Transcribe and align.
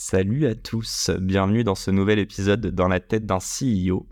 Salut 0.00 0.46
à 0.46 0.54
tous, 0.54 1.10
bienvenue 1.20 1.64
dans 1.64 1.74
ce 1.74 1.90
nouvel 1.90 2.20
épisode 2.20 2.68
dans 2.68 2.86
la 2.86 3.00
tête 3.00 3.26
d'un 3.26 3.40
CEO. 3.40 4.06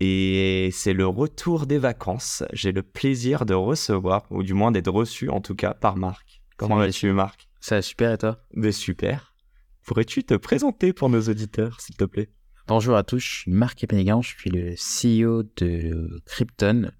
Et 0.00 0.70
c'est 0.72 0.92
le 0.92 1.06
retour 1.06 1.68
des 1.68 1.78
vacances. 1.78 2.42
J'ai 2.52 2.72
le 2.72 2.82
plaisir 2.82 3.46
de 3.46 3.54
recevoir, 3.54 4.26
ou 4.30 4.42
du 4.42 4.52
moins 4.52 4.72
d'être 4.72 4.90
reçu 4.90 5.28
en 5.28 5.40
tout 5.40 5.54
cas, 5.54 5.74
par 5.74 5.96
Marc. 5.96 6.42
Comment 6.56 6.74
vas-tu 6.74 7.12
Marc? 7.12 7.48
Ça 7.60 7.76
va 7.76 7.82
super 7.82 8.14
et 8.14 8.18
toi? 8.18 8.40
Super. 8.72 9.36
Pourrais-tu 9.84 10.24
te 10.24 10.34
présenter 10.34 10.92
pour 10.92 11.08
nos 11.08 11.20
auditeurs, 11.20 11.80
s'il 11.80 11.94
te 11.94 12.04
plaît? 12.04 12.30
Bonjour 12.66 12.96
à 12.96 13.04
tous, 13.04 13.20
je 13.20 13.32
suis 13.42 13.50
Marc 13.52 13.84
Epenigan, 13.84 14.20
je 14.20 14.34
suis 14.36 14.50
le 14.50 14.74
CEO 14.74 15.44
de 15.58 16.20
Krypton, 16.26 16.90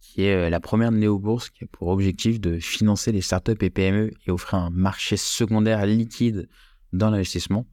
qui 0.00 0.26
est 0.26 0.46
euh, 0.46 0.48
la 0.48 0.60
première 0.60 0.92
néo-bourse 0.92 1.50
qui 1.50 1.64
a 1.64 1.66
pour 1.66 1.88
objectif 1.88 2.40
de 2.40 2.60
financer 2.60 3.10
les 3.10 3.20
startups 3.20 3.50
et 3.60 3.70
PME 3.70 4.12
et 4.28 4.30
offrir 4.30 4.60
un 4.60 4.70
marché 4.70 5.16
secondaire 5.16 5.84
liquide 5.86 6.48
dans 6.92 7.10
l'investissement. 7.10 7.66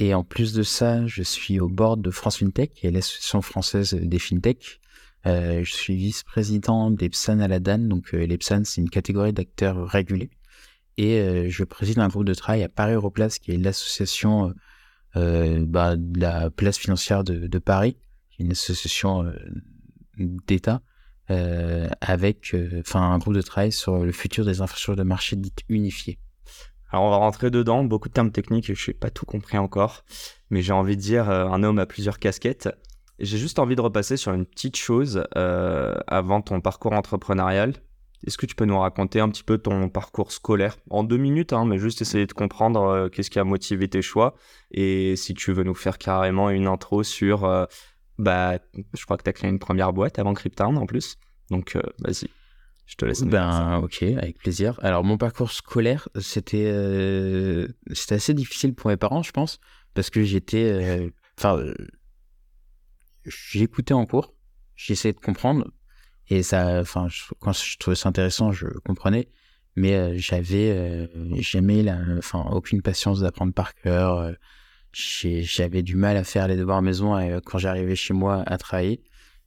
Et 0.00 0.14
en 0.14 0.24
plus 0.24 0.54
de 0.54 0.62
ça, 0.62 1.06
je 1.06 1.22
suis 1.22 1.60
au 1.60 1.68
board 1.68 2.00
de 2.00 2.10
France 2.10 2.38
FinTech, 2.38 2.72
qui 2.72 2.86
est 2.86 2.90
l'association 2.90 3.42
française 3.42 3.92
des 3.92 4.18
FinTech. 4.18 4.80
Euh, 5.26 5.62
je 5.62 5.70
suis 5.70 5.94
vice-président 5.94 6.90
d'Epsan 6.90 7.38
à 7.40 7.48
la 7.48 7.60
DAN. 7.60 7.80
Donc, 7.80 8.14
euh, 8.14 8.24
l'Epsan, 8.24 8.64
c'est 8.64 8.80
une 8.80 8.88
catégorie 8.88 9.34
d'acteurs 9.34 9.86
régulés. 9.86 10.30
Et 10.96 11.20
euh, 11.20 11.50
je 11.50 11.64
préside 11.64 11.98
un 11.98 12.08
groupe 12.08 12.24
de 12.24 12.32
travail 12.32 12.62
à 12.62 12.70
Paris 12.70 12.94
Europlace, 12.94 13.38
qui 13.38 13.52
est 13.52 13.58
l'association 13.58 14.54
euh, 15.16 15.66
bah, 15.66 15.96
de 15.96 16.18
la 16.18 16.48
place 16.48 16.78
financière 16.78 17.22
de, 17.22 17.58
Paris, 17.58 17.98
qui 18.30 18.40
est 18.40 18.46
une 18.46 18.52
association 18.52 19.30
d'État, 20.16 20.80
avec 21.28 22.56
un 22.94 23.18
groupe 23.18 23.34
de 23.34 23.42
travail 23.42 23.70
sur 23.70 23.98
le 23.98 24.12
futur 24.12 24.46
des 24.46 24.62
infrastructures 24.62 24.96
de 24.96 25.06
marché 25.06 25.36
dites 25.36 25.60
unifiées. 25.68 26.18
Alors 26.92 27.04
on 27.04 27.10
va 27.10 27.16
rentrer 27.16 27.50
dedans, 27.50 27.84
beaucoup 27.84 28.08
de 28.08 28.14
termes 28.14 28.32
techniques 28.32 28.74
je 28.74 28.90
n'ai 28.90 28.94
pas 28.94 29.10
tout 29.10 29.26
compris 29.26 29.58
encore, 29.58 30.04
mais 30.50 30.62
j'ai 30.62 30.72
envie 30.72 30.96
de 30.96 31.02
dire 31.02 31.30
euh, 31.30 31.46
un 31.46 31.62
homme 31.62 31.78
à 31.78 31.86
plusieurs 31.86 32.18
casquettes. 32.18 32.68
J'ai 33.20 33.36
juste 33.36 33.58
envie 33.58 33.76
de 33.76 33.82
repasser 33.82 34.16
sur 34.16 34.32
une 34.32 34.46
petite 34.46 34.76
chose 34.76 35.24
euh, 35.36 35.94
avant 36.06 36.40
ton 36.40 36.62
parcours 36.62 36.92
entrepreneurial. 36.92 37.74
Est-ce 38.26 38.38
que 38.38 38.46
tu 38.46 38.54
peux 38.54 38.64
nous 38.64 38.78
raconter 38.78 39.20
un 39.20 39.28
petit 39.28 39.42
peu 39.42 39.58
ton 39.58 39.90
parcours 39.90 40.32
scolaire? 40.32 40.76
En 40.88 41.04
deux 41.04 41.18
minutes, 41.18 41.52
hein, 41.52 41.66
mais 41.66 41.78
juste 41.78 42.00
essayer 42.00 42.26
de 42.26 42.32
comprendre 42.32 42.82
euh, 42.82 43.08
qu'est-ce 43.08 43.30
qui 43.30 43.38
a 43.38 43.44
motivé 43.44 43.88
tes 43.88 44.02
choix 44.02 44.34
et 44.70 45.16
si 45.16 45.34
tu 45.34 45.52
veux 45.52 45.64
nous 45.64 45.74
faire 45.74 45.98
carrément 45.98 46.48
une 46.48 46.66
intro 46.66 47.02
sur, 47.02 47.44
euh, 47.44 47.66
bah, 48.18 48.58
je 48.94 49.04
crois 49.04 49.18
que 49.18 49.22
tu 49.22 49.30
as 49.30 49.34
créé 49.34 49.50
une 49.50 49.58
première 49.58 49.92
boîte 49.92 50.18
avant 50.18 50.32
Cryptown 50.32 50.78
en 50.78 50.86
plus, 50.86 51.18
donc 51.50 51.76
vas-y. 51.98 52.28
Je 52.90 52.96
te 52.96 53.04
laisse. 53.04 53.22
Ben, 53.22 53.78
ok, 53.84 54.02
avec 54.02 54.38
plaisir. 54.38 54.76
Alors, 54.82 55.04
mon 55.04 55.16
parcours 55.16 55.52
scolaire, 55.52 56.08
c'était 56.20 56.64
euh, 56.66 57.68
c'était 57.92 58.16
assez 58.16 58.34
difficile 58.34 58.74
pour 58.74 58.90
mes 58.90 58.96
parents, 58.96 59.22
je 59.22 59.30
pense, 59.30 59.60
parce 59.94 60.10
que 60.10 60.24
j'étais. 60.24 60.64
euh, 60.64 61.08
Enfin, 61.38 61.56
euh, 61.56 61.72
j'écoutais 63.24 63.94
en 63.94 64.06
cours, 64.06 64.34
j'essayais 64.74 65.14
de 65.14 65.20
comprendre, 65.20 65.70
et 66.28 66.42
ça. 66.42 66.80
Enfin, 66.80 67.06
quand 67.38 67.52
je 67.52 67.78
trouvais 67.78 67.94
ça 67.94 68.08
intéressant, 68.08 68.50
je 68.50 68.66
comprenais, 68.84 69.28
mais 69.76 69.94
euh, 69.94 70.14
j'avais 70.16 71.08
jamais 71.38 71.84
la. 71.84 71.96
Enfin, 72.18 72.44
aucune 72.50 72.82
patience 72.82 73.20
d'apprendre 73.20 73.54
par 73.54 73.74
cœur. 73.76 74.32
j'avais 74.92 75.82
du 75.84 75.94
mal 75.94 76.16
à 76.16 76.24
faire 76.24 76.48
les 76.48 76.56
devoirs 76.56 76.78
à 76.78 76.82
maison 76.82 77.16
euh, 77.16 77.38
quand 77.44 77.58
j'arrivais 77.58 77.94
chez 77.96 78.14
moi 78.14 78.42
à 78.46 78.58
travailler. 78.58 79.00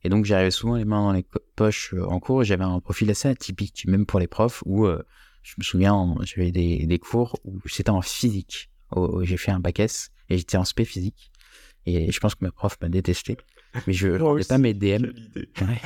Et 0.03 0.09
donc, 0.09 0.25
j'arrivais 0.25 0.51
souvent 0.51 0.75
les 0.75 0.85
mains 0.85 1.01
dans 1.01 1.13
les 1.13 1.25
poches 1.55 1.93
euh, 1.93 2.05
en 2.05 2.19
cours. 2.19 2.41
et 2.41 2.45
J'avais 2.45 2.63
un 2.63 2.79
profil 2.79 3.09
assez 3.09 3.27
atypique, 3.27 3.85
même 3.87 4.05
pour 4.05 4.19
les 4.19 4.27
profs, 4.27 4.61
où 4.65 4.85
euh, 4.85 5.01
je 5.43 5.53
me 5.57 5.63
souviens, 5.63 5.93
en- 5.93 6.21
j'avais 6.23 6.51
des, 6.51 6.85
des 6.85 6.99
cours 6.99 7.39
où 7.45 7.59
c'était 7.67 7.89
en 7.89 8.01
physique. 8.01 8.69
J'ai 9.23 9.37
fait 9.37 9.51
un 9.51 9.59
bac 9.59 9.79
S 9.79 10.11
et 10.29 10.37
j'étais 10.37 10.57
en 10.57 10.65
spé 10.65 10.85
physique. 10.85 11.31
Et 11.85 12.11
je 12.11 12.19
pense 12.19 12.35
que 12.35 12.45
ma 12.45 12.51
prof 12.51 12.77
m'a 12.81 12.89
détesté. 12.89 13.37
Mais 13.87 13.93
je 13.93 14.07
Moi 14.19 14.19
rendais 14.29 14.43
pas 14.43 14.57
mes 14.57 14.73
DM. 14.73 15.05
Ouais. 15.61 15.81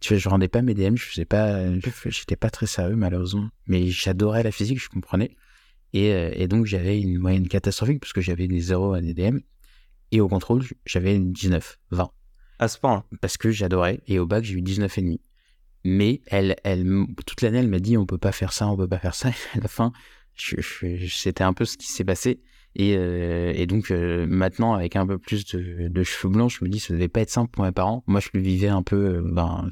Tu 0.00 0.14
vois, 0.14 0.18
je 0.18 0.28
rendais 0.28 0.48
pas 0.48 0.62
mes 0.62 0.74
DM, 0.74 0.96
je 0.96 1.04
faisais 1.04 1.24
pas, 1.26 1.60
j'étais 2.06 2.36
pas 2.36 2.50
très 2.50 2.66
sérieux 2.66 2.96
malheureusement, 2.96 3.48
mais 3.66 3.86
j'adorais 3.88 4.42
la 4.42 4.50
physique, 4.50 4.80
je 4.82 4.88
comprenais. 4.88 5.36
Et, 5.92 6.12
euh, 6.14 6.30
et 6.34 6.48
donc 6.48 6.66
j'avais 6.66 7.00
une 7.00 7.18
moyenne 7.18 7.48
catastrophique 7.48 8.00
parce 8.00 8.12
que 8.12 8.20
j'avais 8.20 8.48
des 8.48 8.60
zéros 8.60 8.94
à 8.94 9.00
des 9.00 9.14
DM. 9.14 9.38
Et 10.12 10.20
au 10.20 10.28
contrôle, 10.28 10.64
j'avais 10.86 11.14
une 11.14 11.32
19, 11.32 11.78
20 11.90 12.10
À 12.60 12.68
ce 12.68 12.78
point. 12.78 13.04
parce 13.22 13.38
que 13.38 13.50
j'adorais. 13.50 14.00
Et 14.06 14.18
au 14.18 14.26
bac, 14.26 14.44
j'ai 14.44 14.54
eu 14.54 14.60
19 14.60 14.98
et 14.98 15.00
demi. 15.00 15.20
Mais 15.82 16.20
elle, 16.26 16.56
elle, 16.62 16.86
toute 17.26 17.40
l'année, 17.40 17.58
elle 17.58 17.68
m'a 17.68 17.78
dit 17.78 17.96
on 17.96 18.04
peut 18.04 18.18
pas 18.18 18.32
faire 18.32 18.52
ça, 18.52 18.68
on 18.68 18.76
peut 18.76 18.86
pas 18.86 18.98
faire 18.98 19.14
ça. 19.14 19.30
Et 19.30 19.32
à 19.58 19.60
la 19.62 19.68
fin, 19.68 19.92
c'était 20.36 21.42
un 21.42 21.54
peu 21.54 21.64
ce 21.64 21.78
qui 21.78 21.86
s'est 21.86 22.04
passé. 22.04 22.42
Et, 22.76 22.96
euh, 22.96 23.52
et 23.56 23.66
donc 23.66 23.90
euh, 23.90 24.26
maintenant, 24.28 24.74
avec 24.74 24.94
un 24.94 25.06
peu 25.06 25.18
plus 25.18 25.46
de, 25.46 25.88
de 25.88 26.02
cheveux 26.02 26.32
blancs, 26.32 26.50
je 26.50 26.62
me 26.62 26.68
dis 26.68 26.78
ça 26.80 26.92
devait 26.92 27.08
pas 27.08 27.22
être 27.22 27.30
simple 27.30 27.50
pour 27.50 27.64
mes 27.64 27.72
parents. 27.72 28.04
Moi, 28.06 28.20
je 28.20 28.28
le 28.34 28.40
vivais 28.40 28.68
un 28.68 28.82
peu 28.82 29.16
euh, 29.16 29.22
ben, 29.24 29.68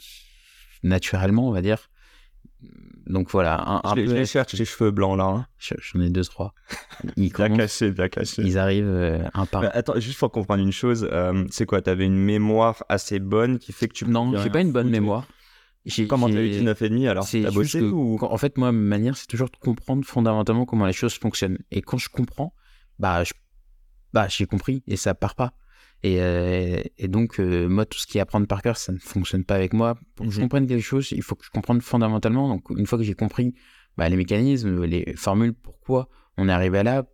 naturellement, 0.82 1.47
on 1.47 1.53
va 1.53 1.60
dire. 1.60 1.91
Donc 3.07 3.31
voilà, 3.31 3.61
un, 3.67 3.81
un 3.85 3.95
Je 3.97 4.03
peu. 4.05 4.13
les 4.15 4.27
cherche, 4.27 4.53
les 4.55 4.65
cheveux 4.65 4.91
blancs 4.91 5.17
là. 5.17 5.25
hein. 5.25 5.47
J'en 5.59 6.01
ai 6.01 6.11
deux, 6.11 6.25
trois. 6.25 6.53
Ils, 7.17 7.33
Bien 7.33 7.57
caché, 7.57 7.91
bien 7.93 8.09
caché. 8.09 8.43
ils 8.43 8.59
arrivent 8.59 8.85
euh, 8.87 9.23
un 9.35 9.47
par 9.47 9.63
Bah, 9.63 9.71
attends, 9.73 9.99
juste 9.99 10.19
pour 10.19 10.31
comprendre 10.31 10.63
une 10.63 10.73
chose, 10.73 11.09
euh, 11.11 11.45
c'est 11.51 11.65
quoi 11.67 11.81
T'avais 11.81 12.05
une 12.05 12.19
mémoire 12.19 12.83
assez 12.89 13.19
bonne 13.21 13.59
qui 13.59 13.73
fait 13.73 13.89
que 13.89 13.95
tu. 13.95 14.05
Non, 14.07 14.37
j'ai 14.43 14.51
pas 14.51 14.61
une 14.61 14.73
bonne 14.73 14.91
mémoire. 14.91 15.27
Comment 16.09 16.27
t'as 16.29 16.35
eu 16.43 16.49
j'ai- 16.53 16.59
19 16.59 16.83
et 16.83 16.89
demi 16.91 17.09
alors 17.09 17.27
T'as 17.31 17.51
bossé 17.51 17.79
que 17.81 17.85
ou 17.87 18.19
en 18.21 18.37
fait, 18.37 18.59
moi, 18.59 18.73
ma 18.73 18.79
manière, 18.97 19.17
c'est 19.17 19.27
toujours 19.29 19.49
de 19.49 19.57
comprendre 19.57 20.05
fondamentalement 20.05 20.67
comment 20.67 20.85
les 20.85 20.93
choses 20.93 21.15
fonctionnent. 21.15 21.59
Et 21.71 21.81
quand 21.81 21.97
je 21.97 22.11
comprends, 22.11 22.53
bah, 22.99 23.25
je, 23.25 23.33
bah, 24.13 24.27
j'ai 24.29 24.45
compris 24.45 24.83
et 24.87 24.97
ça 24.97 25.15
part 25.15 25.35
pas. 25.35 25.55
Et, 26.04 26.20
euh, 26.20 26.81
et 26.97 27.09
donc, 27.09 27.41
euh, 27.41 27.69
moi, 27.69 27.84
tout 27.84 27.98
ce 27.98 28.06
qui 28.06 28.19
est 28.19 28.20
apprendre 28.20 28.47
par 28.47 28.62
cœur, 28.62 28.76
ça 28.76 28.92
ne 28.92 28.98
fonctionne 28.98 29.44
pas 29.44 29.56
avec 29.56 29.72
moi. 29.72 29.98
Pour 30.14 30.26
que 30.26 30.32
je 30.32 30.38
Mhm. 30.38 30.44
comprenne 30.44 30.66
quelque 30.66 30.82
chose, 30.84 31.10
il 31.12 31.22
faut 31.22 31.34
que 31.34 31.44
je 31.44 31.50
comprenne 31.50 31.81
fondamentalement. 31.81 32.48
Donc, 32.48 32.70
une 32.70 32.86
fois 32.86 32.98
que 32.98 33.04
j'ai 33.04 33.14
compris 33.14 33.54
bah, 33.97 34.09
les 34.09 34.16
mécanismes, 34.16 34.84
les 34.84 35.14
formules, 35.16 35.54
pourquoi 35.54 36.09
on 36.36 36.48
est 36.48 36.53
arrivé 36.53 36.78
à 36.78 36.82
là, 36.84 37.06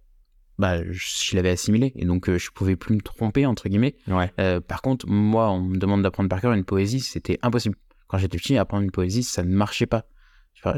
bah, 0.59 0.85
je, 0.85 0.93
je 1.31 1.35
l'avais 1.37 1.49
assimilé. 1.51 1.93
Et 1.97 2.05
donc, 2.05 2.29
euh, 2.29 2.37
je 2.39 2.51
pouvais 2.51 2.77
plus 2.77 2.95
me 2.95 3.01
tromper, 3.01 3.47
entre 3.47 3.69
guillemets. 3.71 3.97
Ouais. 4.07 4.31
Euh, 4.39 4.61
par 4.61 4.83
contre, 4.83 5.09
moi, 5.09 5.51
on 5.51 5.63
me 5.63 5.79
demande 5.79 6.03
d'apprendre 6.03 6.29
par 6.29 6.41
cœur 6.43 6.53
une 6.53 6.65
poésie, 6.65 7.01
c'était 7.01 7.39
impossible. 7.43 7.77
Quand 8.07 8.19
j'étais 8.19 8.37
petit, 8.37 8.59
apprendre 8.59 8.83
une 8.85 8.91
poésie, 8.91 9.23
ça 9.23 9.43
ne 9.45 9.55
marchait 9.55 9.87
pas. 9.87 10.07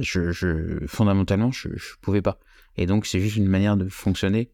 Je, 0.00 0.30
je, 0.32 0.84
fondamentalement, 0.86 1.50
je, 1.52 1.68
je 1.74 1.94
pouvais 2.00 2.22
pas. 2.22 2.38
Et 2.76 2.86
donc, 2.86 3.04
c'est 3.06 3.20
juste 3.20 3.36
une 3.36 3.46
manière 3.46 3.76
de 3.76 3.88
fonctionner. 3.88 4.50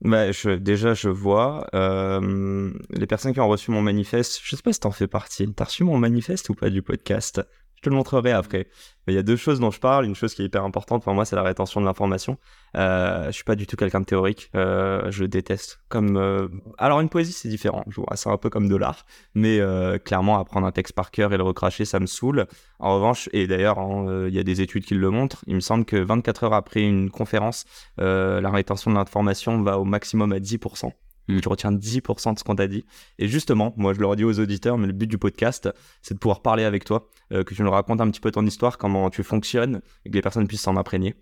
Bah, 0.00 0.30
je, 0.30 0.50
déjà, 0.50 0.94
je 0.94 1.08
vois. 1.08 1.66
euh, 1.74 2.72
les 2.90 3.06
personnes 3.06 3.32
qui 3.32 3.40
ont 3.40 3.48
reçu 3.48 3.70
mon 3.70 3.82
manifeste, 3.82 4.40
je 4.44 4.54
sais 4.56 4.62
pas 4.62 4.72
si 4.72 4.80
t'en 4.80 4.90
fais 4.92 5.08
partie. 5.08 5.52
T'as 5.52 5.64
reçu 5.64 5.84
mon 5.84 5.98
manifeste 5.98 6.48
ou 6.50 6.54
pas 6.54 6.70
du 6.70 6.82
podcast? 6.82 7.42
Je 7.78 7.82
te 7.82 7.90
le 7.90 7.94
montrerai 7.94 8.32
après. 8.32 8.66
Mais 9.06 9.12
il 9.12 9.16
y 9.16 9.20
a 9.20 9.22
deux 9.22 9.36
choses 9.36 9.60
dont 9.60 9.70
je 9.70 9.78
parle. 9.78 10.04
Une 10.04 10.16
chose 10.16 10.34
qui 10.34 10.42
est 10.42 10.46
hyper 10.46 10.64
importante 10.64 11.04
pour 11.04 11.14
moi, 11.14 11.24
c'est 11.24 11.36
la 11.36 11.44
rétention 11.44 11.80
de 11.80 11.86
l'information. 11.86 12.38
Euh, 12.76 13.26
je 13.26 13.30
suis 13.30 13.44
pas 13.44 13.54
du 13.54 13.68
tout 13.68 13.76
quelqu'un 13.76 14.00
de 14.00 14.04
théorique. 14.04 14.50
Euh, 14.56 15.12
je 15.12 15.24
déteste. 15.24 15.78
Comme 15.88 16.16
euh, 16.16 16.48
alors 16.76 17.00
une 17.00 17.08
poésie, 17.08 17.32
c'est 17.32 17.48
différent. 17.48 17.84
Je 17.86 18.00
vois, 18.00 18.16
c'est 18.16 18.28
un 18.30 18.36
peu 18.36 18.50
comme 18.50 18.68
de 18.68 18.74
l'art. 18.74 19.06
Mais 19.36 19.60
euh, 19.60 19.98
clairement, 19.98 20.40
apprendre 20.40 20.66
un 20.66 20.72
texte 20.72 20.92
par 20.92 21.12
cœur 21.12 21.32
et 21.32 21.36
le 21.36 21.44
recracher, 21.44 21.84
ça 21.84 22.00
me 22.00 22.06
saoule. 22.06 22.48
En 22.80 22.96
revanche, 22.96 23.28
et 23.32 23.46
d'ailleurs, 23.46 23.78
hein, 23.78 24.08
euh, 24.08 24.28
il 24.28 24.34
y 24.34 24.40
a 24.40 24.42
des 24.42 24.60
études 24.60 24.84
qui 24.84 24.94
le 24.94 25.10
montrent. 25.10 25.44
Il 25.46 25.54
me 25.54 25.60
semble 25.60 25.84
que 25.84 25.96
24 25.96 26.44
heures 26.44 26.54
après 26.54 26.82
une 26.82 27.10
conférence, 27.10 27.64
la 27.96 28.50
rétention 28.50 28.90
de 28.90 28.96
l'information 28.96 29.62
va 29.62 29.78
au 29.78 29.84
maximum 29.84 30.32
à 30.32 30.40
10%. 30.40 30.92
Mm. 31.28 31.40
Tu 31.40 31.48
retiens 31.48 31.72
10% 31.72 32.34
de 32.34 32.38
ce 32.38 32.44
qu'on 32.44 32.56
t'a 32.56 32.66
dit. 32.66 32.84
Et 33.18 33.28
justement, 33.28 33.74
moi 33.76 33.92
je 33.94 34.00
le 34.00 34.06
redis 34.06 34.24
aux 34.24 34.38
auditeurs, 34.40 34.78
mais 34.78 34.86
le 34.86 34.92
but 34.92 35.06
du 35.06 35.18
podcast, 35.18 35.68
c'est 36.02 36.14
de 36.14 36.18
pouvoir 36.18 36.42
parler 36.42 36.64
avec 36.64 36.84
toi, 36.84 37.08
euh, 37.32 37.44
que 37.44 37.54
tu 37.54 37.62
nous 37.62 37.70
racontes 37.70 38.00
un 38.00 38.10
petit 38.10 38.20
peu 38.20 38.30
ton 38.30 38.44
histoire, 38.46 38.78
comment 38.78 39.10
tu 39.10 39.22
fonctionnes, 39.22 39.80
et 40.04 40.10
que 40.10 40.14
les 40.14 40.22
personnes 40.22 40.46
puissent 40.48 40.62
s'en 40.62 40.76
imprégner. 40.76 41.14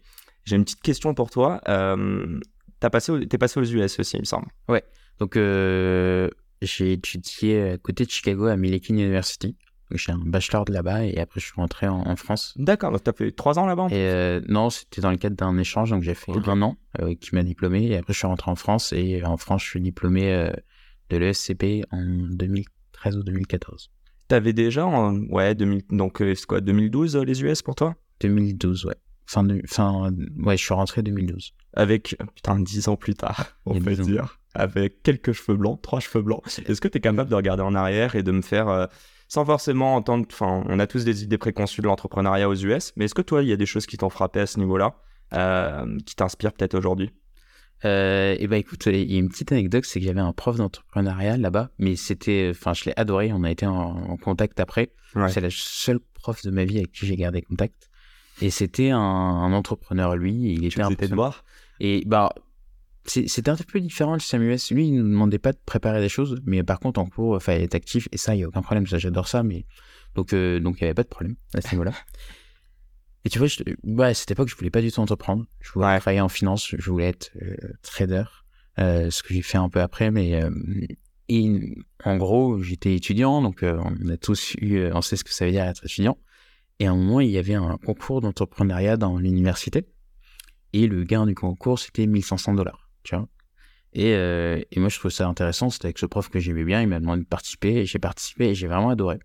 J'ai 0.45 0.57
une 0.57 0.65
petite 0.65 0.81
question 0.83 1.13
pour 1.15 1.31
toi. 1.31 1.61
Euh, 1.69 2.39
t'as 2.81 2.91
passé 2.91 3.11
au- 3.13 3.25
T'es 3.25 3.37
passé 3.39 3.59
aux 3.59 3.65
US 3.65 3.99
aussi, 3.99 4.17
il 4.17 4.21
me 4.21 4.25
semble. 4.25 4.47
Donc, 5.19 5.37
euh, 5.37 6.29
j'ai 6.63 6.93
étudié 6.93 7.71
à 7.71 7.79
côté 7.79 8.05
de 8.05 8.11
Chicago 8.11 8.47
à 8.47 8.57
Millikin 8.57 8.95
University. 8.95 9.57
J'ai 9.93 10.13
un 10.13 10.19
bachelor 10.19 10.65
de 10.65 10.73
là-bas 10.73 11.05
et 11.05 11.19
après, 11.19 11.41
je 11.41 11.47
suis 11.47 11.55
rentré 11.55 11.87
en, 11.87 12.01
en 12.07 12.17
France. 12.17 12.55
D'accord, 12.57 12.91
donc 12.91 13.05
t'as 13.05 13.13
fait 13.13 13.31
3 13.31 13.59
ans 13.59 13.67
là-bas 13.67 13.87
Et 13.91 13.95
euh, 13.95 14.41
non, 14.49 14.71
c'était 14.71 15.01
dans 15.01 15.11
le 15.11 15.17
cadre 15.17 15.37
d'un 15.37 15.57
échange, 15.59 15.91
donc 15.91 16.03
j'ai 16.03 16.15
fait 16.15 16.33
un 16.33 16.63
an 16.63 16.77
euh, 17.01 17.15
qui 17.15 17.35
m'a 17.35 17.43
diplômé 17.43 17.87
et 17.87 17.97
après 17.97 18.13
je 18.13 18.19
suis 18.19 18.27
rentré 18.27 18.51
en 18.51 18.57
France 18.57 18.93
et 18.93 19.23
en 19.25 19.37
France 19.37 19.63
je 19.63 19.69
suis 19.69 19.81
diplômé 19.81 20.33
euh, 20.33 20.51
de 21.11 21.17
l'ESCP 21.19 21.85
en 21.93 22.03
2013 22.03 23.17
ou 23.19 23.23
2014. 23.23 23.91
T'avais 24.29 24.53
déjà, 24.53 24.87
en... 24.87 25.21
ouais, 25.29 25.55
2000... 25.55 25.83
donc 25.91 26.21
euh, 26.21 26.35
c'est 26.35 26.47
quoi, 26.47 26.61
2012 26.61 27.17
euh, 27.17 27.23
les 27.25 27.43
US 27.45 27.63
pour 27.63 27.77
toi? 27.77 27.95
2012, 28.21 28.87
ouais. 28.87 28.95
Fin 29.29 29.45
de, 29.45 29.61
fin, 29.67 30.11
ouais, 30.39 30.57
je 30.57 30.65
suis 30.65 30.75
rentré 30.75 31.03
2012. 31.03 31.53
Avec, 31.75 32.17
putain, 32.35 32.59
10 32.59 32.89
ans 32.89 32.97
plus 32.97 33.15
tard, 33.15 33.47
on 33.67 33.75
peut 33.81 33.91
10 33.95 34.01
ans. 34.01 34.05
dire. 34.05 34.39
Avec 34.55 35.03
quelques 35.03 35.33
cheveux 35.33 35.57
blancs, 35.57 35.81
trois 35.83 36.01
cheveux 36.01 36.23
blancs. 36.23 36.43
Est-ce 36.67 36.81
que 36.81 36.89
tu 36.89 36.99
es 36.99 37.01
capable 37.01 37.29
de 37.31 37.35
regarder 37.35 37.63
en 37.63 37.75
arrière 37.75 38.15
et 38.17 38.23
de 38.23 38.33
me 38.33 38.41
faire, 38.41 38.69
euh, 38.69 38.87
sans 39.29 39.45
forcément 39.45 39.97
entendre, 39.97 40.27
enfin, 40.31 40.63
on 40.67 40.79
a 40.79 40.87
tous 40.87 41.05
des 41.05 41.25
idées 41.25 41.39
préconçues 41.39 41.81
de 41.81 41.87
l'entrepreneuriat 41.87 42.49
aux 42.49 42.55
US, 42.55 42.93
mais 42.97 43.07
est-ce 43.07 43.15
que 43.15 43.23
toi, 43.23 43.43
il 43.43 43.49
y 43.49 43.53
a 43.53 43.57
des 43.57 43.67
choses 43.67 43.87
qui 43.87 43.97
t'ont 43.97 44.11
frappé 44.11 44.41
à 44.41 44.47
ce 44.47 44.59
niveau-là, 44.59 44.95
euh, 45.35 45.99
qui 46.07 46.15
t'inspirent 46.15 46.53
peut-être 46.53 46.75
aujourd'hui? 46.75 47.13
Euh, 47.85 48.35
et 48.39 48.47
bah 48.47 48.57
écoute, 48.57 48.87
il 48.87 49.13
y 49.13 49.17
a 49.17 49.19
une 49.19 49.29
petite 49.29 49.53
anecdote, 49.53 49.85
c'est 49.85 50.01
que 50.01 50.07
j'avais 50.07 50.21
un 50.21 50.33
prof 50.33 50.57
d'entrepreneuriat 50.57 51.37
là-bas, 51.37 51.71
mais 51.79 51.97
c'était, 51.97 52.49
enfin, 52.51 52.73
je 52.73 52.85
l'ai 52.85 52.93
adoré. 52.97 53.33
On 53.33 53.43
a 53.45 53.51
été 53.51 53.67
en, 53.67 54.17
contact 54.17 54.61
après. 54.61 54.91
C'est 55.29 55.41
la 55.41 55.51
seule 55.51 56.01
prof 56.15 56.43
de 56.43 56.51
ma 56.51 56.65
vie 56.65 56.79
avec 56.79 56.93
qui 56.93 57.07
j'ai 57.07 57.17
gardé 57.17 57.43
contact. 57.43 57.91
Et 58.43 58.51
c'était 58.51 58.91
un, 58.91 59.53
entrepreneur, 59.53 60.17
lui. 60.17 60.55
Il 60.55 60.65
était 60.65 60.83
un 60.83 60.93
peu 60.93 61.07
noir. 61.09 61.45
Et 61.81 62.03
bah, 62.07 62.31
c'était 63.07 63.51
un 63.51 63.57
peu 63.57 63.81
différent 63.81 64.17
de 64.17 64.23
Samuel. 64.23 64.59
Lui, 64.71 64.89
il 64.89 64.95
ne 64.95 65.03
nous 65.03 65.09
demandait 65.09 65.39
pas 65.39 65.53
de 65.53 65.59
préparer 65.65 66.01
des 66.01 66.09
choses, 66.09 66.41
mais 66.45 66.63
par 66.63 66.81
contre, 66.81 67.01
en 67.01 67.07
cours, 67.07 67.37
il 67.37 67.41
fallait 67.41 67.65
être 67.65 67.75
actif. 67.75 68.09
Et 68.13 68.17
ça, 68.17 68.35
il 68.35 68.39
n'y 68.39 68.45
a 68.45 68.49
aucun 68.49 68.63
problème. 68.63 68.87
Ça, 68.87 68.99
j'adore 68.99 69.29
ça. 69.29 69.43
Mais 69.43 69.67
donc, 70.15 70.33
euh, 70.33 70.61
donc, 70.61 70.81
il 70.81 70.85
n'y 70.85 70.87
avait 70.89 70.95
pas 70.95 71.03
de 71.03 71.09
problème 71.09 71.37
à 71.55 71.61
ce 71.61 71.71
niveau-là. 71.73 71.93
Et 73.25 73.29
tu 73.29 73.39
vois, 73.39 73.49
je, 73.49 73.61
à 74.01 74.15
cette 74.15 74.31
époque, 74.31 74.49
je 74.49 74.55
voulais 74.55 74.71
pas 74.71 74.81
du 74.81 74.93
tout 74.93 75.01
entreprendre. 75.01 75.47
Je 75.61 75.73
voulais 75.73 75.99
travailler 75.99 76.21
en 76.21 76.29
finance, 76.29 76.75
je 76.79 76.91
voulais 76.91 77.09
être 77.09 77.33
euh, 77.43 77.57
trader, 77.83 78.23
euh, 78.79 79.11
ce 79.11 79.25
que 79.25 79.35
j'ai 79.35 79.43
fait 79.43 79.59
un 79.59 79.69
peu 79.69 79.81
après. 79.81 80.13
Mais 80.13 80.41
et, 81.29 81.77
en 82.05 82.17
gros, 82.19 82.63
j'étais 82.63 82.95
étudiant, 82.95 83.43
donc 83.43 83.65
on 83.65 84.09
a 84.09 84.17
tous 84.17 84.55
eu, 84.61 84.87
on 84.93 85.03
sait 85.03 85.17
ce 85.17 85.25
que 85.25 85.33
ça 85.33 85.45
veut 85.45 85.51
dire 85.51 85.65
être 85.65 85.85
étudiant. 85.85 86.19
Et 86.79 86.87
à 86.87 86.93
un 86.93 86.97
moment, 86.97 87.21
il 87.21 87.31
y 87.31 87.39
avait 87.39 87.55
un 87.55 87.79
concours 87.79 88.21
d'entrepreneuriat 88.21 88.97
dans 88.97 89.19
l'université. 89.19 89.87
Et 90.73 90.87
le 90.87 91.05
gain 91.05 91.27
du 91.27 91.35
concours, 91.35 91.79
c'était 91.79 92.07
1500 92.07 92.55
dollars, 92.55 92.86
tu 93.07 93.17
vois. 93.17 93.29
Et, 93.93 94.11
et, 94.11 94.81
moi, 94.81 94.91
je 94.91 94.99
trouvais 94.99 95.15
ça 95.15 95.27
intéressant. 95.27 95.71
C'était 95.71 95.87
avec 95.87 95.99
ce 95.99 96.05
prof 96.05 96.29
que 96.29 96.39
j'aimais 96.39 96.65
bien. 96.65 96.83
Il 96.83 96.89
m'a 96.89 97.01
demandé 97.01 97.23
de 97.23 97.29
participer. 97.29 97.77
Et 97.77 97.87
j'ai 97.87 97.99
participé 97.99 98.49
et 98.49 98.55
j'ai 98.55 98.67
vraiment 98.67 98.91
adoré. 98.91 99.19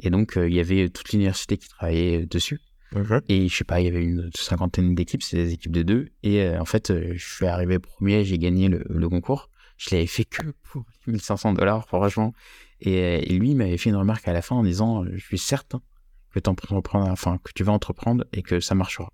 Et 0.00 0.10
donc, 0.10 0.32
il 0.36 0.52
y 0.52 0.58
avait 0.58 0.88
toute 0.88 1.12
l'université 1.12 1.56
qui 1.56 1.68
travaillait 1.68 2.26
dessus. 2.26 2.60
Et 3.28 3.48
je 3.48 3.56
sais 3.56 3.64
pas, 3.64 3.80
il 3.80 3.86
y 3.86 3.88
avait 3.88 4.04
une 4.04 4.30
cinquantaine 4.34 4.94
d'équipes, 4.94 5.22
c'est 5.22 5.36
des 5.36 5.52
équipes 5.54 5.72
de 5.72 5.82
deux. 5.82 6.08
Et 6.22 6.42
euh, 6.42 6.60
en 6.60 6.64
fait, 6.64 6.90
euh, 6.90 7.14
je 7.16 7.34
suis 7.34 7.46
arrivé 7.46 7.78
premier, 7.78 8.24
j'ai 8.24 8.38
gagné 8.38 8.68
le, 8.68 9.08
concours. 9.08 9.48
Je 9.78 9.94
l'avais 9.94 10.06
fait 10.06 10.24
que 10.24 10.42
pour 10.62 10.84
1500 11.06 11.54
dollars, 11.54 11.86
franchement. 11.86 12.34
Et, 12.80 12.98
euh, 12.98 13.20
et, 13.22 13.32
lui, 13.34 13.50
il 13.50 13.56
m'avait 13.56 13.78
fait 13.78 13.90
une 13.90 13.96
remarque 13.96 14.28
à 14.28 14.32
la 14.32 14.42
fin 14.42 14.56
en 14.56 14.62
disant 14.62 15.04
Je 15.04 15.24
suis 15.24 15.38
certain 15.38 15.80
que, 16.30 16.40
enfin, 16.94 17.38
que 17.42 17.52
tu 17.54 17.64
vas 17.64 17.72
entreprendre 17.72 18.24
et 18.32 18.42
que 18.42 18.60
ça 18.60 18.74
marchera. 18.74 19.10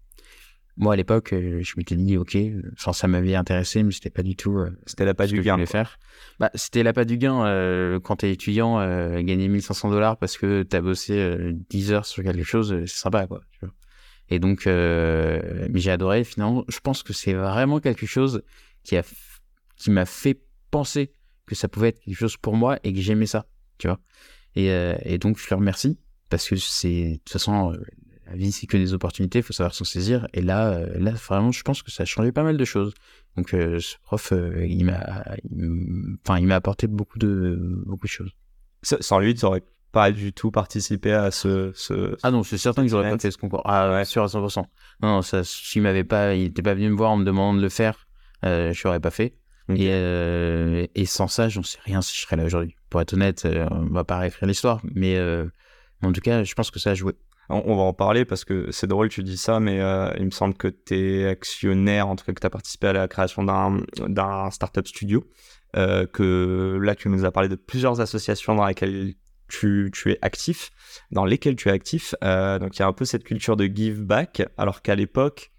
Moi, 0.78 0.92
à 0.92 0.96
l'époque, 0.96 1.32
euh, 1.32 1.60
je 1.60 1.74
m'étais 1.76 1.96
dit, 1.96 2.16
OK, 2.16 2.38
enfin, 2.74 2.92
ça 2.92 3.08
m'avait 3.08 3.34
intéressé, 3.34 3.82
mais 3.82 3.90
c'était 3.90 4.10
pas 4.10 4.22
du 4.22 4.36
tout. 4.36 4.58
Euh, 4.58 4.70
c'était 4.86 5.04
la 5.04 5.12
pas 5.12 5.26
du 5.26 5.42
gain. 5.42 5.66
faire. 5.66 5.98
Bah, 6.38 6.52
c'était 6.54 6.84
la 6.84 6.92
pas 6.92 7.04
du 7.04 7.18
gain 7.18 7.44
euh, 7.46 7.98
quand 7.98 8.16
t'es 8.16 8.30
étudiant, 8.30 8.78
gagner 9.20 9.48
1500 9.48 9.90
dollars 9.90 10.16
parce 10.18 10.38
que 10.38 10.62
t'as 10.62 10.80
bossé 10.80 11.36
10 11.68 11.92
heures 11.92 12.06
sur 12.06 12.22
quelque 12.22 12.44
chose, 12.44 12.84
c'est 12.86 12.96
sympa, 12.96 13.26
quoi. 13.26 13.42
Et 14.30 14.38
donc, 14.38 14.66
mais 14.66 15.80
j'ai 15.80 15.90
adoré. 15.90 16.22
Finalement, 16.22 16.64
je 16.68 16.78
pense 16.78 17.02
que 17.02 17.12
c'est 17.12 17.34
vraiment 17.34 17.80
quelque 17.80 18.06
chose 18.06 18.42
qui 18.84 18.96
a, 18.96 19.02
qui 19.76 19.90
m'a 19.90 20.06
fait 20.06 20.40
penser 20.70 21.10
que 21.46 21.56
ça 21.56 21.66
pouvait 21.66 21.88
être 21.88 22.00
quelque 22.00 22.16
chose 22.16 22.36
pour 22.36 22.54
moi 22.54 22.78
et 22.84 22.92
que 22.92 23.00
j'aimais 23.00 23.26
ça, 23.26 23.46
tu 23.78 23.88
vois. 23.88 23.98
Et, 24.54 24.68
et 25.02 25.18
donc, 25.18 25.38
je 25.40 25.46
le 25.50 25.56
remercie 25.56 25.98
parce 26.30 26.48
que 26.48 26.54
c'est, 26.54 27.12
de 27.12 27.16
toute 27.16 27.30
façon, 27.30 27.76
la 28.30 28.36
vie, 28.36 28.52
c'est 28.52 28.66
que 28.66 28.76
des 28.76 28.92
opportunités, 28.92 29.38
il 29.38 29.42
faut 29.42 29.52
savoir 29.52 29.74
s'en 29.74 29.84
saisir. 29.84 30.26
Et 30.34 30.42
là, 30.42 30.72
euh, 30.72 30.98
là, 30.98 31.12
vraiment, 31.12 31.52
je 31.52 31.62
pense 31.62 31.82
que 31.82 31.90
ça 31.90 32.02
a 32.02 32.06
changé 32.06 32.32
pas 32.32 32.42
mal 32.42 32.56
de 32.56 32.64
choses. 32.64 32.92
Donc, 33.36 33.54
euh, 33.54 33.78
ce 33.80 33.96
prof, 34.02 34.32
euh, 34.32 34.66
il 34.66 34.84
m'a, 34.84 35.24
enfin, 36.24 36.38
il 36.38 36.46
m'a 36.46 36.56
apporté 36.56 36.86
beaucoup 36.86 37.18
de, 37.18 37.58
beaucoup 37.86 38.06
de 38.06 38.10
choses. 38.10 38.32
Sans 38.82 39.18
lui, 39.18 39.34
tu 39.34 39.44
n'aurais 39.44 39.62
pas 39.92 40.12
du 40.12 40.32
tout 40.32 40.50
participé 40.50 41.12
à 41.12 41.30
ce. 41.30 41.72
ce 41.74 42.16
ah 42.22 42.30
non, 42.30 42.42
c'est 42.42 42.58
certain 42.58 42.82
que 42.82 42.88
j'aurais 42.88 43.10
pas 43.10 43.18
fait 43.18 43.30
ce 43.30 43.38
concours. 43.38 43.62
Ah 43.64 43.92
ouais, 43.92 44.04
sûr 44.04 44.22
à 44.22 44.26
100%. 44.26 44.58
Non, 44.58 44.66
non 45.02 45.22
ça, 45.22 45.42
s'il 45.44 45.82
m'avait 45.82 46.04
pas, 46.04 46.34
il 46.34 46.44
n'était 46.44 46.62
pas 46.62 46.74
venu 46.74 46.90
me 46.90 46.96
voir 46.96 47.10
en 47.12 47.16
me 47.16 47.24
demandant 47.24 47.56
de 47.56 47.62
le 47.62 47.68
faire, 47.68 48.06
euh, 48.44 48.72
je 48.72 48.82
l'aurais 48.84 49.00
pas 49.00 49.10
fait. 49.10 49.34
Et, 49.70 49.88
et, 50.94 51.04
sans 51.04 51.28
ça, 51.28 51.50
j'en 51.50 51.62
sais 51.62 51.78
rien 51.84 52.00
si 52.00 52.16
je 52.16 52.22
serais 52.22 52.36
là 52.36 52.44
aujourd'hui. 52.44 52.74
Pour 52.88 53.02
être 53.02 53.12
honnête, 53.12 53.46
on 53.70 53.84
va 53.86 54.02
pas 54.02 54.18
réécrire 54.18 54.48
l'histoire, 54.48 54.80
mais 54.94 55.20
en 56.02 56.12
tout 56.12 56.22
cas, 56.22 56.42
je 56.42 56.54
pense 56.54 56.70
que 56.70 56.78
ça 56.78 56.90
a 56.90 56.94
joué 56.94 57.12
on, 57.48 57.76
va 57.76 57.82
en 57.82 57.92
parler 57.94 58.24
parce 58.24 58.44
que 58.44 58.70
c'est 58.70 58.86
drôle, 58.86 59.08
tu 59.08 59.22
dis 59.22 59.38
ça, 59.38 59.58
mais 59.60 59.80
euh, 59.80 60.10
il 60.18 60.26
me 60.26 60.30
semble 60.30 60.54
que 60.54 60.68
tu 60.68 60.94
es 60.94 61.26
actionnaire, 61.26 62.08
en 62.08 62.16
tout 62.16 62.24
cas 62.24 62.32
que 62.32 62.40
tu 62.40 62.46
as 62.46 62.50
participé 62.50 62.88
à 62.88 62.92
la 62.92 63.08
création 63.08 63.42
d'un 63.42 64.50
startup 64.50 64.86
studio, 64.86 65.26
euh, 65.76 66.06
que 66.06 66.78
là 66.82 66.94
tu 66.94 67.08
nous 67.08 67.24
as 67.24 67.30
parlé 67.30 67.48
de 67.48 67.56
plusieurs 67.56 68.00
associations 68.00 68.54
dans 68.54 68.66
lesquelles 68.66 69.14
tu, 69.48 69.90
es 70.06 70.18
actif, 70.20 70.70
dans 71.10 71.26
tu 71.26 71.68
es 71.68 71.70
actif. 71.70 72.14
Euh, 72.22 72.58
donc 72.58 72.76
il 72.76 72.80
y 72.80 72.82
a 72.82 72.86
un 72.86 72.92
peu 72.92 73.06
cette 73.06 73.24
culture 73.24 73.56
de 73.56 73.64
give 73.64 74.02
back, 74.02 74.42
alors 74.58 74.82
qu'à 74.82 74.94
l'époque, 74.94 75.52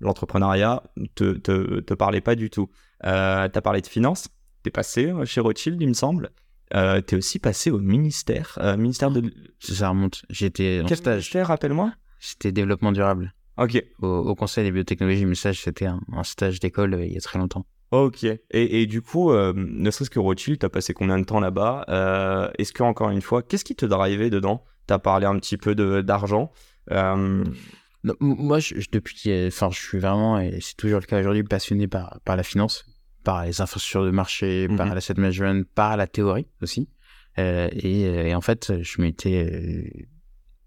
l'entrepreneuriat 0.00 0.82
te, 1.14 1.34
te, 1.34 1.80
te 1.80 1.94
parlait 1.94 2.22
pas 2.22 2.34
du 2.34 2.48
tout. 2.48 2.70
tu 3.02 3.08
as 3.08 3.62
parlé 3.62 3.82
de 3.82 3.86
finance, 3.86 4.28
tu 4.62 4.68
es 4.68 4.72
passé 4.72 5.12
chez 5.26 5.42
Rothschild, 5.42 5.80
il 5.80 5.88
me 5.88 5.94
semble. 5.94 6.30
Euh, 6.74 7.00
tu 7.06 7.14
es 7.14 7.18
aussi 7.18 7.38
passé 7.38 7.70
au 7.70 7.78
ministère. 7.78 8.58
Euh, 8.60 8.76
ministère 8.76 9.10
de. 9.10 9.32
Ça 9.60 9.90
remonte. 9.90 10.24
J'étais 10.30 10.80
en 10.82 10.86
Quel 10.86 10.96
stage. 10.96 11.14
ministère, 11.14 11.48
rappelle-moi? 11.48 11.92
C'était 12.18 12.52
développement 12.52 12.92
durable. 12.92 13.34
Ok. 13.58 13.82
Au, 14.00 14.34
Conseil 14.34 14.64
des 14.64 14.72
biotechnologies, 14.72 15.26
mais 15.26 15.34
ça, 15.34 15.52
c'était 15.52 15.86
un, 15.86 16.00
stage 16.22 16.60
d'école 16.60 16.94
euh, 16.94 17.04
il 17.04 17.12
y 17.12 17.16
a 17.16 17.20
très 17.20 17.38
longtemps. 17.38 17.66
Ok. 17.90 18.24
Et, 18.24 18.40
et 18.52 18.86
du 18.86 19.02
coup, 19.02 19.30
ne 19.34 19.90
serait-ce 19.90 20.08
que 20.08 20.18
Rothschild, 20.18 20.58
tu 20.58 20.64
as 20.64 20.70
passé 20.70 20.94
combien 20.94 21.18
de 21.18 21.24
temps 21.24 21.40
là-bas? 21.40 21.84
Est-ce 22.58 22.72
que, 22.72 22.82
encore 22.82 23.10
une 23.10 23.20
fois, 23.20 23.42
qu'est-ce 23.42 23.64
qui 23.64 23.76
te 23.76 23.84
drivait 23.84 24.30
dedans? 24.30 24.64
Tu 24.88 24.94
as 24.94 24.98
parlé 24.98 25.26
un 25.26 25.38
petit 25.38 25.58
peu 25.58 25.74
d'argent. 26.02 26.50
moi, 26.88 28.58
je, 28.60 28.74
depuis, 28.90 29.46
enfin, 29.46 29.68
je 29.70 29.78
suis 29.78 29.98
vraiment, 29.98 30.40
et 30.40 30.58
c'est 30.62 30.78
toujours 30.78 31.00
le 31.00 31.04
cas 31.04 31.20
aujourd'hui, 31.20 31.44
passionné 31.44 31.86
par, 31.86 32.18
par 32.24 32.36
la 32.36 32.42
finance 32.42 32.86
par 33.22 33.44
les 33.44 33.60
infrastructures 33.60 34.04
de 34.04 34.10
marché, 34.10 34.68
par 34.76 34.86
mhm. 34.86 34.94
l'asset 34.94 35.14
management, 35.16 35.66
par 35.74 35.96
la 35.96 36.06
théorie 36.06 36.46
aussi. 36.60 36.88
Euh, 37.38 37.68
euh, 37.84 38.24
et, 38.24 38.34
en 38.34 38.40
fait, 38.40 38.82
je 38.82 39.00
m'étais 39.00 39.44
euh, 39.44 39.88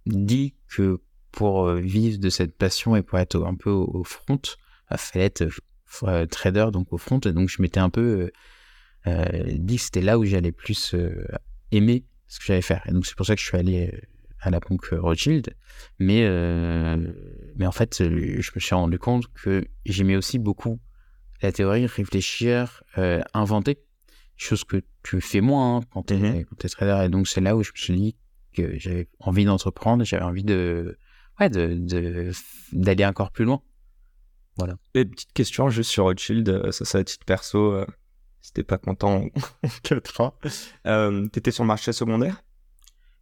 dit 0.05 0.55
que 0.67 1.01
pour 1.31 1.69
vivre 1.73 2.17
de 2.17 2.29
cette 2.29 2.57
passion 2.57 2.95
et 2.95 3.01
pour 3.01 3.19
être 3.19 3.43
un 3.43 3.55
peu 3.55 3.69
au, 3.69 4.03
front, 4.03 4.39
il 4.91 4.97
fallait 4.97 5.25
être 5.25 5.47
trader, 6.29 6.67
donc 6.71 6.93
au 6.93 6.97
front. 6.97 7.19
Et 7.19 7.33
donc, 7.33 7.49
je 7.49 7.61
m'étais 7.61 7.79
un 7.79 7.89
peu 7.89 8.31
dit 9.05 9.75
que 9.75 9.81
c'était 9.81 10.01
là 10.01 10.17
où 10.17 10.23
j'allais 10.23 10.53
plus 10.53 10.95
aimer 11.71 12.05
ce 12.27 12.39
que 12.39 12.45
j'allais 12.45 12.61
faire. 12.61 12.81
Et 12.87 12.93
donc, 12.93 13.05
c'est 13.05 13.15
pour 13.15 13.25
ça 13.25 13.35
que 13.35 13.41
je 13.41 13.45
suis 13.45 13.57
allé 13.57 13.93
à 14.39 14.49
la 14.49 14.61
banque 14.61 14.87
Rothschild. 14.91 15.53
Mais, 15.99 16.25
mais 17.57 17.67
en 17.67 17.71
fait, 17.73 17.97
je 18.01 18.51
me 18.55 18.59
suis 18.59 18.75
rendu 18.75 18.97
compte 18.97 19.27
que 19.33 19.67
j'aimais 19.85 20.15
aussi 20.15 20.39
beaucoup 20.39 20.79
la 21.45 21.51
théorie, 21.51 21.85
réfléchir, 21.85 22.83
euh, 22.97 23.21
inventer, 23.33 23.79
chose 24.37 24.63
que 24.63 24.83
tu 25.03 25.21
fais 25.21 25.41
moins 25.41 25.77
hein, 25.77 25.81
quand 25.91 26.03
tu 26.03 26.13
es, 26.15 26.69
trader. 26.69 27.05
Et 27.05 27.09
donc, 27.09 27.27
c'est 27.27 27.41
là 27.41 27.55
où 27.55 27.63
je 27.63 27.71
me 27.71 27.77
suis 27.77 27.95
dit 27.95 28.15
que 28.53 28.77
j'avais 28.77 29.07
envie 29.19 29.45
d'entreprendre, 29.45 30.03
j'avais 30.03 30.23
envie 30.23 30.43
de, 30.43 30.97
ouais, 31.39 31.49
de, 31.49 32.31
d'aller 32.71 33.05
encore 33.05 33.31
plus 33.31 33.45
loin. 33.45 33.61
Voilà. 34.57 34.77
Et 34.93 35.05
petite 35.05 35.33
question 35.33 35.69
juste 35.69 35.91
sur 35.91 36.05
Rothschild, 36.05 36.47
euh, 36.47 36.71
ça 36.71 36.85
c'est 36.85 36.97
à 36.97 37.03
titre 37.03 37.25
perso, 37.25 37.73
euh, 37.73 37.85
si 38.41 38.53
t'es 38.53 38.63
pas 38.63 38.77
content, 38.77 39.27
4 39.83 40.21
ans. 40.21 40.33
Euh, 40.85 41.27
t'étais 41.27 41.51
sur 41.51 41.63
le 41.63 41.67
marché 41.67 41.91
secondaire? 41.91 42.41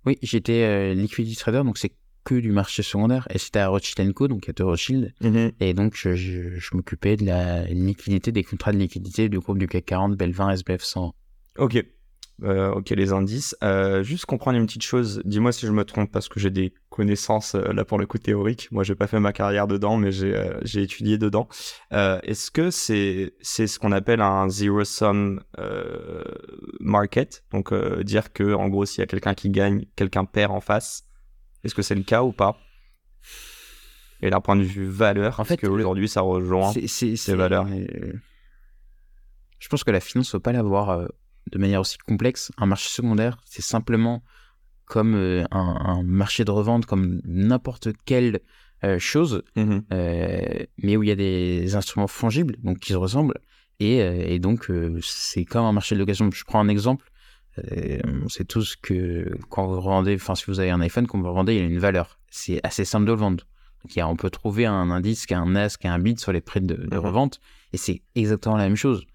Oui, 0.05 0.19
j'étais 0.21 0.93
liquidity 0.93 1.37
trader, 1.37 1.63
donc 1.63 1.77
c'est 1.77 1.95
que 2.23 2.35
du 2.35 2.51
marché 2.51 2.83
secondaire 2.83 3.27
et 3.29 3.37
c'était 3.37 3.59
à 3.59 3.67
Rothschild 3.67 4.13
Co, 4.13 4.27
donc 4.27 4.49
à 4.49 4.63
Rothschild. 4.63 5.13
Mhm. 5.21 5.51
Et 5.59 5.73
donc, 5.73 5.95
je, 5.95 6.13
je, 6.15 6.75
m'occupais 6.75 7.17
de 7.17 7.25
la 7.25 7.65
liquidité, 7.65 8.31
des 8.31 8.43
contrats 8.43 8.71
de 8.71 8.77
liquidité 8.77 9.29
du 9.29 9.39
groupe 9.39 9.57
du 9.57 9.67
CAC 9.67 9.85
40, 9.85 10.15
Belvin, 10.15 10.49
SBF 10.49 10.83
100. 10.83 11.13
Ok. 11.57 11.83
Euh, 12.41 12.71
ok, 12.71 12.89
les 12.89 13.13
indices. 13.13 13.55
Euh, 13.63 14.03
juste 14.03 14.25
comprendre 14.25 14.57
une 14.57 14.65
petite 14.65 14.83
chose. 14.83 15.21
Dis-moi 15.23 15.51
si 15.51 15.65
je 15.65 15.71
me 15.71 15.85
trompe 15.85 16.11
parce 16.11 16.27
que 16.27 16.39
j'ai 16.39 16.49
des 16.49 16.73
connaissances 16.89 17.55
euh, 17.55 17.71
là 17.73 17.85
pour 17.85 17.99
le 17.99 18.05
coup 18.05 18.17
théoriques. 18.17 18.69
Moi, 18.71 18.83
j'ai 18.83 18.95
pas 18.95 19.07
fait 19.07 19.19
ma 19.19 19.33
carrière 19.33 19.67
dedans, 19.67 19.97
mais 19.97 20.11
j'ai 20.11 20.81
étudié 20.81 21.17
dedans. 21.17 21.47
Est-ce 21.91 22.51
que 22.51 22.71
c'est 22.71 23.33
c'est 23.41 23.67
ce 23.67 23.79
qu'on 23.79 23.91
appelle 23.91 24.21
un 24.21 24.49
zero 24.49 24.83
sum 24.83 25.41
market? 26.79 27.43
Donc 27.51 27.73
dire 28.03 28.33
que 28.33 28.53
en 28.53 28.67
gros, 28.67 28.85
s'il 28.85 28.99
y 28.99 29.03
a 29.03 29.07
quelqu'un 29.07 29.35
qui 29.35 29.49
gagne, 29.49 29.85
quelqu'un 29.95 30.25
perd 30.25 30.51
en 30.51 30.61
face. 30.61 31.03
Est-ce 31.63 31.75
que 31.75 31.81
c'est 31.81 31.95
le 31.95 32.03
cas 32.03 32.23
ou 32.23 32.31
pas? 32.31 32.57
Et 34.21 34.29
d'un 34.29 34.41
point 34.41 34.55
de 34.55 34.63
vue 34.63 34.85
valeur, 34.85 35.39
en 35.39 35.43
fait, 35.43 35.57
que 35.57 35.67
aujourd'hui 35.67 36.07
ça 36.07 36.21
rejoint 36.21 36.71
ces 36.87 37.35
valeurs? 37.35 37.67
Je 39.59 39.69
pense 39.69 39.85
que 39.85 39.91
la 39.91 40.01
finance 40.01 40.27
ne 40.27 40.31
faut 40.31 40.41
pas 40.41 40.51
l'avoir 40.51 40.89
euh, 40.89 41.07
de 41.51 41.57
manière 41.57 41.79
aussi 41.79 41.97
complexe. 41.97 42.51
Un 42.57 42.65
marché 42.65 42.89
secondaire, 42.89 43.37
c'est 43.45 43.61
simplement 43.61 44.21
comme 44.83 45.15
euh, 45.15 45.45
un, 45.51 46.03
marché 46.03 46.43
de 46.43 46.51
revente, 46.51 46.85
comme 46.85 47.21
n'importe 47.23 47.89
quelle 48.03 48.41
euh, 48.83 48.99
chose, 48.99 49.41
mmh 49.55 49.79
mais 49.89 50.97
où 50.97 51.03
il 51.03 51.07
y 51.07 51.11
a 51.11 51.15
des 51.15 51.75
instruments 51.75 52.07
fongibles, 52.07 52.57
donc 52.61 52.79
qui 52.79 52.91
se 52.91 52.97
ressemblent. 52.97 53.39
Et, 53.79 53.99
et 53.99 54.39
donc, 54.39 54.69
c'est 55.01 55.45
comme 55.45 55.65
un 55.65 55.71
marché 55.71 55.95
de 55.95 55.99
location. 55.99 56.29
Je 56.31 56.43
prends 56.43 56.59
un 56.59 56.67
exemple 56.67 57.09
on 58.23 58.29
sait 58.29 58.45
tous 58.45 58.75
que 58.75 59.29
quand 59.49 59.67
vous 59.67 59.79
revendez, 59.79 60.15
enfin 60.15 60.35
si 60.35 60.45
vous 60.47 60.59
avez 60.59 60.71
un 60.71 60.81
iPhone, 60.81 61.07
quand 61.07 61.17
vous 61.17 61.23
le 61.23 61.29
revendez, 61.29 61.55
il 61.55 61.61
a 61.61 61.65
une 61.65 61.79
valeur. 61.79 62.19
C'est 62.29 62.59
assez 62.63 62.85
simple 62.85 63.05
de 63.05 63.11
le 63.11 63.17
vendre. 63.17 63.43
Donc, 63.83 63.97
a, 63.97 64.07
on 64.07 64.15
peut 64.15 64.29
trouver 64.29 64.65
un 64.65 64.89
indice 64.91 65.25
qui 65.25 65.33
a 65.33 65.39
un 65.39 65.55
as, 65.55 65.77
qui 65.77 65.87
a 65.87 65.93
un 65.93 65.99
bid 65.99 66.19
sur 66.19 66.31
les 66.31 66.41
prix 66.41 66.61
de, 66.61 66.75
de 66.75 66.87
Mhm. 66.97 66.97
revente, 67.05 67.39
et 67.73 67.77
c'est 67.77 68.01
exactement 68.15 68.57
la 68.57 68.63
même 68.63 68.75
chose. 68.77 69.05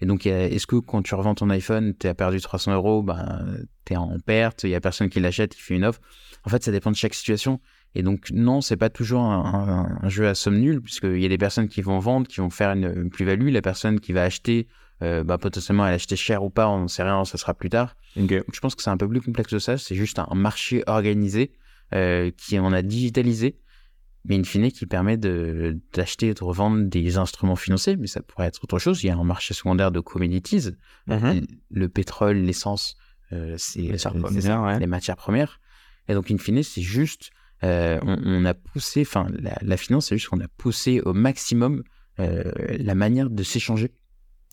Et 0.00 0.06
donc, 0.06 0.26
est-ce 0.26 0.66
que 0.66 0.76
quand 0.76 1.02
tu 1.02 1.14
revends 1.14 1.34
ton 1.36 1.48
iPhone, 1.50 1.94
tu 1.98 2.08
as 2.08 2.14
perdu 2.14 2.40
300 2.40 2.74
euros, 2.74 3.02
ben, 3.02 3.58
tu 3.84 3.92
es 3.92 3.96
en 3.96 4.18
perte, 4.18 4.64
il 4.64 4.70
y 4.70 4.74
a 4.74 4.80
personne 4.80 5.08
qui 5.08 5.20
l'achète, 5.20 5.54
il 5.56 5.60
fait 5.60 5.74
une 5.76 5.84
offre. 5.84 6.00
En 6.44 6.50
fait, 6.50 6.62
ça 6.64 6.72
dépend 6.72 6.90
de 6.90 6.96
chaque 6.96 7.14
situation. 7.14 7.60
Et 7.94 8.02
donc, 8.02 8.30
non, 8.32 8.60
c'est 8.60 8.76
pas 8.76 8.90
toujours 8.90 9.22
un, 9.22 9.44
un- 9.54 9.98
un 10.04 10.08
jeu 10.08 10.26
à 10.26 10.34
somme 10.34 10.58
nulle, 10.58 10.80
puisqu'il 10.82 11.20
y 11.20 11.24
a 11.24 11.28
des 11.28 11.38
personnes 11.38 11.68
qui 11.68 11.80
vont 11.80 12.00
vendre, 12.00 12.26
qui 12.26 12.40
vont 12.40 12.50
faire 12.50 12.72
une, 12.72 12.92
une 12.96 13.08
plus-value. 13.10 13.50
La 13.50 13.62
personne 13.62 14.00
qui 14.00 14.12
va 14.12 14.24
acheter, 14.24 14.66
euh, 15.02 15.24
bah, 15.24 15.38
potentiellement, 15.38 15.86
elle 15.86 15.94
acheter 15.94 16.16
cher 16.16 16.42
ou 16.44 16.50
pas, 16.50 16.68
on 16.68 16.82
ne 16.84 16.88
sait 16.88 17.02
rien, 17.02 17.24
ça 17.24 17.36
sera 17.38 17.54
plus 17.54 17.68
tard. 17.70 17.96
Je 18.16 18.60
pense 18.60 18.74
que 18.74 18.82
c'est 18.82 18.90
un 18.90 18.96
peu 18.96 19.08
plus 19.08 19.20
complexe 19.20 19.50
que 19.50 19.58
ça. 19.58 19.76
C'est 19.78 19.94
juste 19.96 20.18
un 20.18 20.34
marché 20.34 20.82
organisé 20.86 21.52
euh, 21.92 22.30
qui 22.36 22.58
on 22.58 22.72
a 22.72 22.82
digitalisé, 22.82 23.58
mais 24.24 24.36
in 24.38 24.44
fine 24.44 24.70
qui 24.70 24.86
permet 24.86 25.16
d'acheter 25.18 26.28
et 26.28 26.34
de 26.34 26.42
revendre 26.44 26.84
des 26.88 27.18
instruments 27.18 27.56
financiers. 27.56 27.96
Mais 27.96 28.06
ça 28.06 28.22
pourrait 28.22 28.46
être 28.46 28.62
autre 28.64 28.78
chose. 28.78 29.02
Il 29.02 29.08
y 29.08 29.10
a 29.10 29.16
un 29.16 29.24
marché 29.24 29.52
secondaire 29.54 29.90
de 29.92 30.00
commodities, 30.00 30.70
Mhm. 31.06 31.42
le 31.70 31.88
pétrole, 31.88 32.36
l'essence, 32.38 32.96
euh, 33.32 33.54
c'est 33.58 33.80
Les 33.80 33.88
matières 33.92 34.12
premières, 34.14 34.42
ça, 34.42 34.62
ouais. 34.62 34.78
les 34.78 34.86
matières 34.86 35.16
premières. 35.16 35.60
Et 36.08 36.14
donc, 36.14 36.30
in 36.30 36.38
fine, 36.38 36.62
c'est 36.62 36.82
juste, 36.82 37.30
euh, 37.64 37.98
on, 38.02 38.18
on 38.24 38.44
a 38.44 38.54
poussé, 38.54 39.02
enfin, 39.02 39.26
la, 39.38 39.56
la 39.60 39.76
finance, 39.76 40.06
c'est 40.08 40.16
juste 40.16 40.28
qu'on 40.28 40.40
a 40.40 40.48
poussé 40.48 41.00
au 41.00 41.12
maximum 41.14 41.82
euh, 42.20 42.52
la 42.78 42.94
manière 42.94 43.28
de 43.30 43.42
s'échanger. 43.42 43.92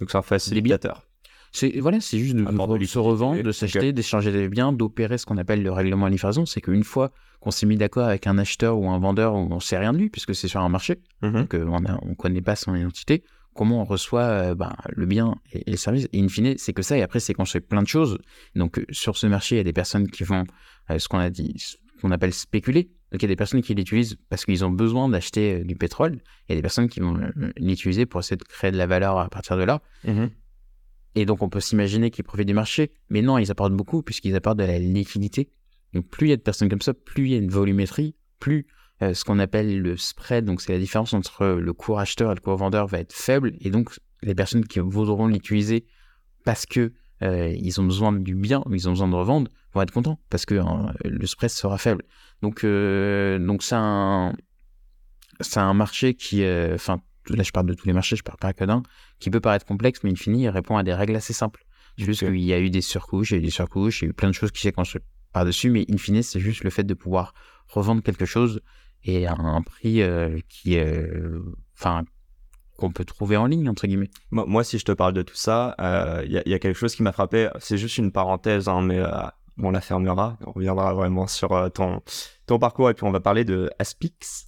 Donc 0.02 0.12
c'est 0.12 0.18
un 0.18 0.22
facilitateur. 0.22 1.08
C'est 1.54 1.80
voilà, 1.80 2.00
c'est 2.00 2.18
juste 2.18 2.36
de, 2.36 2.86
se 2.86 2.98
revendre, 3.00 3.44
de 3.44 3.52
s'acheter, 3.52 3.92
d'échanger 3.94 4.32
des 4.32 4.48
biens, 4.50 4.72
d'opérer 4.72 5.18
ce 5.18 5.26
qu'on 5.26 5.38
appelle 5.38 5.62
le 5.64 5.72
règlement 5.72 6.06
à 6.06 6.10
livraison. 6.10 6.46
C'est 6.46 6.62
qu'une 6.62 6.84
fois 6.86 7.12
qu'on 7.42 7.52
s'est 7.52 7.66
mis 7.66 7.76
d'accord 7.76 8.08
avec 8.08 8.26
un 8.26 8.38
acheteur 8.38 8.78
ou 8.80 8.90
un 8.90 9.00
vendeur, 9.00 9.34
on 9.34 9.60
sait 9.60 9.78
rien 9.78 9.92
de 9.94 9.98
lui 9.98 10.10
puisque 10.10 10.34
c'est 10.34 10.48
sur 10.48 10.62
un 10.62 10.70
marché, 10.70 11.02
Mhm. 11.22 11.34
donc 11.34 11.54
euh, 11.56 11.66
on 11.68 11.82
on 12.10 12.16
connaît 12.16 12.42
pas 12.42 12.56
son 12.56 12.74
identité. 12.76 13.24
Comment 13.54 13.82
on 13.82 13.84
reçoit 13.84 14.22
euh, 14.22 14.56
ben, 14.56 14.74
le 14.88 15.06
bien 15.06 15.36
et, 15.52 15.64
et 15.68 15.72
le 15.72 15.78
service? 15.78 16.08
Et 16.14 16.22
in 16.24 16.30
fine, 16.30 16.58
c'est 16.58 16.72
que 16.72 16.82
ça. 16.84 16.98
Et 16.98 17.02
après, 17.02 17.20
c'est 17.20 17.34
qu'on 17.34 17.44
fait 17.44 17.60
plein 17.60 17.82
de 17.84 17.88
choses. 17.88 18.18
Donc 18.56 18.80
euh, 18.80 18.86
sur 18.92 19.18
ce 19.18 19.28
marché, 19.28 19.56
il 19.56 19.58
y 19.58 19.62
a 19.62 19.66
des 19.66 19.74
personnes 19.74 20.10
qui 20.10 20.24
vont, 20.24 20.46
euh, 20.90 21.00
ce 21.00 21.10
qu'on 21.10 21.20
a 21.20 21.30
dit, 21.30 21.54
ce 21.58 21.76
qu'on 22.02 22.12
appelle 22.12 22.34
spéculer. 22.34 22.92
Donc 23.12 23.22
il 23.22 23.24
y 23.24 23.26
a 23.26 23.28
des 23.28 23.36
personnes 23.36 23.62
qui 23.62 23.76
l'utilisent 23.76 24.18
parce 24.30 24.46
qu'ils 24.46 24.64
ont 24.64 24.70
besoin 24.70 25.10
d'acheter 25.10 25.56
euh, 25.56 25.64
du 25.64 25.76
pétrole. 25.76 26.20
Il 26.48 26.52
y 26.52 26.54
a 26.54 26.56
des 26.56 26.62
personnes 26.62 26.88
qui 26.88 27.02
vont 27.02 27.18
euh, 27.18 27.52
l'utiliser 27.58 28.06
pour 28.06 28.22
essayer 28.22 28.38
de 28.38 28.44
créer 28.44 28.72
de 28.72 28.78
la 28.78 28.88
valeur 28.88 29.18
à 29.20 29.30
partir 29.30 29.58
de 29.58 29.64
là. 29.64 29.82
Mhm. 30.06 30.30
Et 31.16 31.26
donc, 31.26 31.42
on 31.42 31.50
peut 31.50 31.60
s'imaginer 31.60 32.10
qu'ils 32.10 32.24
profitent 32.24 32.48
du 32.48 32.54
marché. 32.54 32.92
Mais 33.10 33.22
non, 33.22 33.38
ils 33.38 33.52
apportent 33.52 33.76
beaucoup 33.76 34.02
puisqu'ils 34.02 34.36
apportent 34.36 34.60
de 34.60 34.64
la 34.64 34.80
liquidité. 34.80 35.50
Donc, 35.94 36.08
plus 36.08 36.28
il 36.28 36.30
y 36.30 36.34
a 36.34 36.38
de 36.38 36.42
personnes 36.42 36.70
comme 36.70 36.82
ça, 36.82 36.94
plus 36.94 37.26
il 37.26 37.32
y 37.32 37.36
a 37.36 37.38
une 37.38 37.50
volumétrie, 37.50 38.16
plus 38.40 38.66
euh, 39.02 39.14
ce 39.14 39.26
qu'on 39.26 39.40
appelle 39.40 39.82
le 39.82 39.98
spread, 39.98 40.46
donc 40.46 40.62
c'est 40.62 40.72
la 40.72 40.80
différence 40.80 41.14
entre 41.14 41.46
le 41.48 41.74
cours 41.74 42.00
acheteur 42.00 42.32
et 42.32 42.36
le 42.36 42.40
cours 42.40 42.56
vendeur, 42.56 42.88
va 42.88 43.00
être 43.00 43.14
faible. 43.14 43.54
Et 43.60 43.72
donc, 43.72 43.90
les 44.22 44.36
personnes 44.36 44.66
qui 44.66 44.80
voudront 44.80 45.28
l'utiliser 45.28 45.86
parce 46.46 46.66
que 46.66 46.94
euh, 47.24 47.54
ils 47.60 47.80
ont 47.82 47.84
besoin 47.84 48.14
du 48.14 48.36
bien, 48.36 48.64
ou 48.66 48.74
ils 48.74 48.88
ont 48.88 48.92
besoin 48.92 49.08
de 49.08 49.16
revendre, 49.16 49.52
vont 49.74 49.82
être 49.82 49.92
contents 49.92 50.20
parce 50.30 50.46
que 50.46 50.56
hein, 50.56 50.94
le 51.04 51.26
spread 51.26 51.50
sera 51.50 51.78
faible. 51.78 52.04
Donc, 52.42 52.64
euh, 52.64 53.40
donc 53.40 53.64
c'est 53.64 53.76
un, 53.76 54.34
c'est 55.40 55.60
un 55.60 55.74
marché 55.74 56.14
qui, 56.14 56.44
euh, 56.44 56.76
enfin, 56.76 57.02
là 57.30 57.44
je 57.44 57.52
parle 57.52 57.68
de 57.68 57.74
tous 57.74 57.88
les 57.88 57.94
marchés, 57.94 58.16
je 58.16 58.24
parle 58.24 58.40
pas 58.40 58.54
que 58.54 58.64
d'un, 58.64 58.84
qui 59.20 59.30
peut 59.30 59.40
paraître 59.40 59.66
complexe, 59.66 60.00
mais 60.04 60.12
in 60.12 60.16
fine, 60.16 60.38
il 60.38 60.50
répond 60.50 60.78
à 60.78 60.84
des 60.84 60.94
règles 60.94 61.16
assez 61.16 61.34
simples. 61.34 61.66
C'est 61.98 62.06
juste 62.06 62.26
qu'il 62.26 62.40
y 62.40 62.54
a 62.54 62.60
eu 62.60 62.70
des 62.70 62.82
surcouches, 62.82 63.32
il 63.32 63.34
y 63.36 63.38
a 63.38 63.40
eu 63.40 63.46
des 63.46 63.52
surcouches, 63.52 64.02
il 64.02 64.06
y 64.06 64.08
a 64.08 64.10
eu 64.12 64.14
plein 64.14 64.30
de 64.30 64.34
choses 64.34 64.52
qui 64.52 64.62
s'est 64.62 64.72
construit 64.72 65.02
par-dessus, 65.34 65.70
mais 65.70 65.86
in 65.90 65.98
fine, 65.98 66.24
c'est 66.24 66.40
juste 66.40 66.64
le 66.64 66.70
fait 66.70 66.84
de 66.84 66.94
pouvoir 66.94 67.34
revendre 67.68 68.02
quelque 68.02 68.26
chose 68.26 68.62
et 69.04 69.28
à 69.28 69.34
un 69.34 69.62
prix 69.62 70.02
euh, 70.02 70.40
qui, 70.48 70.78
euh, 70.78 71.40
enfin, 71.78 72.04
qu'on 72.78 72.92
peut 72.92 73.06
trouver 73.06 73.38
en 73.38 73.46
ligne, 73.46 73.70
entre 73.70 73.88
guillemets. 73.88 74.10
Moi, 74.32 74.46
moi, 74.48 74.64
si 74.64 74.78
je 74.78 74.86
te 74.86 74.92
parle 74.92 75.14
de 75.14 75.22
tout 75.22 75.36
ça, 75.36 75.76
euh, 75.80 76.24
il 76.26 76.32
y, 76.32 76.50
y 76.50 76.54
a 76.54 76.60
quelque 76.60 76.78
chose 76.78 76.96
qui 76.96 77.04
m'a 77.04 77.12
frappé. 77.12 77.50
C'est 77.60 77.78
juste 77.78 77.98
une 77.98 78.12
parenthèse, 78.12 78.68
hein, 78.68 78.82
mais 78.82 79.00
euh, 79.00 79.10
on 79.68 79.72
la 79.72 79.82
fermera. 79.82 80.38
On 80.46 80.52
reviendra 80.52 80.94
vraiment 80.94 81.28
sur 81.28 81.52
euh, 81.54 81.70
ton, 81.70 82.02
ton 82.46 82.60
parcours 82.60 82.90
et 82.90 82.94
puis 82.94 83.06
on 83.06 83.12
va 83.12 83.20
parler 83.20 83.46
de 83.46 83.70
Aspix 83.80 84.48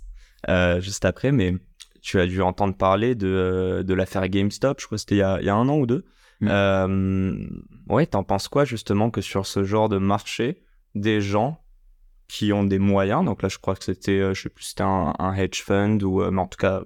euh, 0.49 0.79
juste 0.81 1.05
après. 1.05 1.31
Mais 1.31 1.53
tu 2.01 2.19
as 2.19 2.27
dû 2.27 2.41
entendre 2.41 2.75
parler 2.75 3.15
de, 3.15 3.27
euh, 3.27 3.83
de 3.83 3.93
l'affaire 3.93 4.27
GameStop. 4.27 4.79
Je 4.79 4.85
crois 4.85 4.97
que 4.97 5.01
c'était 5.01 5.15
il 5.15 5.19
y 5.19 5.23
a, 5.23 5.39
il 5.39 5.45
y 5.45 5.49
a 5.49 5.55
un 5.55 5.67
an 5.69 5.77
ou 5.77 5.85
deux. 5.85 6.05
Mm. 6.41 6.47
Euh, 6.49 7.47
ouais, 7.89 8.05
t'en 8.05 8.23
penses 8.23 8.47
quoi 8.47 8.65
justement 8.65 9.09
que 9.09 9.21
sur 9.21 9.45
ce 9.45 9.63
genre 9.63 9.89
de 9.89 9.97
marché, 9.97 10.63
des 10.95 11.21
gens 11.21 11.59
qui 12.27 12.51
ont 12.51 12.63
des 12.63 12.79
moyens, 12.79 13.23
donc 13.23 13.43
là 13.43 13.49
je 13.49 13.59
crois 13.59 13.75
que 13.75 13.83
c'était, 13.83 14.33
je 14.33 14.41
sais 14.41 14.49
plus, 14.49 14.63
c'était 14.63 14.83
un, 14.83 15.13
un 15.19 15.33
hedge 15.35 15.61
fund 15.61 16.01
ou, 16.01 16.23
mais 16.31 16.41
en 16.41 16.47
tout 16.47 16.57
cas, 16.57 16.81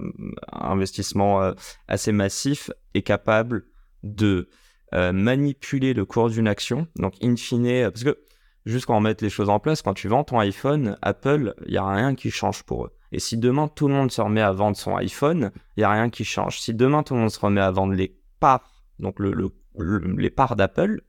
un 0.52 0.72
investissement 0.72 1.54
assez 1.88 2.12
massif 2.12 2.70
est 2.96 3.04
capable 3.04 3.66
de 4.04 4.50
euh, 4.94 5.12
manipuler 5.12 5.94
le 5.94 6.06
cours 6.06 6.30
d'une 6.30 6.48
action. 6.48 6.88
Donc, 6.98 7.14
in 7.22 7.36
fine, 7.36 7.66
euh, 7.68 7.92
parce 7.92 8.04
que 8.04 8.18
juste 8.66 8.86
quand 8.86 8.98
on 8.98 9.02
met 9.02 9.16
les 9.20 9.30
choses 9.30 9.50
en 9.50 9.60
place, 9.60 9.82
quand 9.82 9.94
tu 9.94 10.08
vends 10.08 10.24
ton 10.24 10.40
iPhone, 10.40 10.98
Apple, 11.02 11.54
il 11.66 11.72
n'y 11.72 11.78
a 11.78 11.88
rien 11.88 12.16
qui 12.16 12.32
change 12.32 12.64
pour 12.64 12.86
eux. 12.86 12.92
Et 13.12 13.20
si 13.20 13.38
demain 13.38 13.68
tout 13.70 13.88
le 13.88 13.94
monde 13.94 14.12
se 14.12 14.20
remet 14.22 14.42
à 14.42 14.52
vendre 14.52 14.76
son 14.76 14.96
iPhone, 14.98 15.52
il 15.76 15.82
n'y 15.82 15.84
a 15.86 15.92
rien 15.92 16.10
qui 16.10 16.26
change. 16.26 16.60
Si 16.60 16.74
demain 16.74 17.04
tout 17.04 17.14
le 17.14 17.22
monde 17.22 17.32
se 17.32 17.40
remet 17.40 17.62
à 17.62 17.72
vendre 17.72 17.94
les 17.94 18.18
parts, 18.40 18.84
donc 19.00 19.20
le, 19.20 19.32
le- 19.32 19.52
le- 19.78 20.16
les 20.18 20.30
parts 20.30 20.56
d'Apple, 20.58 21.02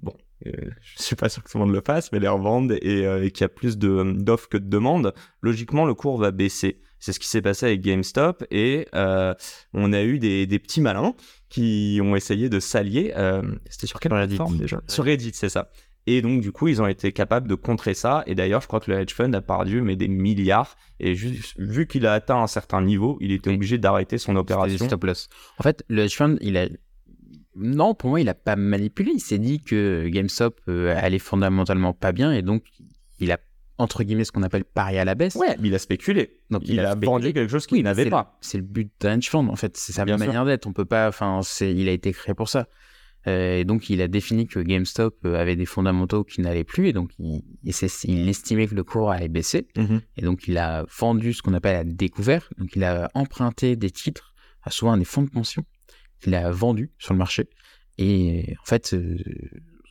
bon, 0.00 0.14
euh, 0.46 0.52
je 0.80 1.02
suis 1.02 1.16
pas 1.16 1.28
sûr 1.28 1.44
que 1.44 1.50
tout 1.50 1.58
le 1.58 1.64
monde 1.66 1.74
le 1.74 1.82
fasse, 1.84 2.10
mais 2.12 2.18
les 2.18 2.28
revendent 2.28 2.72
et, 2.80 3.06
euh, 3.06 3.24
et 3.24 3.30
qu'il 3.30 3.42
y 3.42 3.44
a 3.44 3.48
plus 3.48 3.78
d'offres 3.78 4.48
que 4.48 4.56
de 4.56 4.68
demandes, 4.68 5.14
logiquement 5.40 5.84
le 5.84 5.94
cours 5.94 6.18
va 6.18 6.30
baisser. 6.32 6.80
C'est 7.00 7.12
ce 7.12 7.18
qui 7.20 7.26
s'est 7.26 7.42
passé 7.42 7.66
avec 7.66 7.80
GameStop 7.80 8.44
et 8.50 8.86
euh, 8.94 9.34
on 9.72 9.92
a 9.92 10.02
eu 10.02 10.18
des, 10.18 10.46
des 10.46 10.58
petits 10.58 10.80
malins 10.80 11.14
qui 11.48 11.98
ont 12.02 12.14
essayé 12.14 12.48
de 12.48 12.60
s'allier. 12.60 13.12
euh, 13.16 13.42
C'était 13.68 13.86
sur 13.86 13.98
quelle 14.00 14.12
Reddit. 14.12 14.36
plateforme 14.36 14.58
déjà 14.58 14.80
Sur 14.86 15.04
Reddit, 15.04 15.32
c'est 15.34 15.48
ça. 15.48 15.70
Et 16.06 16.22
donc, 16.22 16.40
du 16.40 16.50
coup, 16.50 16.66
ils 16.68 16.80
ont 16.80 16.86
été 16.86 17.12
capables 17.12 17.46
de 17.46 17.54
contrer 17.54 17.92
ça. 17.94 18.22
Et 18.26 18.34
d'ailleurs, 18.34 18.62
je 18.62 18.66
crois 18.66 18.80
que 18.80 18.90
le 18.90 18.98
hedge 18.98 19.12
fund 19.14 19.32
a 19.34 19.40
perdu 19.42 19.82
mais 19.82 19.96
des 19.96 20.08
milliards. 20.08 20.76
Et 20.98 21.14
juste, 21.14 21.54
vu 21.58 21.86
qu'il 21.86 22.06
a 22.06 22.14
atteint 22.14 22.38
un 22.42 22.46
certain 22.46 22.80
niveau, 22.82 23.18
il 23.20 23.32
était 23.32 23.50
Oui. 23.50 23.56
obligé 23.56 23.76
d'arrêter 23.78 24.16
son 24.18 24.34
opération. 24.36 24.86
stop 24.86 25.04
loss. 25.04 25.28
En 25.58 25.62
fait, 25.62 25.84
le 25.88 26.02
hedge 26.02 26.16
fund, 26.16 26.36
il 26.40 26.56
a. 26.56 26.68
Non, 27.56 27.94
pour 27.94 28.10
moi, 28.10 28.20
il 28.20 28.28
a 28.28 28.34
pas 28.34 28.56
manipulé. 28.56 29.12
Il 29.14 29.20
s'est 29.20 29.38
dit 29.38 29.60
que 29.60 30.08
GameStop 30.08 30.60
euh, 30.68 30.94
allait 30.96 31.18
fondamentalement 31.18 31.92
pas 31.92 32.12
bien 32.12 32.32
et 32.32 32.42
donc 32.42 32.64
il 33.18 33.30
a, 33.32 33.38
entre 33.80 34.02
guillemets, 34.04 34.24
ce 34.24 34.32
qu'on 34.32 34.42
appelle 34.42 34.64
parié 34.64 34.98
à 34.98 35.04
la 35.04 35.14
baisse. 35.14 35.34
Ouais, 35.34 35.56
mais 35.60 35.68
il 35.68 35.74
a 35.74 35.78
spéculé. 35.78 36.38
Donc, 36.50 36.62
il, 36.66 36.78
a, 36.80 36.92
spéculé. 36.92 37.06
vendu 37.06 37.32
quelque 37.32 37.50
chose 37.50 37.66
qu'il 37.66 37.78
Oui, 37.78 37.82
n'avait 37.82 38.08
pas. 38.10 38.38
C'est 38.40 38.58
le 38.58 38.64
but 38.64 38.90
d'un 39.00 39.14
hedge 39.18 39.28
fund, 39.28 39.48
en 39.48 39.56
fait. 39.56 39.76
C'est 39.76 39.92
sa 39.92 40.04
Bien 40.04 40.16
manière 40.16 40.44
d'être. 40.44 40.66
On 40.66 40.72
peut 40.72 40.84
pas. 40.84 41.08
Enfin, 41.08 41.40
c'est, 41.42 41.72
il 41.74 41.88
a 41.88 41.92
été 41.92 42.12
créé 42.12 42.34
pour 42.34 42.48
ça. 42.48 42.68
Euh, 43.26 43.58
et 43.58 43.64
donc, 43.64 43.90
il 43.90 44.00
a 44.00 44.08
défini 44.08 44.46
que 44.46 44.60
GameStop 44.60 45.26
euh, 45.26 45.38
avait 45.38 45.56
des 45.56 45.66
fondamentaux 45.66 46.24
qui 46.24 46.40
n'allaient 46.40 46.64
plus 46.64 46.88
et 46.88 46.94
donc 46.94 47.10
il, 47.18 47.42
il 47.64 47.74
s'est- 47.74 48.08
il 48.08 48.26
estimait 48.30 48.66
que 48.66 48.74
le 48.74 48.82
cours 48.82 49.10
allait 49.10 49.28
baisser. 49.28 49.68
Et 50.16 50.22
donc, 50.22 50.48
il 50.48 50.56
a 50.56 50.86
vendu 50.98 51.34
ce 51.34 51.42
qu'on 51.42 51.52
appelle 51.52 51.76
à 51.76 51.84
découvert. 51.84 52.48
Donc, 52.56 52.70
il 52.76 52.84
a 52.84 53.10
emprunté 53.14 53.76
des 53.76 53.90
titres 53.90 54.32
à 54.62 54.70
souvent 54.70 54.96
des 54.96 55.04
fonds 55.04 55.20
de 55.22 55.28
pension 55.30 55.64
qu'il 56.22 56.34
a 56.34 56.50
vendus 56.50 56.92
sur 56.98 57.12
le 57.12 57.18
marché. 57.18 57.48
Et 57.98 58.54
en 58.62 58.64
fait, 58.64 58.94
euh, 58.94 59.18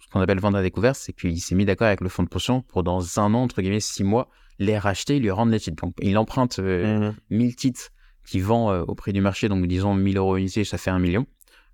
qu'on 0.09 0.21
appelle 0.21 0.39
vendre 0.39 0.57
à 0.57 0.61
découvert, 0.61 0.95
c'est 0.95 1.13
qu'il 1.13 1.39
s'est 1.39 1.55
mis 1.55 1.65
d'accord 1.65 1.87
avec 1.87 2.01
le 2.01 2.09
fonds 2.09 2.23
de 2.23 2.29
pension 2.29 2.61
pour 2.61 2.83
dans 2.83 3.19
un 3.19 3.33
an, 3.33 3.43
entre 3.43 3.61
guillemets, 3.61 3.79
six 3.79 4.03
mois, 4.03 4.29
les 4.57 4.77
racheter 4.77 5.17
et 5.17 5.19
lui 5.19 5.31
rendre 5.31 5.51
les 5.51 5.59
titres. 5.59 5.83
Donc, 5.83 5.95
il 6.01 6.17
emprunte 6.17 6.59
euh, 6.59 6.99
Mhm. 6.99 7.15
1000 7.29 7.55
titres 7.55 7.89
qu'il 8.25 8.43
vend 8.43 8.71
euh, 8.71 8.83
au 8.87 8.95
prix 8.95 9.13
du 9.13 9.21
marché, 9.21 9.47
donc 9.49 9.65
disons 9.67 9.93
1000 9.93 10.17
euros 10.17 10.37
unité, 10.37 10.63
ça 10.63 10.77
fait 10.77 10.89
un 10.91 10.99
million. 10.99 11.25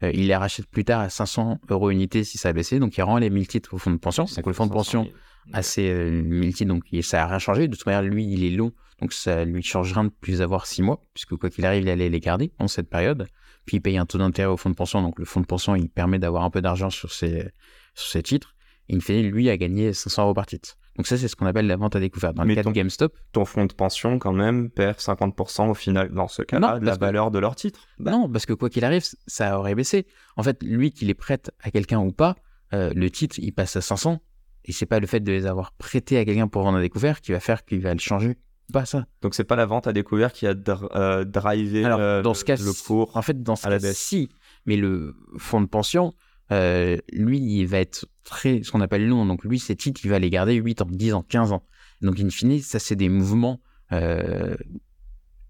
Euh, 0.03 0.11
il 0.13 0.27
les 0.27 0.35
rachète 0.35 0.67
plus 0.67 0.83
tard 0.83 0.99
à 1.01 1.09
500 1.09 1.59
euros 1.69 1.89
unité 1.89 2.23
si 2.23 2.37
ça 2.37 2.49
a 2.49 2.53
baissé, 2.53 2.79
donc 2.79 2.97
il 2.97 3.01
rend 3.01 3.17
les 3.17 3.29
1000 3.29 3.47
titres 3.47 3.73
au 3.73 3.77
fonds 3.77 3.91
de 3.91 3.97
pension. 3.97 4.25
Donc 4.25 4.45
le 4.45 4.53
fonds 4.53 4.67
de 4.67 4.71
pension 4.73 5.07
assez 5.53 5.89
euh, 5.89 6.09
1000 6.11 6.53
titres, 6.53 6.69
donc 6.69 6.83
ça 7.01 7.17
n'a 7.17 7.27
rien 7.27 7.39
changé. 7.39 7.67
De 7.67 7.75
toute 7.75 7.85
manière, 7.85 8.01
lui, 8.01 8.25
il 8.25 8.43
est 8.43 8.49
long, 8.51 8.71
donc 9.01 9.13
ça 9.13 9.45
lui 9.45 9.63
change 9.63 9.93
rien 9.93 10.03
de 10.05 10.09
plus 10.09 10.41
avoir 10.41 10.65
6 10.65 10.81
mois, 10.81 11.01
puisque 11.13 11.35
quoi 11.35 11.49
qu'il 11.49 11.65
arrive, 11.65 11.83
il 11.83 11.89
allait 11.89 12.09
les 12.09 12.19
garder 12.19 12.51
en 12.59 12.67
cette 12.67 12.89
période. 12.89 13.27
Puis 13.65 13.77
il 13.77 13.79
paye 13.79 13.97
un 13.97 14.05
taux 14.05 14.17
d'intérêt 14.17 14.51
au 14.51 14.57
fonds 14.57 14.69
de 14.69 14.75
pension, 14.75 15.01
donc 15.01 15.17
le 15.17 15.25
fonds 15.25 15.41
de 15.41 15.45
pension, 15.45 15.75
il 15.75 15.89
permet 15.89 16.19
d'avoir 16.19 16.43
un 16.43 16.49
peu 16.49 16.61
d'argent 16.61 16.89
sur 16.89 17.11
ses, 17.11 17.49
sur 17.95 18.11
ses 18.11 18.23
titres. 18.23 18.53
Et 18.89 18.95
in 18.95 18.99
fine, 18.99 19.25
lui 19.27 19.49
a 19.49 19.57
gagné 19.57 19.93
500 19.93 20.23
euros 20.25 20.33
par 20.35 20.45
titre. 20.45 20.77
Donc 20.95 21.07
ça, 21.07 21.17
c'est 21.17 21.27
ce 21.27 21.35
qu'on 21.35 21.45
appelle 21.47 21.65
la 21.67 21.75
vente 21.75 21.95
à 21.95 21.99
découvert. 21.99 22.33
Dans 22.33 22.43
le 22.43 22.47
Mais 22.49 22.55
cas 22.55 22.63
ton- 22.63 22.69
de 22.69 22.75
GameStop, 22.75 23.17
Ton 23.33 23.43
fonds 23.43 23.65
de 23.65 23.73
pension, 23.73 24.19
quand 24.19 24.31
même, 24.31 24.69
perd 24.69 24.99
50% 24.99 25.69
au 25.69 25.73
final, 25.73 26.09
dans 26.13 26.27
ce 26.27 26.41
cas-là, 26.43 26.79
de 26.79 26.85
la 26.85 26.95
que- 26.95 26.99
valeur 27.01 27.31
de 27.31 27.39
leur 27.39 27.55
titre. 27.55 27.79
Bah 27.99 28.11
non, 28.11 28.29
parce 28.29 28.45
que 28.45 28.53
quoi 28.53 28.69
qu'il 28.69 28.85
arrive, 28.85 29.03
ça 29.27 29.59
aurait 29.59 29.75
baissé. 29.75 30.05
En 30.37 30.43
fait, 30.43 30.61
lui, 30.63 30.91
qu'il 30.91 31.07
les 31.07 31.13
prête 31.15 31.51
à 31.61 31.71
quelqu'un 31.71 31.99
ou 31.99 32.11
pas, 32.11 32.35
euh, 32.73 32.91
le 32.95 33.09
titre, 33.09 33.37
il 33.39 33.51
passe 33.53 33.75
à 33.75 33.81
500. 33.81 34.19
Et 34.65 34.71
c'est 34.71 34.85
pas 34.85 34.99
le 34.99 35.07
fait 35.07 35.19
de 35.19 35.31
les 35.31 35.45
avoir 35.47 35.73
prêtés 35.73 36.17
à 36.17 36.25
quelqu'un 36.25 36.47
pour 36.47 36.61
vendre 36.63 36.77
à 36.77 36.81
découvert 36.81 37.21
qui 37.21 37.31
va 37.33 37.39
faire 37.39 37.65
qu'il 37.65 37.81
va 37.81 37.93
le 37.93 37.99
changer. 37.99 38.37
Pas 38.73 38.85
ça. 38.85 39.05
Donc, 39.21 39.35
c'est 39.35 39.43
pas 39.43 39.55
la 39.55 39.65
vente 39.67 39.85
à 39.87 39.93
découvert 39.93 40.31
qui 40.33 40.47
a 40.47 40.53
dr- 40.55 40.87
euh, 40.95 41.23
drivé 41.23 41.83
Alors, 41.85 41.99
euh, 41.99 42.21
dans 42.23 42.33
ce 42.33 42.43
cas, 42.45 42.55
le 42.55 42.71
cours. 42.87 43.15
En 43.17 43.21
fait, 43.21 43.43
dans 43.43 43.55
ce 43.55 43.67
cas, 43.67 43.79
si. 43.93 44.29
Mais 44.65 44.75
le 44.77 45.15
fonds 45.37 45.61
de 45.61 45.67
pension, 45.67 46.13
euh, 46.51 46.97
lui, 47.11 47.39
il 47.39 47.65
va 47.65 47.79
être 47.79 48.05
très, 48.23 48.63
ce 48.63 48.71
qu'on 48.71 48.81
appelle 48.81 49.07
long. 49.07 49.25
Donc, 49.25 49.43
lui, 49.43 49.59
ses 49.59 49.75
titres, 49.75 50.01
il 50.03 50.09
va 50.09 50.19
les 50.19 50.29
garder 50.29 50.53
8 50.55 50.81
ans, 50.81 50.87
10 50.89 51.13
ans, 51.13 51.23
15 51.23 51.51
ans. 51.51 51.63
Donc, 52.01 52.19
in 52.19 52.29
fine, 52.29 52.59
ça, 52.61 52.79
c'est 52.79 52.95
des 52.95 53.09
mouvements 53.09 53.61
euh, 53.91 54.55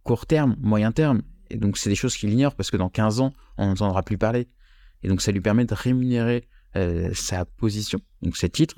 court 0.03 0.25
terme, 0.25 0.55
moyen 0.59 0.91
terme. 0.91 1.21
Et 1.49 1.57
donc, 1.57 1.77
c'est 1.77 1.89
des 1.89 1.95
choses 1.95 2.15
qu'il 2.15 2.31
ignore 2.31 2.55
parce 2.55 2.71
que 2.71 2.77
dans 2.77 2.89
15 2.89 3.19
ans, 3.19 3.33
on 3.57 3.67
n'entendra 3.67 4.03
plus 4.03 4.17
parler. 4.17 4.47
Et 5.03 5.07
donc, 5.07 5.21
ça 5.21 5.31
lui 5.31 5.41
permet 5.41 5.65
de 5.65 5.73
rémunérer 5.73 6.47
euh, 6.75 7.11
sa 7.13 7.45
position, 7.45 8.01
donc 8.21 8.35
ses 8.35 8.49
titres. 8.49 8.75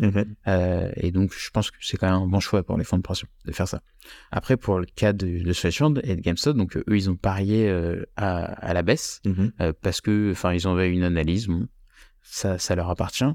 Euh, 0.48 0.92
et 0.98 1.12
donc, 1.12 1.34
je 1.36 1.50
pense 1.50 1.72
que 1.72 1.78
c'est 1.82 1.98
quand 1.98 2.08
même 2.08 2.22
un 2.24 2.28
bon 2.28 2.40
choix 2.40 2.62
pour 2.64 2.78
les 2.78 2.84
fonds 2.84 2.98
de 2.98 3.02
pension 3.02 3.28
de 3.46 3.52
faire 3.52 3.68
ça. 3.68 3.82
Après, 4.32 4.58
pour 4.58 4.80
le 4.80 4.86
cas 4.86 5.14
de, 5.14 5.44
de 5.44 5.54
Switchland 5.54 6.00
et 6.04 6.16
de 6.16 6.22
GameStop, 6.22 6.56
donc 6.56 6.78
eux, 6.78 6.84
ils 6.96 7.10
ont 7.10 7.16
parié 7.16 7.70
à, 8.16 8.44
à, 8.44 8.74
la 8.74 8.84
baisse 8.84 9.22
Mhm. 9.26 9.52
parce 9.82 10.02
que, 10.02 10.32
enfin, 10.32 10.54
ils 10.54 10.68
ont 10.68 10.80
eu 10.80 10.92
une 10.92 11.04
analyse, 11.04 11.48
bon, 11.48 11.68
ça, 12.30 12.58
ça 12.58 12.76
leur 12.76 12.90
appartient. 12.90 13.26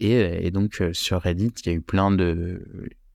Et, 0.00 0.46
et 0.46 0.50
donc, 0.50 0.80
euh, 0.80 0.92
sur 0.92 1.20
Reddit, 1.22 1.52
il 1.64 1.66
y 1.68 1.72
a 1.72 1.74
eu 1.74 1.80
plein 1.80 2.10
de 2.10 2.62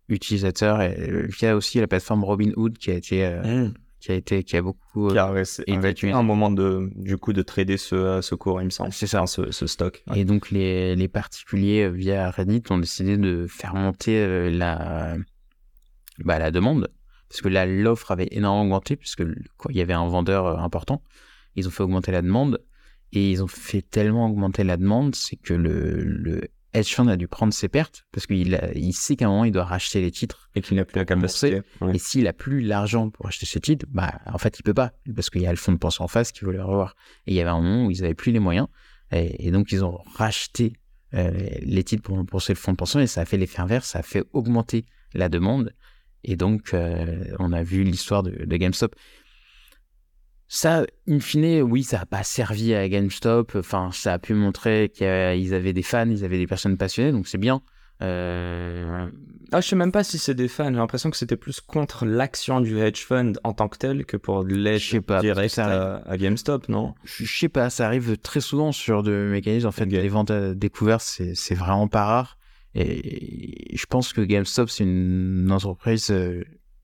utilisateurs. 0.10 0.82
Et, 0.82 0.96
euh, 1.00 1.28
il 1.30 1.46
y 1.46 1.48
a 1.48 1.56
aussi 1.56 1.80
la 1.80 1.88
plateforme 1.88 2.24
Robinhood 2.24 2.78
qui 2.78 2.92
a 2.92 2.96
été, 2.96 3.26
euh, 3.26 3.42
Mhm. 3.44 3.74
qui 4.00 4.12
a 4.12 4.16
été, 4.16 4.44
qui 4.44 4.58
a 4.58 4.62
beaucoup. 4.62 5.10
euh, 5.10 5.14
Car, 5.14 5.32
ouais, 5.32 5.94
tu- 5.94 6.10
un 6.10 6.24
moment 6.24 6.50
de, 6.52 6.90
du 6.96 7.18
coup 7.18 7.34
de 7.34 7.42
trader 7.44 7.78
ce, 7.78 8.20
ce 8.22 8.34
cours, 8.36 8.62
il 8.62 8.66
me 8.66 8.70
semble. 8.72 8.92
C'est 8.94 9.08
ça. 9.08 9.20
Enfin, 9.22 9.28
ce, 9.28 9.52
ce 9.52 9.68
stock. 9.68 10.04
Ouais. 10.08 10.20
Et 10.22 10.26
donc 10.26 10.50
les, 10.52 10.96
les 10.96 11.08
particuliers 11.08 11.84
euh, 11.84 11.90
via 11.92 12.32
Reddit 12.32 12.64
ont 12.72 12.80
décidé 12.80 13.16
de 13.18 13.46
faire 13.48 13.76
monter 13.76 14.18
euh, 14.18 14.50
la, 14.50 15.18
bah, 16.20 16.40
la 16.40 16.52
demande. 16.52 16.90
Parce 17.30 17.42
que 17.42 17.48
là, 17.48 17.66
l'offre 17.66 18.12
avait 18.12 18.28
énormément 18.32 18.64
augmenté, 18.64 18.96
puisque 18.98 19.24
quoi, 19.58 19.72
il 19.72 19.78
y 19.78 19.82
avait 19.82 19.94
un 19.94 20.08
vendeur 20.08 20.46
euh, 20.48 20.58
important. 20.58 21.02
Ils 21.56 21.68
ont 21.68 21.72
fait 21.72 21.84
augmenter 21.84 22.12
la 22.12 22.22
demande. 22.22 22.60
Et 23.14 23.32
ils 23.32 23.44
ont 23.44 23.48
fait 23.48 23.82
tellement 23.82 24.28
augmenter 24.28 24.64
la 24.64 24.78
demande, 24.78 25.16
c'est 25.16 25.36
que 25.36 25.54
le, 25.54 26.02
le 26.04 26.42
hedge 26.74 26.94
fund 26.96 27.10
a 27.10 27.18
dû 27.18 27.28
prendre 27.28 27.54
ses 27.54 27.68
pertes, 27.68 28.06
parce 28.14 28.26
qu'il 28.26 28.56
a- 28.56 28.72
il 28.74 28.94
sait 28.94 29.18
qu'à 29.18 29.26
un 29.26 29.30
moment, 29.30 29.44
il 29.44 29.52
doit 29.52 29.66
racheter 29.66 30.00
les 30.00 30.12
titres. 30.12 30.50
Et 30.56 30.62
qu'il 30.62 30.78
n'a 30.78 30.86
plus 30.86 30.98
la 30.98 31.04
capacité. 31.06 31.62
Ouais. 31.82 31.96
Et 31.96 32.00
s'il 32.00 32.26
a 32.28 32.34
plus 32.34 32.62
l'argent 32.62 33.10
pour 33.10 33.26
acheter 33.28 33.46
ces 33.46 33.60
titres, 33.60 33.86
bah, 33.90 34.14
en 34.26 34.38
fait, 34.38 34.58
il 34.60 34.64
peut 34.64 34.74
pas, 34.74 34.94
parce 35.14 35.30
qu'il 35.30 35.42
y 35.42 35.48
a 35.48 35.52
le 35.52 35.58
fonds 35.58 35.74
de 35.74 35.78
pension 35.78 36.06
en 36.06 36.08
face 36.08 36.32
qui 36.32 36.46
veut 36.46 36.54
le 36.54 36.64
revoir. 36.64 36.96
Et 37.28 37.32
il 37.32 37.36
y 37.36 37.42
avait 37.42 37.50
un 37.50 37.60
moment 37.62 37.86
où 37.88 37.92
ils 37.92 38.04
avaient 38.06 38.14
plus 38.14 38.32
les 38.32 38.40
moyens, 38.40 38.68
et, 39.12 39.48
et 39.48 39.52
donc 39.52 39.74
ils 39.74 39.84
ont 39.84 39.98
racheté 40.16 40.72
euh, 41.14 41.30
les 41.62 41.84
titres 41.84 42.04
pour 42.04 42.16
rembourser 42.16 42.54
le 42.54 42.58
fonds 42.58 42.72
de 42.72 42.78
pension, 42.78 43.02
et 43.02 43.08
ça 43.08 43.20
a 43.20 43.26
fait 43.26 43.38
l'effet 43.38 43.60
inverse, 43.62 43.90
ça 43.90 44.00
a 44.00 44.04
fait 44.04 44.24
augmenter 44.32 44.86
la 45.14 45.28
demande, 45.28 45.74
et 46.24 46.38
donc 46.38 46.74
euh, 46.74 47.26
on 47.40 47.52
a 47.52 47.64
vu 47.64 47.84
l'histoire 47.84 48.24
de, 48.24 48.46
de 48.46 48.56
GameStop. 48.58 48.96
Ça, 50.54 50.86
in 51.08 51.22
fine, 51.22 51.62
oui, 51.62 51.82
ça 51.82 52.00
n'a 52.00 52.06
pas 52.06 52.24
servi 52.24 52.74
à 52.74 52.90
GameStop. 52.90 53.54
Enfin, 53.56 53.90
ça 53.94 54.12
a 54.12 54.20
pu 54.20 54.34
montrer 54.34 54.92
qu'ils 54.94 55.54
avaient 55.54 55.72
des 55.72 55.82
fans, 55.82 56.10
ils 56.10 56.26
avaient 56.26 56.40
des 56.40 56.46
personnes 56.46 56.76
passionnées, 56.76 57.14
donc 57.14 57.26
c'est 57.26 57.38
bien. 57.38 57.62
Euh, 58.02 59.08
Ah, 59.54 59.62
je 59.62 59.68
sais 59.70 59.78
même 59.78 59.94
pas 59.94 60.04
si 60.04 60.18
c'est 60.18 60.34
des 60.34 60.50
fans. 60.50 60.66
J'ai 60.70 60.76
l'impression 60.76 61.10
que 61.10 61.16
c'était 61.16 61.38
plus 61.38 61.62
contre 61.62 62.06
l'action 62.06 62.60
du 62.60 62.80
hedge 62.80 63.06
fund 63.06 63.34
en 63.46 63.54
tant 63.54 63.70
que 63.70 63.78
tel 63.78 64.06
que 64.06 64.18
pour 64.18 64.44
l'aide 64.44 64.80
Je 64.80 64.90
sais 64.90 65.00
pas, 65.00 65.16
parce 65.16 65.22
que 65.22 65.28
direct 65.34 65.56
ça 65.56 66.00
à, 66.00 66.12
à 66.12 66.18
GameStop, 66.18 66.68
non? 66.68 66.96
Je 67.06 67.24
sais 67.26 67.48
pas, 67.48 67.70
ça 67.70 67.86
arrive 67.86 68.18
très 68.18 68.42
souvent 68.42 68.74
sur 68.74 69.04
de 69.04 69.30
mécanismes. 69.32 69.68
En 69.68 69.72
fait, 69.72 69.86
les 69.86 70.10
ventes 70.10 70.32
à 70.32 70.54
découvert, 70.54 71.00
c'est 71.00 71.34
c'est 71.34 71.56
vraiment 71.56 71.88
pas 71.88 72.04
rare. 72.04 72.38
Et 72.76 73.78
je 73.78 73.86
pense 73.86 74.12
que 74.12 74.20
GameStop, 74.20 74.70
c'est 74.70 74.84
une 74.84 75.50
entreprise 75.50 76.10
euh, 76.12 76.44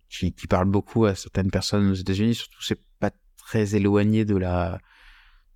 qui, 0.10 0.32
qui 0.32 0.48
parle 0.48 0.70
beaucoup 0.70 1.04
à 1.04 1.16
certaines 1.16 1.52
personnes 1.52 1.92
aux 1.92 1.96
États-Unis. 1.96 2.36
Surtout, 2.36 2.62
c'est 2.62 2.80
pas 3.00 3.12
très 3.48 3.76
éloigné 3.76 4.26
de 4.26 4.36
la 4.36 4.80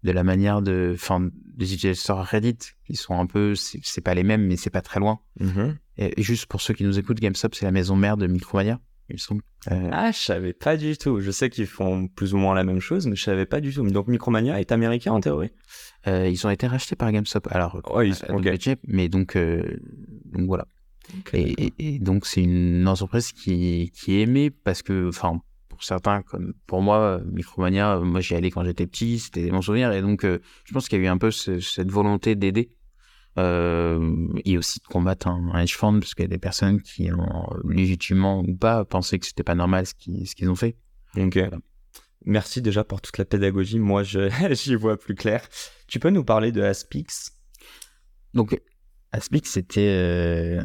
de 0.04 0.12
la 0.12 0.24
manière 0.24 0.64
de, 0.64 0.94
enfin, 0.96 1.30
des 1.62 1.74
utilisateurs 1.76 2.26
Reddit. 2.26 2.58
Ils 2.90 2.98
sont 2.98 3.20
un 3.20 3.28
peu, 3.28 3.54
c'est 3.56 4.02
pas 4.02 4.16
les 4.16 4.24
mêmes, 4.24 4.44
mais 4.48 4.58
c'est 4.58 4.72
pas 4.72 4.82
très 4.82 5.00
loin. 5.00 5.20
Et, 5.98 6.20
et 6.20 6.24
juste 6.24 6.48
pour 6.48 6.60
ceux 6.60 6.74
qui 6.74 6.84
nous 6.84 6.98
écoutent, 6.98 7.20
GameStop, 7.20 7.54
c'est 7.54 7.66
la 7.66 7.72
maison 7.72 7.96
mère 7.96 8.18
de 8.18 8.26
Micromania, 8.26 8.80
il 9.10 9.14
me 9.14 9.18
semble. 9.20 9.44
Euh, 9.72 9.90
Ah, 9.92 10.12
je 10.12 10.18
savais 10.18 10.54
pas 10.54 10.76
du 10.76 10.98
tout. 10.98 11.20
Je 11.22 11.30
sais 11.30 11.52
qu'ils 11.52 11.68
font 11.68 12.08
plus 12.08 12.34
ou 12.34 12.38
moins 12.38 12.56
la 12.56 12.64
même 12.64 12.80
chose, 12.80 13.06
mais 13.06 13.16
je 13.16 13.24
savais 13.24 13.46
pas 13.46 13.62
du 13.62 13.72
tout. 13.72 13.88
Donc 13.92 14.08
Micromania 14.08 14.60
est 14.60 14.72
américain 14.72 15.12
en 15.12 15.20
théorie. 15.22 15.52
euh, 16.08 16.28
ils 16.28 16.48
ont 16.48 16.50
été 16.50 16.66
rachetés 16.66 16.96
par 16.96 17.12
GameStop. 17.12 17.48
Alors, 17.52 17.80
Ouais, 17.94 18.10
ils- 18.10 18.26
à 18.28 18.34
ok. 18.34 18.42
double 18.42 18.58
check, 18.58 18.80
mais 18.88 19.08
donc, 19.08 19.36
euh, 19.36 19.62
donc 20.34 20.48
voilà. 20.48 20.66
Et 21.34 22.00
donc 22.00 22.26
c'est 22.26 22.42
une 22.42 22.88
entreprise 22.88 23.32
qui, 23.34 23.92
qui 23.94 24.16
est 24.16 24.22
aimée 24.22 24.50
parce 24.50 24.82
que, 24.82 25.10
enfin, 25.10 25.42
pour 25.82 25.88
certains 25.88 26.22
comme 26.22 26.54
pour 26.68 26.84
moi, 26.84 27.20
Micromania, 27.26 27.98
euh, 27.98 28.02
moi 28.02 28.22
j'y 28.22 28.36
allais 28.36 28.52
quand 28.52 28.64
j'étais 28.64 28.86
petit, 28.86 29.18
c'était 29.18 29.50
mon 29.50 29.64
souvenir, 29.64 29.92
et 29.92 30.04
donc 30.04 30.24
euh, 30.24 30.38
je 30.64 30.74
pense 30.74 30.88
qu'il 30.88 31.00
y 31.00 31.02
a 31.02 31.06
eu 31.06 31.08
un 31.08 31.18
peu 31.18 31.32
ce- 31.32 31.60
cette 31.60 31.90
volonté 31.90 32.36
d'aider 32.36 32.70
euh, 33.40 34.28
et 34.46 34.60
aussi 34.60 34.80
de 34.80 34.86
combattre 34.86 35.28
un, 35.28 35.60
hedge 35.60 35.76
fund 35.76 36.00
parce 36.00 36.14
qu'il 36.14 36.24
y 36.24 36.26
a 36.26 36.30
des 36.30 36.38
personnes 36.38 36.82
qui 36.84 37.12
ont 37.12 37.50
légitimement 37.68 38.42
ou 38.42 38.56
pas 38.56 38.86
pensé 38.86 39.18
que 39.18 39.26
c'était 39.26 39.44
pas 39.44 39.56
normal 39.56 39.88
ce 39.88 39.96
qu'ils 39.96 40.50
ont 40.52 40.56
fait. 40.56 40.78
Ok. 41.18 41.40
Merci 42.26 42.62
déjà 42.62 42.84
pour 42.84 43.02
toute 43.02 43.18
la 43.18 43.26
pédagogie. 43.26 43.80
Moi, 43.80 44.04
je 44.04 44.30
j'y 44.52 44.76
vois 44.76 44.98
plus 44.98 45.16
clair. 45.16 45.42
Tu 45.88 46.00
peux 46.00 46.12
nous 46.12 46.24
parler 46.24 46.52
de 46.52 46.62
Aspix? 46.62 47.32
Donc, 48.36 48.62
Aspix, 49.12 49.50
c'était 49.50 49.90
euh, 49.90 50.62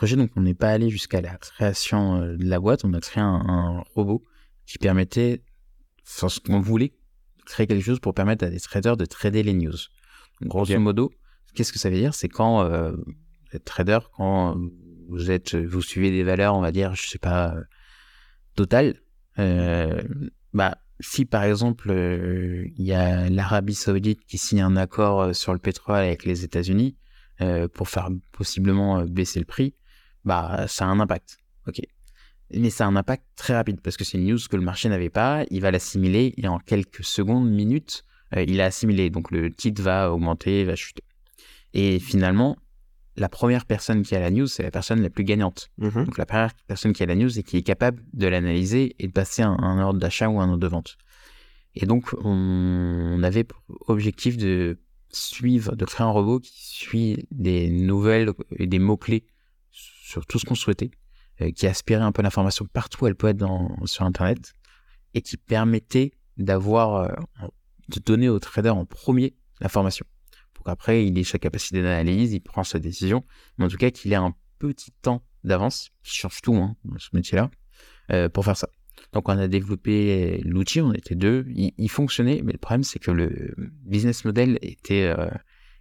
projet, 0.00 0.16
donc 0.16 0.30
on 0.34 0.40
n'est 0.40 0.54
pas 0.54 0.70
allé 0.70 0.88
jusqu'à 0.88 1.20
la 1.20 1.36
création 1.36 2.22
euh, 2.22 2.36
de 2.38 2.46
la 2.46 2.58
boîte, 2.58 2.86
on 2.86 2.94
a 2.94 3.00
créé 3.00 3.22
un, 3.22 3.42
un 3.46 3.84
robot 3.94 4.24
qui 4.64 4.78
permettait, 4.78 5.42
enfin 6.06 6.30
ce 6.30 6.40
qu'on 6.40 6.58
voulait, 6.58 6.94
créer 7.44 7.66
quelque 7.66 7.84
chose 7.84 8.00
pour 8.00 8.14
permettre 8.14 8.46
à 8.46 8.48
des 8.48 8.60
traders 8.60 8.96
de 8.96 9.04
trader 9.04 9.42
les 9.42 9.52
news. 9.52 9.76
Donc, 10.40 10.52
grosso 10.52 10.80
modo, 10.80 11.12
qu'est-ce 11.54 11.70
que 11.70 11.78
ça 11.78 11.90
veut 11.90 11.98
dire? 11.98 12.14
C'est 12.14 12.30
quand 12.30 12.62
euh, 12.62 12.92
vous 12.92 13.56
êtes 13.56 13.66
trader, 13.66 13.98
quand 14.16 14.56
vous 15.10 15.30
êtes, 15.30 15.54
vous 15.54 15.82
suivez 15.82 16.10
des 16.10 16.22
valeurs, 16.22 16.54
on 16.56 16.62
va 16.62 16.72
dire, 16.72 16.94
je 16.94 17.06
sais 17.06 17.18
pas, 17.18 17.54
euh, 17.54 17.62
totales, 18.54 19.02
euh, 19.38 20.02
bah, 20.54 20.78
si 21.00 21.26
par 21.26 21.44
exemple 21.44 21.90
euh, 21.90 22.64
il 22.74 22.86
y 22.86 22.94
a 22.94 23.28
l'Arabie 23.28 23.74
Saoudite 23.74 24.24
qui 24.24 24.38
signe 24.38 24.62
un 24.62 24.76
accord 24.76 25.20
euh, 25.20 25.32
sur 25.34 25.52
le 25.52 25.58
pétrole 25.58 25.96
avec 25.96 26.24
les 26.24 26.42
États-Unis 26.42 26.96
euh, 27.42 27.68
pour 27.68 27.90
faire 27.90 28.08
possiblement 28.32 29.00
euh, 29.00 29.04
baisser 29.04 29.40
le 29.40 29.46
prix, 29.46 29.74
bah 30.24 30.66
ça 30.68 30.86
a 30.86 30.88
un 30.88 31.00
impact. 31.00 31.38
Ok. 31.66 31.80
Mais 32.52 32.70
ça 32.70 32.84
a 32.84 32.88
un 32.88 32.96
impact 32.96 33.24
très 33.36 33.54
rapide 33.54 33.80
parce 33.80 33.96
que 33.96 34.04
c'est 34.04 34.18
une 34.18 34.26
news 34.26 34.38
que 34.50 34.56
le 34.56 34.62
marché 34.62 34.88
n'avait 34.88 35.10
pas. 35.10 35.44
Il 35.50 35.60
va 35.60 35.70
l'assimiler 35.70 36.34
et 36.36 36.48
en 36.48 36.58
quelques 36.58 37.04
secondes, 37.04 37.48
minutes, 37.48 38.04
euh, 38.36 38.42
il 38.42 38.60
a 38.60 38.66
assimilé. 38.66 39.10
Donc 39.10 39.30
le 39.30 39.52
titre 39.52 39.82
va 39.82 40.12
augmenter, 40.12 40.64
va 40.64 40.74
chuter. 40.74 41.04
Et 41.72 42.00
finalement, 42.00 42.56
la 43.16 43.28
première 43.28 43.66
personne 43.66 44.02
qui 44.02 44.16
a 44.16 44.20
la 44.20 44.30
news, 44.30 44.48
c'est 44.48 44.62
la 44.62 44.70
personne 44.70 45.02
la 45.02 45.10
plus 45.10 45.24
gagnante. 45.24 45.70
Donc 45.78 46.18
la 46.18 46.26
première 46.26 46.54
personne 46.66 46.92
qui 46.92 47.02
a 47.02 47.06
la 47.06 47.14
news 47.14 47.38
et 47.38 47.42
qui 47.42 47.58
est 47.58 47.62
capable 47.62 48.02
de 48.12 48.26
l'analyser 48.26 48.96
et 48.98 49.06
de 49.06 49.12
passer 49.12 49.42
un, 49.42 49.56
un 49.58 49.80
ordre 49.80 50.00
d'achat 50.00 50.28
ou 50.28 50.40
un 50.40 50.48
ordre 50.48 50.58
de 50.58 50.66
vente. 50.66 50.96
Et 51.76 51.86
donc 51.86 52.12
on, 52.24 52.30
on 53.16 53.22
avait 53.22 53.44
pour 53.44 53.62
objectif 53.86 54.36
de 54.36 54.78
suivre, 55.12 55.76
de 55.76 55.84
créer 55.84 56.04
un 56.04 56.10
robot 56.10 56.40
qui 56.40 56.52
suit 56.54 57.26
des 57.30 57.68
nouvelles 57.68 58.32
et 58.56 58.66
des 58.66 58.78
mots-clés 58.78 59.24
sur 60.10 60.26
tout 60.26 60.38
ce 60.38 60.44
qu'on 60.44 60.54
souhaitait, 60.56 60.90
euh, 61.40 61.50
qui 61.52 61.66
aspirait 61.66 62.02
un 62.02 62.12
peu 62.12 62.22
l'information 62.22 62.66
partout 62.66 63.04
où 63.04 63.06
elle 63.06 63.14
peut 63.14 63.28
être 63.28 63.36
dans, 63.36 63.74
sur 63.86 64.04
Internet 64.04 64.54
et 65.14 65.22
qui 65.22 65.36
permettait 65.36 66.12
d'avoir, 66.36 66.96
euh, 66.96 67.48
de 67.88 68.00
donner 68.00 68.28
au 68.28 68.38
trader 68.38 68.70
en 68.70 68.84
premier 68.84 69.34
l'information. 69.60 70.04
Pour 70.52 70.64
qu'après 70.64 71.06
il 71.06 71.16
ait 71.18 71.24
sa 71.24 71.38
capacité 71.38 71.80
d'analyse, 71.80 72.32
il 72.32 72.40
prend 72.40 72.64
sa 72.64 72.78
décision, 72.78 73.24
mais 73.56 73.66
en 73.66 73.68
tout 73.68 73.76
cas 73.76 73.90
qu'il 73.90 74.12
ait 74.12 74.16
un 74.16 74.34
petit 74.58 74.90
temps 75.02 75.22
d'avance, 75.44 75.90
qui 76.02 76.16
change 76.16 76.40
tout 76.42 76.56
hein, 76.56 76.76
ce 76.98 77.08
métier-là, 77.12 77.50
euh, 78.10 78.28
pour 78.28 78.44
faire 78.44 78.56
ça. 78.56 78.68
Donc 79.12 79.28
on 79.28 79.38
a 79.38 79.48
développé 79.48 80.42
l'outil, 80.44 80.80
on 80.80 80.92
était 80.92 81.14
deux, 81.14 81.46
il, 81.54 81.72
il 81.78 81.88
fonctionnait, 81.88 82.42
mais 82.44 82.52
le 82.52 82.58
problème 82.58 82.82
c'est 82.82 82.98
que 82.98 83.12
le 83.12 83.54
business 83.86 84.24
model 84.24 84.58
était, 84.60 85.14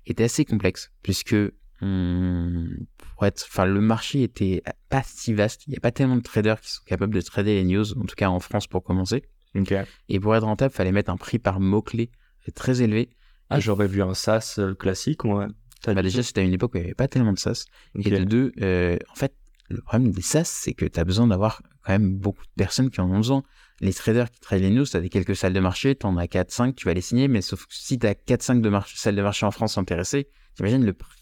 était 0.06 0.24
assez 0.24 0.46
complexe, 0.46 0.92
puisque 1.04 1.36
pour 1.80 3.26
être, 3.26 3.46
enfin 3.48 3.66
le 3.66 3.82
marché 3.82 4.24
était 4.24 4.64
pas 4.90 5.02
si 5.06 5.34
vaste, 5.34 5.66
il 5.68 5.72
n'y 5.72 5.78
a 5.78 5.80
pas 5.80 5.92
tellement 5.92 6.18
de 6.18 6.22
traders 6.22 6.60
qui 6.62 6.72
sont 6.72 6.84
capables 6.86 7.14
de 7.14 7.22
trader 7.22 7.56
les 7.56 7.64
news, 7.64 7.98
en 7.98 8.06
tout 8.06 8.16
cas 8.16 8.30
en 8.30 8.40
France 8.40 8.68
pour 8.68 8.84
commencer. 8.84 9.24
Ok. 9.56 9.74
Et 10.10 10.20
pour 10.20 10.36
être 10.36 10.44
rentable, 10.44 10.74
fallait 10.74 10.92
mettre 10.92 11.12
un 11.12 11.18
prix 11.18 11.40
par 11.40 11.60
mot-clé 11.60 12.12
très 12.54 12.82
élevé. 12.82 13.10
Ah, 13.50 13.60
j'aurais 13.60 13.88
vu 13.88 14.02
un 14.02 14.14
SaaS 14.14 14.56
euh, 14.60 14.76
classique, 14.76 15.24
moi. 15.24 15.48
Bah 15.86 16.02
déjà, 16.02 16.22
c'était 16.22 16.42
à 16.42 16.44
une 16.44 16.54
époque 16.54 16.74
où 16.74 16.78
il 16.78 16.82
n'y 16.82 16.88
avait 16.88 16.94
pas 16.94 17.08
tellement 17.08 17.34
de 17.34 17.40
SaaS. 17.40 17.66
Ok. 17.96 18.06
Et 18.06 18.12
de 18.12 18.24
deux, 18.24 18.52
euh, 18.62 18.98
en 19.10 19.16
fait, 19.16 19.34
le 19.70 19.82
problème 19.82 20.12
des 20.12 20.22
SaaS, 20.22 20.46
c'est 20.46 20.74
que 20.74 20.86
tu 20.86 21.00
as 21.00 21.06
besoin 21.06 21.28
d'avoir 21.28 21.62
quand 21.84 21.94
même 21.94 22.18
beaucoup 22.18 22.44
de 22.44 22.52
personnes 22.58 22.90
qui 22.90 23.00
en 23.02 23.10
ont 23.10 23.18
besoin. 23.18 23.44
Les 23.80 23.94
traders 23.94 24.30
qui 24.30 24.40
trade 24.40 24.62
les 24.62 24.72
news, 24.72 24.86
tu 24.86 24.98
as 24.98 25.00
des 25.00 25.10
quelques 25.10 25.36
salles 25.36 25.54
de 25.54 25.60
marché, 25.60 25.96
tu 25.96 26.06
en 26.06 26.18
as 26.18 26.26
4-5, 26.26 26.76
tu 26.76 26.86
vas 26.86 26.94
les 26.94 27.02
signer, 27.02 27.28
mais 27.28 27.42
sauf 27.42 27.66
que 27.66 27.74
si 27.74 27.98
tu 27.98 28.06
as 28.06 28.14
4-5 28.14 28.62
de 28.62 28.72
salles 28.94 29.16
de 29.16 29.22
marché 29.22 29.46
en 29.46 29.52
France 29.52 29.78
intéressées, 29.78 30.28
t'imagines 30.56 30.86
le 30.86 30.94
prix 30.94 31.19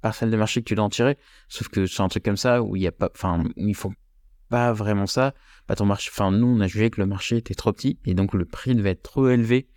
par 0.00 0.14
salle 0.14 0.30
de 0.30 0.36
marché 0.36 0.60
que 0.60 0.66
tu 0.66 0.74
dois 0.74 0.84
en 0.84 0.90
tirer. 0.90 1.18
Sauf 1.48 1.68
que 1.68 1.86
sur 1.86 2.04
un 2.04 2.08
truc 2.08 2.24
comme 2.24 2.36
ça, 2.36 2.62
où 2.62 2.76
il 2.76 2.82
y 2.82 2.86
a 2.86 2.92
pas, 2.92 3.10
enfin, 3.14 3.44
ils 3.56 3.74
font 3.74 3.92
pas 4.48 4.72
vraiment 4.72 5.06
ça, 5.06 5.34
bah 5.68 5.76
ton 5.76 5.86
marché, 5.86 6.10
enfin, 6.12 6.30
nous, 6.32 6.46
on 6.46 6.60
a 6.60 6.66
jugé 6.66 6.90
que 6.90 7.00
le 7.00 7.06
marché 7.06 7.36
était 7.36 7.54
trop 7.54 7.72
petit, 7.72 7.98
et 8.04 8.14
donc 8.14 8.34
le 8.34 8.44
prix 8.44 8.74
devait 8.74 8.90
être 8.90 9.02
trop 9.02 9.28
élevé. 9.28 9.68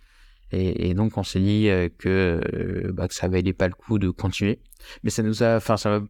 Et, 0.52 0.94
donc, 0.94 1.18
on 1.18 1.24
s'est 1.24 1.40
dit 1.40 1.68
euh, 1.68 1.88
que, 1.98 2.40
euh, 2.54 2.92
bah, 2.92 3.08
que 3.08 3.14
ça 3.14 3.26
valait 3.28 3.52
pas 3.52 3.66
le 3.66 3.74
coup 3.74 3.98
de 3.98 4.10
continuer. 4.10 4.60
Mais 5.02 5.10
ça 5.10 5.22
nous 5.22 5.42
a, 5.42 5.56
enfin, 5.56 5.76
ça 5.76 5.98
m'a 5.98 6.06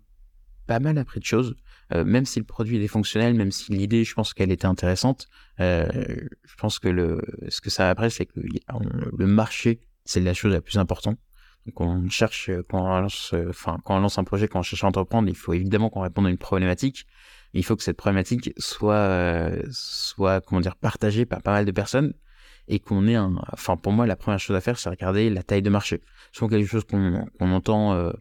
pas 0.67 0.81
mal 0.81 0.99
appris 0.99 1.21
de 1.21 1.25
choses. 1.25 1.57
euh, 1.95 2.05
même 2.05 2.25
si 2.25 2.41
le 2.41 2.45
produit 2.45 2.83
est 2.83 2.89
fonctionnel, 2.89 3.35
même 3.35 3.53
si 3.53 3.73
l'idée, 3.73 4.05
je 4.05 4.15
pense 4.15 4.35
qu'elle 4.35 4.51
était 4.51 4.67
intéressante, 4.67 5.29
je 5.59 6.55
pense 6.59 6.79
que 6.79 6.89
le, 6.89 7.23
ce 7.49 7.61
que 7.61 7.71
ça 7.71 7.89
après, 7.89 8.11
c'est 8.11 8.27
que 8.27 8.41
le 8.41 9.27
marché, 9.27 9.81
c'est 10.05 10.21
la 10.21 10.35
chose 10.35 10.53
la 10.53 10.61
plus 10.61 10.79
importante. 10.79 11.19
Donc 11.67 11.81
on 11.81 12.09
cherche, 12.11 12.51
quand 12.69 12.83
on 12.83 13.01
lance, 13.01 13.35
enfin, 13.49 13.79
quand 13.85 13.97
on 13.97 14.01
lance 14.01 14.19
un 14.19 14.25
projet, 14.25 14.49
quand 14.49 14.61
on 14.61 14.63
cherche 14.63 14.85
à 14.85 14.87
entreprendre, 14.87 15.29
il 15.29 15.37
faut 15.37 15.55
évidemment 15.55 15.91
qu'on 15.91 16.03
réponde 16.03 16.27
à 16.27 16.31
une 16.31 16.39
problématique. 16.39 17.07
Il 17.55 17.65
faut 17.65 17.77
que 17.77 17.83
cette 17.83 17.97
problématique 17.97 18.53
soit, 18.59 19.51
soit, 19.71 20.41
comment 20.41 20.61
dire, 20.61 20.77
partagée 20.77 21.25
par 21.25 21.41
pas 21.41 21.53
mal 21.53 21.65
de 21.65 21.71
personnes 21.71 22.13
et 22.69 22.81
qu'on 22.81 23.07
ait 23.07 23.15
un. 23.15 23.37
Enfin, 23.53 23.77
pour 23.77 23.93
moi, 23.93 24.07
la 24.07 24.17
première 24.17 24.41
chose 24.41 24.57
à 24.57 24.61
faire, 24.61 24.79
c'est 24.79 24.91
regarder 24.91 25.31
la 25.31 25.43
taille 25.43 25.63
de 25.63 25.71
marché. 25.71 26.03
C'est 26.33 26.47
quelque 26.49 26.67
chose 26.67 26.85
qu'on 26.85 27.25
entend 27.41 28.13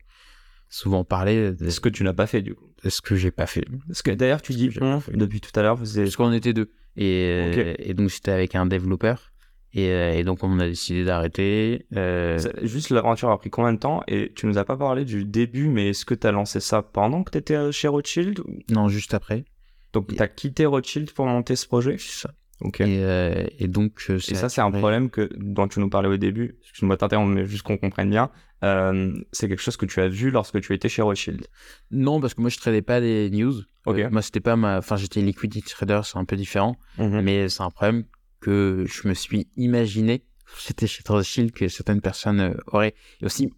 souvent 0.69 1.03
parler. 1.03 1.53
ce 1.59 1.79
que 1.79 1.89
tu 1.89 2.03
n'as 2.03 2.13
pas 2.13 2.27
fait 2.27 2.41
du 2.41 2.55
coup? 2.55 2.73
ce 2.89 3.01
que 3.01 3.15
j'ai 3.15 3.31
pas 3.31 3.45
fait. 3.45 3.65
Parce 3.87 4.01
que 4.01 4.11
d'ailleurs, 4.11 4.41
tu 4.41 4.53
dis 4.53 4.69
depuis 4.69 5.41
tout 5.41 5.57
à 5.59 5.63
l'heure, 5.63 5.77
Parce 5.77 6.15
qu'on 6.15 6.33
était 6.33 6.53
deux. 6.53 6.71
Et, 6.95 7.89
et 7.89 7.93
donc, 7.93 8.11
c'était 8.11 8.31
avec 8.31 8.55
un 8.55 8.65
développeur. 8.65 9.32
Et, 9.73 9.89
euh, 9.89 10.13
et, 10.13 10.23
donc, 10.23 10.43
on 10.43 10.59
a 10.59 10.67
décidé 10.67 11.03
d'arrêter. 11.03 11.85
Euh... 11.95 12.39
Juste, 12.61 12.91
l'aventure 12.91 13.29
a 13.29 13.37
pris 13.39 13.49
combien 13.49 13.73
de 13.73 13.79
temps? 13.79 14.03
Et 14.07 14.31
tu 14.35 14.45
nous 14.45 14.57
as 14.57 14.65
pas 14.65 14.77
parlé 14.77 15.03
du 15.03 15.25
début, 15.25 15.67
mais 15.67 15.89
est-ce 15.89 16.05
que 16.05 16.13
tu 16.13 16.27
as 16.27 16.31
lancé 16.31 16.59
ça 16.59 16.81
pendant 16.81 17.23
que 17.23 17.31
tu 17.31 17.37
étais 17.39 17.71
chez 17.71 17.87
Rothschild 17.87 18.41
Non, 18.69 18.87
juste 18.87 19.13
après. 19.13 19.45
Donc, 19.93 20.15
tu 20.15 20.21
as 20.21 20.27
quitté 20.27 20.65
Rothschild 20.65 21.11
pour 21.11 21.25
monter 21.25 21.55
ce 21.55 21.67
projet? 21.67 21.97
C'est 21.97 22.27
ça. 22.27 22.33
Et, 22.79 22.99
euh, 23.03 23.45
et, 23.59 23.67
donc, 23.67 24.05
euh, 24.09 24.15
et 24.15 24.35
ça, 24.35 24.47
c'est 24.47 24.61
un 24.61 24.71
problème 24.71 25.09
que, 25.09 25.29
dont 25.35 25.67
tu 25.67 25.79
nous 25.79 25.89
parlais 25.89 26.07
au 26.07 26.17
début. 26.17 26.57
Excuse-moi 26.61 26.97
t'interrompre, 26.97 27.31
mais 27.31 27.45
juste 27.45 27.63
qu'on 27.63 27.77
comprenne 27.77 28.09
bien. 28.09 28.29
Euh, 28.63 29.13
c'est 29.33 29.49
quelque 29.49 29.61
chose 29.61 29.75
que 29.75 29.85
tu 29.85 29.99
as 29.99 30.07
vu 30.07 30.31
lorsque 30.31 30.61
tu 30.61 30.73
étais 30.73 30.87
chez 30.87 31.01
Rothschild? 31.01 31.45
Non, 31.91 32.21
parce 32.21 32.33
que 32.33 32.41
moi, 32.41 32.49
je 32.49 32.57
tradais 32.57 32.81
pas 32.81 33.01
des 33.01 33.29
news. 33.29 33.53
Okay. 33.85 34.07
moi, 34.09 34.21
c'était 34.21 34.39
pas 34.39 34.55
ma. 34.55 34.77
Enfin, 34.77 34.95
j'étais 34.95 35.21
liquidity 35.21 35.69
trader, 35.69 36.01
c'est 36.05 36.17
un 36.17 36.25
peu 36.25 36.37
différent. 36.37 36.77
Mhm. 36.97 37.21
Mais 37.21 37.49
c'est 37.49 37.63
un 37.63 37.69
problème 37.69 38.05
que 38.43 38.85
je 38.87 39.07
me 39.07 39.13
suis 39.13 39.47
imaginé. 39.55 40.23
J'étais 40.65 40.87
chez 40.87 41.03
Rothschild 41.07 41.51
que 41.51 41.67
certaines 41.67 42.01
personnes 42.01 42.55
auraient. 42.67 42.95
Et 43.21 43.25
aussi, 43.25 43.51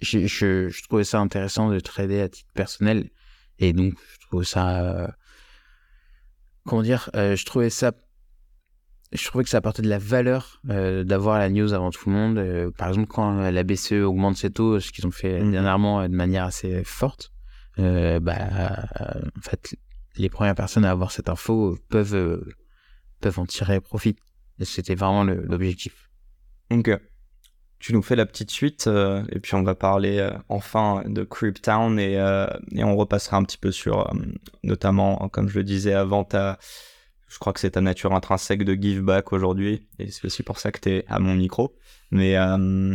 je, 0.00 0.26
je, 0.26 0.68
je, 0.68 0.82
trouvais 0.84 1.04
ça 1.04 1.20
intéressant 1.20 1.70
de 1.70 1.80
trader 1.80 2.20
à 2.20 2.28
titre 2.28 2.50
personnel. 2.54 3.10
Et 3.58 3.72
donc, 3.72 3.94
je 4.14 4.26
trouve 4.26 4.44
ça 4.44 5.14
comment 6.64 6.82
dire, 6.82 7.10
euh, 7.16 7.36
je 7.36 7.44
trouvais 7.44 7.70
ça, 7.70 7.92
je 9.12 9.24
trouvais 9.26 9.44
que 9.44 9.50
ça 9.50 9.58
apportait 9.58 9.82
de 9.82 9.88
la 9.88 9.98
valeur 9.98 10.60
euh, 10.70 11.04
d'avoir 11.04 11.38
la 11.38 11.48
news 11.48 11.72
avant 11.72 11.90
tout 11.90 12.08
le 12.08 12.14
monde. 12.14 12.38
Euh, 12.38 12.70
par 12.70 12.88
exemple, 12.88 13.08
quand 13.08 13.50
la 13.50 13.62
BCE 13.62 14.02
augmente 14.04 14.36
ses 14.36 14.50
taux, 14.50 14.80
ce 14.80 14.90
qu'ils 14.92 15.06
ont 15.06 15.12
fait 15.12 15.42
mmh. 15.42 15.52
dernièrement 15.52 16.08
de 16.08 16.14
manière 16.14 16.44
assez 16.44 16.84
forte, 16.84 17.32
bah, 17.78 18.86
en 19.36 19.40
fait, 19.40 19.76
les 20.16 20.28
premières 20.28 20.54
personnes 20.54 20.84
à 20.84 20.90
avoir 20.90 21.10
cette 21.10 21.28
info 21.28 21.78
peuvent 21.88 22.44
peuvent 23.22 23.38
en 23.38 23.46
tirer 23.46 23.80
profit. 23.80 24.16
C'était 24.60 24.94
vraiment 24.94 25.24
l'objectif. 25.24 26.10
Donc, 26.70 26.90
tu 27.78 27.92
nous 27.94 28.02
fais 28.02 28.14
la 28.14 28.26
petite 28.26 28.50
suite 28.50 28.86
et 28.86 29.40
puis 29.40 29.54
on 29.54 29.62
va 29.62 29.74
parler 29.74 30.30
enfin 30.48 31.02
de 31.06 31.24
Cryptown 31.24 31.98
et, 31.98 32.12
et 32.70 32.84
on 32.84 32.96
repassera 32.96 33.38
un 33.38 33.42
petit 33.42 33.58
peu 33.58 33.72
sur 33.72 34.08
notamment 34.62 35.28
comme 35.30 35.48
je 35.48 35.58
le 35.58 35.64
disais 35.64 35.92
avant 35.92 36.22
ta 36.22 36.58
je 37.28 37.38
crois 37.38 37.52
que 37.52 37.58
c'est 37.58 37.72
ta 37.72 37.80
nature 37.80 38.12
intrinsèque 38.12 38.62
de 38.62 38.74
give 38.74 39.00
back 39.00 39.32
aujourd'hui 39.32 39.88
et 39.98 40.12
c'est 40.12 40.24
aussi 40.26 40.44
pour 40.44 40.60
ça 40.60 40.70
que 40.70 40.78
tu 40.78 40.90
es 40.90 41.04
à 41.08 41.18
mon 41.18 41.34
micro 41.34 41.74
mais 42.12 42.36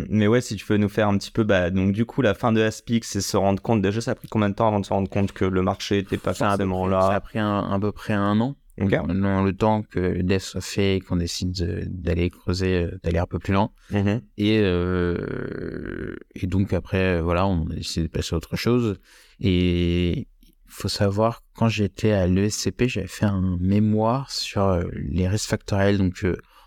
mais 0.10 0.28
ouais 0.28 0.40
si 0.40 0.56
tu 0.56 0.66
peux 0.66 0.78
nous 0.78 0.90
faire 0.90 1.10
un 1.10 1.18
petit 1.18 1.32
peu 1.32 1.44
bah 1.44 1.70
donc 1.70 1.92
du 1.92 2.06
coup 2.06 2.22
la 2.22 2.34
fin 2.34 2.54
de 2.54 2.62
Aspix 2.62 3.02
c'est 3.04 3.20
se 3.20 3.36
rendre 3.36 3.62
compte 3.62 3.82
déjà 3.82 4.00
ça 4.00 4.12
a 4.12 4.16
pris 4.16 4.30
combien 4.30 4.50
de 4.50 4.56
temps 4.56 4.70
avant 4.70 4.80
de 4.80 4.86
se 4.86 4.94
rendre 4.94 5.10
compte 5.10 5.34
que 5.34 5.44
le 5.44 5.62
marché 5.64 5.98
était 5.98 6.18
pas 6.18 6.34
forcément 6.34 6.88
là? 6.88 7.02
ça 7.02 7.16
a 7.16 7.20
pris 7.20 7.40
un, 7.40 7.60
à 7.60 7.78
peu 7.78 7.92
près 7.92 8.14
un 8.14 8.40
an 8.40 8.56
dans 8.78 9.44
le 9.44 9.54
temps 9.54 9.82
que 9.84 10.00
le 10.00 10.24
dev 10.24 10.40
soit 10.40 10.62
fait, 10.62 11.02
qu'on 11.08 11.16
décide 11.16 11.88
d'aller 11.90 12.30
creuser, 12.30 12.84
euh, 12.84 13.00
d'aller 13.04 13.18
un 13.18 13.26
peu 13.26 13.40
plus 13.40 13.54
loin. 13.54 13.72
Mm-hmm. 13.92 14.22
Et, 14.38 14.60
euh, 14.62 16.16
et 16.36 16.48
donc 16.48 16.74
après, 16.74 17.22
voilà, 17.22 17.48
on 17.48 17.66
a 17.70 17.76
décidé 17.76 18.08
de 18.08 18.12
passer 18.12 18.36
à 18.36 18.38
autre 18.38 18.56
chose. 18.56 19.00
Et 19.40 20.20
il 20.20 20.26
faut 20.68 20.90
savoir, 20.90 21.44
quand 21.56 21.70
j'étais 21.70 22.12
à 22.12 22.28
l'ESCP, 22.28 22.88
j'avais 22.88 23.08
fait 23.08 23.26
un 23.26 23.58
mémoire 23.60 24.30
sur 24.32 24.64
euh, 24.64 24.84
les 24.94 25.28
risques 25.28 25.50
factoriels. 25.50 25.98
Donc, 25.98 26.26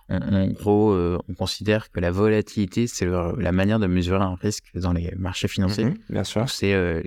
en, 0.08 0.48
gros, 0.48 0.92
on 1.28 1.34
considère 1.34 1.92
que 1.92 2.00
la 2.00 2.10
volatilité, 2.10 2.88
c'est 2.88 3.06
la 3.06 3.52
manière 3.52 3.78
de 3.78 3.86
mesurer 3.86 4.24
un 4.24 4.34
risque 4.34 4.64
dans 4.74 4.92
les 4.92 5.12
marchés 5.16 5.46
financiers. 5.46 5.84
Mm-hmm. 5.84 6.12
bien 6.12 6.24
sûr. 6.24 6.50
C'est 6.50 7.04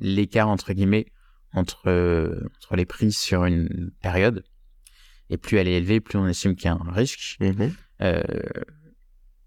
l'écart, 0.00 0.48
entre 0.48 0.72
guillemets, 0.72 1.06
entre, 1.54 2.48
entre 2.56 2.76
les 2.76 2.84
prix 2.84 3.12
sur 3.12 3.44
une 3.44 3.90
période. 4.02 4.44
Et 5.30 5.36
plus 5.36 5.56
elle 5.56 5.68
est 5.68 5.74
élevée, 5.74 6.00
plus 6.00 6.18
on 6.18 6.26
estime 6.26 6.54
qu'il 6.54 6.66
y 6.66 6.68
a 6.68 6.74
un 6.74 6.92
risque. 6.92 7.36
Mhm. 7.40 7.72
Euh, 8.02 8.22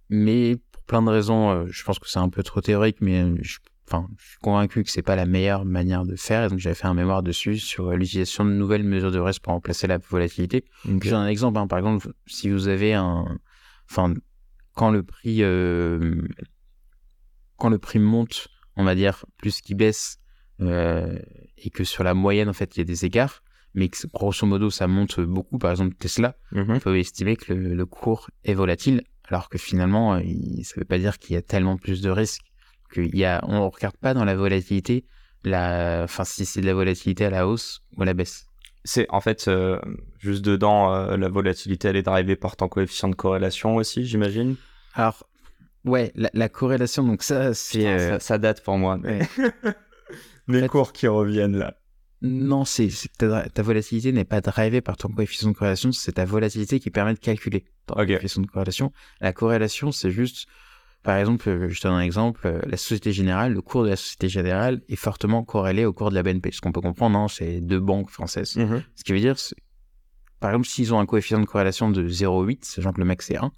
mais 0.09 0.57
pour 0.71 0.83
plein 0.83 1.01
de 1.01 1.09
raisons, 1.09 1.51
euh, 1.51 1.65
je 1.69 1.83
pense 1.83 1.99
que 1.99 2.09
c'est 2.09 2.19
un 2.19 2.29
peu 2.29 2.43
trop 2.43 2.61
théorique, 2.61 2.97
mais 3.01 3.25
je, 3.43 3.59
enfin, 3.87 4.07
je 4.17 4.29
suis 4.29 4.37
convaincu 4.39 4.83
que 4.83 4.89
c'est 4.89 5.01
pas 5.01 5.15
la 5.15 5.25
meilleure 5.25 5.65
manière 5.65 6.05
de 6.05 6.15
faire. 6.15 6.45
Et 6.45 6.49
donc 6.49 6.59
j'avais 6.59 6.75
fait 6.75 6.87
un 6.87 6.93
mémoire 6.93 7.23
dessus 7.23 7.57
sur 7.57 7.91
l'utilisation 7.91 8.45
de 8.45 8.51
nouvelles 8.51 8.83
mesures 8.83 9.11
de 9.11 9.19
risque 9.19 9.43
pour 9.43 9.53
remplacer 9.53 9.87
la 9.87 9.97
volatilité. 9.97 10.65
J'ai 11.01 11.13
un 11.13 11.27
exemple. 11.27 11.57
Hein. 11.59 11.67
par 11.67 11.77
exemple, 11.77 12.11
si 12.25 12.49
vous 12.49 12.67
avez 12.67 12.93
un, 12.93 13.37
enfin, 13.89 14.13
quand 14.73 14.91
le 14.91 15.03
prix, 15.03 15.43
euh, 15.43 16.21
quand 17.57 17.69
le 17.69 17.79
prix 17.79 17.99
monte, 17.99 18.47
on 18.75 18.83
va 18.83 18.95
dire 18.95 19.25
plus 19.37 19.61
qu'il 19.61 19.75
baisse, 19.75 20.19
euh, 20.61 21.19
et 21.57 21.69
que 21.69 21.83
sur 21.83 22.03
la 22.03 22.13
moyenne, 22.13 22.49
en 22.49 22.53
fait, 22.53 22.75
il 22.75 22.79
y 22.79 22.81
a 22.81 22.85
des 22.85 23.05
écarts, 23.05 23.43
mais 23.73 23.89
que 23.89 23.97
grosso 24.07 24.45
modo, 24.45 24.69
ça 24.69 24.87
monte 24.87 25.19
beaucoup. 25.19 25.57
Par 25.57 25.71
exemple, 25.71 25.95
Tesla, 25.95 26.35
mhm. 26.51 26.71
on 26.75 26.79
peut 26.79 26.97
estimer 26.97 27.35
que 27.35 27.53
le, 27.53 27.85
cours 27.85 28.29
est 28.43 28.53
volatile, 28.53 29.03
alors 29.25 29.49
que 29.49 29.57
finalement, 29.57 30.15
euh, 30.15 30.19
ça 30.63 30.73
ne 30.75 30.79
veut 30.81 30.85
pas 30.85 30.97
dire 30.97 31.19
qu'il 31.19 31.35
y 31.35 31.37
a 31.37 31.41
tellement 31.41 31.77
plus 31.77 32.01
de 32.01 32.09
risques. 32.09 32.43
Qu'il 32.93 33.15
y 33.15 33.25
a, 33.25 33.41
on 33.43 33.65
ne 33.65 33.69
regarde 33.69 33.97
pas 33.97 34.13
dans 34.13 34.23
la 34.23 34.35
volatilité, 34.35 35.05
la, 35.43 36.01
enfin, 36.03 36.23
si 36.23 36.45
c'est 36.45 36.61
de 36.61 36.65
la 36.65 36.73
volatilité 36.73 37.25
à 37.25 37.29
la 37.29 37.47
hausse 37.47 37.81
ou 37.95 38.01
à 38.03 38.05
la 38.05 38.13
baisse. 38.13 38.45
C'est 38.85 39.05
en 39.09 39.19
fait 39.19 39.49
euh, 39.49 39.77
juste 40.19 40.45
dedans, 40.45 40.89
la 41.17 41.27
volatilité, 41.27 41.89
elle 41.89 41.97
est 41.97 42.03
drivée 42.03 42.37
par 42.37 42.55
ton 42.55 42.69
coefficient 42.69 43.09
de 43.09 43.15
corrélation 43.15 43.75
aussi, 43.75 44.05
j'imagine? 44.05 44.55
Alors, 44.93 45.27
ouais, 45.83 46.13
la, 46.15 46.47
corrélation, 46.47 47.03
donc 47.03 47.21
ça, 47.23 47.53
c'est. 47.53 48.19
Ça, 48.21 48.37
date 48.37 48.63
pour 48.63 48.77
moi. 48.77 48.97
Les 50.47 50.67
cours 50.67 50.93
qui 50.93 51.07
reviennent 51.07 51.57
là. 51.57 51.77
Non, 52.21 52.65
c'est 52.65 52.89
ta, 53.17 53.61
volatilité 53.61 54.11
n'est 54.11 54.25
pas 54.25 54.41
drivée 54.41 54.81
par 54.81 54.97
ton 54.97 55.09
coefficient 55.09 55.49
de 55.49 55.55
corrélation, 55.55 55.91
c'est 55.91 56.13
ta 56.13 56.25
volatilité 56.25 56.79
qui 56.79 56.89
permet 56.89 57.13
de 57.13 57.19
calculer 57.19 57.65
ton 57.85 57.93
coefficient 57.95 58.41
de 58.41 58.47
corrélation. 58.47 58.91
La 59.21 59.33
corrélation, 59.33 59.91
c'est 59.91 60.09
juste, 60.09 60.47
par 61.03 61.17
exemple, 61.17 61.47
euh, 61.47 61.69
je 61.69 61.79
te 61.79 61.87
donne 61.87 61.97
un 61.97 62.01
exemple, 62.01 62.47
euh, 62.47 62.59
la 62.65 62.77
Société 62.77 63.11
Générale, 63.11 63.53
le 63.53 63.61
cours 63.61 63.83
de 63.83 63.89
la 63.89 63.95
Société 63.95 64.29
Générale 64.29 64.81
est 64.89 64.95
fortement 64.95 65.43
corrélé 65.43 65.85
au 65.85 65.93
cours 65.93 66.09
de 66.09 66.15
la 66.15 66.23
BNP. 66.23 66.51
Ce 66.51 66.59
qu'on 66.59 66.71
peut 66.71 66.81
comprendre, 66.81 67.19
hein, 67.19 67.27
c'est 67.27 67.61
deux 67.61 67.79
banques 67.79 68.09
françaises. 68.09 68.55
Mm-hmm. 68.55 68.81
Ce 68.95 69.03
qui 69.03 69.13
veut 69.13 69.19
dire, 69.19 69.35
par 70.39 70.49
exemple, 70.51 70.67
s'ils 70.67 70.95
ont 70.95 70.99
un 70.99 71.05
coefficient 71.05 71.39
de 71.39 71.45
corrélation 71.45 71.91
de 71.91 72.07
0,8, 72.07 72.65
sachant 72.65 72.93
que 72.93 72.99
le 72.99 73.05
max 73.05 73.27
c'est 73.27 73.37
1, 73.37 73.51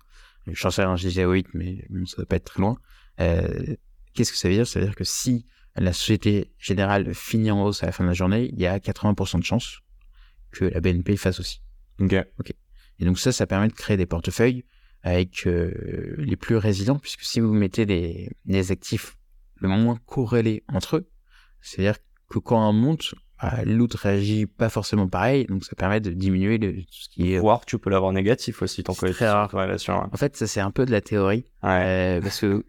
je 0.48 0.54
je 0.54 1.08
dis 1.08 1.18
0,8, 1.18 1.46
mais 1.54 1.78
ça 1.78 1.88
ne 1.92 2.16
doit 2.18 2.26
pas 2.26 2.36
être 2.36 2.46
très 2.46 2.62
loin. 2.62 2.78
Euh, 3.22 3.76
qu'est-ce 4.14 4.34
que 4.34 4.38
ça 4.38 4.50
veut 4.50 4.56
dire? 4.56 4.68
Ça 4.68 4.80
veut 4.80 4.86
dire 4.86 4.96
que 4.96 5.04
si 5.04 5.46
la 5.76 5.94
Société 5.94 6.52
Générale 6.58 7.14
finit 7.14 7.52
en 7.52 7.64
hausse 7.64 7.84
à 7.84 7.88
la 7.88 7.92
fin 7.92 8.04
de 8.04 8.10
la 8.10 8.14
journée, 8.14 8.50
il 8.52 8.60
y 8.60 8.66
a 8.66 8.78
80% 8.80 9.40
de 9.40 9.44
chances 9.44 9.80
que 10.52 10.66
la 10.66 10.82
BNP 10.82 11.16
fasse 11.16 11.40
aussi. 11.40 11.62
Ok. 12.00 12.14
Et 13.00 13.06
donc 13.06 13.20
ça, 13.20 13.32
ça 13.32 13.48
permet 13.48 13.68
de 13.68 13.74
créer 13.74 13.98
des 13.98 14.06
portefeuilles 14.06 14.66
avec 15.04 15.48
euh, 15.48 16.16
les 16.18 16.36
plus 16.36 16.58
résilients, 16.58 17.00
puisque 17.00 17.22
si 17.22 17.40
vous 17.40 17.54
mettez 17.54 17.86
des, 17.86 18.72
actifs 18.72 19.18
le 19.56 19.70
moins 19.70 19.98
corrélés 20.06 20.64
entre 20.68 20.98
eux, 20.98 21.10
c'est-à-dire 21.62 21.96
que 22.30 22.40
quand 22.40 22.62
un 22.62 22.74
monte, 22.74 23.16
bah, 23.42 23.64
l'autre 23.66 23.98
réagit 23.98 24.46
pas 24.46 24.70
forcément 24.70 25.08
pareil, 25.08 25.46
donc 25.46 25.64
ça 25.64 25.76
permet 25.76 26.02
de 26.02 26.12
diminuer 26.12 26.58
le, 26.58 26.74
tout 26.82 26.88
ce 26.90 27.10
qui 27.10 27.34
est... 27.34 27.40
Voire 27.40 27.66
tu 27.66 27.78
peux 27.78 27.90
l'avoir 27.90 28.12
négatif 28.12 28.62
aussi, 28.62 28.84
ton 28.84 28.94
corrélation. 28.94 30.10
En 30.12 30.18
fait, 30.18 30.36
ça 30.36 30.48
c'est 30.48 30.60
un 30.60 30.72
peu 30.72 30.86
de 30.86 30.92
la 30.92 31.02
théorie, 31.02 31.46
euh, 31.64 32.22
parce 32.22 32.42
que 32.42 32.66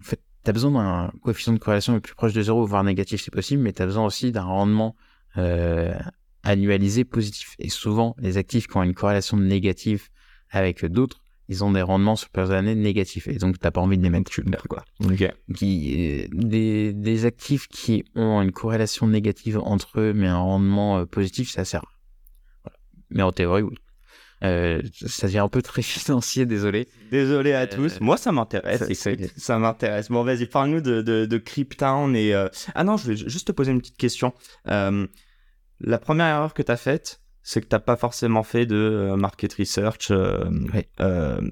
en 0.00 0.02
fait, 0.02 0.20
tu 0.44 0.50
as 0.50 0.52
besoin 0.52 0.72
d'un 0.72 1.12
coefficient 1.20 1.52
de 1.52 1.58
corrélation 1.58 1.94
le 1.94 2.00
plus 2.00 2.14
proche 2.14 2.32
de 2.32 2.42
zéro, 2.42 2.64
voire 2.66 2.84
négatif, 2.84 3.22
c'est 3.22 3.32
possible, 3.32 3.62
mais 3.62 3.72
tu 3.72 3.82
as 3.82 3.86
besoin 3.86 4.04
aussi 4.04 4.32
d'un 4.32 4.42
rendement 4.42 4.96
euh, 5.36 5.94
annualisé 6.42 7.04
positif. 7.04 7.54
Et 7.58 7.68
souvent, 7.68 8.16
les 8.18 8.36
actifs 8.36 8.66
qui 8.66 8.76
ont 8.76 8.82
une 8.82 8.94
corrélation 8.94 9.36
négative 9.36 10.08
avec 10.50 10.84
d'autres, 10.84 11.22
ils 11.48 11.64
ont 11.64 11.72
des 11.72 11.82
rendements 11.82 12.16
sur 12.16 12.30
plusieurs 12.30 12.52
années 12.56 12.74
négatifs. 12.74 13.28
Et 13.28 13.34
donc, 13.34 13.58
tu 13.58 13.64
n'as 13.66 13.70
pas 13.70 13.80
envie 13.80 13.98
de 13.98 14.02
les 14.02 14.10
mettre 14.10 14.30
quoi. 14.68 14.84
Qui, 15.54 16.28
des, 16.32 16.92
des, 16.92 17.24
actifs 17.24 17.68
qui 17.68 18.04
ont 18.14 18.40
une 18.42 18.52
corrélation 18.52 19.06
négative 19.06 19.58
entre 19.58 20.00
eux, 20.00 20.12
mais 20.14 20.28
un 20.28 20.38
rendement 20.38 20.98
euh, 20.98 21.04
positif, 21.04 21.50
ça 21.50 21.64
sert. 21.64 21.84
Mais 23.10 23.22
en 23.22 23.32
théorie, 23.32 23.62
oui. 23.62 23.74
Euh, 24.42 24.82
ça 25.06 25.26
devient 25.26 25.38
un 25.38 25.48
peu 25.48 25.62
très 25.62 25.82
financier, 25.82 26.46
désolé. 26.46 26.88
Désolé 27.10 27.52
à 27.52 27.66
tous. 27.66 28.00
Moi, 28.00 28.16
ça 28.16 28.32
m'intéresse. 28.32 28.92
Ça, 28.94 29.10
ça 29.36 29.58
m'intéresse. 29.58 30.08
Bon, 30.08 30.24
vas-y, 30.24 30.46
parle-nous 30.46 30.80
de, 30.80 31.02
de, 31.02 31.26
de 31.26 31.38
Cryptown 31.38 32.14
et. 32.16 32.34
Ah 32.74 32.84
non, 32.84 32.96
je 32.96 33.08
vais 33.08 33.16
juste 33.16 33.48
te 33.48 33.52
poser 33.52 33.72
une 33.72 33.80
petite 33.80 33.98
question. 33.98 34.32
la 34.64 35.98
première 35.98 36.26
erreur 36.26 36.54
que 36.54 36.62
tu 36.62 36.72
as 36.72 36.76
faite, 36.76 37.20
c'est 37.42 37.60
que 37.60 37.66
tu 37.66 37.74
n'as 37.74 37.80
pas 37.80 37.96
forcément 37.96 38.42
fait 38.42 38.66
de 38.66 39.14
market 39.16 39.52
research 39.54 40.12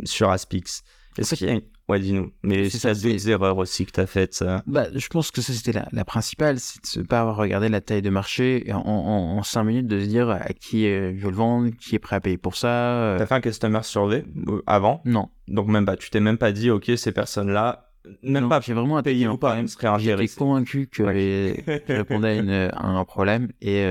sur 0.04 0.30
Aspix. 0.30 0.82
Est-ce 1.18 1.34
qu'il 1.34 1.48
y 1.48 1.50
a 1.50 1.60
Ouais, 1.90 1.98
dis-nous. 1.98 2.30
Mais 2.44 2.70
c'est 2.70 2.78
ça, 2.78 2.94
des 2.94 3.30
erreurs 3.30 3.58
aussi 3.58 3.84
que 3.84 3.90
tu 3.90 3.98
as 3.98 4.06
faites. 4.06 4.44
Bah, 4.68 4.86
je 4.94 5.08
pense 5.08 5.32
que 5.32 5.40
ça, 5.40 5.52
c'était 5.52 5.72
la, 5.72 5.88
la, 5.90 6.04
principale, 6.04 6.60
c'est 6.60 6.94
de 6.94 7.00
ne 7.00 7.06
pas 7.06 7.20
avoir 7.20 7.34
regardé 7.34 7.68
la 7.68 7.80
taille 7.80 8.00
de 8.00 8.10
marché 8.10 8.64
en, 8.72 8.78
en, 8.78 9.42
5 9.42 9.64
minutes, 9.64 9.86
de 9.88 9.98
se 9.98 10.06
dire 10.06 10.30
à 10.30 10.52
qui 10.52 10.86
euh, 10.86 11.12
je 11.16 11.24
veux 11.24 11.30
le 11.30 11.36
vendre, 11.36 11.70
qui 11.80 11.96
est 11.96 11.98
prêt 11.98 12.14
à 12.14 12.20
payer 12.20 12.38
pour 12.38 12.54
ça. 12.54 12.68
Euh. 12.68 13.16
Tu 13.16 13.24
as 13.24 13.26
fait 13.26 13.34
un 13.34 13.40
customer 13.40 13.80
survey 13.82 14.24
euh, 14.46 14.62
avant? 14.68 15.02
Non. 15.04 15.30
Donc, 15.48 15.66
même 15.66 15.84
pas, 15.84 15.96
tu 15.96 16.10
t'es 16.10 16.20
même 16.20 16.38
pas 16.38 16.52
dit, 16.52 16.70
OK, 16.70 16.88
ces 16.96 17.10
personnes-là, 17.10 17.90
même 18.22 18.48
pas 18.48 18.60
j'ai 18.60 18.72
vraiment 18.72 19.02
payé 19.02 19.26
ou 19.26 19.36
pas, 19.36 19.60
J'étais 19.98 20.28
convaincu 20.28 20.86
que 20.86 21.02
je 21.02 21.92
répondais 21.92 22.70
à, 22.72 22.86
un 22.86 23.04
problème 23.04 23.48
et, 23.60 23.84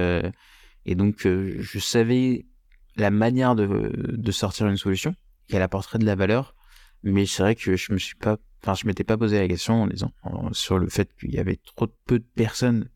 et 0.86 0.96
donc 0.96 1.28
je 1.28 1.80
savais 1.80 2.48
la 2.96 3.12
manière 3.12 3.56
de, 3.56 3.68
de 3.94 4.32
sortir 4.32 4.68
une 4.68 4.78
solution, 4.78 5.14
qu'elle 5.48 5.62
apporterait 5.62 6.00
de 6.00 6.06
la 6.06 6.16
valeur 6.16 6.56
mais 7.04 7.26
c'est 7.26 7.44
vrai 7.44 7.56
que 7.56 7.76
je 7.76 7.94
me 7.94 7.98
suis 7.98 8.16
pas, 8.16 8.38
enfin, 8.62 8.74
je 8.74 8.86
m'étais 8.88 9.04
pas 9.04 9.18
posé 9.18 9.40
la 9.40 9.48
question 9.48 9.84
en 9.84 9.88
disant 9.88 10.12
sur 10.52 10.80
le 10.80 10.90
fait 10.90 11.10
qu'il 11.20 11.32
y 11.32 11.40
avait 11.40 11.60
trop 11.66 11.88
peu 12.06 12.20
de 12.20 12.26
personnes 12.36 12.90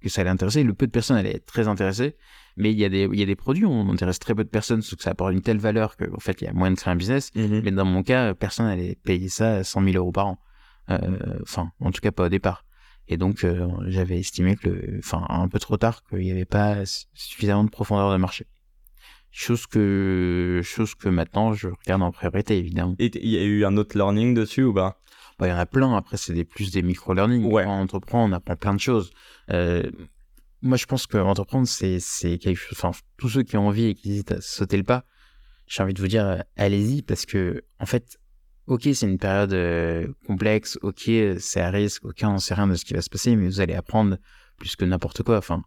que 0.00 0.08
ça 0.08 0.20
allait 0.20 0.30
intéresser. 0.30 0.62
Le 0.62 0.74
peu 0.74 0.86
de 0.86 0.92
personnes 0.92 1.16
allaient 1.16 1.36
être 1.36 1.46
très 1.46 1.68
intéressées, 1.68 2.16
mais 2.56 2.70
il 2.70 2.78
y 2.78 2.84
a 2.84 2.88
des, 2.88 3.08
il 3.12 3.18
y 3.18 3.22
a 3.22 3.26
des 3.26 3.36
produits 3.36 3.64
où 3.64 3.70
on 3.70 3.90
intéresse 3.90 4.18
très 4.18 4.34
peu 4.34 4.44
de 4.44 4.48
personnes, 4.48 4.82
sauf 4.82 4.98
que 4.98 5.02
ça 5.02 5.10
apporte 5.10 5.32
une 5.32 5.42
telle 5.42 5.58
valeur 5.58 5.96
qu'en 5.96 6.20
fait, 6.20 6.40
il 6.40 6.44
y 6.44 6.48
a 6.48 6.52
moyen 6.52 6.72
de 6.74 6.78
faire 6.78 6.92
un 6.92 6.96
business. 6.96 7.34
Mhm. 7.34 7.62
Mais 7.64 7.70
dans 7.70 7.84
mon 7.84 8.02
cas, 8.02 8.34
personne 8.34 8.66
allait 8.66 8.96
payer 8.96 9.28
ça 9.28 9.64
100 9.64 9.82
000 9.82 9.96
euros 9.96 10.12
par 10.12 10.28
an. 10.28 10.38
Euh, 10.90 11.38
enfin, 11.42 11.72
en 11.80 11.90
tout 11.90 12.00
cas, 12.00 12.12
pas 12.12 12.26
au 12.26 12.28
départ. 12.28 12.64
Et 13.08 13.16
donc, 13.16 13.44
euh, 13.44 13.68
j'avais 13.86 14.18
estimé 14.18 14.56
que, 14.56 14.98
enfin, 14.98 15.24
un 15.28 15.48
peu 15.48 15.58
trop 15.58 15.76
tard, 15.76 16.04
qu'il 16.04 16.20
n'y 16.20 16.30
avait 16.30 16.44
pas 16.44 16.84
suffisamment 17.14 17.64
de 17.64 17.70
profondeur 17.70 18.12
de 18.12 18.16
marché. 18.18 18.46
Chose 19.30 19.66
que, 19.66 20.60
chose 20.64 20.94
que 20.94 21.08
maintenant 21.08 21.52
je 21.52 21.68
regarde 21.68 22.02
en 22.02 22.10
priorité, 22.10 22.58
évidemment. 22.58 22.96
Et 22.98 23.10
il 23.22 23.30
y 23.30 23.38
a 23.38 23.42
eu 23.42 23.64
un 23.64 23.76
autre 23.76 23.96
learning 23.96 24.34
dessus 24.34 24.64
ou 24.64 24.74
pas? 24.74 25.00
Bah, 25.38 25.46
Il 25.46 25.50
y 25.50 25.52
en 25.52 25.58
a 25.58 25.66
plein. 25.66 25.96
Après, 25.96 26.16
c'est 26.16 26.32
des, 26.32 26.44
plus 26.44 26.72
des 26.72 26.82
micro-learning. 26.82 27.44
Ouais. 27.44 27.64
Quand 27.64 27.78
on 27.78 27.82
entreprend, 27.82 28.24
on 28.24 28.32
apprend 28.32 28.56
plein 28.56 28.74
de 28.74 28.80
choses. 28.80 29.10
Euh, 29.50 29.82
moi, 30.62 30.76
je 30.76 30.86
pense 30.86 31.06
que 31.06 31.18
entreprendre, 31.18 31.68
c'est, 31.68 32.00
c'est 32.00 32.38
quelque 32.38 32.56
chose. 32.56 32.72
Enfin, 32.72 32.90
tous 33.16 33.28
ceux 33.28 33.42
qui 33.44 33.56
ont 33.56 33.68
envie 33.68 33.84
et 33.84 33.94
qui 33.94 34.10
hésitent 34.10 34.32
à 34.32 34.40
sauter 34.40 34.76
le 34.76 34.82
pas, 34.82 35.04
j'ai 35.66 35.82
envie 35.82 35.94
de 35.94 36.00
vous 36.00 36.08
dire, 36.08 36.26
euh, 36.26 36.38
allez-y 36.56 37.02
parce 37.02 37.26
que, 37.26 37.62
en 37.78 37.86
fait, 37.86 38.18
ok, 38.66 38.88
c'est 38.92 39.06
une 39.06 39.18
période 39.18 39.52
euh, 39.52 40.08
complexe. 40.26 40.78
Ok, 40.82 41.10
c'est 41.38 41.60
à 41.60 41.70
risque. 41.70 42.04
Ok, 42.04 42.20
on 42.22 42.34
ne 42.34 42.38
sait 42.38 42.54
rien 42.54 42.66
de 42.66 42.74
ce 42.74 42.84
qui 42.84 42.94
va 42.94 43.02
se 43.02 43.10
passer, 43.10 43.36
mais 43.36 43.46
vous 43.46 43.60
allez 43.60 43.74
apprendre 43.74 44.16
plus 44.56 44.74
que 44.74 44.84
n'importe 44.84 45.22
quoi. 45.22 45.38
Enfin, 45.38 45.62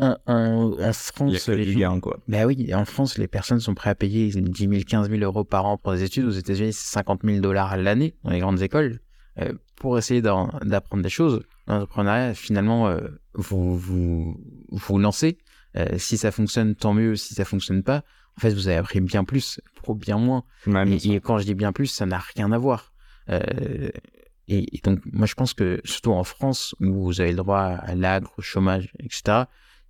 en, 0.00 0.92
France, 0.92 1.48
les 1.48 1.84
quoi. 2.00 2.18
Bah 2.26 2.46
oui, 2.46 2.74
en 2.74 2.84
France, 2.84 3.16
les 3.16 3.28
personnes 3.28 3.60
sont 3.60 3.74
prêtes 3.74 3.92
à 3.92 3.94
payer 3.94 4.28
10 4.28 4.68
000, 4.68 4.82
15 4.86 5.08
000 5.08 5.22
euros 5.22 5.44
par 5.44 5.66
an 5.66 5.76
pour 5.76 5.92
des 5.92 6.02
études. 6.02 6.24
Aux 6.24 6.30
États-Unis, 6.30 6.72
c'est 6.72 6.92
50 6.94 7.20
000 7.22 7.38
dollars 7.40 7.76
l'année 7.76 8.14
dans 8.24 8.30
les 8.30 8.40
grandes 8.40 8.60
écoles 8.60 9.00
euh, 9.38 9.52
pour 9.76 9.96
essayer 9.96 10.20
d'apprendre 10.20 11.02
des 11.02 11.08
choses. 11.10 11.42
L'entrepreneuriat, 11.68 12.34
finalement, 12.34 12.88
euh, 12.88 13.00
vous, 13.34 13.78
vous 13.78 14.36
vous 14.70 14.98
lancez. 14.98 15.38
Euh, 15.76 15.96
si 15.96 16.16
ça 16.16 16.32
fonctionne, 16.32 16.74
tant 16.74 16.92
mieux. 16.92 17.14
Si 17.14 17.34
ça 17.34 17.44
fonctionne 17.44 17.84
pas, 17.84 18.02
en 18.36 18.40
fait, 18.40 18.52
vous 18.52 18.66
avez 18.66 18.78
appris 18.78 19.00
bien 19.00 19.22
plus, 19.22 19.60
pour 19.82 19.94
bien 19.94 20.18
moins. 20.18 20.44
et, 20.66 21.20
quand 21.20 21.38
je 21.38 21.44
dis 21.44 21.54
bien 21.54 21.72
plus, 21.72 21.86
ça 21.86 22.04
n'a 22.04 22.18
rien 22.18 22.50
à 22.50 22.58
voir. 22.58 22.92
Et, 23.28 24.76
et, 24.76 24.80
donc, 24.82 25.00
moi, 25.10 25.26
je 25.26 25.34
pense 25.34 25.54
que 25.54 25.80
surtout 25.84 26.10
en 26.10 26.24
France, 26.24 26.74
où 26.80 27.04
vous 27.04 27.20
avez 27.20 27.30
le 27.30 27.36
droit 27.36 27.60
à 27.60 27.94
l'agre, 27.94 28.32
au 28.36 28.42
chômage, 28.42 28.92
etc 28.98 29.44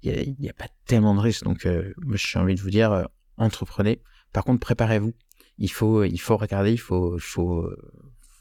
il 0.05 0.37
n'y 0.39 0.49
a, 0.49 0.53
pas 0.53 0.69
tellement 0.87 1.15
de 1.15 1.21
risques. 1.21 1.45
Donc, 1.45 1.67
euh, 1.67 1.93
moi, 1.99 2.17
j'ai 2.17 2.39
envie 2.39 2.55
de 2.55 2.61
vous 2.61 2.71
dire, 2.71 2.93
euh, 2.93 3.05
entreprenez. 3.37 4.01
Par 4.33 4.45
contre, 4.45 4.61
préparez-vous. 4.61 5.15
Il 5.59 5.71
faut, 5.71 6.05
il 6.05 6.19
faut 6.19 6.37
regarder, 6.37 6.73
il 6.73 6.81
faut, 6.81 7.17
faut, 7.19 7.71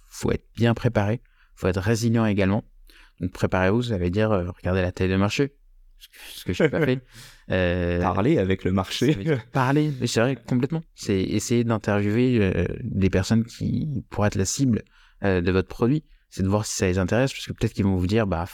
faut 0.08 0.32
être 0.32 0.46
bien 0.56 0.74
préparé. 0.74 1.22
Il 1.24 1.60
faut 1.60 1.68
être 1.68 1.82
résilient 1.82 2.26
également. 2.26 2.64
Donc, 3.20 3.32
préparez-vous, 3.32 3.84
ça 3.84 3.98
veut 3.98 4.10
dire 4.10 4.32
euh, 4.32 4.50
regarder 4.52 4.82
la 4.82 4.92
taille 4.92 5.10
de 5.10 5.16
marché. 5.16 5.54
Ce 6.00 6.44
que 6.44 6.52
je 6.52 6.64
n'ai 6.64 6.70
pas 6.70 6.86
fait. 6.86 7.02
parler 8.02 8.38
avec 8.38 8.64
le 8.64 8.72
marché. 8.72 9.38
Parler, 9.54 9.94
c'est 10.06 10.20
vrai, 10.20 10.36
complètement. 10.36 10.82
C'est 10.96 11.22
essayer 11.22 11.64
d'interviewer 11.64 12.68
des 12.84 13.10
personnes 13.10 13.46
qui 13.46 14.04
pourraient 14.10 14.28
être 14.28 14.36
la 14.36 14.46
cible 14.46 14.84
de 15.22 15.52
votre 15.52 15.70
produit. 15.70 16.04
C'est 16.30 16.44
de 16.44 16.50
voir 16.50 16.66
si 16.66 16.76
ça 16.76 16.88
les 16.88 16.98
intéresse, 16.98 17.32
parce 17.32 17.46
que 17.46 17.54
peut-être 17.54 17.74
qu'ils 17.74 17.86
vont 17.86 17.96
vous 17.96 18.08
dire, 18.08 18.28
bah, 18.28 18.48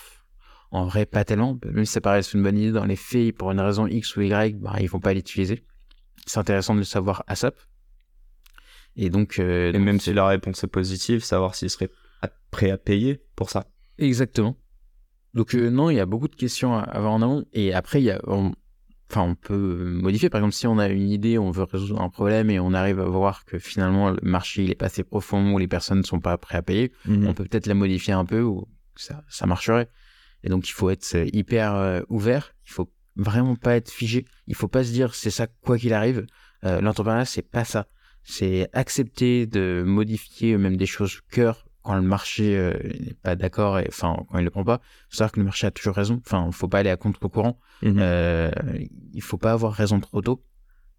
en 0.71 0.85
vrai, 0.85 1.05
pas 1.05 1.25
tellement. 1.25 1.57
Même 1.65 1.85
si 1.85 1.93
ça 1.93 2.01
paraît 2.01 2.21
une 2.21 2.43
bonne 2.43 2.57
idée 2.57 2.71
dans 2.71 2.85
les 2.85 2.95
faits, 2.95 3.35
pour 3.35 3.51
une 3.51 3.59
raison 3.59 3.87
X 3.87 4.15
ou 4.15 4.21
Y, 4.21 4.59
bah, 4.59 4.75
ils 4.79 4.89
vont 4.89 4.99
pas 4.99 5.13
l'utiliser. 5.13 5.63
C'est 6.25 6.39
intéressant 6.39 6.73
de 6.73 6.79
le 6.79 6.85
savoir 6.85 7.23
ASAP. 7.27 7.55
Et 8.95 9.09
donc. 9.09 9.39
Euh, 9.39 9.73
et 9.73 9.79
même 9.79 9.99
si 9.99 10.13
la 10.13 10.27
réponse 10.27 10.63
est 10.63 10.67
positive, 10.67 11.23
savoir 11.23 11.55
s'ils 11.55 11.69
seraient 11.69 11.89
prêts 12.51 12.71
à 12.71 12.77
payer 12.77 13.21
pour 13.35 13.49
ça. 13.49 13.65
Exactement. 13.97 14.57
Donc, 15.33 15.53
euh, 15.55 15.69
non, 15.69 15.89
il 15.89 15.95
y 15.95 15.99
a 15.99 16.05
beaucoup 16.05 16.27
de 16.27 16.35
questions 16.35 16.75
à 16.75 16.81
avoir 16.81 17.13
en 17.13 17.21
amont. 17.21 17.45
Et 17.53 17.73
après, 17.73 18.01
il 18.01 18.05
y 18.05 18.11
a. 18.11 18.21
Enfin, 18.25 19.21
on 19.21 19.33
peut 19.33 19.91
modifier. 19.91 20.29
Par 20.29 20.39
exemple, 20.39 20.53
si 20.53 20.67
on 20.67 20.77
a 20.77 20.87
une 20.87 21.09
idée, 21.09 21.39
on 21.39 21.49
veut 21.49 21.63
résoudre 21.63 21.99
un 21.99 22.09
problème 22.09 22.51
et 22.51 22.59
on 22.59 22.73
arrive 22.73 22.99
à 22.99 23.05
voir 23.05 23.43
que 23.45 23.57
finalement 23.57 24.11
le 24.11 24.19
marché 24.21 24.63
il 24.63 24.69
est 24.69 24.75
pas 24.75 24.85
assez 24.85 25.03
profond 25.03 25.51
ou 25.51 25.57
les 25.57 25.67
personnes 25.67 25.99
ne 25.99 26.03
sont 26.03 26.19
pas 26.19 26.37
prêtes 26.37 26.59
à 26.59 26.61
payer, 26.61 26.91
mhm. 27.05 27.27
on 27.27 27.33
peut 27.33 27.43
peut-être 27.43 27.65
la 27.65 27.73
modifier 27.73 28.13
un 28.13 28.25
peu 28.25 28.43
ou 28.43 28.67
ça, 28.95 29.23
ça 29.27 29.47
marcherait. 29.47 29.89
Et 30.43 30.49
donc, 30.49 30.69
il 30.69 30.71
faut 30.71 30.89
être 30.89 31.15
euh, 31.15 31.25
hyper 31.33 31.75
euh, 31.75 32.01
ouvert. 32.09 32.53
Il 32.65 32.71
faut 32.71 32.89
vraiment 33.15 33.55
pas 33.55 33.75
être 33.75 33.91
figé. 33.91 34.25
Il 34.47 34.55
faut 34.55 34.67
pas 34.67 34.83
se 34.83 34.91
dire 34.91 35.13
c'est 35.13 35.31
ça 35.31 35.47
quoi 35.47 35.77
qu'il 35.77 35.93
arrive. 35.93 36.25
Euh, 36.63 36.81
L'entrepreneuriat, 36.81 37.25
c'est 37.25 37.41
pas 37.41 37.65
ça. 37.65 37.87
C'est 38.23 38.69
accepter 38.73 39.45
de 39.47 39.83
modifier 39.85 40.57
même 40.57 40.77
des 40.77 40.85
choses 40.85 41.21
cœur 41.31 41.65
quand 41.81 41.95
le 41.95 42.01
marché 42.01 42.57
euh, 42.57 42.73
n'est 42.99 43.13
pas 43.13 43.35
d'accord 43.35 43.79
et 43.79 43.85
enfin 43.87 44.25
quand 44.29 44.37
il 44.37 44.43
le 44.43 44.49
prend 44.49 44.63
pas. 44.63 44.79
Faut 45.09 45.17
savoir 45.17 45.31
que 45.31 45.39
le 45.39 45.45
marché 45.45 45.67
a 45.67 45.71
toujours 45.71 45.95
raison. 45.95 46.21
Enfin, 46.25 46.49
faut 46.51 46.67
pas 46.67 46.79
aller 46.79 46.89
à 46.89 46.97
contre-courant. 46.97 47.59
Mhm. 47.81 47.97
Euh, 47.99 48.51
il 49.13 49.21
faut 49.21 49.37
pas 49.37 49.53
avoir 49.53 49.73
raison 49.73 49.99
trop 49.99 50.21
tôt. 50.21 50.43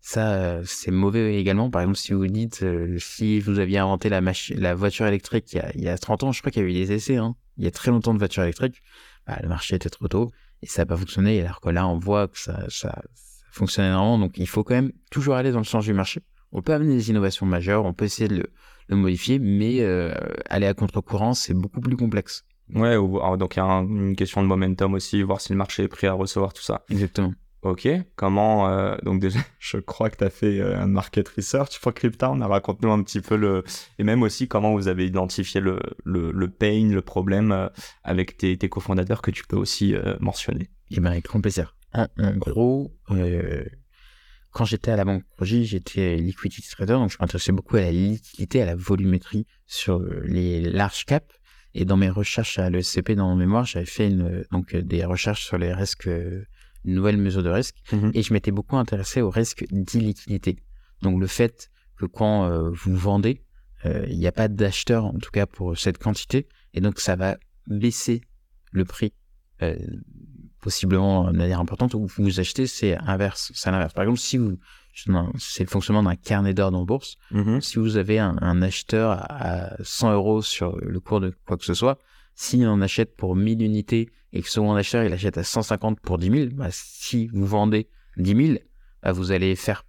Ça, 0.03 0.65
c'est 0.65 0.91
mauvais 0.91 1.39
également. 1.39 1.69
Par 1.69 1.83
exemple, 1.83 1.99
si 1.99 2.15
vous 2.15 2.27
dites, 2.27 2.65
si 2.99 3.39
vous 3.39 3.59
aviez 3.59 3.77
inventé 3.77 4.09
la, 4.09 4.23
la 4.57 4.75
voiture 4.75 5.07
électrique 5.07 5.53
il 5.53 5.57
y, 5.57 5.61
a, 5.61 5.71
il 5.75 5.83
y 5.83 5.89
a 5.91 5.99
30 5.99 6.23
ans, 6.23 6.33
je 6.33 6.41
crois 6.41 6.51
qu'il 6.51 6.63
y 6.63 6.65
a 6.65 6.69
eu 6.69 6.73
des 6.73 6.93
essais, 6.93 7.19
hein. 7.19 7.37
il 7.59 7.65
y 7.65 7.67
a 7.67 7.71
très 7.71 7.91
longtemps 7.91 8.15
de 8.15 8.19
voitures 8.19 8.43
électriques. 8.43 8.81
Bah, 9.31 9.39
le 9.43 9.49
marché 9.49 9.77
était 9.77 9.91
trop 9.91 10.09
tôt 10.09 10.33
et 10.61 10.67
ça 10.67 10.83
n'a 10.83 10.87
pas 10.87 10.97
fonctionné. 10.97 11.41
Alors 11.41 11.61
que 11.61 11.69
là, 11.69 11.87
on 11.87 11.99
voit 11.99 12.27
que 12.27 12.37
ça, 12.37 12.65
ça, 12.69 13.01
fonctionne 13.53 13.87
énormément. 13.87 14.19
Donc, 14.19 14.37
il 14.39 14.49
faut 14.49 14.65
quand 14.65 14.75
même 14.75 14.91
toujours 15.13 15.37
aller 15.37 15.53
dans 15.53 15.61
le 15.61 15.65
sens 15.65 15.85
du 15.85 15.93
marché. 15.93 16.23
On 16.51 16.63
peut 16.63 16.73
amener 16.73 16.97
des 16.97 17.11
innovations 17.11 17.47
majeures, 17.47 17.85
on 17.85 17.93
peut 17.93 18.07
essayer 18.07 18.29
de 18.29 18.51
le, 18.89 18.97
modifier, 18.97 19.39
mais 19.39 19.83
euh, 19.83 20.13
aller 20.49 20.67
à 20.67 20.75
contre-courant, 20.75 21.35
c'est 21.35 21.55
beaucoup 21.55 21.81
plus 21.81 21.97
complexe. 21.97 22.45
Ouais, 22.75 22.97
donc 22.97 23.55
il 23.55 23.59
y 23.61 23.63
a 23.63 23.67
une 23.67 24.17
question 24.17 24.43
de 24.43 24.49
momentum 24.49 24.95
aussi, 24.95 25.23
voir 25.23 25.41
si 25.41 25.53
le 25.53 25.59
marché 25.59 25.85
est 25.85 25.89
prêt 25.89 26.09
à 26.09 26.13
recevoir 26.13 26.53
tout 26.53 26.63
ça. 26.63 26.83
Exactement. 26.91 27.33
Ok, 27.63 27.87
comment 28.17 28.71
euh, 28.71 28.97
donc 29.03 29.21
déjà 29.21 29.39
je 29.59 29.77
crois 29.77 30.09
que 30.09 30.17
tu 30.17 30.25
as 30.25 30.31
fait 30.31 30.61
euh, 30.61 30.79
un 30.79 30.87
market 30.87 31.29
research 31.29 31.79
pour 31.79 31.93
Cryptown, 31.93 32.43
raconte-nous 32.43 32.91
un 32.91 33.03
petit 33.03 33.21
peu 33.21 33.37
le 33.37 33.65
et 33.99 34.05
même 34.05 34.23
aussi 34.23 34.49
comment 34.49 34.73
vous 34.73 34.89
avez 34.89 35.05
identifié 35.05 35.61
le, 35.61 35.79
le, 36.05 36.33
le 36.33 36.49
pain, 36.49 36.89
le 36.89 37.03
problème 37.03 37.53
euh, 37.53 37.69
avec 38.03 38.39
tes, 38.39 38.57
tes 38.57 38.71
cofondateurs 38.71 39.21
que 39.21 39.31
tu 39.31 39.45
peux 39.47 39.57
aussi 39.57 39.95
mentionner. 40.21 40.71
Eh 40.91 41.01
bien 41.01 41.11
avec 41.11 41.25
grand 41.25 41.41
plaisir. 41.41 41.77
En, 41.93 42.07
gros, 42.37 42.93
quand 44.53 44.65
j'étais 44.65 44.93
à 44.93 44.97
la 44.97 45.05
banque 45.05 45.25
Projet, 45.37 45.65
j'étais 45.65 46.17
liquidity 46.17 46.69
trader, 46.71 46.95
donc 46.95 47.11
je 47.11 47.19
m'intéressais 47.21 47.53
beaucoup 47.53 47.77
à 47.77 47.83
la 47.83 47.93
liquidité, 47.93 48.63
à 48.63 48.67
la 48.67 48.75
volumétrie 48.75 49.47
sur 49.67 50.01
les 50.25 50.63
large 50.63 51.05
caps. 51.05 51.35
Et 51.75 51.85
dans 51.85 51.97
mes 51.97 52.11
recherches 52.11 52.59
à 52.59 52.71
l'ESCP 52.71 53.13
dans 53.13 53.29
mon 53.29 53.37
mémoire, 53.37 53.65
j'avais 53.65 53.87
fait 53.87 54.09
une, 54.09 54.45
donc 54.51 54.75
des 54.75 55.05
recherches 55.05 55.45
sur 55.45 55.59
les 55.59 55.73
risques 55.73 56.09
une 56.85 56.95
nouvelle 56.95 57.17
mesure 57.17 57.43
de 57.43 57.51
risque. 57.51 57.77
Mhm. 57.93 58.13
Et 58.15 58.23
je 58.23 58.33
m'étais 58.33 58.51
beaucoup 58.51 58.77
intéressé 58.77 59.21
au 59.21 59.31
risque 59.31 59.65
d'illiquidité. 59.71 60.59
Donc 61.03 61.21
le 61.21 61.27
fait 61.27 61.71
que 61.97 62.07
quand 62.07 62.45
euh, 62.45 62.71
vous 62.71 62.97
vendez, 62.97 63.43
euh, 63.87 64.05
il 64.09 64.19
n'y 64.19 64.27
a 64.27 64.33
pas 64.33 64.49
d'acheteur, 64.49 65.05
en 65.05 65.19
tout 65.19 65.31
cas 65.31 65.47
pour 65.47 65.77
cette 65.77 65.99
quantité, 65.99 66.49
et 66.75 66.81
donc 66.81 67.01
ça 67.01 67.17
va 67.17 67.37
baisser 67.67 68.23
le 68.73 68.85
prix 68.85 69.13
euh, 69.63 69.77
possiblement 70.61 71.31
de 71.31 71.37
manière 71.37 71.61
importante, 71.61 71.95
ou 71.95 72.07
vous 72.07 72.41
achetez, 72.41 72.67
c'est 72.67 72.97
inverse, 72.99 73.51
c'est 73.55 73.71
l'inverse. 73.71 73.95
Par 73.95 74.05
exemple, 74.05 74.21
si 74.21 74.37
vous, 74.37 74.59
c'est 75.39 75.65
le 75.65 75.69
fonctionnement 75.71 76.03
d'un 76.03 76.17
carnet 76.17 76.53
d'or 76.53 76.71
dans 76.71 76.85
bourse, 76.85 77.17
mhm. 77.31 77.61
si 77.61 77.79
vous 77.79 77.97
avez 77.97 78.19
un, 78.19 78.63
acheteur 78.63 79.25
à 79.31 79.71
100 79.83 80.13
euros 80.13 80.43
sur 80.43 80.77
le 80.77 81.01
cours 81.01 81.21
de 81.21 81.35
quoi 81.47 81.57
que 81.57 81.65
ce 81.65 81.75
soit, 81.75 81.99
s'il 82.35 82.67
en 82.67 82.81
achète 82.81 83.17
pour 83.17 83.37
1000 83.37 83.63
unités 83.63 84.09
et 84.33 84.41
que 84.43 84.47
ce 84.49 84.55
second 84.55 84.75
acheteur 84.75 85.05
il 85.05 85.13
achète 85.13 85.39
à 85.39 85.45
150 85.45 86.01
pour 86.01 86.19
10 86.19 86.31
000, 86.31 86.47
bah, 86.53 86.69
si 86.71 87.29
vous 87.29 87.47
vendez 87.47 87.89
10 88.17 88.47
000, 88.47 88.59
bah, 89.03 89.13
vous 89.13 89.33
allez 89.33 89.57
faire 89.57 89.85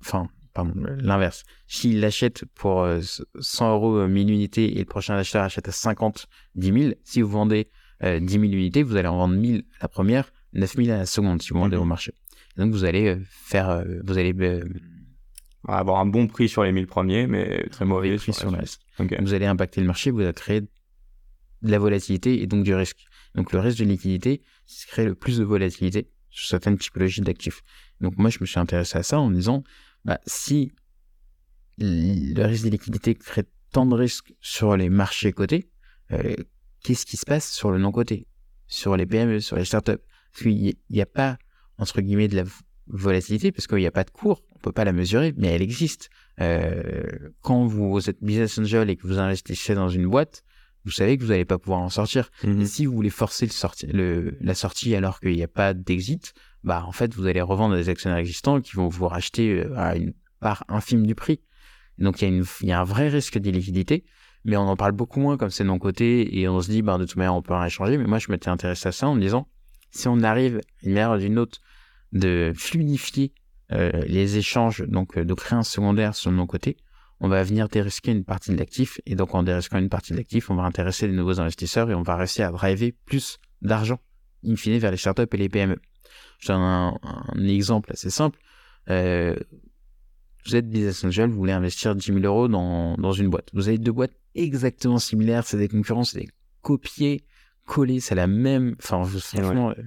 enfin, 0.00 0.28
pardon, 0.52 0.72
l'inverse. 0.98 1.44
S'il 1.66 2.00
l'achète 2.00 2.44
pour 2.54 2.86
100 3.40 3.72
euros 3.74 4.06
1000 4.06 4.30
unités 4.30 4.76
et 4.76 4.78
le 4.80 4.84
prochain 4.84 5.14
acheteur 5.16 5.42
achète 5.42 5.68
à 5.68 5.72
50 5.72 6.26
10 6.56 6.72
000, 6.82 6.94
si 7.04 7.22
vous 7.22 7.28
vendez 7.30 7.70
10 8.02 8.28
000 8.28 8.44
unités, 8.44 8.82
vous 8.82 8.96
allez 8.96 9.08
en 9.08 9.16
vendre 9.16 9.34
1000 9.34 9.64
la 9.80 9.88
première, 9.88 10.30
9000 10.52 10.90
à 10.90 10.98
la 10.98 11.06
seconde 11.06 11.40
si 11.42 11.50
vous 11.52 11.58
vendez 11.58 11.76
Mhm. 11.76 11.82
au 11.82 11.86
marché. 11.86 12.12
Donc 12.56 12.70
vous 12.72 12.84
allez 12.84 13.08
euh, 13.08 13.20
faire, 13.28 13.70
euh, 13.70 13.84
vous 14.04 14.16
allez 14.18 14.32
euh, 14.40 14.62
Avoir 15.66 15.98
un 16.00 16.06
bon 16.06 16.26
prix 16.26 16.48
sur 16.50 16.62
les 16.62 16.72
1000 16.72 16.86
premiers, 16.86 17.26
mais 17.26 17.66
très 17.70 17.86
mauvais 17.86 18.14
prix 18.16 18.32
sur, 18.32 18.34
sur 18.34 18.50
le 18.50 18.58
reste. 18.58 18.82
Vous 18.98 19.32
allez 19.32 19.46
impacter 19.46 19.80
le 19.80 19.86
marché, 19.86 20.10
vous 20.10 20.20
allez 20.20 20.32
créer 20.34 20.60
de 21.64 21.70
la 21.70 21.78
volatilité 21.78 22.42
et 22.42 22.46
donc 22.46 22.62
du 22.62 22.74
risque. 22.74 23.06
Donc 23.34 23.52
le 23.52 23.58
risque 23.58 23.78
de 23.78 23.84
liquidité, 23.84 24.42
c'est 24.66 24.86
créer 24.86 25.06
le 25.06 25.14
plus 25.14 25.38
de 25.38 25.44
volatilité 25.44 26.08
sur 26.30 26.48
certaines 26.48 26.78
typologies 26.78 27.22
d'actifs. 27.22 27.62
Donc 28.00 28.16
moi, 28.16 28.30
je 28.30 28.38
me 28.40 28.46
suis 28.46 28.60
intéressé 28.60 28.98
à 28.98 29.02
ça 29.02 29.18
en 29.18 29.30
disant, 29.30 29.64
bah, 30.04 30.20
si 30.26 30.72
le 31.78 32.44
risque 32.44 32.64
de 32.64 32.70
liquidité 32.70 33.14
crée 33.14 33.44
tant 33.72 33.86
de 33.86 33.94
risques 33.94 34.34
sur 34.40 34.76
les 34.76 34.88
marchés 34.88 35.32
cotés, 35.32 35.70
euh, 36.12 36.36
qu'est-ce 36.82 37.06
qui 37.06 37.16
se 37.16 37.26
passe 37.26 37.50
sur 37.50 37.70
le 37.70 37.78
non-coté, 37.78 38.26
sur 38.66 38.96
les 38.96 39.06
PME, 39.06 39.40
sur 39.40 39.56
les 39.56 39.64
startups? 39.64 39.92
Parce 40.32 40.42
qu'il 40.42 40.74
n'y 40.90 41.00
a 41.00 41.06
pas, 41.06 41.38
entre 41.78 42.00
guillemets, 42.00 42.28
de 42.28 42.36
la 42.36 42.44
volatilité, 42.86 43.50
parce 43.50 43.66
qu'il 43.66 43.78
n'y 43.78 43.86
a 43.86 43.90
pas 43.90 44.04
de 44.04 44.10
cours, 44.10 44.42
on 44.54 44.58
peut 44.58 44.72
pas 44.72 44.84
la 44.84 44.92
mesurer, 44.92 45.32
mais 45.36 45.48
elle 45.48 45.62
existe. 45.62 46.10
Euh, 46.40 47.30
quand 47.40 47.66
vous 47.66 48.10
êtes 48.10 48.22
business 48.22 48.58
angel 48.58 48.90
et 48.90 48.96
que 48.96 49.06
vous 49.06 49.18
investissez 49.18 49.74
dans 49.74 49.88
une 49.88 50.06
boîte, 50.06 50.44
vous 50.84 50.90
savez 50.90 51.16
que 51.16 51.22
vous 51.24 51.30
n'allez 51.30 51.44
pas 51.44 51.58
pouvoir 51.58 51.80
en 51.80 51.88
sortir. 51.88 52.30
Mhm. 52.44 52.60
Et 52.60 52.66
si 52.66 52.86
vous 52.86 52.92
voulez 52.94 53.10
forcer 53.10 53.46
le 53.46 53.52
sorti- 53.52 53.86
le- 53.86 54.36
la 54.40 54.54
sortie 54.54 54.94
alors 54.94 55.20
qu'il 55.20 55.32
n'y 55.34 55.42
a 55.42 55.48
pas 55.48 55.74
d'exit, 55.74 56.34
bah 56.62 56.84
en 56.86 56.92
fait 56.92 57.14
vous 57.14 57.26
allez 57.26 57.40
revendre 57.40 57.74
des 57.76 57.88
actionnaires 57.88 58.18
existants 58.18 58.60
qui 58.60 58.76
vont 58.76 58.88
vous 58.88 59.06
racheter 59.08 59.60
euh, 59.64 59.76
à 59.78 59.96
une 59.96 60.14
part 60.40 60.64
infime 60.68 61.06
du 61.06 61.14
prix. 61.14 61.40
Donc 61.98 62.22
il 62.22 62.28
y, 62.28 62.36
une- 62.36 62.44
y 62.62 62.72
a 62.72 62.80
un 62.80 62.84
vrai 62.84 63.08
risque 63.08 63.38
d'illiquidité, 63.38 64.04
mais 64.44 64.56
on 64.56 64.62
en 64.68 64.76
parle 64.76 64.92
beaucoup 64.92 65.20
moins 65.20 65.36
comme 65.36 65.50
c'est 65.50 65.64
non 65.64 65.78
coté 65.78 66.38
et 66.38 66.48
on 66.48 66.60
se 66.60 66.70
dit 66.70 66.82
bah 66.82 66.98
de 66.98 67.04
toute 67.04 67.16
manière 67.16 67.34
on 67.34 67.42
peut 67.42 67.54
rien 67.54 67.66
échanger. 67.66 67.96
Mais 67.98 68.04
moi 68.06 68.18
je 68.18 68.30
m'étais 68.30 68.48
intéressé 68.48 68.88
à 68.88 68.92
ça 68.92 69.08
en 69.08 69.14
me 69.14 69.20
disant 69.20 69.48
si 69.90 70.08
on 70.08 70.20
arrive 70.22 70.60
d'une 70.82 70.92
manière 70.92 71.12
ou 71.12 71.18
d'une 71.18 71.38
autre 71.38 71.58
de 72.12 72.52
fluidifier 72.56 73.32
euh, 73.72 73.90
les 74.06 74.36
échanges, 74.36 74.82
donc 74.86 75.16
euh, 75.16 75.24
de 75.24 75.34
créer 75.34 75.56
un 75.58 75.62
secondaire 75.62 76.14
sur 76.14 76.30
le 76.30 76.36
non 76.36 76.46
coté, 76.46 76.76
on 77.20 77.28
va 77.28 77.42
venir 77.42 77.68
dérisquer 77.68 78.10
une 78.12 78.24
partie 78.24 78.50
de 78.50 78.56
l'actif 78.56 79.00
et 79.06 79.14
donc 79.14 79.34
en 79.34 79.42
dérisquant 79.42 79.78
une 79.78 79.88
partie 79.88 80.12
de 80.12 80.18
l'actif, 80.18 80.50
on 80.50 80.56
va 80.56 80.64
intéresser 80.64 81.06
les 81.06 81.12
nouveaux 81.14 81.40
investisseurs 81.40 81.90
et 81.90 81.94
on 81.94 82.02
va 82.02 82.16
réussir 82.16 82.48
à 82.48 82.52
driver 82.52 82.92
plus 83.06 83.38
d'argent 83.62 83.98
in 84.46 84.56
fine 84.56 84.76
vers 84.78 84.90
les 84.90 84.96
startups 84.96 85.22
et 85.32 85.36
les 85.36 85.48
PME. 85.48 85.78
Je 86.38 86.48
donne 86.48 86.60
un, 86.60 86.98
un 87.02 87.46
exemple 87.46 87.92
assez 87.92 88.10
simple. 88.10 88.38
Euh, 88.90 89.34
vous 90.46 90.56
êtes 90.56 90.68
business 90.68 91.02
angel, 91.04 91.30
vous 91.30 91.36
voulez 91.36 91.52
investir 91.52 91.94
10 91.94 92.04
000 92.12 92.18
euros 92.20 92.48
dans, 92.48 92.94
dans 92.96 93.12
une 93.12 93.28
boîte. 93.30 93.48
Vous 93.54 93.68
avez 93.68 93.78
deux 93.78 93.92
boîtes 93.92 94.12
exactement 94.34 94.98
similaires, 94.98 95.46
c'est 95.46 95.56
des 95.56 95.68
concurrents, 95.68 96.04
c'est 96.04 96.18
des 96.20 96.28
copier, 96.60 97.24
coller, 97.64 98.00
c'est 98.00 98.14
la 98.14 98.26
même. 98.26 98.74
Enfin, 98.82 99.00
vous- 99.02 99.20
franchement, 99.40 99.70
euh, 99.70 99.82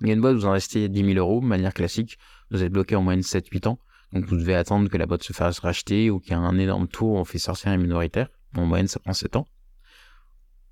il 0.00 0.06
y 0.06 0.10
a 0.10 0.14
une 0.14 0.20
boîte, 0.22 0.36
vous 0.36 0.46
investissez 0.46 0.88
10 0.88 1.04
000 1.14 1.18
euros 1.18 1.40
de 1.42 1.46
manière 1.46 1.74
classique, 1.74 2.16
vous 2.50 2.62
êtes 2.62 2.72
bloqué 2.72 2.96
en 2.96 3.02
moyenne 3.02 3.22
7-8 3.22 3.66
ans. 3.68 3.78
Donc 4.12 4.24
vous 4.26 4.36
devez 4.36 4.54
attendre 4.54 4.88
que 4.88 4.96
la 4.96 5.06
boîte 5.06 5.22
se 5.22 5.32
fasse 5.32 5.58
racheter 5.58 6.10
ou 6.10 6.20
qu'il 6.20 6.30
y 6.30 6.34
ait 6.34 6.36
un 6.36 6.58
énorme 6.58 6.88
tour 6.88 7.10
où 7.10 7.18
on 7.18 7.24
fait 7.24 7.38
sortir 7.38 7.72
un 7.72 7.76
minoritaire. 7.76 8.28
En 8.56 8.64
moyenne, 8.64 8.88
ça 8.88 9.00
prend 9.00 9.12
7 9.12 9.36
ans. 9.36 9.46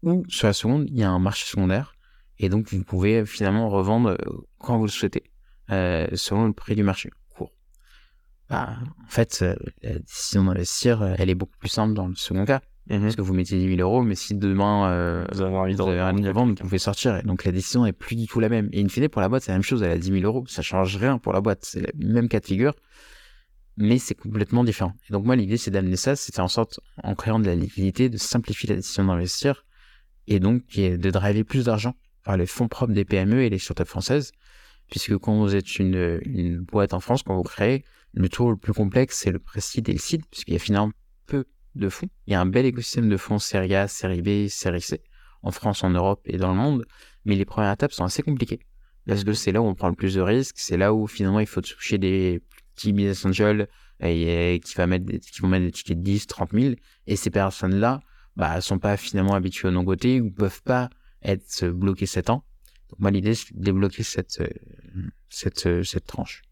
Ou 0.02 0.24
sur 0.28 0.46
la 0.46 0.52
seconde, 0.52 0.86
il 0.88 0.98
y 0.98 1.02
a 1.02 1.10
un 1.10 1.18
marché 1.18 1.46
secondaire. 1.46 1.94
Et 2.38 2.48
donc 2.48 2.72
vous 2.72 2.84
pouvez 2.84 3.24
finalement 3.26 3.68
revendre 3.68 4.10
euh, 4.10 4.16
quand 4.58 4.76
vous 4.78 4.84
le 4.84 4.90
souhaitez, 4.90 5.24
euh, 5.70 6.06
selon 6.14 6.46
le 6.46 6.52
prix 6.52 6.74
du 6.74 6.82
marché 6.82 7.10
court. 7.34 7.52
Bah, 8.48 8.76
en 9.04 9.08
fait, 9.08 9.40
euh, 9.42 9.54
la 9.82 9.98
décision 9.98 10.44
d'investir, 10.44 11.02
elle 11.18 11.30
est 11.30 11.34
beaucoup 11.34 11.56
plus 11.58 11.68
simple 11.68 11.94
dans 11.94 12.08
le 12.08 12.16
second 12.16 12.44
cas. 12.44 12.60
Mhm. 12.90 13.00
Parce 13.00 13.16
que 13.16 13.22
vous 13.22 13.32
mettez 13.32 13.58
10 13.58 13.76
000 13.76 13.80
euros, 13.80 14.02
mais 14.02 14.14
si 14.14 14.34
demain 14.34 14.90
euh, 14.90 15.24
Vous 15.32 15.40
avez 15.40 15.56
envie 15.56 15.74
de 15.74 15.82
revendre, 15.82 16.50
vous 16.50 16.54
pouvez 16.54 16.78
sortir. 16.78 17.16
Et 17.16 17.22
donc 17.22 17.44
la 17.44 17.52
décision 17.52 17.86
est 17.86 17.92
plus 17.92 18.16
du 18.16 18.26
tout 18.26 18.40
la 18.40 18.48
même. 18.48 18.68
Et 18.72 18.82
in 18.82 18.88
fine, 18.88 19.08
pour 19.08 19.22
la 19.22 19.28
boîte, 19.28 19.44
c'est 19.44 19.52
la 19.52 19.56
même 19.56 19.62
chose. 19.62 19.82
Elle 19.82 19.90
a 19.90 19.98
10 19.98 20.12
000 20.12 20.24
euros. 20.24 20.44
Ça 20.48 20.62
change 20.62 20.96
rien 20.96 21.18
pour 21.18 21.32
la 21.32 21.40
boîte. 21.40 21.60
C'est 21.62 21.80
le 21.80 22.12
même 22.12 22.28
cas 22.28 22.40
de 22.40 22.46
figure, 22.46 22.74
mais 23.76 23.98
c'est 23.98 24.14
complètement 24.14 24.64
différent. 24.64 24.94
Et 25.08 25.12
donc 25.12 25.24
moi, 25.24 25.36
l'idée, 25.36 25.56
c'est 25.56 25.70
d'amener 25.70 25.96
ça, 25.96 26.16
c'est 26.16 26.38
en 26.38 26.48
sorte, 26.48 26.80
en 27.02 27.14
créant 27.14 27.40
de 27.40 27.46
la 27.46 27.54
liquidité, 27.54 28.08
de 28.08 28.16
simplifier 28.16 28.68
la 28.68 28.76
décision 28.76 29.04
d'investir 29.04 29.64
et 30.26 30.40
donc 30.40 30.62
de 30.76 31.10
driver 31.10 31.44
plus 31.44 31.66
d'argent 31.66 31.94
par 32.24 32.36
les 32.36 32.46
fonds 32.46 32.68
propres 32.68 32.92
des 32.92 33.04
PME 33.04 33.42
et 33.42 33.50
les 33.50 33.58
startups 33.58 33.84
françaises. 33.84 34.32
Puisque 34.90 35.16
quand 35.18 35.38
vous 35.38 35.54
êtes 35.54 35.78
une, 35.78 36.20
une 36.22 36.58
boîte 36.58 36.94
en 36.94 37.00
France, 37.00 37.22
quand 37.22 37.34
vous 37.34 37.42
créez, 37.42 37.84
le 38.12 38.28
tour 38.28 38.50
le 38.50 38.56
plus 38.56 38.72
complexe, 38.72 39.18
c'est 39.18 39.32
le 39.32 39.38
précide 39.38 39.88
et 39.88 39.92
le 39.92 39.98
seed, 39.98 40.24
puisqu'il 40.30 40.52
y 40.52 40.56
a 40.56 40.60
finalement 40.60 40.92
peu 41.26 41.46
de 41.74 41.88
fonds. 41.88 42.08
Il 42.26 42.32
y 42.32 42.36
a 42.36 42.40
un 42.40 42.46
bel 42.46 42.66
écosystème 42.66 43.08
de 43.08 43.16
fonds 43.16 43.38
série 43.38 43.74
A, 43.74 43.88
série 43.88 44.22
B, 44.22 44.48
série 44.48 44.80
C, 44.80 45.02
en 45.42 45.50
France, 45.50 45.82
en 45.84 45.90
Europe 45.90 46.20
et 46.24 46.36
dans 46.36 46.48
le 46.48 46.54
monde, 46.54 46.84
mais 47.24 47.34
les 47.34 47.44
premières 47.44 47.72
étapes 47.72 47.92
sont 47.92 48.04
assez 48.04 48.22
compliquées. 48.22 48.60
Parce 49.06 49.24
que 49.24 49.32
c'est 49.32 49.52
là 49.52 49.60
où 49.60 49.66
on 49.66 49.74
prend 49.74 49.88
le 49.88 49.94
plus 49.94 50.14
de 50.14 50.20
risques, 50.20 50.56
c'est 50.58 50.76
là 50.76 50.94
où 50.94 51.06
finalement 51.06 51.40
il 51.40 51.46
faut 51.46 51.60
toucher 51.60 51.98
des 51.98 52.40
petits 52.74 52.92
business 52.92 53.24
angels 53.24 53.68
et, 54.00 54.54
et 54.54 54.60
qui, 54.60 54.74
va 54.74 54.86
mettre 54.86 55.04
des, 55.04 55.20
qui 55.20 55.40
vont 55.40 55.48
mettre 55.48 55.64
des 55.64 55.72
tickets 55.72 55.98
de 55.98 56.02
10, 56.02 56.26
30 56.26 56.52
000, 56.52 56.74
et 57.06 57.16
ces 57.16 57.30
personnes-là 57.30 58.00
bah, 58.36 58.60
sont 58.60 58.78
pas 58.78 58.96
finalement 58.96 59.34
habituées 59.34 59.68
au 59.68 59.70
non-côté 59.70 60.20
ou 60.20 60.30
peuvent 60.30 60.62
pas 60.62 60.90
être 61.22 61.66
bloquées 61.68 62.06
7 62.06 62.30
ans. 62.30 62.44
Donc 62.90 63.00
moi 63.00 63.10
l'idée 63.10 63.34
c'est 63.34 63.54
de 63.56 63.62
débloquer 63.62 64.02
cette, 64.02 64.40
euh, 64.40 64.48
cette, 65.28 65.66
euh, 65.66 65.82
cette 65.82 66.06
tranche. 66.06 66.42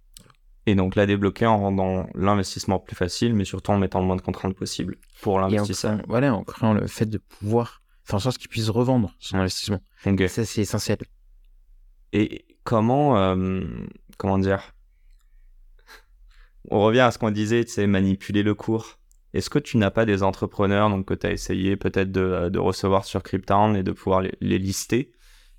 Et 0.66 0.74
donc 0.74 0.94
la 0.94 1.06
débloquer 1.06 1.46
en 1.46 1.58
rendant 1.58 2.08
l'investissement 2.14 2.78
plus 2.78 2.94
facile, 2.94 3.34
mais 3.34 3.44
surtout 3.44 3.72
en 3.72 3.78
mettant 3.78 4.00
le 4.00 4.06
moins 4.06 4.16
de 4.16 4.22
contraintes 4.22 4.54
possible 4.54 4.96
pour 5.20 5.40
l'investisseur. 5.40 6.00
voilà, 6.06 6.34
en 6.34 6.44
créant 6.44 6.72
le 6.72 6.86
fait 6.86 7.06
de 7.06 7.18
pouvoir 7.18 7.82
faire 8.04 8.16
en 8.16 8.20
sorte 8.20 8.38
qu'il 8.38 8.48
puisse 8.48 8.68
revendre 8.68 9.14
son 9.18 9.38
investissement. 9.38 9.80
Ça 10.28 10.44
c'est 10.44 10.60
essentiel. 10.60 10.98
Et 12.12 12.44
comment, 12.64 13.18
euh, 13.18 13.64
comment 14.18 14.38
dire? 14.38 14.72
On 16.70 16.80
revient 16.82 17.00
à 17.00 17.10
ce 17.10 17.18
qu'on 17.18 17.30
disait, 17.30 17.66
sais, 17.66 17.86
manipuler 17.86 18.42
le 18.42 18.54
cours. 18.54 18.98
Est-ce 19.34 19.50
que 19.50 19.58
tu 19.58 19.78
n'as 19.78 19.90
pas 19.90 20.04
des 20.04 20.22
entrepreneurs 20.22 20.90
donc, 20.90 21.06
que 21.06 21.14
tu 21.14 21.26
as 21.26 21.32
essayé 21.32 21.76
peut-être 21.76 22.12
de, 22.12 22.58
recevoir 22.58 23.04
sur 23.04 23.22
Cryptown 23.22 23.76
et 23.76 23.82
de 23.82 23.92
pouvoir 23.92 24.20
les, 24.20 24.58
lister 24.58 25.12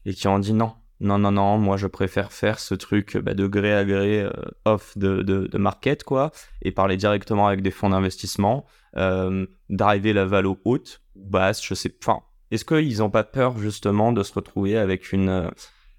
et 0.06 0.14
qui 0.14 0.28
ont 0.28 0.40
dit 0.40 0.54
non, 0.54 0.74
non, 1.00 1.18
non, 1.18 1.32
non, 1.32 1.58
moi 1.58 1.78
je 1.78 1.88
préfère 1.88 2.32
faire 2.32 2.60
ce 2.60 2.76
truc 2.76 3.18
bah, 3.18 3.34
de 3.34 3.48
gré 3.48 3.74
à 3.74 3.84
gré 3.84 4.22
euh, 4.22 4.32
off 4.66 4.98
de, 4.98 5.22
de, 5.22 5.58
market, 5.58 6.04
quoi, 6.04 6.32
et 6.62 6.72
parler 6.72 6.98
directement 6.98 7.48
avec 7.48 7.62
des 7.62 7.72
fonds 7.72 7.90
d'investissement, 7.90 8.66
euh, 8.98 9.48
d'arriver 9.70 10.14
la 10.14 10.26
valo 10.26 10.60
haute, 10.66 11.02
basse, 11.16 11.66
je 11.66 11.74
sais 11.74 11.94
Enfin, 12.00 12.22
est-ce 12.52 12.66
qu'ils 12.66 13.00
n'ont 13.00 13.10
pas 13.10 13.24
peur 13.24 13.58
justement 13.58 14.14
de 14.14 14.22
se 14.22 14.34
retrouver 14.34 14.78
avec 14.78 15.12
une. 15.12 15.50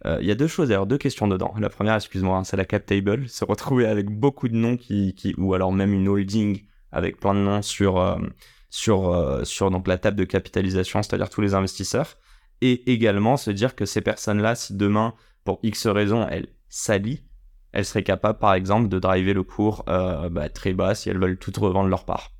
Euh, 0.06 0.18
Il 0.20 0.26
y 0.26 0.30
a 0.30 0.34
deux 0.34 0.46
choses, 0.46 0.68
d'ailleurs, 0.68 0.86
deux 0.86 0.98
questions 0.98 1.28
dedans. 1.28 1.54
La 1.58 1.68
première, 1.68 1.94
excuse-moi, 1.94 2.38
hein, 2.38 2.44
c'est 2.44 2.56
la 2.56 2.64
cap 2.64 2.84
table, 2.84 3.28
se 3.28 3.44
retrouver 3.44 3.86
avec 3.86 4.10
beaucoup 4.10 4.48
de 4.48 4.56
noms 4.56 4.76
qui, 4.76 5.14
qui 5.14 5.34
ou 5.38 5.54
alors 5.54 5.72
même 5.72 5.92
une 5.92 6.08
holding 6.08 6.62
avec 6.92 7.18
plein 7.18 7.34
de 7.34 7.40
noms 7.40 7.62
sur 7.62 7.98
euh, 7.98 8.16
sur 8.70 9.10
euh, 9.10 9.44
sur 9.44 9.70
donc 9.70 9.88
la 9.88 9.98
table 9.98 10.16
de 10.16 10.24
capitalisation, 10.24 11.02
c'est-à-dire 11.02 11.30
tous 11.30 11.40
les 11.40 11.54
investisseurs, 11.54 12.16
et 12.60 12.92
également 12.92 13.36
se 13.36 13.50
dire 13.50 13.74
que 13.74 13.84
ces 13.84 14.00
personnes-là, 14.00 14.54
si 14.54 14.76
demain 14.76 15.14
pour 15.44 15.58
X 15.62 15.86
raison 15.86 16.26
elles 16.28 16.48
s'allient, 16.68 17.24
elles 17.72 17.84
seraient 17.84 18.04
capables, 18.04 18.38
par 18.38 18.54
exemple, 18.54 18.88
de 18.88 18.98
driver 18.98 19.34
le 19.34 19.42
cours 19.42 19.82
bah, 19.86 20.48
très 20.48 20.72
bas 20.72 20.94
si 20.94 21.10
elles 21.10 21.18
veulent 21.18 21.38
toutes 21.38 21.56
revendre 21.56 21.88
leur 21.88 22.04
part. 22.04 22.30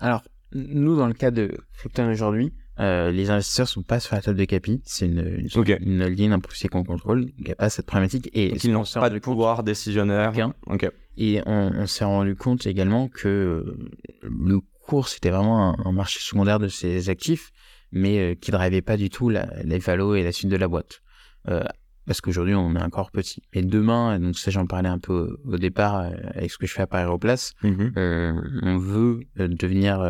Alors, 0.00 0.22
nous, 0.52 0.96
dans 0.96 1.06
le 1.06 1.14
cas 1.14 1.30
de 1.30 1.56
Crypton 1.74 2.10
aujourd'hui, 2.10 2.52
euh, 2.80 3.10
les 3.10 3.30
investisseurs 3.30 3.68
sont 3.68 3.82
pas 3.82 4.00
sur 4.00 4.14
la 4.16 4.22
table 4.22 4.38
de 4.38 4.44
capi. 4.46 4.80
C'est 4.84 5.06
une, 5.06 5.18
une, 5.38 5.48
Ok. 5.60 5.76
une 5.80 6.02
holding, 6.02 6.32
un 6.32 6.40
procès 6.40 6.68
qu'on 6.68 6.82
contrôle. 6.84 7.26
Il 7.38 7.44
n'y 7.44 7.50
a 7.52 7.54
pas 7.56 7.68
cette 7.70 7.86
problématique. 7.86 8.30
Et 8.32 8.54
ils 8.64 8.72
n'ont 8.72 8.84
pas 8.94 9.10
de 9.10 9.18
pouvoir 9.18 9.62
décisionnaire. 9.62 10.30
Aucun. 10.30 10.54
Ok. 10.66 10.90
Et 11.16 11.42
on, 11.46 11.70
on 11.76 11.86
s'est 11.86 12.04
rendu 12.04 12.34
compte 12.36 12.66
également 12.66 13.08
que 13.08 13.28
euh, 13.28 13.78
le 14.22 14.60
cours, 14.82 15.08
c'était 15.08 15.30
vraiment 15.30 15.70
un, 15.78 15.84
un 15.84 15.92
marché 15.92 16.18
secondaire 16.20 16.58
de 16.58 16.68
ces 16.68 17.10
actifs, 17.10 17.50
mais 17.92 18.18
euh, 18.18 18.34
qui 18.34 18.50
ne 18.50 18.56
drivait 18.56 18.82
pas 18.82 18.96
du 18.96 19.10
tout 19.10 19.28
la, 19.28 19.46
les 19.64 19.78
valos 19.78 20.14
et 20.14 20.22
la 20.22 20.32
suite 20.32 20.48
de 20.50 20.56
la 20.56 20.66
boîte. 20.68 21.00
Euh, 21.48 21.62
parce 22.06 22.20
qu'aujourd'hui, 22.22 22.54
on 22.54 22.74
est 22.74 22.82
encore 22.82 23.10
petit. 23.12 23.42
Et 23.52 23.62
demain, 23.62 24.18
donc 24.18 24.36
ça, 24.38 24.50
j'en 24.50 24.66
parlais 24.66 24.88
un 24.88 24.98
peu 24.98 25.38
au, 25.44 25.52
au 25.54 25.58
départ 25.58 25.96
avec 26.34 26.50
ce 26.50 26.58
que 26.58 26.66
je 26.66 26.72
fais 26.72 26.82
à 26.82 26.86
Paris 26.86 27.18
Place, 27.20 27.52
Mhm. 27.62 27.92
euh, 27.98 28.32
on 28.62 28.78
veut 28.78 29.20
devenir, 29.36 30.00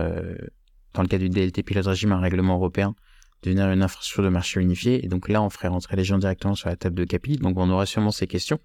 dans 0.94 1.02
le 1.02 1.08
cadre 1.08 1.24
du 1.24 1.30
DLT 1.30 1.62
pilote 1.62 1.86
régime, 1.86 2.12
un 2.12 2.20
règlement 2.20 2.56
européen, 2.56 2.94
devenir 3.42 3.70
une 3.70 3.82
infrastructure 3.82 4.22
de 4.22 4.28
marché 4.28 4.60
unifiée. 4.60 5.04
Et 5.04 5.08
donc 5.08 5.28
là, 5.28 5.42
on 5.42 5.50
ferait 5.50 5.68
rentrer 5.68 5.96
les 5.96 6.04
gens 6.04 6.18
directement 6.18 6.54
sur 6.54 6.68
la 6.68 6.76
table 6.76 6.96
de 6.96 7.04
capi. 7.04 7.36
Donc 7.36 7.58
on 7.58 7.70
aura 7.70 7.86
sûrement 7.86 8.10
ces 8.10 8.26
questions. 8.26 8.60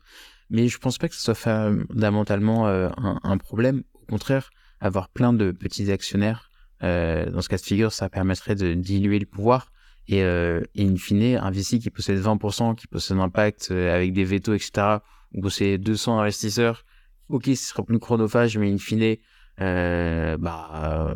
Mais 0.50 0.68
je 0.68 0.78
pense 0.78 0.98
pas 0.98 1.08
que 1.08 1.16
ce 1.16 1.22
soit 1.22 1.36
fondamentalement 1.36 2.68
euh, 2.68 2.90
un, 2.98 3.38
problème. 3.38 3.84
Au 3.94 4.06
contraire, 4.06 4.52
avoir 4.80 5.10
plein 5.10 5.34
de 5.34 5.52
petits 5.52 5.92
actionnaires, 5.92 6.50
euh, 6.84 7.30
dans 7.30 7.42
ce 7.42 7.50
cas 7.50 7.58
de 7.58 7.62
figure, 7.62 7.92
ça 7.92 8.10
permettrait 8.10 8.56
de 8.56 8.74
diluer 8.74 9.20
le 9.20 9.26
pouvoir. 9.26 9.72
Et, 10.08 10.22
euh, 10.22 10.62
et 10.76 10.86
in 10.86 10.98
fine, 10.98 11.38
un 11.38 11.50
VC 11.50 11.80
qui 11.80 11.90
possède 11.90 12.20
20%, 12.20 12.76
qui 12.76 12.86
possède 12.86 13.18
un 13.18 13.32
euh, 13.72 13.96
avec 13.96 14.14
des 14.14 14.24
vétos, 14.24 14.54
etc., 14.54 14.98
ou 15.34 15.50
c'est 15.50 15.78
200 15.78 16.20
investisseurs 16.20 16.86
ok, 17.28 17.46
ce 17.48 17.56
sera 17.56 17.84
plus 17.84 17.98
chronophage, 17.98 18.56
mais 18.58 18.72
in 18.72 18.78
fine, 18.78 19.18
bah, 19.58 21.16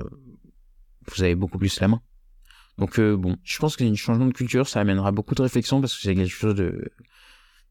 vous 1.16 1.24
avez 1.24 1.36
beaucoup 1.36 1.58
plus 1.58 1.80
la 1.80 1.88
main. 1.88 2.02
Donc 2.78 3.00
bon, 3.00 3.36
je 3.44 3.60
pense 3.60 3.76
c'est 3.78 3.88
un 3.88 3.96
changement 3.96 4.26
de 4.26 4.34
culture, 4.34 4.68
ça 4.68 4.80
amènera 4.80 5.12
beaucoup 5.12 5.36
de 5.36 5.42
réflexion 5.42 5.82
parce 5.82 5.96
que 5.96 6.02
c'est 6.02 6.16
quelque 6.16 6.30
chose 6.30 6.56
de 6.56 6.92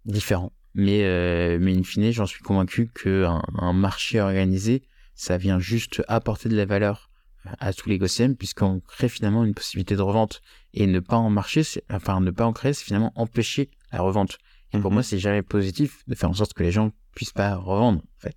différent. 0.04 0.52
Mais, 0.74 1.58
mais 1.58 1.74
in 1.74 1.82
fine, 1.82 2.10
j'en 2.12 2.26
suis 2.26 2.42
convaincu 2.42 2.90
qu'un 2.90 3.42
un 3.56 3.72
marché 3.72 4.20
organisé, 4.20 4.82
ça 5.14 5.38
vient 5.38 5.58
juste 5.58 6.02
apporter 6.08 6.50
de 6.50 6.56
la 6.56 6.66
valeur 6.66 7.10
à 7.58 7.72
tous 7.72 7.88
les 7.88 7.94
écosystèmes 7.94 8.36
puisqu'on 8.36 8.80
crée 8.80 9.08
finalement 9.08 9.44
une 9.44 9.54
possibilité 9.54 9.96
de 9.96 10.02
revente 10.02 10.42
et 10.74 10.86
ne 10.86 11.00
pas 11.00 11.16
en 11.16 11.30
marcher, 11.30 11.62
enfin 11.90 12.20
ne 12.20 12.30
pas 12.30 12.44
en 12.44 12.52
créer, 12.52 12.72
c'est 12.72 12.84
finalement 12.84 13.12
empêcher 13.16 13.70
la 13.92 14.02
revente. 14.02 14.38
Et 14.72 14.78
pour 14.78 14.90
moi, 14.90 15.00
mhm. 15.00 15.04
c'est 15.04 15.18
jamais 15.18 15.42
positif 15.42 16.04
de 16.06 16.14
faire 16.14 16.30
en 16.30 16.34
sorte 16.34 16.52
que 16.52 16.62
les 16.62 16.72
gens 16.72 16.92
puissent 17.14 17.32
pas 17.32 17.54
revendre, 17.56 18.00
en 18.00 18.20
fait. 18.20 18.36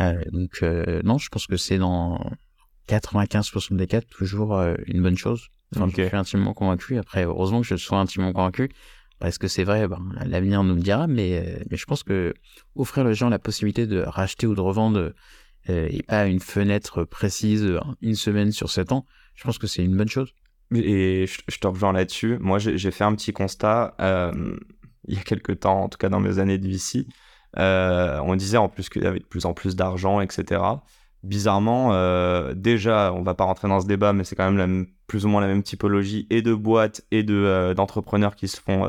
Euh, 0.00 0.22
donc 0.30 0.60
euh, 0.62 1.02
non, 1.04 1.18
je 1.18 1.28
pense 1.28 1.46
que 1.46 1.56
c'est 1.56 1.78
dans 1.78 2.18
95% 2.88 3.76
des 3.76 3.86
cas 3.86 4.00
toujours 4.00 4.56
euh, 4.56 4.74
une 4.86 5.02
bonne 5.02 5.16
chose. 5.16 5.48
Enfin, 5.74 5.88
Je 5.88 6.06
suis 6.06 6.16
intimement 6.16 6.54
convaincu. 6.54 6.98
Après, 6.98 7.24
heureusement 7.24 7.62
que 7.62 7.66
je 7.66 7.76
sois 7.76 7.98
intimement 7.98 8.32
convaincu, 8.32 8.70
parce 9.18 9.38
que 9.38 9.48
c'est 9.48 9.64
vrai, 9.64 9.88
ben, 9.88 10.02
l'avenir 10.26 10.62
nous 10.64 10.74
le 10.74 10.82
dira. 10.82 11.06
Mais, 11.06 11.64
mais 11.70 11.76
je 11.76 11.86
pense 11.86 12.02
que 12.02 12.34
offrir 12.74 13.06
aux 13.06 13.12
gens 13.12 13.30
la 13.30 13.38
possibilité 13.38 13.86
de 13.86 14.00
racheter 14.00 14.46
ou 14.46 14.54
de 14.54 14.60
revendre 14.60 15.12
et 15.68 16.02
pas 16.02 16.26
une 16.26 16.40
fenêtre 16.40 17.04
précise, 17.04 17.78
une 18.02 18.16
semaine 18.16 18.50
sur 18.50 18.68
sept 18.68 18.90
ans, 18.90 19.06
je 19.34 19.44
pense 19.44 19.58
que 19.58 19.66
c'est 19.66 19.84
une 19.84 19.96
bonne 19.96 20.08
chose. 20.08 20.34
Et 20.74 21.26
je, 21.26 21.58
te 21.58 21.66
rejoins 21.66 21.92
là-dessus. 21.92 22.38
Moi, 22.40 22.58
j'ai 22.58 22.90
fait 22.90 23.04
un 23.04 23.14
petit 23.14 23.32
constat 23.32 23.94
euh, 24.00 24.56
il 25.06 25.16
y 25.16 25.18
a 25.18 25.22
quelques 25.22 25.60
temps, 25.60 25.82
en 25.82 25.88
tout 25.88 25.98
cas 25.98 26.08
dans 26.08 26.20
mes 26.20 26.38
années 26.38 26.58
de 26.58 26.68
VC. 26.68 27.06
Euh, 27.58 28.18
on 28.24 28.34
disait 28.36 28.56
en 28.56 28.68
plus 28.68 28.88
qu'il 28.88 29.02
y 29.02 29.06
avait 29.06 29.18
de 29.18 29.24
plus 29.24 29.44
en 29.44 29.52
plus 29.52 29.76
d'argent, 29.76 30.20
etc. 30.20 30.62
Bizarrement, 31.22 31.90
euh, 31.92 32.52
déjà, 32.54 33.12
on 33.14 33.22
va 33.22 33.34
pas 33.34 33.44
rentrer 33.44 33.68
dans 33.68 33.80
ce 33.80 33.86
débat, 33.86 34.12
mais 34.12 34.24
c'est 34.24 34.34
quand 34.34 34.50
même 34.50 34.86
plus 35.06 35.24
ou 35.24 35.28
moins 35.28 35.40
la 35.40 35.46
même 35.46 35.62
typologie 35.62 36.26
et 36.30 36.42
de 36.42 36.54
boîtes 36.54 37.02
et 37.10 37.22
de 37.22 37.74
d'entrepreneurs 37.76 38.34
qui 38.34 38.48
se 38.48 38.60
font 38.60 38.88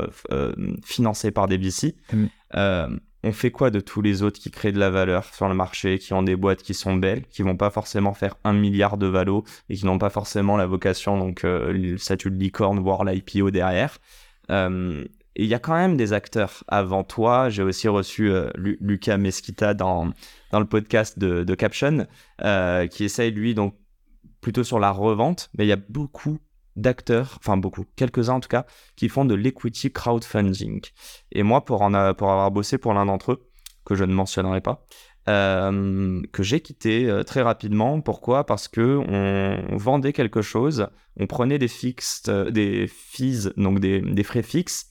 financer 0.84 1.30
par 1.30 1.46
des 1.46 1.58
VC. 1.58 1.94
Mmh 2.12 2.26
on 3.24 3.32
fait 3.32 3.50
quoi 3.50 3.70
de 3.70 3.80
tous 3.80 4.02
les 4.02 4.22
autres 4.22 4.38
qui 4.38 4.50
créent 4.50 4.72
de 4.72 4.78
la 4.78 4.90
valeur 4.90 5.32
sur 5.34 5.48
le 5.48 5.54
marché, 5.54 5.98
qui 5.98 6.12
ont 6.12 6.22
des 6.22 6.36
boîtes 6.36 6.62
qui 6.62 6.74
sont 6.74 6.94
belles, 6.94 7.24
qui 7.30 7.42
vont 7.42 7.56
pas 7.56 7.70
forcément 7.70 8.12
faire 8.12 8.36
un 8.44 8.52
milliard 8.52 8.98
de 8.98 9.06
valo 9.06 9.44
et 9.70 9.76
qui 9.76 9.86
n'ont 9.86 9.98
pas 9.98 10.10
forcément 10.10 10.58
la 10.58 10.66
vocation, 10.66 11.16
donc 11.16 11.44
euh, 11.44 11.72
le 11.72 11.96
statut 11.96 12.30
de 12.30 12.36
licorne, 12.36 12.80
voire 12.80 13.02
l'IPO 13.02 13.50
derrière. 13.50 13.96
Euh, 15.36 15.40
et 15.40 15.44
il 15.44 15.48
y 15.48 15.54
a 15.54 15.58
quand 15.58 15.74
même 15.74 15.96
des 15.96 16.12
acteurs 16.12 16.64
avant 16.68 17.04
toi. 17.04 17.48
J'ai 17.48 17.62
aussi 17.62 17.88
reçu 17.88 18.30
euh, 18.30 18.50
Lucas 18.56 19.16
Mesquita 19.16 19.74
dans, 19.74 20.12
dans 20.50 20.60
le 20.60 20.66
podcast 20.66 21.18
de, 21.18 21.54
Caption, 21.54 22.06
qui 22.90 23.04
essaye, 23.04 23.30
lui, 23.30 23.54
donc 23.54 23.76
plutôt 24.40 24.64
sur 24.64 24.78
la 24.78 24.90
revente, 24.90 25.50
mais 25.56 25.64
il 25.64 25.68
y 25.68 25.72
a 25.72 25.78
beaucoup 25.88 26.38
d'acteurs, 26.76 27.36
enfin 27.38 27.56
beaucoup, 27.56 27.86
quelques-uns 27.96 28.34
en 28.34 28.40
tout 28.40 28.48
cas, 28.48 28.66
qui 28.96 29.08
font 29.08 29.24
de 29.24 29.34
l'equity 29.34 29.92
crowdfunding. 29.92 30.82
Et 31.32 31.42
moi, 31.42 31.64
pour, 31.64 31.82
en 31.82 32.14
pour 32.14 32.30
avoir 32.30 32.50
bossé 32.50 32.76
pour 32.76 32.92
l'un 32.92 33.06
d'entre 33.06 33.32
eux, 33.32 33.48
que 33.84 33.94
je 33.94 34.04
ne 34.04 34.12
mentionnerai 34.12 34.60
pas, 34.60 34.86
euh, 35.28 36.20
que 36.32 36.42
j'ai 36.42 36.60
quitté 36.60 37.08
euh, 37.08 37.22
très 37.22 37.40
rapidement. 37.40 38.00
Pourquoi? 38.02 38.44
Parce 38.44 38.68
que 38.68 38.98
on 39.08 39.76
vendait 39.76 40.12
quelque 40.12 40.42
chose, 40.42 40.88
on 41.16 41.26
prenait 41.26 41.58
des 41.58 41.68
fixes, 41.68 42.24
euh, 42.28 42.50
des 42.50 42.86
fees, 42.86 43.50
donc 43.56 43.80
des, 43.80 44.00
des, 44.00 44.22
frais 44.22 44.42
fixes, 44.42 44.90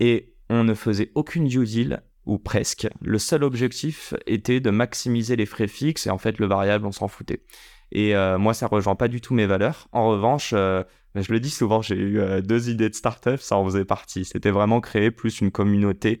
et 0.00 0.34
on 0.50 0.64
ne 0.64 0.74
faisait 0.74 1.10
aucune 1.14 1.46
due 1.46 1.64
deal 1.64 2.02
ou 2.26 2.38
presque. 2.38 2.88
Le 3.00 3.18
seul 3.18 3.42
objectif 3.42 4.14
était 4.26 4.60
de 4.60 4.70
maximiser 4.70 5.36
les 5.36 5.46
frais 5.46 5.68
fixes 5.68 6.06
et 6.06 6.10
en 6.10 6.18
fait 6.18 6.38
le 6.38 6.46
variable 6.46 6.86
on 6.86 6.92
s'en 6.92 7.08
foutait. 7.08 7.42
Et 7.90 8.14
euh, 8.14 8.38
moi, 8.38 8.54
ça 8.54 8.66
rejoint 8.66 8.96
pas 8.96 9.08
du 9.08 9.20
tout 9.20 9.34
mes 9.34 9.46
valeurs. 9.46 9.88
En 9.92 10.08
revanche, 10.08 10.52
euh, 10.54 10.82
je 11.14 11.32
le 11.32 11.40
dis 11.40 11.50
souvent, 11.50 11.80
j'ai 11.80 11.96
eu 11.96 12.20
euh, 12.20 12.42
deux 12.42 12.68
idées 12.68 12.90
de 12.90 12.94
start-up, 12.94 13.40
ça 13.40 13.56
en 13.56 13.64
faisait 13.64 13.86
partie. 13.86 14.24
C'était 14.24 14.50
vraiment 14.50 14.80
créer 14.80 15.10
plus 15.10 15.40
une 15.40 15.50
communauté 15.50 16.20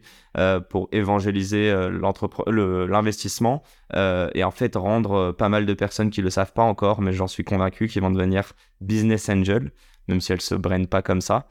pour 0.70 0.88
évangéliser 0.92 1.74
l'investissement 1.98 3.64
et 3.92 4.44
en 4.44 4.50
fait 4.52 4.76
rendre 4.76 5.32
pas 5.32 5.48
mal 5.48 5.66
de 5.66 5.74
personnes 5.74 6.10
qui 6.10 6.22
le 6.22 6.30
savent 6.30 6.52
pas 6.52 6.62
encore, 6.62 7.00
mais 7.00 7.12
j'en 7.12 7.26
suis 7.26 7.42
convaincu, 7.42 7.88
qui 7.88 7.98
vont 7.98 8.10
devenir 8.12 8.52
business 8.80 9.28
angel, 9.28 9.72
même 10.06 10.20
si 10.20 10.32
elles 10.32 10.40
se 10.40 10.54
brennent 10.54 10.86
pas 10.86 11.02
comme 11.02 11.20
ça. 11.20 11.48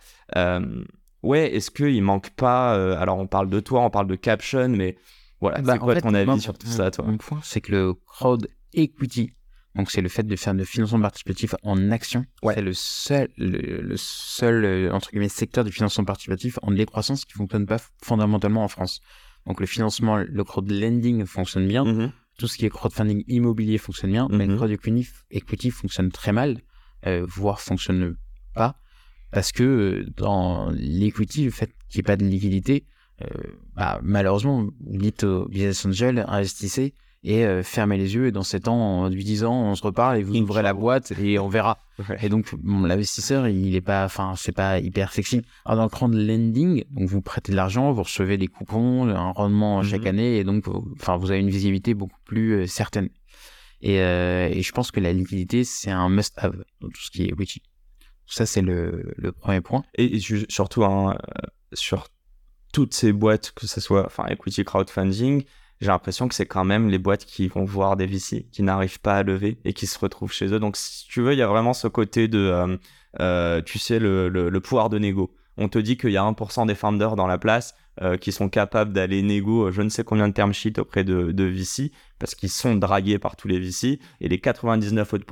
Ouais, 1.23 1.55
est-ce 1.55 1.71
qu'il 1.71 2.01
manque 2.03 2.29
pas 2.31 2.73
Alors 2.97 3.17
on 3.17 3.27
parle 3.27 3.49
de 3.49 3.59
toi, 3.59 3.81
on 3.81 3.89
parle 3.89 4.07
de 4.07 4.15
caption, 4.15 4.69
mais 4.69 4.97
voilà, 5.41 5.61
bah, 5.61 5.73
c'est 5.73 5.79
quoi 5.79 6.01
ton 6.01 6.13
avis 6.13 6.41
sur 6.41 6.57
tout 6.57 6.67
ça, 6.67 6.91
toi? 6.91 7.05
Mon 7.05 7.17
point, 7.17 7.39
c'est 7.43 7.61
que 7.61 7.71
le 7.71 7.93
crowd 7.93 8.47
equity 8.73 9.33
donc 9.77 9.91
c'est 9.91 10.01
le 10.01 10.09
fait 10.09 10.23
de 10.23 10.35
faire 10.35 10.55
de 10.55 10.63
financement 10.63 10.99
participatif 10.99 11.53
en 11.61 11.91
action. 11.91 12.25
C'est 12.43 12.61
le 12.61 12.73
seul, 12.73 13.29
le, 13.37 13.95
seul 13.95 14.65
euh, 14.65 14.91
entre 14.91 15.11
guillemets 15.11 15.29
secteur 15.29 15.63
du 15.63 15.71
financement 15.71 16.03
participatif 16.03 16.57
en 16.63 16.71
décroissance 16.71 17.25
qui 17.25 17.33
fonctionne 17.33 17.67
pas 17.67 17.77
fondamentalement 18.03 18.63
en 18.63 18.67
France. 18.67 19.01
Donc 19.45 19.59
le 19.59 19.67
financement, 19.67 20.17
le 20.17 20.43
crowdlending 20.43 21.25
fonctionne 21.25 21.67
bien. 21.67 21.85
Mm-hmm. 21.85 22.11
Tout 22.39 22.47
ce 22.47 22.57
qui 22.57 22.65
est 22.65 22.69
crowdfunding 22.69 23.23
immobilier 23.27 23.77
fonctionne 23.77 24.11
bien, 24.11 24.27
mais 24.31 24.47
le 24.47 24.55
mm-hmm. 24.55 24.77
crowd 24.77 25.05
equity, 25.31 25.69
fonctionne 25.69 26.11
très 26.11 26.31
mal, 26.31 26.61
euh, 27.05 27.23
voire 27.27 27.61
fonctionne 27.61 28.15
pas, 28.55 28.77
parce 29.31 29.51
que 29.51 29.63
euh, 29.63 30.05
dans 30.15 30.69
l'equity, 30.71 31.45
le 31.45 31.51
fait 31.51 31.71
qu'il 31.89 31.99
n'y 31.99 32.01
ait 32.01 32.03
pas 32.03 32.17
de 32.17 32.25
liquidité, 32.25 32.85
bah, 33.75 33.99
malheureusement, 34.03 34.61
vous 34.63 34.97
dites 34.97 35.23
aux 35.23 35.47
business 35.47 35.87
angels, 35.87 36.23
investissez, 36.27 36.93
et 37.23 37.45
euh, 37.45 37.63
fermez 37.63 37.97
les 37.97 38.15
yeux 38.15 38.27
et 38.27 38.31
dans 38.31 38.43
7 38.43 38.67
ans, 38.67 39.03
en 39.03 39.09
8-10 39.09 39.45
ans, 39.45 39.63
on 39.63 39.75
se 39.75 39.83
reparle 39.83 40.17
et 40.17 40.23
vous 40.23 40.35
ouvrez 40.35 40.61
la 40.61 40.73
boîte 40.73 41.11
et 41.19 41.39
on 41.39 41.49
verra. 41.49 41.79
Et 42.21 42.29
donc, 42.29 42.53
l'investisseur, 42.63 43.47
il 43.47 43.75
est 43.75 43.81
pas, 43.81 44.05
enfin, 44.05 44.35
c'est 44.37 44.51
pas 44.51 44.79
hyper 44.79 45.11
sexy. 45.11 45.41
Alors, 45.65 45.77
dans 45.77 45.83
le 45.83 45.89
crowd 45.89 46.13
lending, 46.13 46.83
donc 46.91 47.09
vous 47.09 47.21
prêtez 47.21 47.51
de 47.51 47.57
l'argent, 47.57 47.91
vous 47.91 48.03
recevez 48.03 48.37
des 48.37 48.47
coupons, 48.47 49.09
un 49.09 49.31
rendement 49.31 49.81
chaque 49.83 50.01
mhm. 50.01 50.07
année 50.07 50.37
et 50.37 50.43
donc, 50.43 50.65
enfin, 50.99 51.17
vous 51.17 51.31
avez 51.31 51.39
une 51.39 51.49
visibilité 51.49 51.93
beaucoup 51.95 52.19
plus 52.23 52.53
euh, 52.53 52.67
certaine. 52.67 53.09
Et, 53.81 53.99
euh, 53.99 54.47
et, 54.49 54.61
je 54.61 54.71
pense 54.71 54.91
que 54.91 54.99
la 54.99 55.11
liquidité, 55.11 55.63
c'est 55.63 55.91
un 55.91 56.09
must-have 56.09 56.63
dans 56.81 56.87
tout 56.87 57.01
ce 57.01 57.11
qui 57.11 57.25
est 57.25 57.33
Witchy. 57.33 57.61
Ça, 58.27 58.45
c'est 58.45 58.61
le, 58.61 59.31
premier 59.39 59.61
point. 59.61 59.83
Et, 59.95 60.19
surtout, 60.49 60.83
hein, 60.83 61.17
sur 61.73 62.07
toutes 62.73 62.93
ces 62.93 63.13
boîtes, 63.13 63.51
que 63.51 63.65
ce 63.65 63.81
soit 63.81 64.09
equity 64.29 64.63
crowdfunding, 64.63 65.43
j'ai 65.79 65.87
l'impression 65.87 66.27
que 66.27 66.35
c'est 66.35 66.45
quand 66.45 66.65
même 66.65 66.89
les 66.89 66.97
boîtes 66.97 67.25
qui 67.25 67.47
vont 67.47 67.63
voir 67.63 67.97
des 67.97 68.07
VC, 68.07 68.47
qui 68.51 68.63
n'arrivent 68.63 68.99
pas 68.99 69.17
à 69.17 69.23
lever 69.23 69.59
et 69.63 69.73
qui 69.73 69.85
se 69.85 69.97
retrouvent 69.99 70.33
chez 70.33 70.47
eux. 70.47 70.59
Donc, 70.59 70.75
si 70.75 71.07
tu 71.07 71.21
veux, 71.21 71.33
il 71.33 71.39
y 71.39 71.43
a 71.43 71.47
vraiment 71.47 71.73
ce 71.73 71.87
côté 71.87 72.27
de, 72.27 72.39
euh, 72.39 72.77
euh, 73.19 73.61
tu 73.61 73.79
sais, 73.79 73.99
le, 73.99 74.29
le, 74.29 74.59
pouvoir 74.59 74.89
de 74.89 74.97
négo. 74.97 75.35
On 75.57 75.69
te 75.69 75.77
dit 75.77 75.97
qu'il 75.97 76.11
y 76.11 76.17
a 76.17 76.23
1% 76.23 76.67
des 76.67 76.75
founders 76.75 77.15
dans 77.15 77.27
la 77.27 77.37
place 77.37 77.75
euh, 78.01 78.15
qui 78.15 78.31
sont 78.31 78.47
capables 78.47 78.93
d'aller 78.93 79.23
négo 79.23 79.71
je 79.71 79.81
ne 79.81 79.89
sais 79.89 80.03
combien 80.03 80.27
de 80.27 80.33
term 80.33 80.53
sheets 80.53 80.79
auprès 80.79 81.03
de, 81.03 81.31
de 81.31 81.43
VC 81.45 81.91
parce 82.19 82.35
qu'ils 82.35 82.51
sont 82.51 82.75
dragués 82.75 83.17
par 83.17 83.35
tous 83.35 83.47
les 83.47 83.59
VC 83.59 83.99
et 84.21 84.27
les 84.27 84.39
99 84.39 85.13
autres 85.13 85.25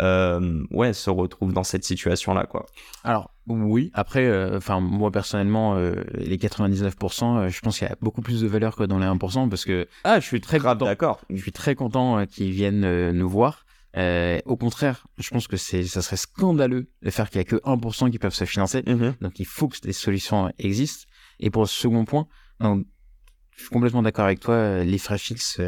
euh, 0.00 0.62
ouais, 0.70 0.92
se 0.92 1.08
retrouvent 1.08 1.54
dans 1.54 1.64
cette 1.64 1.84
situation-là. 1.84 2.44
quoi. 2.44 2.66
Alors, 3.02 3.30
oui, 3.46 3.90
après, 3.94 4.26
euh, 4.26 4.58
enfin 4.58 4.80
moi 4.80 5.10
personnellement, 5.10 5.76
les 6.14 6.36
99%, 6.36 7.48
je 7.48 7.60
pense 7.60 7.78
qu'il 7.78 7.88
y 7.88 7.90
a 7.90 7.96
beaucoup 8.02 8.20
plus 8.20 8.42
de 8.42 8.46
valeur 8.46 8.76
que 8.76 8.84
dans 8.84 8.98
les 8.98 9.06
1% 9.06 9.48
parce 9.48 9.64
que 9.64 9.88
ah, 10.04 10.20
je 10.20 10.26
suis 10.26 10.40
très 10.40 10.58
grave 10.58 10.78
d'accord. 10.78 11.20
Je 11.30 11.40
suis 11.40 11.52
très 11.52 11.74
content 11.74 12.26
qu'ils 12.26 12.50
viennent 12.50 13.10
nous 13.12 13.28
voir. 13.28 13.64
au 13.94 14.56
contraire, 14.56 15.06
je 15.16 15.30
pense 15.30 15.48
que 15.48 15.56
c'est, 15.56 15.84
ça 15.84 16.02
serait 16.02 16.16
scandaleux 16.16 16.88
de 17.02 17.10
faire 17.10 17.30
qu'il 17.30 17.38
y 17.38 17.40
a 17.40 17.44
que 17.44 17.56
1% 17.56 18.10
qui 18.10 18.18
peuvent 18.18 18.34
se 18.34 18.44
financer. 18.44 18.80
Mm-hmm. 18.82 19.22
Donc 19.22 19.40
il 19.40 19.46
faut 19.46 19.68
que 19.68 19.78
des 19.80 19.94
solutions 19.94 20.52
existent. 20.58 21.06
Et 21.40 21.50
pour 21.50 21.62
le 21.62 21.68
second 21.68 22.04
point, 22.04 22.26
je 22.60 22.82
suis 23.56 23.68
complètement 23.68 24.02
d'accord 24.02 24.24
avec 24.24 24.40
toi, 24.40 24.84
les 24.84 24.98
frais 24.98 25.18
fixes, 25.18 25.60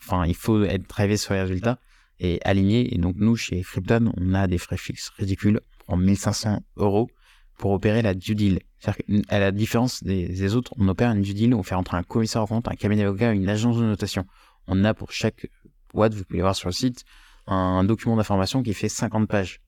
enfin, 0.00 0.26
il 0.26 0.34
faut 0.34 0.62
être 0.64 0.88
drivé 0.88 1.16
sur 1.16 1.34
les 1.34 1.40
résultats 1.40 1.78
et 2.20 2.40
aligné. 2.44 2.94
Et 2.94 2.98
donc, 2.98 3.16
nous, 3.18 3.36
chez 3.36 3.60
Krypton, 3.62 4.12
on 4.16 4.34
a 4.34 4.46
des 4.46 4.58
frais 4.58 4.76
fixes 4.76 5.10
ridicules 5.16 5.60
en 5.88 5.96
1500 5.96 6.62
euros 6.76 7.10
pour 7.58 7.72
opérer 7.72 8.02
la 8.02 8.14
due 8.14 8.34
deal. 8.34 8.60
C'est-à-dire 8.78 9.24
qu'à 9.28 9.38
la 9.38 9.52
différence 9.52 10.02
des, 10.02 10.54
autres, 10.54 10.72
on 10.78 10.88
opère 10.88 11.12
une 11.12 11.22
due 11.22 11.34
deal, 11.34 11.54
on 11.54 11.62
fait 11.62 11.74
rentrer 11.74 11.96
un 11.96 12.02
commissaire 12.02 12.42
en 12.42 12.46
compte, 12.46 12.68
un 12.68 12.74
cabinet 12.74 13.02
d'avocat, 13.02 13.32
une 13.32 13.48
agence 13.48 13.76
de 13.76 13.84
notation. 13.84 14.26
On 14.66 14.84
a 14.84 14.94
pour 14.94 15.12
chaque 15.12 15.48
boîte, 15.92 16.14
vous 16.14 16.24
pouvez 16.24 16.40
voir 16.40 16.56
sur 16.56 16.68
le 16.68 16.72
site, 16.72 17.04
un 17.46 17.84
document 17.84 18.16
d'information 18.16 18.62
qui 18.62 18.74
fait 18.74 18.88
50 18.88 19.28
pages 19.28 19.60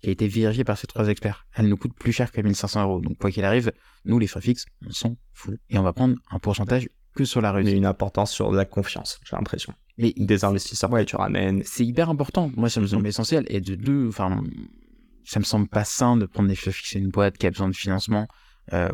qui 0.00 0.08
a 0.08 0.12
été 0.12 0.28
vérifiée 0.28 0.64
par 0.64 0.78
ces 0.78 0.86
trois 0.86 1.08
experts. 1.08 1.46
Elle 1.54 1.68
nous 1.68 1.76
coûte 1.76 1.94
plus 1.94 2.12
cher 2.12 2.32
que 2.32 2.40
1500 2.40 2.82
euros. 2.82 3.00
Donc, 3.00 3.18
quoi 3.18 3.30
qu'il 3.30 3.44
arrive, 3.44 3.72
nous, 4.04 4.18
les 4.18 4.26
frais 4.26 4.40
fixes, 4.40 4.66
on 4.86 4.90
s'en 4.90 5.16
fout. 5.32 5.58
Et 5.70 5.78
on 5.78 5.82
va 5.82 5.92
prendre 5.92 6.16
un 6.30 6.38
pourcentage 6.38 6.88
que 7.14 7.24
sur 7.24 7.40
la 7.40 7.52
réussite. 7.52 7.72
Mais 7.72 7.78
une 7.78 7.86
importance 7.86 8.30
sur 8.30 8.52
la 8.52 8.64
confiance, 8.64 9.18
j'ai 9.24 9.36
l'impression. 9.36 9.72
Mais 9.98 10.12
des 10.16 10.44
investisseurs 10.44 10.90
ouais, 10.90 11.04
tu 11.04 11.16
ramènes. 11.16 11.62
C'est 11.64 11.84
hyper 11.84 12.10
important. 12.10 12.50
Moi, 12.56 12.68
ça 12.68 12.80
me 12.80 12.86
semble 12.86 13.06
essentiel. 13.06 13.44
Et 13.48 13.60
de 13.60 13.74
deux, 13.74 14.08
enfin, 14.08 14.42
ça 15.24 15.40
me 15.40 15.44
semble 15.44 15.68
pas 15.68 15.84
sain 15.84 16.16
de 16.16 16.26
prendre 16.26 16.48
des 16.48 16.54
frais 16.54 16.72
fixes 16.72 16.96
à 16.96 16.98
une 16.98 17.08
boîte 17.08 17.38
qui 17.38 17.46
a 17.46 17.50
besoin 17.50 17.68
de 17.68 17.74
financement. 17.74 18.28
Euh, 18.72 18.90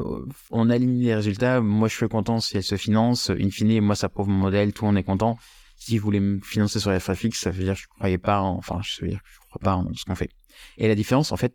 on 0.51 0.71
aligne 0.71 1.03
les 1.03 1.15
résultats. 1.15 1.61
Moi, 1.61 1.89
je 1.89 1.97
suis 1.97 2.09
content 2.09 2.41
si 2.41 2.57
elle 2.57 2.63
se 2.63 2.77
finance. 2.77 3.31
In 3.31 3.51
fine, 3.51 3.81
moi, 3.81 3.97
ça 3.97 4.09
prouve 4.09 4.29
mon 4.29 4.39
modèle. 4.39 4.73
Tout 4.73 4.85
monde 4.85 4.97
est 4.97 5.03
content. 5.03 5.39
Si 5.77 5.99
vous 5.99 6.05
voulez 6.05 6.21
me 6.21 6.41
financer 6.41 6.79
sur 6.79 6.93
les 6.93 7.01
frais 7.01 7.17
fixes, 7.17 7.41
ça 7.41 7.51
veut 7.51 7.65
dire 7.65 7.75
que 7.75 7.81
je 7.81 7.87
ne 7.87 7.97
croyais 7.97 8.19
pas 8.19 8.41
en, 8.41 8.57
enfin, 8.57 8.81
je 8.83 9.01
veux 9.01 9.09
dire 9.09 9.21
que 9.21 9.29
je 9.29 9.39
crois 9.49 9.61
pas 9.61 9.75
en 9.75 9.93
ce 9.95 10.05
qu'on 10.05 10.15
fait. 10.15 10.31
Et 10.79 10.89
la 10.89 10.95
différence, 10.95 11.33
en 11.33 11.37
fait, 11.37 11.55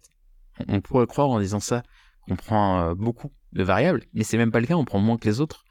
on 0.68 0.82
pourrait 0.82 1.08
croire 1.08 1.30
en 1.30 1.40
disant 1.40 1.60
ça 1.60 1.84
qu'on 2.22 2.36
prend 2.36 2.80
euh, 2.82 2.96
beaucoup 2.96 3.32
de 3.54 3.64
variables, 3.64 4.04
mais 4.14 4.24
c'est 4.24 4.38
même 4.38 4.52
pas 4.52 4.60
le 4.60 4.68
cas. 4.68 4.76
On 4.76 4.86
prend 4.86 5.00
moins 5.00 5.18
que 5.18 5.28
les 5.28 5.40
autres 5.42 5.64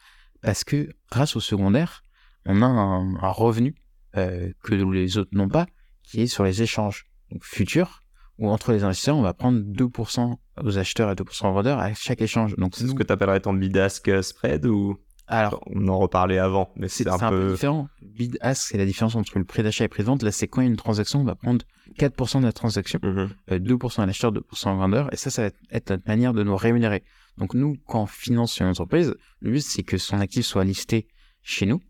parce 0.42 0.64
que 0.64 0.88
grâce 1.10 1.36
au 1.36 1.40
secondaire, 1.40 2.02
on 2.44 2.62
a 2.62 2.66
un, 2.66 3.30
revenu 3.30 3.74
euh, 4.16 4.52
que 4.62 4.74
les 4.74 5.18
autres 5.18 5.30
n'ont 5.32 5.48
pas, 5.48 5.66
qui 6.02 6.22
est 6.22 6.26
sur 6.26 6.44
les 6.44 6.62
échanges 6.62 7.06
donc, 7.30 7.44
futurs 7.44 8.02
où 8.38 8.50
entre 8.50 8.72
les 8.72 8.84
investisseurs, 8.84 9.16
on 9.16 9.22
va 9.22 9.32
prendre 9.32 9.60
2% 9.60 10.36
aux 10.62 10.78
acheteurs 10.78 11.10
et 11.10 11.14
2% 11.14 11.48
aux 11.48 11.52
vendeurs 11.52 11.78
à 11.78 11.94
chaque 11.94 12.20
échange. 12.20 12.54
Donc 12.56 12.76
c'est 12.76 12.86
ce 12.86 12.92
que 12.92 13.02
tu 13.02 13.12
appellerais 13.12 13.40
ton 13.40 13.54
bid-ask 13.54 14.22
spread 14.22 14.66
ou? 14.66 14.98
Alors, 15.28 15.60
on 15.66 15.88
en 15.88 15.98
reparlait 15.98 16.38
avant, 16.38 16.70
mais 16.76 16.88
c'est 16.88 17.08
un, 17.08 17.30
peu... 17.30 17.52
différent. 17.52 17.88
Bid-ask, 18.00 18.68
c'est 18.68 18.78
la 18.78 18.86
différence 18.86 19.16
entre 19.16 19.38
le 19.38 19.44
prix 19.44 19.62
d'achat 19.62 19.84
et 19.84 19.86
le 19.86 19.90
prix 19.90 20.02
de 20.02 20.06
vente. 20.06 20.22
Là, 20.22 20.30
c'est 20.30 20.46
quand 20.46 20.62
une 20.62 20.76
transaction, 20.76 21.20
on 21.20 21.24
va 21.24 21.34
prendre 21.34 21.64
4% 21.98 22.40
de 22.40 22.44
la 22.44 22.52
transaction, 22.52 23.00
2% 23.00 23.28
mm-hmm. 23.50 23.98
euh, 23.98 24.02
à 24.02 24.06
l'acheteur, 24.06 24.32
2% 24.32 24.72
au 24.72 24.76
vendeur, 24.76 25.12
et 25.12 25.16
ça, 25.16 25.30
ça 25.30 25.42
va 25.42 25.50
être 25.72 25.90
notre 25.90 26.06
manière 26.06 26.32
de 26.32 26.44
nous 26.44 26.56
rémunérer. 26.56 27.02
Donc 27.38 27.54
nous, 27.54 27.76
quand 27.86 28.02
on 28.02 28.06
finance 28.06 28.60
une 28.60 28.66
entreprise, 28.66 29.14
le 29.40 29.50
but, 29.50 29.60
c'est 29.60 29.82
que 29.82 29.98
son 29.98 30.20
actif 30.20 30.46
soit 30.46 30.64
listé 30.64 31.08
chez 31.42 31.66
nous, 31.66 31.80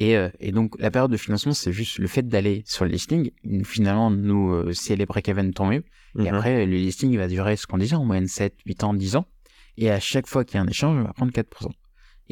euh, 0.00 0.30
et, 0.40 0.52
donc, 0.52 0.76
la 0.78 0.90
période 0.90 1.10
de 1.10 1.16
financement, 1.16 1.52
c'est 1.52 1.72
juste 1.72 1.98
le 1.98 2.06
fait 2.06 2.26
d'aller 2.26 2.62
sur 2.66 2.84
le 2.84 2.90
listing. 2.90 3.30
Finalement, 3.64 4.10
nous, 4.10 4.52
euh, 4.52 4.72
si 4.72 4.92
elle 4.92 5.00
est 5.00 5.06
break-even, 5.06 5.52
tant 5.52 5.66
mieux. 5.66 5.84
Et 6.18 6.22
mhm. 6.22 6.34
après, 6.34 6.66
le 6.66 6.76
listing 6.76 7.16
va 7.16 7.28
durer 7.28 7.56
ce 7.56 7.66
qu'on 7.66 7.78
disait, 7.78 7.96
en 7.96 8.04
moyenne 8.04 8.26
7, 8.26 8.54
8 8.64 8.84
ans, 8.84 8.94
10 8.94 9.16
ans. 9.16 9.26
Et 9.76 9.90
à 9.90 10.00
chaque 10.00 10.26
fois 10.26 10.44
qu'il 10.44 10.56
y 10.56 10.58
a 10.58 10.62
un 10.62 10.68
échange, 10.68 10.98
on 10.98 11.04
va 11.04 11.12
prendre 11.12 11.32
4%. 11.32 11.70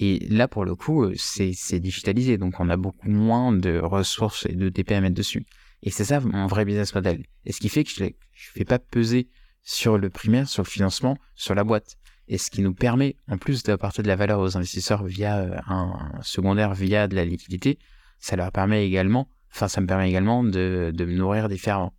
Et 0.00 0.20
là, 0.30 0.46
pour 0.46 0.64
le 0.64 0.76
coup, 0.76 1.02
euh, 1.02 1.14
c'est 1.16 1.80
digitalisé. 1.80 2.38
Donc, 2.38 2.60
on 2.60 2.70
a 2.70 2.76
beaucoup 2.76 3.10
moins 3.10 3.52
de 3.52 3.80
ressources 3.80 4.46
et 4.46 4.54
de 4.54 4.68
TP 4.68 4.92
à 4.92 5.00
mettre 5.00 5.16
dessus. 5.16 5.44
Et 5.82 5.90
c'est 5.90 6.04
ça 6.04 6.20
mon 6.20 6.46
vrai 6.46 6.64
business 6.64 6.94
model. 6.94 7.24
Et 7.44 7.52
ce 7.52 7.58
qui 7.58 7.68
fait 7.68 7.82
que 7.82 7.90
je 7.90 8.04
ne 8.04 8.10
fais 8.32 8.64
pas 8.64 8.78
peser 8.78 9.28
sur 9.62 9.98
le 9.98 10.08
primaire, 10.08 10.48
sur 10.48 10.62
le 10.62 10.68
financement, 10.68 11.18
sur 11.34 11.56
la 11.56 11.64
boîte 11.64 11.96
et 12.28 12.38
ce 12.38 12.48
qui 12.48 12.62
nous 12.62 12.74
permet, 12.74 13.16
en 13.28 13.38
plus 13.38 13.64
d'apporter 13.64 14.02
de 14.02 14.08
la 14.08 14.14
valeur 14.14 14.38
aux 14.38 14.56
investisseurs 14.56 15.04
via 15.04 15.38
euh, 15.38 15.58
un 15.66 16.10
secondaire, 16.22 16.74
via 16.74 17.08
de 17.08 17.16
la 17.16 17.24
liquidité, 17.24 17.80
ça 18.20 18.36
leur 18.36 18.52
permet 18.52 18.86
également, 18.86 19.28
enfin 19.52 19.66
ça 19.66 19.80
me 19.80 19.86
permet 19.86 20.08
également 20.08 20.44
de, 20.44 20.92
de 20.94 21.04
me 21.04 21.16
nourrir 21.16 21.48
différemment. 21.48 21.92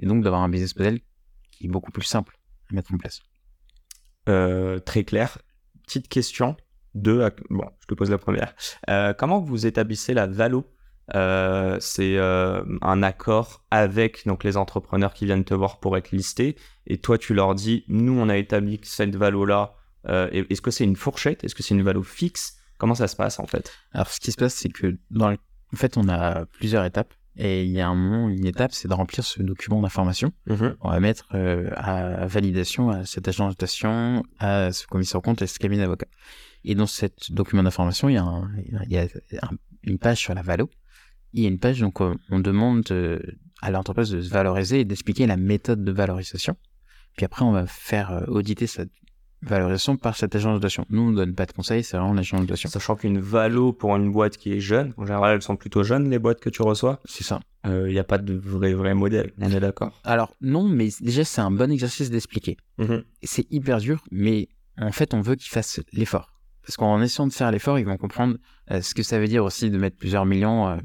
Et 0.00 0.06
donc 0.06 0.24
d'avoir 0.24 0.42
un 0.42 0.48
business 0.48 0.74
model 0.74 1.00
qui 1.52 1.66
est 1.66 1.68
beaucoup 1.68 1.92
plus 1.92 2.02
simple 2.02 2.36
à 2.70 2.74
mettre 2.74 2.92
en 2.92 2.98
place. 2.98 3.20
Euh, 4.28 4.80
très 4.80 5.04
clair. 5.04 5.38
Petite 5.86 6.08
question. 6.08 6.56
Deux, 6.94 7.28
bon, 7.50 7.68
je 7.80 7.86
te 7.86 7.94
pose 7.94 8.10
la 8.10 8.18
première. 8.18 8.54
Euh, 8.88 9.12
comment 9.14 9.40
vous 9.40 9.66
établissez 9.66 10.14
la 10.14 10.26
valo? 10.26 10.64
Euh, 11.14 11.76
c'est 11.80 12.16
euh, 12.16 12.62
un 12.80 13.02
accord 13.02 13.62
avec 13.70 14.26
donc 14.26 14.42
les 14.42 14.56
entrepreneurs 14.56 15.12
qui 15.12 15.26
viennent 15.26 15.44
te 15.44 15.54
voir 15.54 15.78
pour 15.78 15.96
être 15.96 16.12
listés. 16.12 16.56
Et 16.86 16.98
toi 16.98 17.18
tu 17.18 17.34
leur 17.34 17.54
dis 17.54 17.84
nous 17.88 18.18
on 18.18 18.28
a 18.28 18.36
établi 18.36 18.80
cette 18.82 19.14
valo 19.14 19.44
là 19.44 19.74
euh, 20.08 20.28
est-ce 20.32 20.62
que 20.62 20.70
c'est 20.70 20.84
une 20.84 20.96
fourchette? 20.96 21.44
Est-ce 21.44 21.54
que 21.54 21.62
c'est 21.62 21.74
une 21.74 21.82
valo 21.82 22.02
fixe? 22.02 22.56
Comment 22.78 22.94
ça 22.94 23.08
se 23.08 23.16
passe 23.16 23.38
en 23.38 23.46
fait? 23.46 23.72
Alors 23.92 24.08
ce 24.08 24.20
qui 24.20 24.32
se 24.32 24.36
passe 24.36 24.54
c'est 24.54 24.70
que 24.70 24.96
dans 25.10 25.32
en 25.32 25.76
fait 25.76 25.96
on 25.96 26.08
a 26.08 26.46
plusieurs 26.46 26.84
étapes. 26.84 27.12
Et 27.36 27.64
il 27.64 27.72
y 27.72 27.80
a 27.80 27.88
un 27.88 27.96
moment 27.96 28.28
une 28.28 28.46
étape 28.46 28.72
c'est 28.72 28.88
de 28.88 28.94
remplir 28.94 29.24
ce 29.24 29.42
document 29.42 29.82
d'information. 29.82 30.32
Mm-hmm. 30.48 30.76
on 30.80 30.90
va 30.90 31.00
mettre 31.00 31.34
à 31.76 32.26
validation 32.26 32.90
à 32.90 33.04
cette 33.04 33.28
agence 33.28 33.48
de 33.48 33.50
notation 33.50 34.22
à 34.38 34.72
ce 34.72 34.86
commissaire 34.86 35.20
compte 35.20 35.42
et 35.42 35.46
ce 35.46 35.58
cabinet 35.58 35.82
d'avocat 35.82 36.06
et 36.64 36.74
dans 36.74 36.86
ce 36.86 37.06
document 37.30 37.62
d'information 37.62 38.08
il 38.08 38.14
y 38.14 38.18
a, 38.18 38.42
il 38.86 38.92
y 38.92 38.98
a 38.98 39.06
une 39.82 39.98
page 39.98 40.18
sur 40.18 40.34
la 40.34 40.42
valo 40.42 40.70
il 41.34 41.42
y 41.42 41.46
a 41.46 41.48
une 41.48 41.58
page, 41.58 41.80
donc 41.80 42.00
euh, 42.00 42.14
on 42.30 42.38
demande 42.38 42.84
euh, 42.92 43.18
à 43.60 43.70
l'entreprise 43.70 44.10
de 44.10 44.20
se 44.20 44.30
valoriser 44.30 44.80
et 44.80 44.84
d'expliquer 44.84 45.26
la 45.26 45.36
méthode 45.36 45.84
de 45.84 45.92
valorisation. 45.92 46.56
Puis 47.16 47.26
après, 47.26 47.44
on 47.44 47.52
va 47.52 47.66
faire 47.66 48.12
euh, 48.12 48.24
auditer 48.28 48.66
cette 48.66 48.92
valorisation 49.42 49.96
par 49.96 50.16
cette 50.16 50.34
agence 50.36 50.52
de 50.52 50.54
notation. 50.54 50.86
Nous, 50.90 51.02
on 51.02 51.10
ne 51.10 51.16
donne 51.16 51.34
pas 51.34 51.44
de 51.44 51.52
conseils, 51.52 51.82
c'est 51.82 51.96
vraiment 51.96 52.14
l'agence 52.14 52.40
de 52.40 52.46
notation. 52.46 52.70
Sachant 52.70 52.94
qu'une 52.94 53.18
valo 53.18 53.72
pour 53.72 53.94
une 53.96 54.10
boîte 54.12 54.36
qui 54.36 54.52
est 54.52 54.60
jeune, 54.60 54.94
en 54.96 55.04
général, 55.04 55.34
elles 55.34 55.42
sont 55.42 55.56
plutôt 55.56 55.82
jeunes, 55.82 56.08
les 56.08 56.20
boîtes 56.20 56.40
que 56.40 56.50
tu 56.50 56.62
reçois. 56.62 57.00
C'est 57.04 57.24
ça. 57.24 57.40
Il 57.66 57.86
n'y 57.86 57.98
a 57.98 58.04
pas 58.04 58.18
de 58.18 58.34
vrai, 58.34 58.74
vrai 58.74 58.94
modèle, 58.94 59.32
on 59.38 59.50
est 59.50 59.60
d'accord 59.60 60.00
Alors, 60.04 60.36
non, 60.42 60.68
mais 60.68 60.88
déjà, 61.00 61.24
c'est 61.24 61.40
un 61.40 61.50
bon 61.50 61.70
exercice 61.70 62.10
d'expliquer. 62.10 62.58
Mm-hmm. 62.78 63.04
C'est 63.22 63.50
hyper 63.50 63.78
dur, 63.78 64.04
mais 64.10 64.48
en 64.78 64.92
fait, 64.92 65.14
on 65.14 65.22
veut 65.22 65.34
qu'ils 65.34 65.50
fassent 65.50 65.80
l'effort. 65.92 66.33
Parce 66.64 66.76
qu'en 66.76 67.00
essayant 67.02 67.26
de 67.26 67.32
faire 67.32 67.50
l'effort, 67.50 67.78
ils 67.78 67.84
vont 67.84 67.96
comprendre 67.96 68.36
ce 68.70 68.94
que 68.94 69.02
ça 69.02 69.18
veut 69.18 69.28
dire 69.28 69.44
aussi 69.44 69.70
de 69.70 69.76
mettre 69.76 69.96
plusieurs 69.96 70.24
millions 70.24 70.80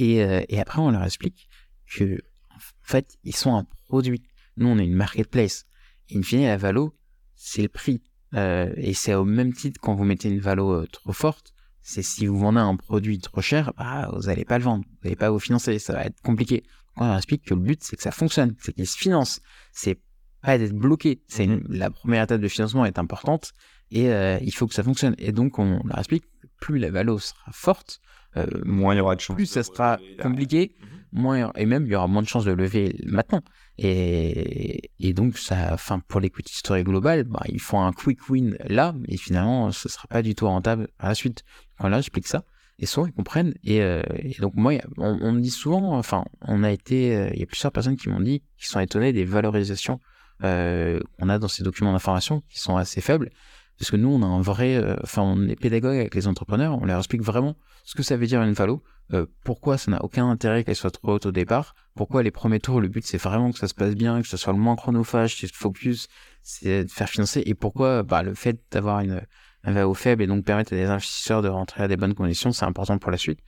euh, 0.00 0.44
et, 0.48 0.60
après, 0.60 0.80
on 0.80 0.90
leur 0.90 1.04
explique 1.04 1.48
que, 1.96 2.20
en 2.50 2.58
fait, 2.82 3.16
ils 3.24 3.34
sont 3.36 3.54
un 3.54 3.66
produit. 3.86 4.22
Nous, 4.56 4.66
on 4.66 4.78
est 4.78 4.84
une 4.84 4.94
marketplace. 4.94 5.66
in 6.12 6.22
fine, 6.22 6.42
la 6.42 6.56
valo, 6.56 6.96
c'est 7.34 7.62
le 7.62 7.68
prix. 7.68 8.02
Euh, 8.34 8.72
et 8.76 8.94
c'est 8.94 9.14
au 9.14 9.24
même 9.24 9.52
titre 9.52 9.80
quand 9.80 9.94
vous 9.94 10.04
mettez 10.04 10.28
une 10.28 10.40
valo 10.40 10.72
euh, 10.72 10.86
trop 10.86 11.12
forte. 11.12 11.52
C'est 11.82 12.02
si 12.02 12.26
vous 12.26 12.38
vendez 12.38 12.60
un 12.60 12.76
produit 12.76 13.18
trop 13.18 13.42
cher, 13.42 13.72
bah, 13.76 14.10
vous 14.12 14.22
n'allez 14.22 14.44
pas 14.44 14.58
le 14.58 14.64
vendre. 14.64 14.84
Vous 14.86 14.98
n'allez 15.04 15.16
pas 15.16 15.30
vous 15.30 15.38
financer. 15.38 15.78
Ça 15.78 15.92
va 15.92 16.04
être 16.04 16.20
compliqué. 16.22 16.64
On 16.96 17.06
leur 17.06 17.16
explique 17.16 17.44
que 17.44 17.54
le 17.54 17.60
but, 17.60 17.82
c'est 17.82 17.96
que 17.96 18.02
ça 18.02 18.10
fonctionne. 18.10 18.54
C'est 18.58 18.72
qu'ils 18.72 18.86
se 18.86 18.96
financent. 18.96 19.40
C'est 19.72 20.00
pas 20.40 20.58
d'être 20.58 20.72
bloqué. 20.72 21.22
C'est 21.28 21.46
mm-hmm. 21.46 21.66
la 21.68 21.90
première 21.90 22.24
étape 22.24 22.40
de 22.40 22.48
financement 22.48 22.84
est 22.84 22.98
importante 22.98 23.52
et 23.94 24.38
il 24.42 24.52
faut 24.52 24.66
que 24.66 24.74
ça 24.74 24.82
fonctionne. 24.82 25.14
Et 25.18 25.32
donc, 25.32 25.58
on 25.58 25.80
leur 25.84 25.98
explique 25.98 26.24
plus 26.64 26.78
la 26.78 26.90
valo 26.90 27.18
sera 27.18 27.52
forte, 27.52 28.00
euh, 28.36 28.46
moins 28.64 28.94
il 28.94 28.98
y 28.98 29.00
aura 29.00 29.16
de 29.16 29.20
chance. 29.20 29.36
Plus 29.36 29.46
ça 29.46 29.62
sera 29.62 29.98
compliqué, 30.20 30.74
mhm. 30.80 31.20
moins 31.22 31.52
et 31.56 31.66
même 31.66 31.84
il 31.84 31.92
y 31.92 31.94
aura 31.94 32.06
moins 32.06 32.22
de 32.22 32.26
chances 32.26 32.44
de 32.44 32.52
lever 32.52 32.96
maintenant. 33.06 33.42
Et, 33.76 34.90
et 34.98 35.12
donc 35.12 35.36
ça, 35.36 35.70
enfin 35.72 36.00
pour 36.00 36.20
l'equity 36.20 36.56
story 36.56 36.84
global, 36.84 37.24
bah, 37.24 37.42
ils 37.48 37.60
font 37.60 37.82
un 37.82 37.92
quick 37.92 38.28
win 38.30 38.56
là, 38.66 38.94
mais 38.98 39.16
finalement 39.16 39.72
ce 39.72 39.88
sera 39.88 40.06
pas 40.08 40.22
du 40.22 40.34
tout 40.34 40.46
rentable 40.46 40.88
à 40.98 41.08
la 41.08 41.14
suite. 41.14 41.44
Voilà, 41.78 41.98
j'explique 41.98 42.28
ça. 42.28 42.44
Et 42.78 42.86
souvent 42.86 43.06
ils 43.06 43.12
comprennent. 43.12 43.54
Et, 43.62 43.82
euh, 43.82 44.02
donc 44.40 44.54
moi, 44.54 44.72
on, 44.96 45.32
me 45.32 45.40
dit 45.40 45.50
souvent, 45.50 45.96
enfin, 45.96 46.24
on 46.40 46.64
a 46.64 46.72
été, 46.72 47.14
euh, 47.16 47.30
il 47.34 47.40
y 47.40 47.42
a 47.42 47.46
plusieurs 47.46 47.72
personnes 47.72 47.96
qui 47.96 48.08
m'ont 48.08 48.20
dit, 48.20 48.42
qui 48.58 48.66
sont 48.66 48.80
étonnées 48.80 49.12
des 49.12 49.24
valorisations 49.24 50.00
qu'on 50.40 51.28
a 51.28 51.38
dans 51.38 51.48
ces 51.48 51.62
documents 51.62 51.92
d'information 51.92 52.42
qui 52.48 52.58
sont 52.58 52.76
assez 52.76 53.00
faibles. 53.00 53.30
Parce 53.78 53.90
que 53.90 53.96
nous, 53.96 54.08
on 54.08 54.22
a 54.22 54.26
un 54.26 54.40
vrai, 54.40 54.76
euh, 54.76 54.96
enfin, 55.02 55.22
on 55.22 55.48
est 55.48 55.56
pédagogue 55.56 55.96
avec 55.96 56.14
les 56.14 56.26
entrepreneurs, 56.26 56.78
on 56.80 56.84
leur 56.84 56.98
explique 56.98 57.22
vraiment 57.22 57.56
ce 57.84 57.94
que 57.94 58.02
ça 58.02 58.16
veut 58.16 58.26
dire 58.26 58.42
une 58.42 58.52
valo, 58.52 58.82
euh, 59.12 59.26
pourquoi 59.44 59.78
ça 59.78 59.90
n'a 59.90 60.02
aucun 60.04 60.28
intérêt 60.30 60.64
qu'elle 60.64 60.76
soit 60.76 60.90
trop 60.90 61.12
haute 61.12 61.26
au 61.26 61.32
départ, 61.32 61.74
pourquoi 61.94 62.22
les 62.22 62.30
premiers 62.30 62.60
tours, 62.60 62.80
le 62.80 62.88
but 62.88 63.04
c'est 63.04 63.18
vraiment 63.18 63.52
que 63.52 63.58
ça 63.58 63.68
se 63.68 63.74
passe 63.74 63.94
bien, 63.94 64.22
que 64.22 64.28
ça 64.28 64.36
soit 64.36 64.52
le 64.52 64.58
moins 64.58 64.76
chronophage, 64.76 65.36
c'est 65.36 65.52
focus, 65.52 66.08
c'est 66.42 66.84
de 66.84 66.90
faire 66.90 67.08
financer, 67.08 67.42
et 67.44 67.54
pourquoi 67.54 68.02
bah, 68.04 68.22
le 68.22 68.34
fait 68.34 68.60
d'avoir 68.70 69.00
une, 69.00 69.20
un 69.64 69.72
VAO 69.72 69.94
faible 69.94 70.22
et 70.22 70.26
donc 70.26 70.44
permettre 70.44 70.72
à 70.72 70.76
des 70.76 70.84
investisseurs 70.84 71.42
de 71.42 71.48
rentrer 71.48 71.82
à 71.82 71.88
des 71.88 71.96
bonnes 71.96 72.14
conditions, 72.14 72.52
c'est 72.52 72.64
important 72.64 72.98
pour 72.98 73.10
la 73.10 73.18
suite. 73.18 73.40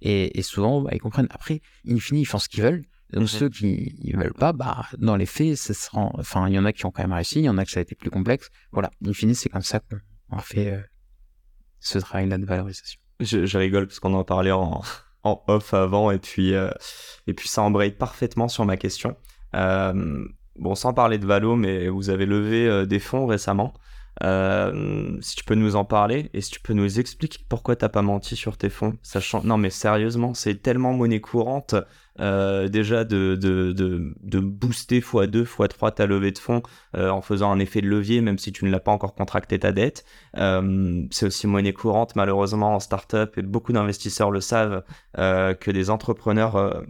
Et, 0.00 0.38
et 0.38 0.42
souvent, 0.42 0.82
bah, 0.82 0.90
ils 0.92 1.00
comprennent. 1.00 1.28
Après, 1.30 1.60
in 1.88 1.98
fine, 1.98 2.18
ils 2.18 2.24
font 2.24 2.38
ce 2.38 2.48
qu'ils 2.48 2.62
veulent. 2.62 2.84
Donc 3.12 3.22
mhm. 3.22 3.28
ceux 3.28 3.48
qui 3.48 3.94
ne 4.12 4.18
veulent 4.18 4.34
pas, 4.34 4.52
bah, 4.52 4.86
dans 4.98 5.16
les 5.16 5.26
faits, 5.26 5.56
ce 5.56 5.72
sera, 5.72 6.10
enfin, 6.14 6.48
il 6.48 6.54
y 6.54 6.58
en 6.58 6.64
a 6.64 6.72
qui 6.72 6.86
ont 6.86 6.90
quand 6.90 7.02
même 7.02 7.12
réussi, 7.12 7.40
il 7.40 7.44
y 7.44 7.48
en 7.48 7.58
a 7.58 7.64
que 7.64 7.70
ça 7.70 7.80
a 7.80 7.82
été 7.82 7.94
plus 7.94 8.10
complexe. 8.10 8.50
Voilà, 8.72 8.90
in 9.06 9.12
fine, 9.12 9.34
c'est 9.34 9.48
comme 9.48 9.62
ça 9.62 9.80
qu'on 9.80 10.38
fait 10.38 10.72
euh, 10.72 10.80
ce 11.80 11.98
travail-là 11.98 12.38
de 12.38 12.46
valorisation. 12.46 13.00
Je, 13.20 13.56
rigole 13.56 13.86
parce 13.86 14.00
qu'on 14.00 14.14
en 14.14 14.24
parlait 14.24 14.50
en, 14.50 14.82
en 15.22 15.42
off 15.46 15.74
avant 15.74 16.10
et 16.10 16.18
puis, 16.18 16.54
euh, 16.54 16.70
et 17.26 17.34
puis 17.34 17.48
ça 17.48 17.62
embraye 17.62 17.92
parfaitement 17.92 18.48
sur 18.48 18.64
ma 18.64 18.76
question. 18.76 19.16
Euh, 19.54 20.24
bon, 20.56 20.74
sans 20.74 20.92
parler 20.92 21.18
de 21.18 21.26
Valo, 21.26 21.54
mais 21.54 21.88
vous 21.88 22.10
avez 22.10 22.26
levé 22.26 22.86
des 22.86 22.98
fonds 22.98 23.26
récemment. 23.26 23.74
Euh, 24.22 25.18
si 25.20 25.34
tu 25.34 25.44
peux 25.44 25.56
nous 25.56 25.74
en 25.74 25.84
parler 25.84 26.30
et 26.34 26.40
si 26.40 26.52
tu 26.52 26.60
peux 26.60 26.72
nous 26.72 27.00
expliquer 27.00 27.40
pourquoi 27.48 27.74
t'as 27.74 27.88
pas 27.88 28.02
menti 28.02 28.36
sur 28.36 28.56
tes 28.56 28.70
fonds, 28.70 28.96
sachant 29.02 29.42
non 29.42 29.58
mais 29.58 29.70
sérieusement 29.70 30.34
c'est 30.34 30.62
tellement 30.62 30.92
monnaie 30.92 31.20
courante 31.20 31.74
euh, 32.20 32.68
déjà 32.68 33.04
de, 33.04 33.36
de, 33.40 33.72
de, 33.72 34.14
de, 34.22 34.38
booster 34.38 35.00
x2 35.00 35.44
x3 35.44 35.94
ta 35.94 36.06
levée 36.06 36.30
de 36.30 36.38
fonds 36.38 36.62
euh, 36.96 37.10
en 37.10 37.22
faisant 37.22 37.50
un 37.50 37.58
effet 37.58 37.80
de 37.80 37.88
levier 37.88 38.20
même 38.20 38.38
si 38.38 38.52
tu 38.52 38.64
ne 38.64 38.70
l'as 38.70 38.80
pas 38.80 38.92
encore 38.92 39.14
contracté 39.14 39.58
ta 39.58 39.72
dette. 39.72 40.04
c'est 40.34 41.26
aussi 41.26 41.46
monnaie 41.46 41.72
courante 41.72 42.16
malheureusement 42.16 42.74
en 42.74 42.80
startup 42.80 43.36
et 43.36 43.42
beaucoup 43.42 43.72
d'investisseurs 43.72 44.30
le 44.30 44.40
savent 44.40 44.84
que 45.16 45.70
des 45.70 45.90
entrepreneurs 45.90 46.84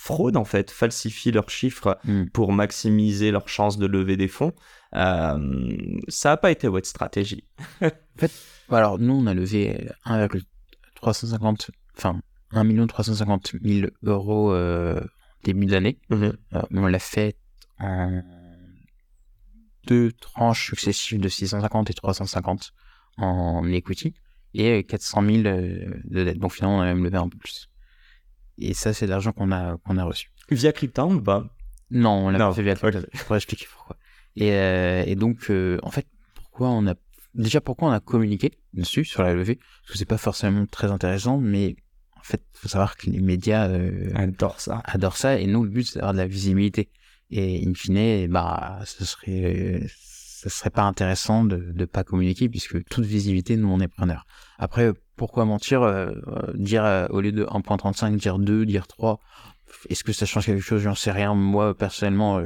fraudent 0.00 0.38
en 0.38 0.46
fait, 0.46 0.70
falsifient 0.70 1.30
leurs 1.30 1.50
chiffres 1.50 1.98
hmm. 2.04 2.24
pour 2.32 2.52
maximiser 2.52 3.30
leurs 3.30 3.50
chances 3.50 3.76
de 3.76 3.86
lever 3.86 4.16
des 4.16 4.28
fonds. 4.28 4.54
Euh, 4.94 5.76
ça 6.08 6.30
n'a 6.30 6.36
pas 6.38 6.50
été 6.50 6.68
votre 6.68 6.88
stratégie. 6.88 7.44
en 7.82 7.90
fait, 8.16 8.32
alors 8.70 8.98
nous, 8.98 9.12
on 9.12 9.26
a 9.26 9.34
levé 9.34 9.88
1,350, 10.06 11.70
enfin 11.98 12.18
1 12.52 12.86
350 12.86 13.52
000 13.62 13.90
euros 14.02 14.52
euh, 14.52 15.00
début 15.44 15.66
d'année. 15.66 15.98
Mhm. 16.10 16.32
Euh, 16.54 16.62
on 16.72 16.86
l'a 16.86 16.98
fait 16.98 17.36
en 17.78 18.22
deux 19.86 20.12
tranches 20.12 20.66
successives 20.66 21.20
de 21.20 21.28
650 21.28 21.90
et 21.90 21.94
350 21.94 22.72
en 23.16 23.66
equity 23.66 24.14
et 24.54 24.84
400 24.84 25.22
000 25.22 25.42
de 25.42 26.24
dette. 26.24 26.38
Donc 26.38 26.52
finalement, 26.52 26.78
on 26.78 26.80
a 26.80 26.86
même 26.86 27.04
levé 27.04 27.16
un 27.16 27.28
peu 27.28 27.38
plus. 27.38 27.68
Et 28.58 28.74
ça, 28.74 28.92
c'est 28.92 29.06
l'argent 29.06 29.32
qu'on 29.32 29.52
a, 29.52 29.78
qu'on 29.78 29.96
a 29.96 30.04
reçu. 30.04 30.30
Via 30.50 30.72
Cryptown 30.72 31.14
ou 31.14 31.22
pas? 31.22 31.46
Non, 31.90 32.26
on 32.26 32.30
l'a 32.30 32.38
pas 32.38 32.52
fait 32.52 32.62
via 32.62 32.74
Cryptown. 32.74 33.06
Je 33.12 33.24
pourrais 33.24 33.38
expliquer 33.38 33.66
pourquoi. 33.72 33.96
Et, 34.36 34.48
et 35.06 35.14
donc, 35.16 35.50
en 35.82 35.90
fait, 35.90 36.06
pourquoi 36.34 36.70
on 36.70 36.86
a 36.86 36.94
déjà 37.34 37.60
pourquoi 37.60 37.88
on 37.88 37.92
a 37.92 38.00
communiqué 38.00 38.52
dessus 38.74 39.04
sur 39.04 39.22
la 39.22 39.34
levée? 39.34 39.56
Parce 39.56 39.92
que 39.92 39.98
c'est 39.98 40.04
pas 40.04 40.18
forcément 40.18 40.66
très 40.66 40.90
intéressant 40.90 41.38
mais 41.38 41.76
en 42.20 42.24
fait 42.24 42.42
faut 42.54 42.68
savoir 42.68 42.96
que 42.96 43.10
les 43.10 43.20
médias 43.20 43.68
euh, 43.68 44.10
adorent 44.14 44.60
ça. 44.60 44.82
adorent 44.84 45.16
ça 45.16 45.38
et 45.38 45.46
nous 45.46 45.64
le 45.64 45.70
but 45.70 45.84
c'est 45.84 45.96
d'avoir 45.96 46.12
de 46.12 46.18
la 46.18 46.26
visibilité. 46.26 46.90
Et 47.30 47.64
in 47.66 47.74
fine 47.74 48.26
bah 48.28 48.80
ce 48.84 49.04
serait 49.04 49.82
ce 49.88 50.48
serait 50.48 50.70
pas 50.70 50.82
intéressant 50.82 51.44
de 51.44 51.72
ne 51.74 51.84
pas 51.84 52.02
communiquer 52.04 52.48
puisque 52.48 52.84
toute 52.88 53.04
visibilité 53.04 53.56
nous 53.56 53.68
on 53.68 53.80
est 53.80 53.88
preneur 53.88 54.26
après 54.58 54.92
pourquoi 55.16 55.44
mentir 55.44 55.82
euh, 55.82 56.12
dire 56.54 56.84
euh, 56.84 57.06
au 57.10 57.20
lieu 57.20 57.32
de 57.32 57.44
1.35 57.44 58.16
dire 58.16 58.38
2 58.38 58.66
dire 58.66 58.86
3 58.86 59.20
est-ce 59.88 60.02
que 60.02 60.12
ça 60.12 60.26
change 60.26 60.46
quelque 60.46 60.60
chose? 60.62 60.82
J'en 60.82 60.96
sais 60.96 61.12
rien. 61.12 61.32
Moi 61.32 61.76
personnellement 61.76 62.42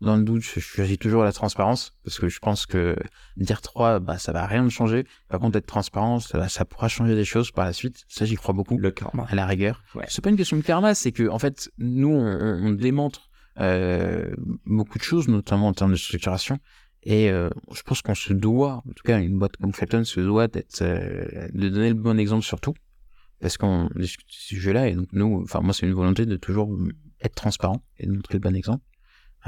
dans 0.00 0.16
le 0.16 0.22
doute, 0.22 0.42
je 0.42 0.60
choisis 0.60 0.98
toujours 0.98 1.24
la 1.24 1.32
transparence 1.32 1.96
parce 2.04 2.18
que 2.18 2.28
je 2.28 2.38
pense 2.38 2.66
que 2.66 2.96
dire 3.36 3.60
3, 3.60 3.98
bah, 3.98 4.18
ça 4.18 4.32
va 4.32 4.46
rien 4.46 4.68
changer. 4.68 5.06
Par 5.28 5.40
contre, 5.40 5.58
être 5.58 5.66
transparent, 5.66 6.20
ça, 6.20 6.48
ça 6.48 6.64
pourra 6.64 6.88
changer 6.88 7.14
des 7.14 7.24
choses 7.24 7.50
par 7.50 7.64
la 7.64 7.72
suite. 7.72 8.04
Ça, 8.08 8.24
j'y 8.24 8.36
crois 8.36 8.54
beaucoup. 8.54 8.78
Le 8.78 8.90
karma. 8.90 9.26
À 9.28 9.34
la 9.34 9.46
rigueur. 9.46 9.82
Ouais. 9.94 10.04
C'est 10.08 10.22
pas 10.22 10.30
une 10.30 10.36
question 10.36 10.56
de 10.56 10.62
karma, 10.62 10.94
c'est 10.94 11.12
que, 11.12 11.28
en 11.28 11.38
fait, 11.38 11.70
nous, 11.78 12.10
on, 12.10 12.66
on 12.66 12.70
démontre 12.70 13.28
euh, 13.60 14.34
beaucoup 14.66 14.98
de 14.98 15.02
choses, 15.02 15.28
notamment 15.28 15.68
en 15.68 15.72
termes 15.72 15.92
de 15.92 15.96
structuration. 15.96 16.58
Et 17.02 17.30
euh, 17.30 17.48
je 17.72 17.82
pense 17.82 18.02
qu'on 18.02 18.14
se 18.14 18.32
doit, 18.32 18.82
en 18.88 18.92
tout 18.94 19.02
cas, 19.04 19.20
une 19.20 19.38
boîte 19.38 19.56
comme 19.56 19.72
Flaton 19.72 20.04
se 20.04 20.20
doit 20.20 20.48
d'être, 20.48 20.82
euh, 20.82 21.48
de 21.52 21.68
donner 21.68 21.88
le 21.88 21.94
bon 21.94 22.18
exemple 22.18 22.44
surtout. 22.44 22.74
Parce 23.40 23.56
qu'on 23.56 23.88
discute 23.94 24.26
de 24.26 24.32
ce 24.32 24.48
sujet-là, 24.48 24.88
et 24.88 24.94
donc 24.94 25.08
nous, 25.12 25.42
enfin, 25.44 25.60
moi, 25.60 25.72
c'est 25.72 25.86
une 25.86 25.94
volonté 25.94 26.26
de 26.26 26.36
toujours 26.36 26.76
être 27.20 27.34
transparent 27.34 27.82
et 27.98 28.06
de 28.06 28.12
montrer 28.12 28.34
le 28.34 28.40
bon 28.40 28.54
exemple. 28.54 28.84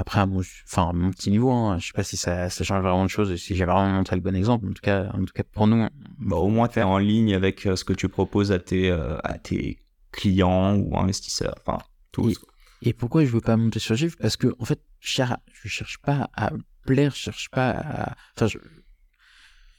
Après, 0.01 0.25
mon, 0.25 0.41
enfin, 0.65 0.91
mon 0.93 1.11
petit 1.11 1.29
niveau, 1.29 1.51
hein, 1.51 1.77
je 1.77 1.87
sais 1.87 1.93
pas 1.93 2.01
si 2.03 2.17
ça, 2.17 2.49
ça 2.49 2.63
change 2.63 2.81
vraiment 2.81 3.05
de 3.05 3.09
choses, 3.09 3.35
si 3.35 3.55
j'ai 3.55 3.65
vraiment 3.65 3.87
montré 3.87 4.15
le 4.15 4.21
bon 4.23 4.35
exemple. 4.35 4.65
En 4.65 4.73
tout 4.73 4.81
cas, 4.81 5.11
en 5.13 5.23
tout 5.23 5.33
cas 5.33 5.43
pour 5.43 5.67
nous. 5.67 5.87
Bah, 6.17 6.37
au 6.37 6.47
moins, 6.47 6.67
tu 6.67 6.79
es 6.79 6.83
en 6.83 6.97
ligne 6.97 7.35
avec 7.35 7.67
euh, 7.67 7.75
ce 7.75 7.83
que 7.83 7.93
tu 7.93 8.09
proposes 8.09 8.51
à 8.51 8.57
tes, 8.57 8.89
euh, 8.89 9.17
à 9.23 9.37
tes 9.37 9.79
clients 10.11 10.75
ou 10.75 10.97
investisseurs. 10.97 11.53
Enfin, 11.63 11.77
tout. 12.11 12.27
Et, 12.29 12.89
et, 12.89 12.93
pourquoi 12.93 13.23
je 13.25 13.29
veux 13.29 13.41
pas 13.41 13.57
monter 13.57 13.77
sur 13.77 13.95
chiffre 13.95 14.17
Parce 14.19 14.37
que, 14.37 14.55
en 14.57 14.65
fait, 14.65 14.81
je, 14.99 15.21
je 15.53 15.67
cherche 15.69 15.99
pas 15.99 16.31
à 16.35 16.51
plaire, 16.83 17.11
je 17.13 17.19
cherche 17.19 17.49
pas 17.49 17.69
à. 17.69 18.15
Enfin, 18.35 18.47
je, 18.47 18.57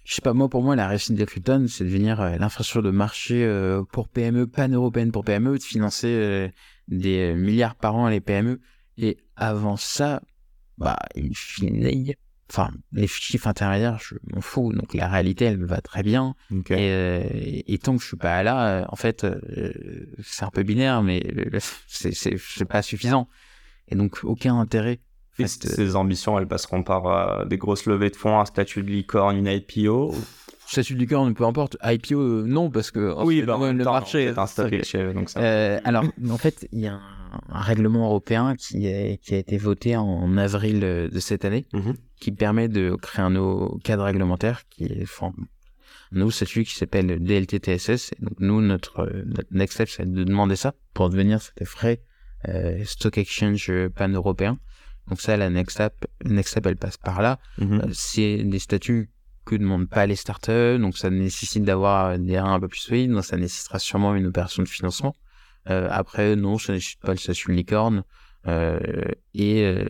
je 0.04 0.14
sais 0.14 0.22
pas, 0.22 0.34
moi, 0.34 0.48
pour 0.48 0.62
moi, 0.62 0.74
la 0.74 0.88
réussite 0.88 1.16
de 1.16 1.24
Krypton, 1.24 1.66
c'est 1.68 1.84
de 1.84 1.88
devenir 1.88 2.20
euh, 2.20 2.36
l'infrastructure 2.36 2.82
de 2.82 2.90
marché 2.90 3.44
euh, 3.44 3.82
pour 3.92 4.08
PME, 4.08 4.48
pan-européenne 4.48 5.12
pour 5.12 5.24
PME, 5.24 5.58
de 5.58 5.62
financer 5.62 6.08
euh, 6.08 6.48
des 6.88 7.34
milliards 7.34 7.76
par 7.76 7.94
an 7.94 8.06
à 8.06 8.10
les 8.10 8.20
PME. 8.20 8.60
Et 8.98 9.18
avant 9.36 9.76
ça, 9.76 10.22
bah, 10.78 10.98
une 11.14 11.34
fine, 11.34 12.14
enfin, 12.50 12.70
les 12.92 13.06
chiffres 13.06 13.46
intermédiaires, 13.46 13.98
je 14.00 14.14
m'en 14.32 14.40
fous. 14.40 14.72
Donc 14.72 14.94
la 14.94 15.08
réalité, 15.08 15.46
elle 15.46 15.58
me 15.58 15.66
va 15.66 15.80
très 15.80 16.02
bien. 16.02 16.34
Okay. 16.50 16.74
Et, 16.74 16.90
euh, 16.90 17.22
et, 17.66 17.78
tant 17.78 17.96
que 17.96 18.02
je 18.02 18.08
suis 18.08 18.16
pas 18.16 18.42
là, 18.42 18.86
en 18.90 18.96
fait, 18.96 19.24
euh, 19.24 19.72
c'est 20.22 20.44
un 20.44 20.50
peu 20.50 20.62
binaire, 20.62 21.02
mais 21.02 21.22
c'est, 21.86 22.64
pas 22.66 22.82
suffisant. 22.82 23.28
Et 23.88 23.94
donc, 23.94 24.20
aucun 24.24 24.58
intérêt. 24.58 25.00
Fait, 25.32 25.46
ces 25.46 25.96
ambitions, 25.96 26.38
elles 26.38 26.46
passeront 26.46 26.82
par 26.82 27.06
euh, 27.06 27.44
des 27.46 27.56
grosses 27.56 27.86
levées 27.86 28.10
de 28.10 28.16
fonds, 28.16 28.38
un 28.38 28.44
statut 28.44 28.82
de 28.82 28.90
licorne, 28.90 29.36
une 29.36 29.46
IPO 29.46 30.14
statut 30.66 30.94
de 30.94 31.00
licorne, 31.00 31.34
peu 31.34 31.44
importe. 31.44 31.76
IPO, 31.84 32.46
non, 32.46 32.70
parce 32.70 32.90
que 32.90 33.14
oui, 33.24 33.42
bah, 33.42 33.58
le 33.60 33.84
marché. 33.84 34.32
Un 34.34 34.46
statut 34.46 34.82
donc 35.14 35.28
ça... 35.28 35.76
alors, 35.84 36.04
en 36.30 36.38
fait, 36.38 36.66
il 36.72 36.80
y 36.80 36.86
a 36.86 36.94
un, 36.94 37.21
un, 37.48 37.60
règlement 37.60 38.06
européen 38.06 38.54
qui, 38.56 38.86
est, 38.86 39.20
qui 39.22 39.34
a 39.34 39.38
été 39.38 39.56
voté 39.58 39.96
en 39.96 40.36
avril 40.36 40.80
de 40.80 41.20
cette 41.20 41.44
année, 41.44 41.66
mm 41.72 41.80
-hmm. 41.80 41.94
qui 42.20 42.32
permet 42.32 42.68
de 42.68 42.96
créer 43.04 43.24
un 43.24 43.30
nouveau 43.30 43.78
cadre 43.84 44.04
réglementaire 44.04 44.58
qui 44.68 44.84
est 44.84 45.02
enfin, 45.02 45.32
un 46.12 46.18
nouveau 46.18 46.30
statut 46.30 46.64
qui 46.64 46.74
s'appelle 46.74 47.08
DLT-TSS. 47.22 48.12
Donc, 48.20 48.36
nous, 48.38 48.60
notre, 48.60 49.10
notre 49.34 49.52
next 49.52 49.74
step, 49.74 49.88
c'est 49.88 50.10
de 50.10 50.24
demander 50.24 50.56
ça 50.56 50.74
pour 50.94 51.10
devenir 51.10 51.40
cet 51.42 51.64
frais 51.66 51.98
euh, 52.48 52.84
stock 52.84 53.18
exchange 53.18 53.70
pan-européen. 53.96 54.58
Donc 55.08 55.20
ça, 55.20 55.36
la 55.36 55.50
next 55.50 55.74
step, 55.76 55.94
next 56.24 56.50
step, 56.52 56.66
elle 56.66 56.76
passe 56.76 56.96
par 56.96 57.22
là. 57.22 57.38
Mm 57.58 57.64
-hmm. 57.64 57.80
euh, 57.84 57.90
c'est 57.92 58.44
des 58.44 58.58
statuts 58.68 59.10
que 59.44 59.56
demandent 59.56 59.88
pas 59.88 60.06
les 60.06 60.16
startups, 60.24 60.78
donc 60.84 60.96
ça 60.96 61.10
nécessite 61.10 61.64
d'avoir 61.64 62.18
des 62.18 62.38
reins 62.38 62.54
un 62.54 62.60
peu 62.60 62.68
plus 62.68 62.84
solides, 62.88 63.10
donc 63.10 63.24
ça 63.24 63.36
nécessitera 63.36 63.78
sûrement 63.78 64.14
une 64.14 64.26
opération 64.26 64.62
de 64.62 64.68
financement. 64.68 65.14
Euh, 65.70 65.88
après, 65.90 66.36
non, 66.36 66.58
ça 66.58 66.72
nécessite 66.72 67.00
pas 67.00 67.12
le 67.12 67.18
statut 67.18 67.52
licorne. 67.52 68.04
Euh, 68.48 68.80
et, 69.34 69.62
euh, 69.62 69.84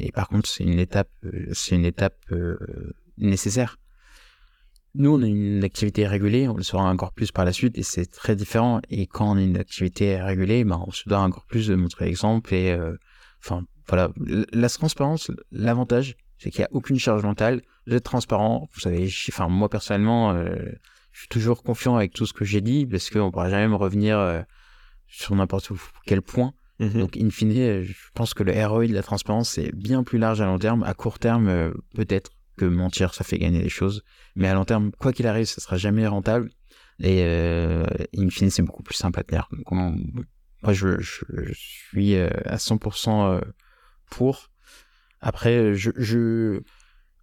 et, 0.00 0.10
par 0.12 0.28
contre, 0.28 0.48
c'est 0.48 0.64
une 0.64 0.78
étape, 0.78 1.10
c'est 1.52 1.76
une 1.76 1.84
étape 1.84 2.18
nécessaire. 3.18 3.78
Nous, 4.94 5.10
on 5.10 5.22
a 5.22 5.26
une 5.26 5.64
activité 5.64 6.06
régulée, 6.06 6.48
on 6.48 6.56
le 6.56 6.62
saura 6.62 6.90
encore 6.90 7.12
plus 7.12 7.32
par 7.32 7.46
la 7.46 7.52
suite, 7.52 7.78
et 7.78 7.82
c'est 7.82 8.06
très 8.06 8.36
différent. 8.36 8.80
Et 8.90 9.06
quand 9.06 9.32
on 9.32 9.36
a 9.36 9.42
une 9.42 9.56
activité 9.56 10.20
régulée, 10.20 10.64
ben, 10.64 10.82
on 10.86 10.90
se 10.90 11.08
doit 11.08 11.20
encore 11.20 11.46
plus 11.46 11.68
de 11.68 11.74
montrer 11.74 12.06
l'exemple. 12.06 12.52
Et 12.52 12.78
enfin, 13.42 13.64
voilà, 13.88 14.10
la 14.52 14.68
transparence, 14.68 15.30
l'avantage, 15.50 16.16
c'est 16.42 16.50
qu'il 16.50 16.60
n'y 16.60 16.66
a 16.66 16.72
aucune 16.72 16.98
charge 16.98 17.22
mentale. 17.22 17.62
Vous 17.86 17.94
êtes 17.94 18.02
transparent. 18.02 18.68
Vous 18.74 18.80
savez, 18.80 19.08
enfin, 19.28 19.48
moi 19.48 19.68
personnellement, 19.68 20.32
euh, 20.32 20.56
je 21.12 21.20
suis 21.20 21.28
toujours 21.28 21.62
confiant 21.62 21.94
avec 21.94 22.12
tout 22.12 22.26
ce 22.26 22.32
que 22.32 22.44
j'ai 22.44 22.60
dit 22.60 22.84
parce 22.84 23.10
qu'on 23.10 23.26
ne 23.26 23.30
pourra 23.30 23.48
jamais 23.48 23.68
me 23.68 23.76
revenir 23.76 24.18
euh, 24.18 24.42
sur 25.12 25.36
n'importe 25.36 25.70
quel 26.06 26.22
point. 26.22 26.52
Mm 26.80 26.86
-hmm. 26.86 26.98
Donc, 26.98 27.16
in 27.16 27.30
fine, 27.30 27.52
je 27.82 27.94
pense 28.14 28.34
que 28.34 28.42
le 28.42 28.52
ROI 28.66 28.86
de 28.88 28.94
la 28.94 29.02
transparence, 29.02 29.48
c'est 29.54 29.70
bien 29.74 30.02
plus 30.02 30.18
large 30.18 30.40
à 30.40 30.46
long 30.46 30.58
terme. 30.58 30.82
À 30.82 30.94
court 30.94 31.18
terme, 31.18 31.48
euh, 31.48 31.70
peut-être 31.94 32.30
que 32.58 32.64
mentir, 32.64 33.14
ça 33.14 33.22
fait 33.24 33.38
gagner 33.38 33.62
les 33.62 33.74
choses. 33.80 34.02
Mais 34.34 34.48
à 34.48 34.54
long 34.54 34.64
terme, 34.64 34.90
quoi 35.02 35.12
qu'il 35.12 35.26
arrive, 35.26 35.46
ça 35.46 35.60
sera 35.60 35.76
jamais 35.76 36.06
rentable. 36.06 36.50
Et 36.98 37.18
euh, 37.22 37.86
in 38.16 38.30
fine, 38.30 38.50
c'est 38.50 38.62
beaucoup 38.62 38.82
plus 38.82 38.96
simple 39.04 39.18
à 39.20 39.22
tenir. 39.22 39.48
Donc, 39.52 39.66
on, 39.72 39.96
moi, 40.62 40.72
je, 40.72 41.00
je, 41.00 41.24
je 41.48 41.54
suis 41.54 42.16
à 42.56 42.58
100% 42.58 43.40
pour. 44.10 44.34
Après, 45.20 45.74
je, 45.74 45.90
je... 45.96 46.60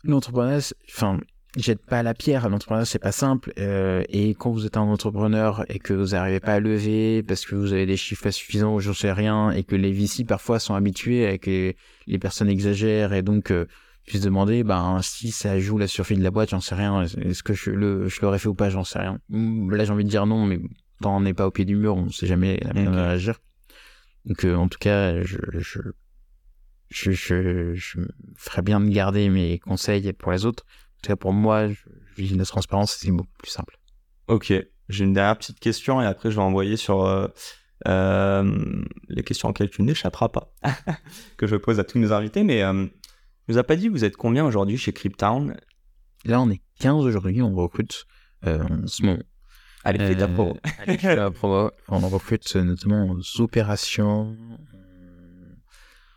l'entrepreneuriat, 0.04 0.74
enfin, 0.90 1.20
jette 1.58 1.86
pas 1.86 2.04
la 2.04 2.14
pierre. 2.14 2.47
L'entrepreneuriat, 2.50 2.86
c'est 2.86 3.00
pas 3.00 3.12
simple. 3.12 3.54
Euh, 3.58 4.04
et 4.10 4.36
quand 4.36 4.52
vous 4.52 4.66
êtes 4.66 4.78
un 4.78 4.82
entrepreneur 4.82 5.66
et 5.70 5.80
que 5.80 5.93
vous 5.93 6.08
n'arrivez 6.08 6.39
pas 6.39 6.56
à 6.56 6.60
lever 6.60 7.24
parce 7.24 7.45
que 7.45 7.56
vous 7.56 7.74
avez 7.74 7.86
des 7.86 7.97
chiffres 7.97 8.24
pas 8.24 8.32
suffisants 8.32 8.76
ou 8.76 8.80
j'en 8.80 8.93
sais 8.93 9.12
rien 9.12 9.52
et 9.52 9.64
que 9.64 9.76
les 9.76 9.91
VC 9.91 10.26
parfois 10.26 10.60
sont 10.60 10.76
habitués 10.76 11.32
et 11.34 11.39
que 11.39 11.74
les 12.08 12.20
personnes 12.20 12.50
exagèrent 12.50 13.14
et 13.14 13.22
donc 13.22 13.52
euh, 13.52 13.66
puissent 14.06 14.22
demander, 14.22 14.64
ben, 14.64 15.00
si 15.02 15.32
ça 15.32 15.60
joue 15.60 15.78
la 15.78 15.88
survie 15.88 16.18
de 16.18 16.24
la 16.24 16.32
boîte, 16.32 16.50
j'en 16.50 16.62
sais 16.62 16.76
rien. 16.76 17.04
Est-ce 17.04 17.43
que 17.43 17.54
je 17.54 17.72
le, 17.72 18.08
je 18.08 18.22
l'aurais 18.22 18.39
fait 18.39 18.50
ou 18.50 18.56
pas, 18.56 18.70
j'en 18.70 18.84
sais 18.84 19.00
rien. 19.00 19.20
Là, 19.30 19.86
j'ai 19.86 19.91
envie 19.91 20.04
de 20.04 20.10
dire 20.10 20.26
non, 20.26 20.45
mais 20.45 20.60
tant 21.02 21.18
on 21.18 21.22
n'est 21.22 21.34
pas 21.34 21.47
au 21.47 21.52
pied 21.52 21.66
du 21.66 21.76
mur, 21.76 21.95
on 21.95 22.10
sait 22.10 22.28
jamais 22.28 22.60
la 22.62 22.74
manière 22.74 22.91
okay. 22.91 23.00
de 23.00 23.06
réagir. 23.06 23.39
Donc, 24.26 24.45
euh, 24.45 24.56
en 24.56 24.68
tout 24.68 24.80
cas, 24.80 25.22
je, 25.24 25.38
je 25.58 25.80
je, 26.89 27.12
je, 27.12 27.74
je 27.76 28.00
ferais 28.36 28.62
bien 28.62 28.80
de 28.80 28.89
garder 28.89 29.30
mes 29.30 29.60
conseils 29.60 30.12
pour 30.14 30.32
les 30.32 30.45
autres. 30.45 30.66
Cas, 31.02 31.16
pour 31.16 31.34
moi, 31.34 31.70
je, 31.70 31.76
je 32.18 32.36
la 32.36 32.45
transparence, 32.45 32.97
c'est 33.00 33.12
beaucoup 33.12 33.38
plus 33.38 33.52
simple. 33.52 33.78
Ok. 34.28 34.54
J'ai 34.89 35.04
une 35.04 35.14
dernière 35.14 35.38
petite 35.38 35.60
question 35.60 36.02
et 36.02 36.06
après, 36.06 36.32
je 36.32 36.36
vais 36.36 36.41
envoyer 36.41 36.76
sur 36.76 37.06
euh, 37.06 37.28
euh, 37.88 38.84
les 39.08 39.24
questions 39.24 39.50
auxquelles 39.50 39.70
tu 39.70 39.84
n'échapperas 39.84 40.30
pas, 40.30 40.54
que 41.38 41.47
je 41.47 41.56
pose 41.56 41.80
à 41.80 41.84
tous 41.84 42.00
nos 42.00 42.12
invités. 42.12 42.43
Mais 42.43 42.64
euh, 42.64 42.86
tu 42.86 42.91
nous 43.50 43.58
as 43.58 43.64
pas 43.64 43.76
dit, 43.76 43.88
vous 43.88 44.04
êtes 44.04 44.18
combien 44.18 44.45
aujourd'hui 44.45 44.78
chez 44.78 44.91
Cryptown? 44.91 45.56
Là, 46.26 46.41
on 46.41 46.50
est 46.50 46.62
15 46.80 47.06
aujourd'hui, 47.06 47.41
on 47.41 47.56
recrute 47.56 48.06
euh, 48.45 48.64
en 48.64 48.88
ce 48.88 49.04
moment. 49.04 49.20
Allez, 49.86 50.00
fais 50.00 50.18
ta 50.18 50.28
promo. 50.28 50.58
Allez, 50.80 50.97
fais 50.97 51.16
ta 51.16 51.32
promo. 51.32 51.72
On 51.88 52.00
recrute 52.00 52.56
notamment 52.56 53.10
aux 53.10 53.41
opérations, 53.41 54.36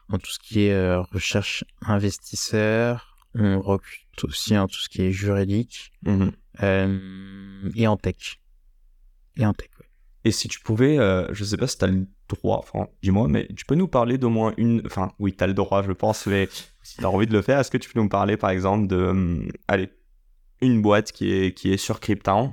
en 0.08 0.18
tout 0.18 0.30
ce 0.30 0.38
qui 0.40 0.64
est 0.64 0.72
euh, 0.72 1.00
recherche 1.00 1.64
investisseur, 1.82 3.11
on 3.34 3.60
recrute 3.60 4.24
aussi 4.24 4.56
en 4.56 4.66
tout 4.66 4.78
ce 4.78 4.88
qui 4.88 5.02
est 5.02 5.12
juridique 5.12 5.92
-hmm. 6.04 6.32
euh, 6.62 7.70
et 7.74 7.86
en 7.86 7.96
tech. 7.96 8.40
Et 9.36 9.46
en 9.46 9.54
tech, 9.54 9.70
ouais. 9.80 9.86
Et 10.24 10.30
si 10.30 10.48
tu 10.48 10.60
pouvais, 10.60 10.98
euh, 10.98 11.32
je 11.32 11.44
sais 11.44 11.56
pas 11.56 11.66
si 11.66 11.78
tu 11.78 11.84
as 11.84 11.88
le 11.88 12.06
droit, 12.28 12.58
enfin, 12.58 12.88
dis-moi, 13.02 13.26
mais 13.28 13.48
tu 13.56 13.64
peux 13.64 13.74
nous 13.74 13.88
parler 13.88 14.18
d'au 14.18 14.30
moins 14.30 14.54
une, 14.56 14.82
enfin, 14.86 15.12
oui, 15.18 15.34
tu 15.36 15.42
as 15.42 15.48
le 15.48 15.54
droit, 15.54 15.82
je 15.82 15.92
pense, 15.92 16.26
mais 16.26 16.48
si 16.82 16.98
tu 16.98 17.04
as 17.04 17.10
envie 17.10 17.26
de 17.26 17.32
le 17.32 17.42
faire, 17.42 17.58
est-ce 17.58 17.70
que 17.70 17.78
tu 17.78 17.90
peux 17.90 18.00
nous 18.00 18.08
parler, 18.08 18.36
par 18.36 18.50
exemple, 18.50 18.86
de, 18.86 18.96
euh, 18.96 19.48
allez, 19.66 19.88
une 20.60 20.80
boîte 20.80 21.10
qui 21.10 21.32
est, 21.32 21.52
qui 21.58 21.72
est 21.72 21.76
sur 21.76 21.98
Cryptown 21.98 22.52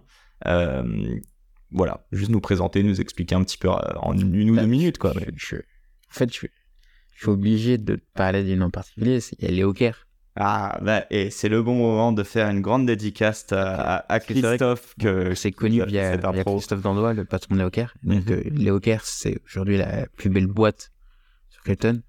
voilà, 1.71 2.03
juste 2.11 2.31
nous 2.31 2.41
présenter, 2.41 2.81
nous 2.81 2.99
expliquer 2.99 3.35
un 3.35 3.43
petit 3.43 3.59
peu 3.59 3.69
en 3.69 4.17
une 4.17 4.49
ou 4.49 4.55
deux 4.55 4.65
minutes, 4.65 4.97
quoi. 4.97 5.13
Je, 5.13 5.25
je, 5.35 5.55
en 5.57 6.13
fait, 6.17 6.33
je, 6.33 6.47
je 7.13 7.19
suis 7.19 7.29
obligé 7.29 7.77
de 7.77 7.95
te 7.97 8.05
parler 8.15 8.43
d'une 8.43 8.63
en 8.63 8.71
particulier, 8.71 9.19
c'est 9.19 9.39
Léo 9.41 9.73
Kerr. 9.73 10.07
Ah, 10.41 10.79
bah, 10.81 11.03
et 11.09 11.31
c'est 11.31 11.49
le 11.49 11.61
bon 11.61 11.75
moment 11.75 12.13
de 12.13 12.23
faire 12.23 12.49
une 12.49 12.61
grande 12.61 12.85
dédicace 12.85 13.45
à, 13.51 14.05
à 14.07 14.19
Christophe. 14.21 14.95
que 14.97 15.35
c'est 15.35 15.51
connu 15.51 15.83
via, 15.85 16.15
via 16.15 16.43
Christophe 16.45 16.81
Dandois, 16.81 17.13
le 17.13 17.25
patron 17.25 17.55
de 17.55 17.59
Léo 17.59 17.69
Donc, 17.69 17.89
mm 18.03 18.19
-hmm. 18.19 18.99
c'est 19.03 19.37
aujourd'hui 19.45 19.77
la 19.77 20.07
plus 20.17 20.29
belle 20.29 20.47
boîte 20.47 20.91
sur 21.49 21.61
Clayton. 21.63 22.01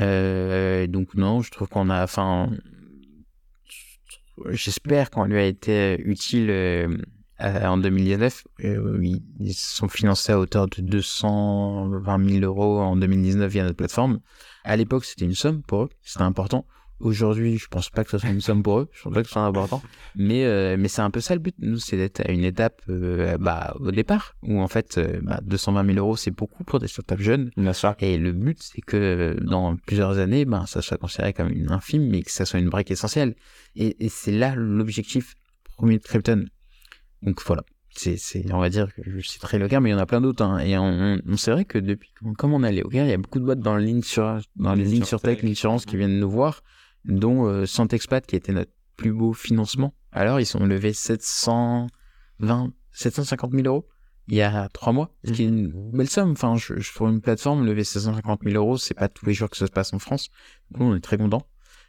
Euh, 0.00 0.86
donc, 0.86 1.14
non, 1.14 1.42
je 1.42 1.50
trouve 1.50 1.68
qu'on 1.68 1.90
a, 1.90 2.04
enfin, 2.04 2.50
j'espère 4.50 5.10
qu'on 5.10 5.24
lui 5.24 5.38
a 5.38 5.44
été 5.44 6.00
utile 6.02 6.50
euh, 6.50 6.86
en 7.40 7.78
2019. 7.78 8.44
Euh, 8.64 9.00
ils 9.40 9.54
sont 9.54 9.88
financés 9.88 10.30
à 10.32 10.38
hauteur 10.38 10.68
de 10.68 10.82
220 10.82 12.28
000 12.30 12.44
euros 12.44 12.78
en 12.78 12.94
2019 12.94 13.50
via 13.50 13.64
notre 13.64 13.76
plateforme. 13.76 14.20
À 14.62 14.76
l'époque, 14.76 15.04
c'était 15.04 15.24
une 15.24 15.34
somme 15.34 15.62
pour 15.62 15.82
eux, 15.84 15.90
c'était 16.02 16.22
important. 16.22 16.64
Aujourd'hui, 16.98 17.58
je 17.58 17.68
pense 17.68 17.90
pas 17.90 18.04
que 18.04 18.10
ce 18.10 18.18
soit 18.18 18.30
une 18.30 18.40
somme 18.40 18.62
pour 18.62 18.80
eux, 18.80 18.88
je 18.92 19.02
pense 19.02 19.12
pas 19.12 19.20
que 19.20 19.28
ce 19.28 19.34
soit 19.34 19.42
important, 19.42 19.82
mais 20.14 20.46
euh, 20.46 20.76
mais 20.78 20.88
c'est 20.88 21.02
un 21.02 21.10
peu 21.10 21.20
ça 21.20 21.34
le 21.34 21.40
but. 21.40 21.54
Nous, 21.58 21.78
c'est 21.78 21.98
d'être 21.98 22.20
à 22.20 22.30
une 22.30 22.44
étape 22.44 22.80
euh, 22.88 23.36
bah, 23.38 23.76
au 23.80 23.90
départ 23.90 24.34
où 24.42 24.60
en 24.60 24.68
fait 24.68 24.96
euh, 24.96 25.20
bah, 25.22 25.40
220 25.42 25.84
000 25.92 25.98
euros 25.98 26.16
c'est 26.16 26.30
beaucoup 26.30 26.64
pour 26.64 26.78
des 26.78 26.88
startups 26.88 27.22
jeunes. 27.22 27.50
Bien 27.56 27.74
sûr. 27.74 27.94
Et 27.98 28.16
le 28.16 28.32
but 28.32 28.58
c'est 28.62 28.80
que 28.80 29.36
dans 29.42 29.76
plusieurs 29.76 30.18
années, 30.18 30.46
bah, 30.46 30.64
ça 30.66 30.80
soit 30.80 30.96
considéré 30.96 31.34
comme 31.34 31.50
une 31.50 31.70
infime, 31.70 32.08
mais 32.08 32.22
que 32.22 32.30
ça 32.30 32.46
soit 32.46 32.60
une 32.60 32.70
brique 32.70 32.90
essentielle. 32.90 33.34
Et, 33.74 34.04
et 34.04 34.08
c'est 34.08 34.32
là 34.32 34.54
l'objectif 34.56 35.34
premier 35.76 35.98
de 35.98 36.02
Krypton. 36.02 36.46
Donc 37.22 37.42
voilà. 37.44 37.62
C'est, 37.90 38.18
c'est, 38.18 38.44
on 38.52 38.58
va 38.58 38.68
dire 38.68 38.94
que 38.94 39.02
je 39.04 39.20
citerai 39.20 39.58
le 39.58 39.68
cas, 39.68 39.80
mais 39.80 39.88
il 39.88 39.92
y 39.92 39.94
en 39.94 39.98
a 39.98 40.06
plein 40.06 40.20
d'autres. 40.20 40.42
Hein. 40.44 40.58
Et 40.58 40.76
on, 40.76 41.18
on, 41.26 41.36
c'est 41.36 41.50
vrai 41.50 41.64
que 41.64 41.78
depuis, 41.78 42.10
comme 42.36 42.52
on 42.52 42.62
allait 42.62 42.82
au 42.82 42.90
il 42.90 43.06
y 43.06 43.12
a 43.12 43.16
beaucoup 43.16 43.38
de 43.38 43.44
boîtes 43.44 43.60
dans, 43.60 43.76
ligne 43.76 44.02
sur, 44.02 44.38
dans 44.56 44.74
les 44.74 44.84
lignes 44.84 45.04
sur 45.04 45.20
tech, 45.20 45.42
l'insurance 45.42 45.86
qui 45.86 45.96
viennent 45.96 46.18
nous 46.18 46.30
voir 46.30 46.62
dont 47.06 47.46
euh, 47.46 47.66
Santexpat 47.66 48.26
qui 48.26 48.36
était 48.36 48.52
notre 48.52 48.72
plus 48.96 49.12
beau 49.12 49.32
financement. 49.32 49.94
Alors 50.12 50.40
ils 50.40 50.46
sont 50.46 50.64
levés 50.64 50.92
720, 50.92 52.72
750 52.92 53.52
000 53.52 53.66
euros 53.66 53.88
il 54.28 54.34
y 54.34 54.42
a 54.42 54.68
trois 54.70 54.92
mois, 54.92 55.10
ce 55.24 55.32
qui 55.32 55.44
est 55.44 55.48
une 55.48 55.70
belle 55.92 56.08
somme. 56.08 56.32
Enfin, 56.32 56.56
je, 56.56 56.80
je 56.80 56.92
pour 56.92 57.08
une 57.08 57.20
plateforme, 57.20 57.64
lever 57.64 57.84
750 57.84 58.40
000 58.44 58.56
euros, 58.56 58.76
c'est 58.76 58.94
pas 58.94 59.08
tous 59.08 59.26
les 59.26 59.34
jours 59.34 59.48
que 59.48 59.56
ça 59.56 59.66
se 59.66 59.70
passe 59.70 59.92
en 59.92 59.98
France. 59.98 60.30
Donc, 60.72 60.82
on 60.82 60.96
est 60.96 61.00
très 61.00 61.16
content. 61.16 61.46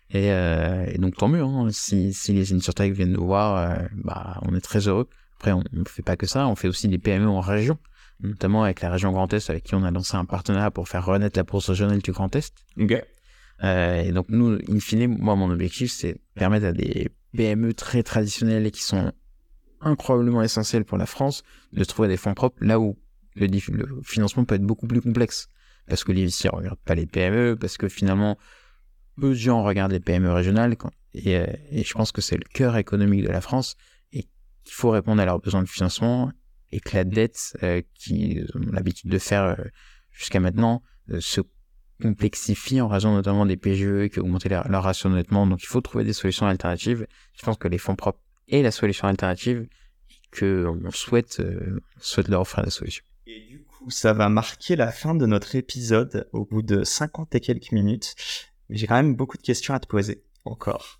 Et, 0.10 0.32
euh, 0.32 0.86
et, 0.88 0.98
donc 1.00 1.18
tant 1.18 1.28
mieux. 1.28 1.42
Hein. 1.42 1.68
Si, 1.72 2.14
si 2.14 2.34
les 2.34 2.54
InsurTech 2.54 2.94
viennent 2.94 3.14
nous 3.14 3.26
voir, 3.26 3.58
euh, 3.58 3.86
bah, 3.96 4.40
on 4.44 4.56
est 4.56 4.62
très 4.62 4.88
heureux. 4.88 5.10
Après, 5.38 5.52
on 5.52 5.64
ne 5.72 5.84
fait 5.86 6.04
pas 6.04 6.16
que 6.16 6.28
ça, 6.28 6.48
on 6.48 6.56
fait 6.56 6.68
aussi 6.68 6.88
des 6.88 6.98
PME 6.98 7.28
en 7.28 7.42
région, 7.42 7.78
notamment 8.22 8.64
avec 8.64 8.82
la 8.82 8.90
région 8.90 9.12
Grand 9.12 9.32
Est, 9.34 9.50
avec 9.50 9.64
qui 9.64 9.76
on 9.76 9.84
a 9.84 9.92
lancé 9.92 10.16
un 10.16 10.26
partenariat 10.26 10.72
pour 10.72 10.88
faire 10.88 11.06
renaître 11.06 11.38
la 11.38 11.44
bourse 11.44 11.70
régionale 11.70 12.00
du 12.00 12.12
Grand 12.12 12.36
Est. 12.36 12.54
Okay. 12.80 13.04
Euh, 13.64 14.02
et 14.04 14.12
donc 14.12 14.28
nous, 14.30 14.60
in 14.70 14.80
fine, 14.80 15.18
moi 15.18 15.36
mon 15.36 15.50
objectif 15.50 15.92
c'est 15.92 16.20
permettre 16.36 16.68
à 16.68 16.74
des 16.74 17.10
PME 17.36 17.74
très 17.74 18.04
traditionnelles 18.04 18.66
et 18.68 18.72
qui 18.72 18.84
sont 18.84 19.12
incroyablement 19.82 20.44
essentielles 20.44 20.86
pour 20.86 20.98
la 20.98 21.06
France 21.06 21.44
de 21.74 21.84
trouver 21.84 22.08
des 22.08 22.18
fonds 22.18 22.34
propres 22.34 22.64
là 22.64 22.80
où 22.80 22.98
le, 23.36 24.02
financement 24.04 24.46
peut 24.46 24.56
être 24.56 24.64
beaucoup 24.64 24.88
plus 24.88 25.02
complexe. 25.02 25.48
Parce 25.88 26.04
que 26.04 26.12
les 26.12 26.26
ne 26.26 26.56
regardent 26.56 26.80
pas 26.84 26.96
les 26.96 27.06
PME, 27.06 27.56
parce 27.56 27.78
que 27.78 27.88
finalement 27.88 28.38
peu 29.16 29.30
de 29.30 29.36
gens 29.36 29.64
regardent 29.64 29.94
les 29.94 30.00
PME 30.00 30.32
régionales 30.32 30.76
et, 31.14 31.38
euh, 31.38 31.46
et 31.72 31.84
je 31.84 31.94
pense 31.94 32.12
que 32.12 32.22
c'est 32.22 32.36
le 32.36 32.44
cœur 32.54 32.78
économique 32.78 33.24
de 33.24 33.30
la 33.30 33.42
France 33.42 33.76
et 34.12 34.24
qu'il 34.64 34.74
faut 34.74 34.90
répondre 34.92 35.22
à 35.22 35.26
leurs 35.26 35.40
besoins 35.40 35.64
de 35.64 35.68
financement 35.68 36.32
et 36.72 36.80
que 36.80 36.96
la 36.96 37.04
dette 37.04 37.58
euh, 37.64 37.82
qui 37.96 38.42
ont 38.54 38.72
l'habitude 38.72 39.10
de 39.10 39.18
faire 39.18 39.58
jusqu'à 40.12 40.40
maintenant 40.40 40.84
se 41.20 41.42
complexifie 42.02 42.82
en 42.82 42.88
raison 42.88 43.14
notamment 43.14 43.46
des 43.46 43.58
PGE 43.58 44.10
qui 44.12 44.20
augmentent 44.20 44.46
leur, 44.46 44.68
leur 44.68 44.84
ratio 44.84 45.10
nettement. 45.10 45.48
Donc 45.48 45.64
il 45.64 45.68
faut 45.68 45.82
trouver 45.82 46.04
des 46.04 46.14
solutions 46.14 46.46
alternatives. 46.46 47.08
Je 47.38 47.44
pense 47.44 47.58
que 47.58 47.68
les 47.68 47.78
fonds 47.78 47.96
propres 47.96 48.20
est 48.50 48.62
la 48.62 48.72
solution 48.72 49.08
alternative 49.08 49.68
que 50.32 50.68
on 50.68 50.92
souhaite, 50.92 51.40
euh, 51.40 51.80
souhaite 52.00 52.28
leur 52.28 52.42
offrir 52.42 52.64
la 52.64 52.70
solution. 52.70 53.04
Et 53.26 53.42
du 53.50 53.64
coup, 53.64 53.90
ça 53.90 54.14
va 54.14 54.30
marquer 54.30 54.76
la 54.76 54.92
fin 54.92 55.16
de 55.16 55.26
notre 55.26 55.56
épisode 55.56 56.28
au 56.32 56.46
bout 56.46 56.62
de 56.62 56.84
50 56.84 57.36
et 57.36 57.40
quelques 57.40 57.72
minutes. 57.72 58.16
J'ai 58.70 58.88
quand 58.88 58.96
même 58.96 59.16
beaucoup 59.16 59.38
de 59.38 59.42
questions 59.42 59.74
à 59.74 59.80
te 59.80 59.88
poser 59.88 60.24
encore. 60.46 61.00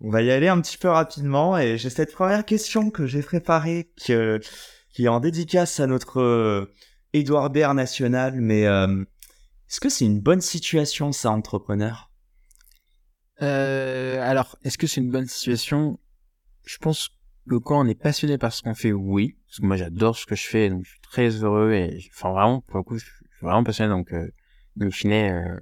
On 0.00 0.10
va 0.10 0.22
y 0.22 0.30
aller 0.30 0.48
un 0.48 0.60
petit 0.60 0.76
peu 0.76 0.88
rapidement 0.88 1.56
et 1.56 1.78
j'ai 1.78 1.90
cette 1.90 2.12
première 2.12 2.44
question 2.44 2.90
que 2.90 3.06
j'ai 3.06 3.22
préparée 3.22 3.90
qui 3.96 4.12
est 4.12 5.08
en 5.08 5.20
dédicace 5.20 5.80
à 5.80 5.86
notre 5.86 6.20
euh, 6.20 6.72
Edouard 7.12 7.50
Baird 7.50 7.76
national, 7.76 8.34
mais 8.40 8.66
euh, 8.66 9.04
est-ce 9.74 9.80
que 9.80 9.88
c'est 9.88 10.04
une 10.04 10.20
bonne 10.20 10.40
situation, 10.40 11.10
ça, 11.10 11.32
entrepreneur? 11.32 12.08
Euh, 13.42 14.20
Alors, 14.22 14.56
est-ce 14.62 14.78
que 14.78 14.86
c'est 14.86 15.00
une 15.00 15.10
bonne 15.10 15.26
situation? 15.26 15.98
Je 16.62 16.78
pense 16.78 17.10
que 17.50 17.56
quand 17.56 17.84
on 17.84 17.88
est 17.88 18.00
passionné 18.00 18.38
par 18.38 18.52
ce 18.52 18.62
qu'on 18.62 18.76
fait, 18.76 18.92
oui. 18.92 19.36
Parce 19.48 19.58
que 19.58 19.66
moi, 19.66 19.76
j'adore 19.76 20.16
ce 20.16 20.26
que 20.26 20.36
je 20.36 20.46
fais, 20.46 20.70
donc 20.70 20.84
je 20.84 20.90
suis 20.90 21.00
très 21.00 21.28
heureux 21.42 21.72
et, 21.72 22.08
enfin, 22.12 22.30
vraiment, 22.30 22.60
pour 22.60 22.76
le 22.76 22.84
coup, 22.84 22.98
je 22.98 23.04
suis 23.04 23.24
vraiment 23.42 23.64
passionné. 23.64 23.90
Donc, 23.90 24.12
euh, 24.12 24.30
in 24.80 24.92
fine, 24.92 25.10
euh, 25.10 25.58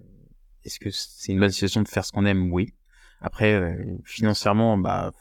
est-ce 0.62 0.78
que 0.78 0.90
c'est 0.90 1.32
une 1.32 1.40
bonne 1.40 1.50
situation 1.50 1.80
de 1.80 1.88
faire 1.88 2.04
ce 2.04 2.12
qu'on 2.12 2.26
aime? 2.26 2.52
Oui. 2.52 2.74
Après, 3.22 3.54
euh, 3.54 3.96
financièrement, 4.04 4.76
bah, 4.76 5.14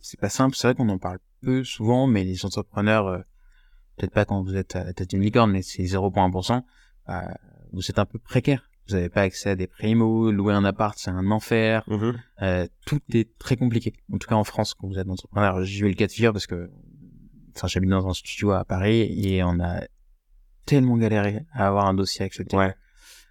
c'est 0.00 0.18
pas 0.18 0.30
simple. 0.30 0.56
C'est 0.56 0.66
vrai 0.68 0.74
qu'on 0.74 0.88
en 0.88 0.98
parle 0.98 1.18
peu 1.42 1.62
souvent, 1.62 2.06
mais 2.06 2.24
les 2.24 2.42
entrepreneurs, 2.46 3.22
peut-être 3.98 4.14
pas 4.14 4.24
quand 4.24 4.42
vous 4.42 4.56
êtes 4.56 4.76
à 4.76 4.84
la 4.84 4.94
tête 4.94 5.10
d'une 5.10 5.20
licorne, 5.20 5.50
mais 5.50 5.60
c'est 5.60 5.82
0,1%. 5.82 6.64
Euh, 7.10 7.20
vous 7.74 7.90
êtes 7.90 7.98
un 7.98 8.06
peu 8.06 8.18
précaire. 8.18 8.70
Vous 8.88 8.94
n'avez 8.94 9.08
pas 9.08 9.22
accès 9.22 9.50
à 9.50 9.56
des 9.56 9.66
primos, 9.66 10.30
louer 10.30 10.52
un 10.52 10.64
appart, 10.64 10.98
c'est 10.98 11.10
un 11.10 11.30
enfer. 11.30 11.84
Mmh. 11.86 12.10
Euh, 12.42 12.66
tout 12.84 13.00
est 13.12 13.36
très 13.38 13.56
compliqué. 13.56 13.94
En 14.12 14.18
tout 14.18 14.28
cas, 14.28 14.34
en 14.34 14.44
France, 14.44 14.74
quand 14.74 14.86
vous 14.86 14.98
êtes 14.98 15.08
entrepreneur, 15.08 15.64
j'ai 15.64 15.86
eu 15.86 15.88
le 15.88 15.94
cas 15.94 16.06
de 16.06 16.12
figure 16.12 16.32
parce 16.32 16.46
que, 16.46 16.70
enfin, 17.56 17.66
j'habite 17.66 17.90
dans 17.90 18.06
un 18.06 18.12
studio 18.12 18.52
à 18.52 18.64
Paris 18.64 19.00
et 19.00 19.42
on 19.42 19.58
a 19.60 19.84
tellement 20.66 20.98
galéré 20.98 21.46
à 21.52 21.66
avoir 21.66 21.86
un 21.86 21.94
dossier 21.94 22.24
accepté. 22.24 22.56
Ouais. 22.56 22.74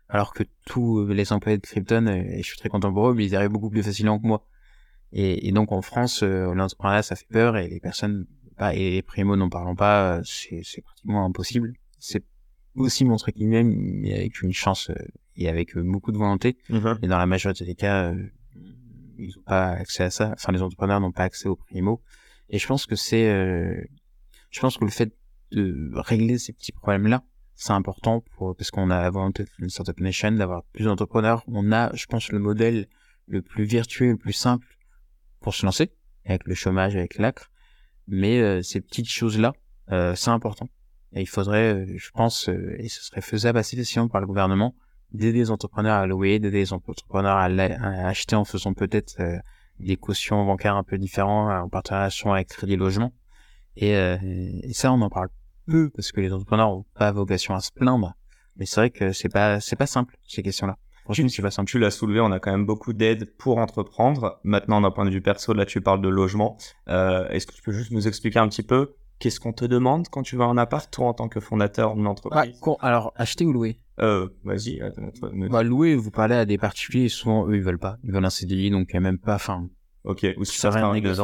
Alors 0.09 0.33
que 0.33 0.43
tous 0.65 1.05
les 1.05 1.31
employés 1.33 1.57
de 1.57 1.63
Krypton, 1.63 2.07
et 2.07 2.37
je 2.37 2.47
suis 2.47 2.57
très 2.57 2.69
content 2.69 2.91
pour 2.91 3.09
eux, 3.09 3.13
mais 3.13 3.25
ils 3.25 3.35
arrivent 3.35 3.51
beaucoup 3.51 3.69
plus 3.69 3.83
facilement 3.83 4.19
que 4.19 4.25
moi. 4.25 4.47
Et, 5.11 5.47
et 5.47 5.51
donc, 5.51 5.71
en 5.71 5.83
France, 5.83 6.23
euh, 6.23 6.53
l'entrepreneuriat, 6.55 7.03
ça 7.03 7.15
fait 7.15 7.27
peur 7.29 7.57
et 7.57 7.67
les 7.67 7.79
personnes, 7.79 8.25
bah, 8.57 8.73
et 8.73 8.89
les 8.89 9.01
primos 9.03 9.35
n'en 9.35 9.49
parlons 9.49 9.75
pas, 9.75 10.21
c'est 10.23 10.81
pratiquement 10.81 11.25
impossible. 11.25 11.73
C'est 11.99 12.25
aussi 12.75 13.05
montrer 13.05 13.31
qu'il 13.31 13.47
même 13.47 13.73
mais 13.75 14.13
avec 14.13 14.41
une 14.41 14.53
chance 14.53 14.89
euh, 14.89 14.95
et 15.35 15.49
avec 15.49 15.75
euh, 15.77 15.83
beaucoup 15.83 16.11
de 16.11 16.17
volonté. 16.17 16.57
Mmh. 16.69 16.93
Et 17.01 17.07
dans 17.07 17.17
la 17.17 17.25
majorité 17.25 17.65
des 17.65 17.75
cas, 17.75 18.11
euh, 18.11 18.23
ils 19.17 19.33
n'ont 19.35 19.43
pas 19.45 19.69
accès 19.69 20.03
à 20.03 20.09
ça. 20.09 20.31
Enfin, 20.33 20.51
les 20.51 20.61
entrepreneurs 20.61 20.99
n'ont 20.99 21.11
pas 21.11 21.23
accès 21.23 21.47
aux 21.47 21.55
primo. 21.55 22.01
Et 22.49 22.59
je 22.59 22.67
pense 22.67 22.85
que 22.85 22.95
c'est, 22.95 23.25
je 24.49 24.59
pense 24.59 24.77
que 24.77 24.85
le 24.85 24.91
fait 24.91 25.11
de 25.51 25.91
régler 25.95 26.37
ces 26.37 26.51
petits 26.51 26.71
problèmes-là, 26.71 27.23
c'est 27.55 27.71
important 27.71 28.21
pour 28.35 28.55
parce 28.55 28.69
qu'on 28.69 28.89
a 28.89 29.01
la 29.01 29.09
volonté 29.09 29.45
d'une 29.57 29.69
startup 29.69 29.99
nation 29.99 30.31
d'avoir 30.33 30.63
plus 30.65 30.85
d'entrepreneurs. 30.85 31.43
On 31.47 31.71
a, 31.71 31.95
je 31.95 32.05
pense, 32.05 32.31
le 32.31 32.39
modèle 32.39 32.87
le 33.27 33.41
plus 33.41 33.63
vertueux, 33.63 34.11
le 34.11 34.17
plus 34.17 34.33
simple 34.33 34.67
pour 35.39 35.55
se 35.55 35.65
lancer 35.65 35.91
avec 36.25 36.45
le 36.45 36.53
chômage, 36.53 36.95
avec 36.95 37.17
l'acre. 37.17 37.49
Mais 38.07 38.61
ces 38.61 38.81
petites 38.81 39.09
choses-là, 39.09 39.53
c'est 39.87 40.29
important. 40.29 40.69
Et 41.15 41.21
il 41.21 41.27
faudrait, 41.27 41.73
euh, 41.73 41.85
je 41.97 42.09
pense, 42.11 42.49
euh, 42.49 42.75
et 42.79 42.89
ce 42.89 43.03
serait 43.03 43.21
faisable 43.21 43.59
assez 43.59 43.77
facilement 43.77 44.07
par 44.07 44.21
le 44.21 44.27
gouvernement, 44.27 44.75
d'aider 45.11 45.39
les 45.39 45.51
entrepreneurs 45.51 45.95
à 45.95 46.07
louer, 46.07 46.39
d'aider 46.39 46.59
les 46.59 46.73
entrepreneurs 46.73 47.37
à, 47.37 47.45
acheter 48.07 48.35
en 48.35 48.45
faisant 48.45 48.73
peut-être 48.73 49.15
euh, 49.19 49.37
des 49.79 49.95
cautions 49.95 50.43
bancaires 50.45 50.75
un 50.75 50.83
peu 50.83 50.97
différentes 50.97 51.51
en 51.51 51.69
partenariat 51.69 52.09
avec 52.25 52.47
Crédit 52.49 52.75
Logement. 52.75 53.13
Et, 53.75 53.89
et, 53.93 54.71
ça, 54.73 54.93
on 54.93 55.01
en 55.01 55.09
parle 55.09 55.29
peu 55.65 55.89
parce 55.89 56.11
que 56.11 56.21
les 56.21 56.31
entrepreneurs 56.31 56.69
n'ont 56.69 56.85
pas 56.93 57.11
vocation 57.11 57.55
à 57.55 57.59
se 57.59 57.71
plaindre. 57.71 58.13
Mais 58.55 58.67
c'est 58.67 58.81
vrai 58.81 58.89
que 58.91 59.13
c'est 59.13 59.29
pas 59.29 59.59
c'est 59.59 59.75
pas 59.75 59.87
simple 59.87 60.15
ces 60.27 60.43
questions-là. 60.43 60.77
Franchement, 61.03 61.27
tu, 61.27 61.41
pas 61.41 61.51
simple. 61.51 61.69
Tu 61.69 61.79
l'as 61.79 61.91
soulevé, 61.91 62.21
on 62.21 62.31
a 62.31 62.39
quand 62.39 62.51
même 62.51 62.65
beaucoup 62.65 62.93
d'aide 62.93 63.35
pour 63.37 63.57
entreprendre. 63.57 64.39
Maintenant, 64.43 64.79
d'un 64.79 64.91
point 64.91 65.05
de 65.05 65.09
vue 65.09 65.21
perso, 65.21 65.53
là, 65.53 65.65
tu 65.65 65.81
parles 65.81 66.01
de 66.01 66.07
logement. 66.07 66.57
Euh, 66.87 67.27
Est-ce 67.29 67.45
que 67.45 67.53
tu 67.53 67.61
peux 67.61 67.73
juste 67.73 67.91
nous 67.91 68.07
expliquer 68.07 68.39
un 68.39 68.47
petit 68.47 68.63
peu 68.63 68.95
Qu'est-ce 69.23 69.39
qu'on 69.39 69.53
te 69.53 69.63
demande 69.63 70.09
quand 70.09 70.21
tu 70.21 70.35
vas 70.35 70.49
en 70.49 70.57
appart, 70.57 70.91
toi, 70.91 71.07
en 71.07 71.13
tant 71.13 71.29
que 71.29 71.39
fondateur 71.39 71.95
d'une 71.95 72.07
entreprise 72.07 72.59
Alors, 72.81 73.13
acheter 73.15 73.45
ou 73.45 73.53
louer? 73.53 73.79
Euh, 74.01 74.27
Vas-y. 74.43 74.81
Bah, 75.49 75.63
louer, 75.63 75.95
vous 75.95 76.11
parlez 76.11 76.35
à 76.35 76.45
des 76.45 76.57
particuliers, 76.57 77.07
souvent, 77.07 77.47
eux, 77.47 77.55
ils 77.55 77.61
veulent 77.61 77.79
pas. 77.79 77.97
Ils 78.03 78.11
veulent 78.11 78.25
un 78.25 78.29
CDI, 78.29 78.69
donc 78.69 78.89
il 78.91 78.97
a 78.97 78.99
même 78.99 79.19
pas... 79.19 79.35
Enfin, 79.35 79.69
ok. 80.03 80.27
Ou 80.35 80.43
si 80.43 80.59
ça 80.59 80.71
rien 80.71 80.91
négocier. 80.91 81.23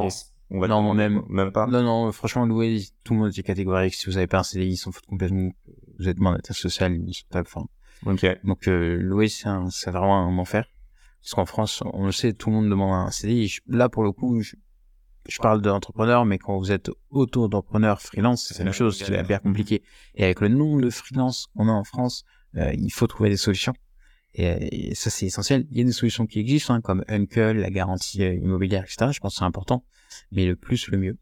On 0.50 0.62
va 0.62 0.70
non, 0.70 0.94
même, 0.94 1.24
même 1.28 1.52
pas. 1.52 1.68
Non, 1.68 1.84
non, 1.84 2.10
franchement, 2.14 2.46
louer, 2.46 2.84
tout 3.04 3.16
le 3.16 3.20
monde 3.20 3.38
est 3.38 3.44
catégorique. 3.44 3.96
Si 3.96 4.06
vous 4.06 4.16
avez 4.16 4.28
pas 4.28 4.40
un 4.40 4.44
CDI, 4.44 4.70
ils 4.70 4.78
s'en 4.78 4.94
foutent 4.94 5.06
complètement. 5.06 5.52
Vous 6.00 6.08
êtes 6.08 6.20
mandataire 6.20 6.56
social, 6.56 6.96
ils 7.06 7.14
sont 7.14 7.26
pas 7.30 7.42
enfin. 7.42 7.66
Ok. 8.06 8.26
Donc, 8.46 8.70
euh, 8.70 8.96
louer, 8.96 9.28
c'est 9.28 9.92
vraiment 9.92 10.26
un 10.26 10.38
enfer. 10.38 10.64
Parce 11.22 11.34
qu'en 11.34 11.46
France, 11.46 11.84
on 11.92 12.06
le 12.06 12.14
sait, 12.14 12.32
tout 12.32 12.50
le 12.50 12.56
monde 12.56 12.70
demande 12.70 12.94
un 12.94 13.12
CDI. 13.12 13.58
Là, 13.68 13.90
pour 13.90 14.04
le 14.04 14.14
coup, 14.14 14.40
je, 14.40 14.56
je 15.30 15.40
parle 15.40 15.62
d'entrepreneur, 15.62 16.26
mais 16.26 16.38
quand 16.38 16.58
vous 16.58 16.72
êtes 16.72 16.90
auto-entrepreneur 17.10 18.02
freelance, 18.02 18.48
c'est 18.48 18.60
la 18.60 18.66
même 18.66 18.74
chose, 18.74 18.98
c'est 18.98 19.24
bien 19.24 19.40
compliqué. 19.40 19.84
Et 20.16 20.24
avec 20.24 20.42
le 20.42 20.48
nombre 20.48 20.82
de 20.82 20.90
freelance 20.90 21.48
qu'on 21.56 21.68
a 21.68 21.72
en 21.72 21.84
France, 21.84 22.26
euh, 22.56 22.74
il 22.74 22.92
faut 22.92 23.08
trouver 23.08 23.30
des 23.30 23.38
solutions. 23.38 23.74
Et, 24.36 24.94
ça, 24.96 25.10
c'est 25.10 25.26
essentiel. 25.26 25.66
Il 25.72 25.78
y 25.78 25.82
a 25.82 25.84
des 25.84 25.92
solutions 25.92 26.26
qui 26.26 26.40
existent, 26.40 26.74
hein, 26.74 26.82
comme 26.82 27.04
Uncle, 27.08 27.54
la 27.54 27.70
garantie 27.70 28.24
euh, 28.24 28.34
immobilière, 28.34 28.84
etc. 28.84 29.12
Je 29.12 29.20
pense 29.20 29.34
que 29.34 29.40
c'est 29.40 29.46
important, 29.46 29.84
mais 30.32 30.46
le 30.46 30.56
plus, 30.56 30.88
le 30.90 30.98
mieux. 30.98 31.18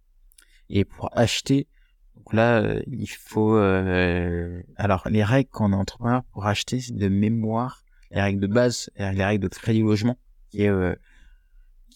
Et 0.70 0.84
pour 0.84 1.10
acheter, 1.18 1.68
donc 2.16 2.34
là, 2.34 2.62
euh, 2.62 2.82
il 2.88 3.08
faut... 3.08 3.55
Euh, 3.55 4.62
alors, 4.76 5.08
les 5.10 5.24
règles 5.24 5.49
qu'on 5.49 5.72
a 5.74 5.76
entrepreneur 5.76 6.24
pour 6.34 6.45
acheter 6.45 6.80
de 6.89 7.08
mémoire, 7.08 7.84
les 8.12 8.22
règles 8.22 8.41
de 8.41 8.47
base, 8.47 8.89
les 8.97 9.24
règles 9.24 9.43
de 9.43 9.49
crédit 9.49 9.82
logement, 9.82 10.18
qui 10.49 10.64
est, 10.64 10.70
euh, 10.70 10.95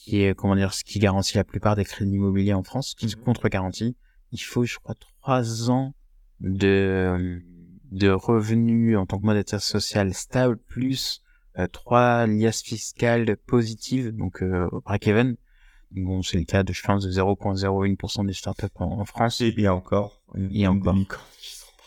qui 0.04 0.24
est, 0.24 0.36
comment 0.36 0.56
dire, 0.56 0.74
ce 0.74 0.84
qui 0.84 0.98
garantit 0.98 1.38
la 1.38 1.44
plupart 1.44 1.76
des 1.76 1.86
crédits 1.86 2.16
immobiliers 2.16 2.54
en 2.54 2.64
France, 2.64 2.96
qui 2.96 3.06
mhm. 3.06 3.24
contre-garantie. 3.24 3.96
Il 4.32 4.40
faut, 4.40 4.64
je 4.66 4.78
crois, 4.78 4.96
trois 4.96 5.70
ans 5.70 5.94
de 6.40 7.42
de 7.92 8.10
revenus 8.10 8.98
en 8.98 9.06
tant 9.06 9.20
que 9.20 9.26
modérateur 9.26 9.62
social 9.62 10.14
stable 10.14 10.58
plus 10.58 11.22
euh, 11.60 11.68
trois 11.68 12.26
liasses 12.26 12.64
fiscales 12.64 13.36
positives, 13.46 14.16
donc 14.16 14.42
euh, 14.42 14.70
break-even. 14.86 15.36
Bon, 15.92 16.22
c'est 16.22 16.38
le 16.38 16.46
cas 16.46 16.64
de, 16.64 16.72
je 16.72 16.82
pense, 16.82 17.04
de 17.04 17.12
0,01% 17.12 18.26
des 18.26 18.34
startups 18.34 18.68
en, 18.76 19.02
en 19.02 19.06
France. 19.06 19.42
Et 19.42 19.52
bien 19.52 19.74
encore. 19.74 20.22
Et 20.52 20.66
encore. 20.66 20.96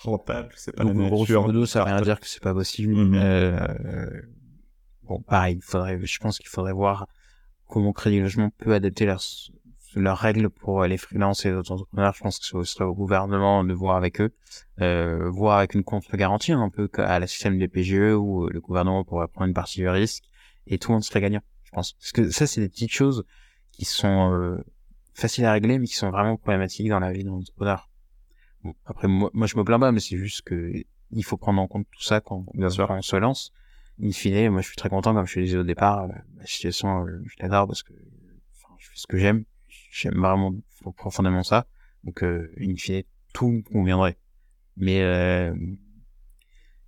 Rentables, 0.03 0.53
c'est 0.57 0.77
pas 0.77 0.85
donc, 0.85 0.99
la 0.99 1.09
grosso 1.09 1.41
modo, 1.41 1.65
ça 1.65 1.79
veut 1.79 1.87
rien 1.87 2.03
dire 2.03 2.21
que 2.21 2.27
c'est 2.27 2.43
pas 2.43 2.53
possible. 2.53 2.95
Mm-hmm. 2.95 3.15
euh, 3.15 4.23
bon, 5.05 5.23
pareil, 5.23 5.59
faudrait, 5.63 5.99
je 6.05 6.19
pense 6.19 6.39
qu'il 6.39 6.51
faudrait 6.51 6.75
voir 6.75 7.07
comment 7.75 7.93
Crédit 7.93 8.21
Logement 8.21 8.51
peut 8.57 8.73
adapter 8.73 9.13
leurs 9.97 10.19
règles 10.19 10.49
pour 10.49 10.85
les 10.85 10.97
freelances 10.97 11.45
et 11.45 11.51
les 11.51 11.57
autres 11.57 11.73
entrepreneurs. 11.73 12.15
Je 12.15 12.23
pense 12.23 12.39
que 12.39 12.45
ce 12.45 12.63
serait 12.63 12.85
au 12.85 12.95
gouvernement 12.95 13.65
de 13.65 13.75
voir 13.75 13.97
avec 13.97 14.21
eux, 14.21 14.33
euh, 14.81 15.29
voir 15.29 15.59
avec 15.59 15.75
une 15.75 15.83
contre-garantie, 15.83 16.53
un 16.53 16.71
peu 16.71 16.89
à 16.99 17.19
la 17.19 17.27
système 17.27 17.59
des 17.59 17.67
PGE 17.67 18.15
où 18.15 18.47
le 18.47 18.61
gouvernement 18.61 19.03
pourrait 19.03 19.27
prendre 19.27 19.49
une 19.49 19.55
partie 19.55 19.81
du 19.81 19.89
risque 19.89 20.23
et 20.69 20.79
tout 20.79 20.91
le 20.91 20.95
monde 20.95 21.03
serait 21.03 21.21
gagnant, 21.21 21.43
je 21.65 21.73
pense. 21.73 21.95
Parce 21.95 22.13
que 22.13 22.31
ça, 22.31 22.47
c'est 22.47 22.61
des 22.61 22.69
petites 22.69 22.93
choses 22.93 23.25
qui 23.73 23.85
sont 23.85 24.33
euh, 24.33 24.65
faciles 25.13 25.45
à 25.45 25.51
régler, 25.51 25.81
mais 25.81 25.89
qui 25.89 25.97
sont 25.97 26.13
vraiment 26.13 26.37
problématiques 26.37 26.89
dans 26.89 27.01
la 27.01 27.13
vie 27.13 27.25
d'un 27.25 27.33
entrepreneur. 27.33 27.91
Bon, 28.63 28.75
après, 28.87 29.09
moi, 29.09 29.31
moi, 29.35 29.49
je 29.49 29.57
me 29.57 29.65
plains 29.65 29.81
pas, 29.81 29.91
mais 29.91 29.99
c'est 29.99 30.17
juste 30.17 30.43
que 30.43 30.73
il 31.11 31.25
faut 31.25 31.37
prendre 31.37 31.61
en 31.61 31.67
compte 31.67 31.89
tout 31.91 32.03
ça 32.03 32.21
quand, 32.21 32.47
bien 32.55 32.71
sûr, 32.71 32.89
on 32.89 33.03
se 33.03 33.17
lance. 33.17 33.53
In 34.03 34.11
fine, 34.11 34.51
moi, 34.51 34.61
je 34.61 34.67
suis 34.67 34.77
très 34.77 34.89
content, 34.89 35.15
comme 35.15 35.27
je 35.27 35.35
te 35.35 35.41
disais 35.41 35.57
au 35.57 35.65
départ, 35.65 36.09
la 36.09 36.47
situation, 36.47 37.07
je 37.07 37.35
l'adore 37.41 37.67
parce 37.67 37.83
que 37.83 37.93
enfin, 37.93 38.75
je 38.79 38.89
fais 38.89 38.97
ce 38.97 39.07
que 39.07 39.17
j'aime 39.17 39.45
J'aime 39.95 40.19
vraiment 40.19 40.53
profondément 40.97 41.45
ça. 41.45 41.67
Donc, 42.03 42.25
euh, 42.25 42.53
in 42.61 42.75
fine, 42.77 43.05
tout 43.33 43.49
me 43.49 43.63
conviendrait. 43.63 44.19
Mais, 44.77 45.03
euh, 45.03 45.55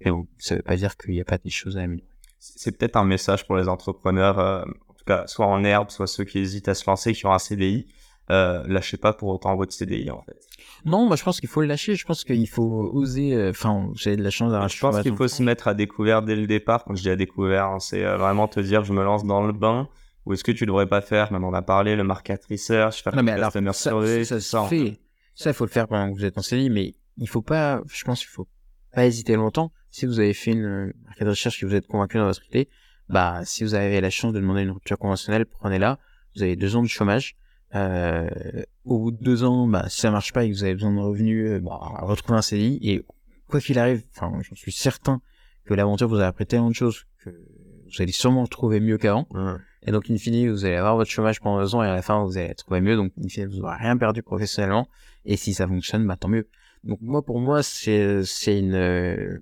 mais 0.00 0.10
bon, 0.10 0.26
ça 0.38 0.56
veut 0.56 0.62
pas 0.62 0.76
dire 0.76 0.96
qu'il 0.96 1.12
n'y 1.12 1.20
a 1.20 1.24
pas 1.24 1.38
des 1.38 1.50
choses 1.50 1.76
à 1.76 1.82
améliorer. 1.82 2.10
C'est 2.40 2.76
peut-être 2.76 2.96
un 2.96 3.04
message 3.04 3.46
pour 3.46 3.56
les 3.56 3.68
entrepreneurs, 3.68 4.40
euh, 4.40 4.64
en 4.88 4.94
tout 4.94 5.04
cas, 5.06 5.28
soit 5.28 5.46
en 5.46 5.62
herbe, 5.62 5.90
soit 5.90 6.08
ceux 6.08 6.24
qui 6.24 6.40
hésitent 6.40 6.66
à 6.66 6.74
se 6.74 6.88
lancer, 6.90 7.12
qui 7.12 7.24
ont 7.26 7.32
un 7.32 7.38
CDI. 7.38 7.86
Euh, 8.30 8.64
lâchez 8.66 8.96
pas 8.96 9.12
pour 9.12 9.28
autant 9.28 9.54
votre 9.54 9.72
CDI 9.72 10.10
en 10.10 10.20
fait. 10.22 10.36
Non, 10.84 11.06
moi 11.06 11.14
je 11.14 11.22
pense 11.22 11.38
qu'il 11.38 11.48
faut 11.48 11.60
le 11.60 11.68
lâcher. 11.68 11.94
Je 11.94 12.04
pense 12.04 12.24
qu'il 12.24 12.48
faut 12.48 12.90
oser. 12.92 13.34
Euh, 13.34 13.50
enfin, 13.50 13.88
j'ai 13.94 14.16
de 14.16 14.22
la 14.22 14.30
chance 14.30 14.50
d'avoir. 14.50 14.68
Je 14.68 14.80
pense 14.80 15.00
qu'il 15.00 15.14
faut 15.14 15.28
se 15.28 15.42
mettre 15.44 15.68
à 15.68 15.74
découvert 15.74 16.22
dès 16.22 16.34
le 16.34 16.48
départ. 16.48 16.84
Quand 16.84 16.96
je 16.96 17.02
dis 17.02 17.10
à 17.10 17.14
découvert, 17.16 17.66
hein, 17.66 17.78
c'est 17.78 18.04
euh, 18.04 18.16
vraiment 18.16 18.48
te 18.48 18.58
dire 18.58 18.82
je 18.84 18.92
me 18.92 19.04
lance 19.04 19.24
dans 19.24 19.46
le 19.46 19.52
bain. 19.52 19.88
Ou 20.24 20.32
est-ce 20.32 20.42
que 20.42 20.50
tu 20.50 20.66
devrais 20.66 20.88
pas 20.88 21.02
faire, 21.02 21.32
même 21.32 21.44
on 21.44 21.54
a 21.54 21.62
parlé, 21.62 21.94
le 21.94 22.02
market 22.02 22.44
research, 22.50 23.00
faire 23.00 23.14
non, 23.14 23.22
mais 23.22 23.30
alors, 23.30 23.52
ça, 23.52 23.60
ça, 23.72 24.24
ça, 24.24 24.40
ça, 24.40 24.64
fait. 24.64 24.98
Ça, 25.36 25.50
il 25.50 25.54
faut 25.54 25.64
le 25.64 25.70
faire 25.70 25.86
pendant 25.86 26.12
que 26.12 26.18
vous 26.18 26.24
êtes 26.24 26.36
en 26.36 26.42
CDI, 26.42 26.68
mais 26.68 26.96
il 27.16 27.28
faut 27.28 27.42
pas, 27.42 27.80
je 27.86 28.02
pense 28.02 28.18
qu'il 28.18 28.28
faut 28.28 28.48
pas 28.92 29.06
hésiter 29.06 29.36
longtemps. 29.36 29.70
Si 29.90 30.04
vous 30.04 30.18
avez 30.18 30.34
fait 30.34 30.50
une 30.50 30.92
market 31.04 31.28
recherche 31.28 31.60
que 31.60 31.66
vous 31.66 31.76
êtes 31.76 31.86
convaincu 31.86 32.18
dans 32.18 32.26
votre 32.26 32.44
idée, 32.48 32.68
bah, 33.08 33.42
si 33.44 33.62
vous 33.62 33.74
avez 33.74 34.00
la 34.00 34.10
chance 34.10 34.32
de 34.32 34.40
demander 34.40 34.62
une 34.62 34.72
rupture 34.72 34.98
conventionnelle, 34.98 35.46
prenez-la. 35.46 36.00
Vous 36.34 36.42
avez 36.42 36.56
deux 36.56 36.74
ans 36.74 36.82
de 36.82 36.88
chômage. 36.88 37.36
Euh, 37.76 38.28
au 38.84 38.98
bout 38.98 39.10
de 39.10 39.22
deux 39.22 39.44
ans, 39.44 39.66
bah, 39.66 39.86
si 39.88 40.00
ça 40.00 40.10
marche 40.10 40.32
pas 40.32 40.44
et 40.44 40.50
que 40.50 40.54
vous 40.54 40.64
avez 40.64 40.74
besoin 40.74 40.92
de 40.92 41.00
revenus, 41.00 41.50
euh, 41.50 41.60
bah, 41.60 41.78
retrouvez 42.02 42.38
un 42.38 42.42
CDI. 42.42 42.78
Et 42.82 43.04
quoi 43.48 43.60
qu'il 43.60 43.78
arrive, 43.78 44.02
enfin, 44.16 44.32
j'en 44.42 44.56
suis 44.56 44.72
certain 44.72 45.20
que 45.64 45.74
l'aventure 45.74 46.08
vous 46.08 46.20
a 46.20 46.26
appris 46.26 46.46
tellement 46.46 46.70
de 46.70 46.74
choses 46.74 47.04
que 47.24 47.30
vous 47.30 48.02
allez 48.02 48.12
sûrement 48.12 48.46
trouver 48.46 48.80
mieux 48.80 48.98
qu'avant. 48.98 49.26
Et 49.82 49.92
donc, 49.92 50.10
in 50.10 50.16
fine, 50.16 50.50
vous 50.50 50.64
allez 50.64 50.76
avoir 50.76 50.96
votre 50.96 51.10
chômage 51.10 51.40
pendant 51.40 51.60
deux 51.60 51.74
ans 51.74 51.82
et 51.82 51.86
à 51.86 51.94
la 51.94 52.02
fin, 52.02 52.24
vous 52.24 52.38
allez 52.38 52.54
trouver 52.54 52.80
mieux. 52.80 52.96
Donc, 52.96 53.12
in 53.22 53.28
fine, 53.28 53.46
vous 53.46 53.58
n'aurez 53.58 53.76
rien 53.76 53.96
perdu 53.96 54.22
professionnellement. 54.22 54.88
Et 55.24 55.36
si 55.36 55.54
ça 55.54 55.66
fonctionne, 55.66 56.06
bah, 56.06 56.16
tant 56.16 56.28
mieux. 56.28 56.48
Donc, 56.84 57.00
moi, 57.02 57.22
pour 57.22 57.40
moi, 57.40 57.62
c'est, 57.62 58.24
c'est 58.24 58.58
une, 58.58 58.74
euh, 58.74 59.38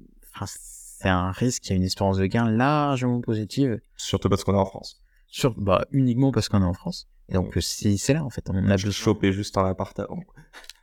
c'est 0.47 1.09
un 1.09 1.31
risque, 1.31 1.67
il 1.67 1.71
y 1.71 1.73
a 1.75 1.77
une 1.77 1.83
espérance 1.83 2.19
de 2.19 2.27
gain 2.27 2.51
largement 2.51 3.21
positive. 3.21 3.81
Surtout 3.97 4.29
parce 4.29 4.45
qu'on 4.45 4.55
est 4.55 4.59
en 4.59 4.65
France. 4.65 5.04
Sur, 5.35 5.53
bah, 5.57 5.85
uniquement 5.91 6.31
parce 6.31 6.49
qu'on 6.49 6.63
est 6.63 6.65
en 6.65 6.75
France. 6.75 7.09
Et 7.29 7.35
donc, 7.35 7.59
c'est, 7.61 7.97
c'est 7.97 8.15
là, 8.15 8.23
en 8.23 8.31
fait. 8.31 8.49
On 8.49 8.57
a 8.57 8.61
besoin. 8.61 8.93
Choper 8.93 9.33
juste 9.33 9.59
un 9.59 9.65
appart 9.65 9.99
avant. 9.99 10.21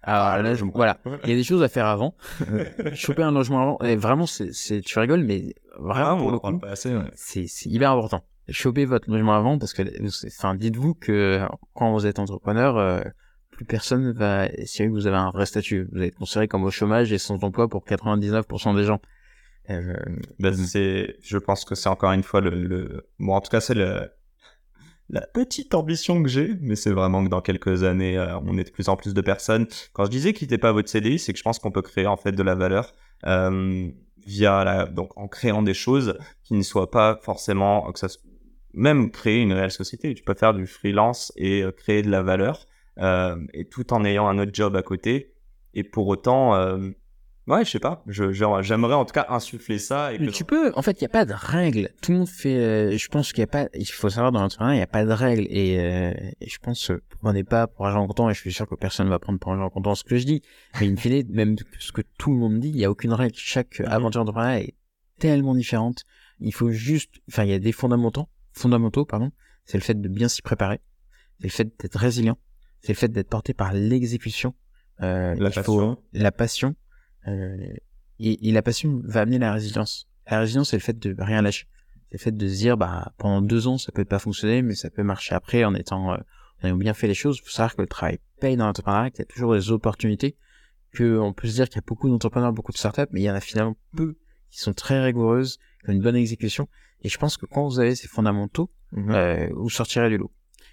Alors 0.04 0.43
là, 0.43 0.56
je... 0.56 0.66
voilà. 0.66 0.97
Il 1.24 1.30
y 1.30 1.32
a 1.32 1.36
des 1.38 1.43
choses 1.45 1.64
à 1.64 1.70
faire 1.70 1.86
avant. 1.86 2.16
Choper 2.93 3.24
un 3.24 3.32
logement 3.32 3.62
avant. 3.62 3.78
Et 3.80 3.95
vraiment, 3.95 4.26
c'est, 4.26 4.52
c'est, 4.52 4.82
tu 4.82 4.99
rigoles, 4.99 5.24
mais 5.24 5.56
vraiment, 5.80 6.41
ah, 6.43 6.52
ouais. 6.52 7.12
c'est, 7.16 7.47
hyper 7.68 7.91
important 7.91 8.26
choper 8.49 8.84
votre 8.84 9.10
logement 9.10 9.36
avant 9.36 9.58
parce 9.58 9.72
que, 9.72 9.84
enfin, 10.28 10.56
dites-vous 10.56 10.95
que 10.95 11.47
quand 11.74 11.93
vous 11.93 12.06
êtes 12.06 12.20
entrepreneur, 12.20 12.76
euh, 12.76 13.02
plus 13.52 13.64
personne 13.64 14.12
va 14.12 14.49
que 14.49 14.89
vous 14.89 15.08
avez 15.08 15.16
un 15.16 15.30
vrai 15.30 15.45
statut. 15.45 15.88
Vous 15.93 16.02
êtes 16.02 16.16
considéré 16.16 16.49
comme 16.49 16.66
au 16.66 16.72
chômage 16.72 17.14
et 17.14 17.18
sans 17.18 17.41
emploi 17.41 17.70
pour 17.70 17.86
99% 17.86 18.76
des 18.76 18.84
gens. 18.84 18.99
Euh, 19.70 19.95
ben, 20.39 20.54
c'est, 20.54 21.16
je 21.22 21.38
pense 21.38 21.64
que 21.64 21.76
c'est 21.76 21.88
encore 21.88 22.12
une 22.12 22.24
fois 22.24 22.41
le, 22.41 22.49
le... 22.49 23.08
bon, 23.18 23.34
en 23.34 23.39
tout 23.39 23.49
cas, 23.49 23.62
c'est 23.62 23.76
le, 23.76 24.12
la 25.12 25.22
petite 25.22 25.76
ambition 25.76 26.24
que 26.24 26.30
j'ai, 26.30 26.55
mais 26.62 26.76
c'est 26.76 26.91
vraiment 26.91 27.24
que 27.24 27.30
dans 27.30 27.41
quelques 27.41 27.84
années, 27.84 28.18
euh, 28.18 28.39
on 28.39 28.57
est 28.57 28.64
de 28.64 28.72
plus 28.72 28.89
en 28.89 28.95
plus 28.95 29.14
de 29.14 29.22
personnes. 29.22 29.68
Quand 29.93 30.05
je 30.05 30.09
disais 30.09 30.34
quittez 30.34 30.57
pas 30.57 30.72
votre 30.72 30.89
CDI, 30.89 31.20
c'est 31.20 31.34
que 31.34 31.38
je 31.38 31.43
pense 31.43 31.59
qu'on 31.59 31.72
peut 31.72 31.82
créer 31.82 32.07
en 32.07 32.18
fait 32.18 32.32
de 32.32 32.43
la 32.43 32.55
valeur. 32.55 32.93
Euh, 33.28 33.89
via 34.26 34.64
la, 34.64 34.86
donc 34.86 35.18
en 35.18 35.28
créant 35.28 35.64
des 35.64 35.74
choses 35.74 36.18
qui 36.43 36.53
ne 36.53 36.62
soient 36.62 36.91
pas 36.91 37.20
forcément 37.24 37.91
que 37.91 37.99
ça 37.99 38.07
même 38.74 39.12
créer 39.12 39.41
une 39.41 39.53
réelle 39.53 39.72
société. 39.72 40.14
Tu 40.14 40.24
peux 40.24 40.34
faire 40.34 40.53
du 40.53 40.68
freelance 40.68 41.32
et 41.36 41.62
euh, 41.64 41.72
créer 41.72 42.01
de 42.01 42.09
la 42.09 42.22
valeur, 42.22 42.68
euh, 42.99 43.36
et 43.53 43.66
tout 43.66 43.93
en 43.93 44.05
ayant 44.05 44.28
un 44.28 44.39
autre 44.39 44.51
job 44.53 44.76
à 44.76 44.82
côté. 44.82 45.34
Et 45.74 45.84
pour 45.84 46.07
autant, 46.07 46.53
ouais, 47.52 47.66
je 47.66 47.72
sais 47.72 47.80
pas, 47.80 48.04
j'aimerais 48.08 48.93
en 48.93 49.06
tout 49.06 49.14
cas 49.14 49.26
insuffler 49.30 49.80
ça. 49.80 50.14
Et 50.14 50.18
que... 50.18 50.32
Tu 50.32 50.43
peux, 50.43 50.72
en 50.76 50.82
fait, 50.82 50.99
il 50.99 51.04
n'y 51.04 51.08
a 51.08 51.10
pas 51.10 51.26
de 51.26 51.34
règles. 51.34 51.89
Tout 52.02 52.12
le 52.12 52.20
monde 52.20 52.28
fait, 52.28 52.56
euh, 52.56 52.97
je 52.97 53.08
pense 53.10 53.32
qu'il 53.34 53.41
n'y 53.41 53.45
a 53.45 53.47
pas, 53.47 53.68
il 53.74 53.86
faut 53.86 54.10
savoir 54.10 54.32
dans 54.32 54.41
l'entrepreneuriat, 54.41 54.76
il 54.76 54.80
n'y 54.80 54.84
a 54.84 54.88
pas 54.88 55.06
de 55.06 55.12
règles. 55.12 55.47
Et, 55.49 55.80
euh, 55.80 56.14
et 56.39 56.49
je 56.49 56.58
pense, 56.60 56.91
prenez 57.22 57.43
pas 57.43 57.68
pour 57.68 57.86
argent 57.86 58.06
comptant, 58.08 58.30
et 58.30 58.34
je 58.34 58.39
suis 58.39 58.54
sûr 58.54 58.68
que 58.68 58.76
personne 58.76 59.06
ne 59.06 59.12
va 59.12 59.20
prendre 59.20 59.39
pour 59.39 59.52
argent 59.52 59.70
comptant 59.70 59.95
ce 59.95 60.04
que 60.04 60.18
je 60.18 60.26
dis. 60.26 60.41
Mais 60.80 60.88
in 60.88 60.95
fine, 60.95 61.26
même 61.30 61.56
ce 61.80 61.91
que 61.91 62.02
tout 62.18 62.32
le 62.32 62.38
monde 62.38 62.60
dit, 62.60 62.70
il 62.70 62.76
n'y 62.76 62.86
a 62.86 62.91
aucune 62.91 63.14
règle. 63.14 63.36
Chaque 63.36 63.82
aventure 63.82 64.22
entrepreneuriale 64.22 64.64
est 64.64 64.76
tellement 65.20 65.56
différente. 65.56 66.04
Il 66.39 66.54
faut 66.54 66.72
juste, 66.72 67.16
enfin, 67.30 67.43
il 67.43 67.52
y 67.52 67.54
a 67.54 67.60
des 67.60 67.72
fondamentaux 67.72 68.28
fondamentaux, 68.54 69.06
pardon, 69.06 69.32
c'est 69.66 69.78
le 69.78 69.84
fait 69.84 69.99
de 69.99 70.08
bien 70.08 70.28
s'y 70.28 70.41
préparer, 70.41 70.82
c'est 71.39 71.47
le 71.47 71.52
fait 71.52 71.80
d'être 71.80 71.97
résilient, 71.97 72.38
c'est 72.82 72.93
le 72.93 72.97
fait 72.97 73.10
d'être 73.10 73.30
porté 73.30 73.54
par 73.54 73.74
l'exécution, 73.74 74.54
euh, 75.02 75.36
la, 75.36 75.49
passion. 75.49 75.97
la 76.14 76.32
passion, 76.32 76.70
euh, 76.70 76.74
et, 77.28 78.49
et, 78.49 78.51
la 78.51 78.61
passion 78.61 79.01
va 79.03 79.22
amener 79.22 79.39
la 79.39 79.53
résilience. 79.53 80.07
La 80.30 80.39
résilience, 80.39 80.69
c'est 80.69 80.78
le 80.78 80.82
fait 80.82 80.97
de 80.97 81.15
rien 81.19 81.41
lâcher. 81.41 81.67
C'est 82.09 82.17
le 82.17 82.19
fait 82.19 82.38
de 82.38 82.47
se 82.47 82.55
dire, 82.55 82.78
bah, 82.78 83.13
pendant 83.17 83.41
deux 83.41 83.67
ans, 83.67 83.78
ça 83.78 83.91
peut 83.91 84.05
pas 84.05 84.19
fonctionner, 84.19 84.61
mais 84.61 84.76
ça 84.76 84.89
peut 84.89 85.03
marcher 85.03 85.34
après 85.34 85.63
en 85.63 85.74
étant, 85.74 86.13
euh, 86.13 86.17
en 86.61 86.67
ayant 86.67 86.78
bien 86.78 86.93
fait 86.93 87.07
les 87.07 87.13
choses. 87.13 87.38
Il 87.39 87.45
faut 87.45 87.51
savoir 87.51 87.76
que 87.76 87.82
le 87.82 87.88
travail 87.88 88.19
paye 88.39 88.57
dans 88.57 88.65
l'entrepreneuriat, 88.65 89.11
qu'il 89.11 89.19
y 89.19 89.22
a 89.24 89.26
toujours 89.26 89.53
des 89.53 89.72
opportunités, 89.72 90.36
que 90.91 91.17
on 91.17 91.34
peut 91.34 91.47
se 91.47 91.53
dire 91.53 91.69
qu'il 91.69 91.78
y 91.78 91.80
a 91.80 91.86
beaucoup 91.86 92.09
d'entrepreneurs, 92.09 92.53
beaucoup 92.53 92.72
de 92.72 92.78
startups, 92.78 93.07
mais 93.11 93.22
il 93.22 93.24
y 93.24 93.32
en 93.32 93.36
a 93.36 93.41
finalement 93.41 93.78
peu 93.95 94.17
qui 94.49 94.59
sont 94.59 94.74
très 94.74 95.01
rigoureuses, 95.01 95.57
qui 95.84 95.89
ont 95.89 95.93
une 95.93 96.01
bonne 96.01 96.15
exécution, 96.15 96.67
et 97.03 97.09
je 97.09 97.17
pense 97.17 97.38
que 97.38 97.45
quand 97.45 97.67
vous 97.67 97.80
avez 97.80 97.95
ces 97.95 98.07
fondamentaux, 98.07 98.69
mhm. 98.91 99.11
euh, 99.11 99.49
vous 99.53 99.69
sortirez 99.69 100.09
du 100.09 100.17
lot. 100.17 100.32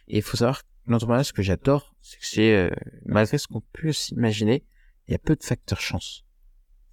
Et 0.08 0.18
il 0.18 0.22
faut 0.22 0.36
savoir, 0.36 0.62
l'entrepreneuriat, 0.86 1.24
ce 1.24 1.32
que 1.32 1.42
j'adore, 1.42 1.94
c'est 2.02 2.18
que 2.18 2.26
c'est, 2.26 2.56
euh, 2.56 2.70
malgré 3.06 3.38
ce 3.38 3.46
qu'on 3.46 3.62
peut 3.72 3.92
s'imaginer, 3.92 4.64
il 5.06 5.12
y 5.12 5.14
a 5.14 5.18
peu 5.18 5.36
de 5.36 5.42
facteurs 5.42 5.80
chance. 5.80 6.24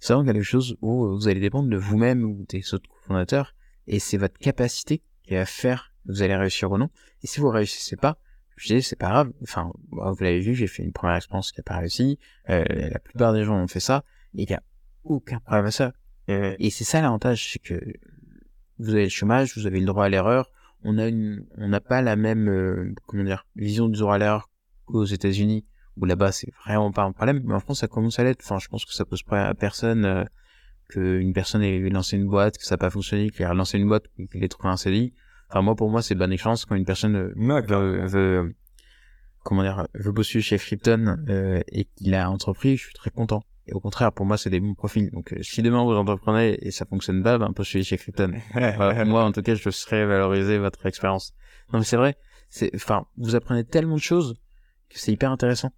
C'est 0.06 0.12
vraiment 0.12 0.32
quelque 0.32 0.44
chose 0.44 0.76
où 0.82 1.16
vous 1.16 1.26
allez 1.26 1.40
dépendre 1.40 1.68
de 1.68 1.76
vous-même 1.76 2.22
ou 2.22 2.46
des 2.48 2.62
autres 2.74 2.88
fondateurs, 3.08 3.56
et 3.88 3.98
c'est 3.98 4.18
votre 4.18 4.38
capacité 4.38 5.02
qui 5.24 5.34
va 5.34 5.44
faire 5.44 5.92
que 6.06 6.12
vous 6.12 6.22
allez 6.22 6.36
réussir 6.36 6.70
ou 6.70 6.78
non. 6.78 6.90
Et 7.24 7.26
si 7.26 7.40
vous 7.40 7.48
réussissez 7.48 7.96
pas, 7.96 8.16
je 8.56 8.72
dis, 8.72 8.82
c'est 8.82 8.94
pas 8.94 9.08
grave. 9.08 9.32
Enfin, 9.42 9.72
vous 9.90 10.16
l'avez 10.20 10.38
vu, 10.38 10.54
j'ai 10.54 10.68
fait 10.68 10.84
une 10.84 10.92
première 10.92 11.16
expérience 11.16 11.50
qui 11.50 11.58
a 11.58 11.64
pas 11.64 11.78
réussi. 11.78 12.20
Euh, 12.50 12.64
la 12.68 13.00
plupart 13.00 13.32
des 13.32 13.42
gens 13.42 13.56
ont 13.60 13.66
fait 13.66 13.80
ça, 13.80 14.04
et 14.36 14.44
il 14.44 14.48
y 14.48 14.54
a 14.54 14.62
aucun 15.02 15.40
problème 15.40 15.66
à 15.66 15.70
ça. 15.72 15.92
Et 16.28 16.70
c'est 16.70 16.84
ça 16.84 17.00
l'avantage, 17.00 17.50
c'est 17.50 17.58
que 17.58 17.74
vous 18.78 18.90
avez 18.90 19.02
le 19.02 19.08
chômage, 19.08 19.58
vous 19.58 19.66
avez 19.66 19.80
le 19.80 19.86
droit 19.86 20.04
à 20.04 20.08
l'erreur. 20.08 20.52
On 20.84 20.98
a 20.98 21.08
une, 21.08 21.44
on 21.56 21.66
n'a 21.66 21.80
pas 21.80 22.00
la 22.00 22.14
même, 22.14 22.48
euh, 22.48 22.94
comment 23.08 23.24
dire, 23.24 23.44
vision 23.56 23.88
du 23.88 23.98
droit 23.98 24.14
à 24.14 24.18
l'erreur 24.18 24.50
qu'aux 24.84 25.04
États-Unis, 25.04 25.64
où 25.96 26.04
là-bas 26.04 26.32
c'est 26.32 26.52
vraiment 26.64 26.92
pas 26.92 27.02
un 27.02 27.12
problème. 27.12 27.42
Mais 27.44 27.54
en 27.54 27.60
France, 27.60 27.80
ça 27.80 27.88
commence 27.88 28.18
à 28.18 28.24
l'être. 28.24 28.42
Enfin, 28.44 28.58
je 28.58 28.68
pense 28.68 28.84
que 28.84 28.92
ça 28.92 29.04
pose 29.04 29.22
pas 29.22 29.46
à 29.46 29.54
personne 29.54 30.04
euh, 30.04 30.24
qu'une 30.88 31.32
personne 31.32 31.62
ait 31.62 31.78
lancé 31.90 32.16
une 32.16 32.28
boîte, 32.28 32.58
que 32.58 32.64
ça 32.64 32.74
n'a 32.74 32.78
pas 32.78 32.90
fonctionné, 32.90 33.30
qu'il 33.30 33.44
a 33.44 33.50
relancé 33.50 33.78
une 33.78 33.88
boîte, 33.88 34.04
qu'il 34.30 34.44
ait 34.44 34.48
trouvé 34.48 34.68
un 34.68 34.76
CDI. 34.76 35.12
Enfin, 35.48 35.62
moi, 35.62 35.74
pour 35.74 35.90
moi, 35.90 36.02
c'est 36.02 36.14
bonne 36.14 36.36
chance 36.36 36.64
quand 36.64 36.74
une 36.74 36.84
personne 36.84 37.16
euh, 37.16 37.60
veut, 37.66 38.06
veut, 38.06 38.54
comment 39.44 39.62
dire, 39.62 39.86
veut 39.94 40.12
bosser 40.12 40.40
chez 40.40 40.58
Krypton 40.58 41.24
euh, 41.28 41.60
et 41.68 41.84
qu'il 41.84 42.14
a 42.14 42.30
entrepris, 42.30 42.76
je 42.76 42.84
suis 42.84 42.94
très 42.94 43.10
content. 43.10 43.42
Et 43.68 43.72
au 43.72 43.80
contraire, 43.80 44.12
pour 44.12 44.26
moi, 44.26 44.38
c'est 44.38 44.50
des 44.50 44.60
bons 44.60 44.74
profils. 44.74 45.10
Donc, 45.10 45.32
euh, 45.32 45.42
si 45.42 45.62
demain 45.62 45.82
vous 45.84 45.92
entreprenez 45.92 46.56
et 46.60 46.70
ça 46.70 46.84
fonctionne 46.84 47.22
pas, 47.22 47.38
ben, 47.38 47.52
postulez 47.52 47.84
chez 47.84 47.96
Krypton. 47.96 48.34
moi, 49.06 49.24
en 49.24 49.32
tout 49.32 49.42
cas, 49.42 49.54
je 49.54 49.70
serais 49.70 50.06
valoriser 50.06 50.58
votre 50.58 50.86
expérience. 50.86 51.34
Non, 51.72 51.80
mais 51.80 51.84
c'est 51.84 51.96
vrai. 51.96 52.16
C'est, 52.48 52.70
enfin, 52.74 53.06
vous 53.16 53.34
apprenez 53.34 53.64
tellement 53.64 53.96
de 53.96 54.00
choses 54.00 54.36
que 54.88 54.98
c'est 54.98 55.12
hyper 55.12 55.32
intéressant. 55.32 55.72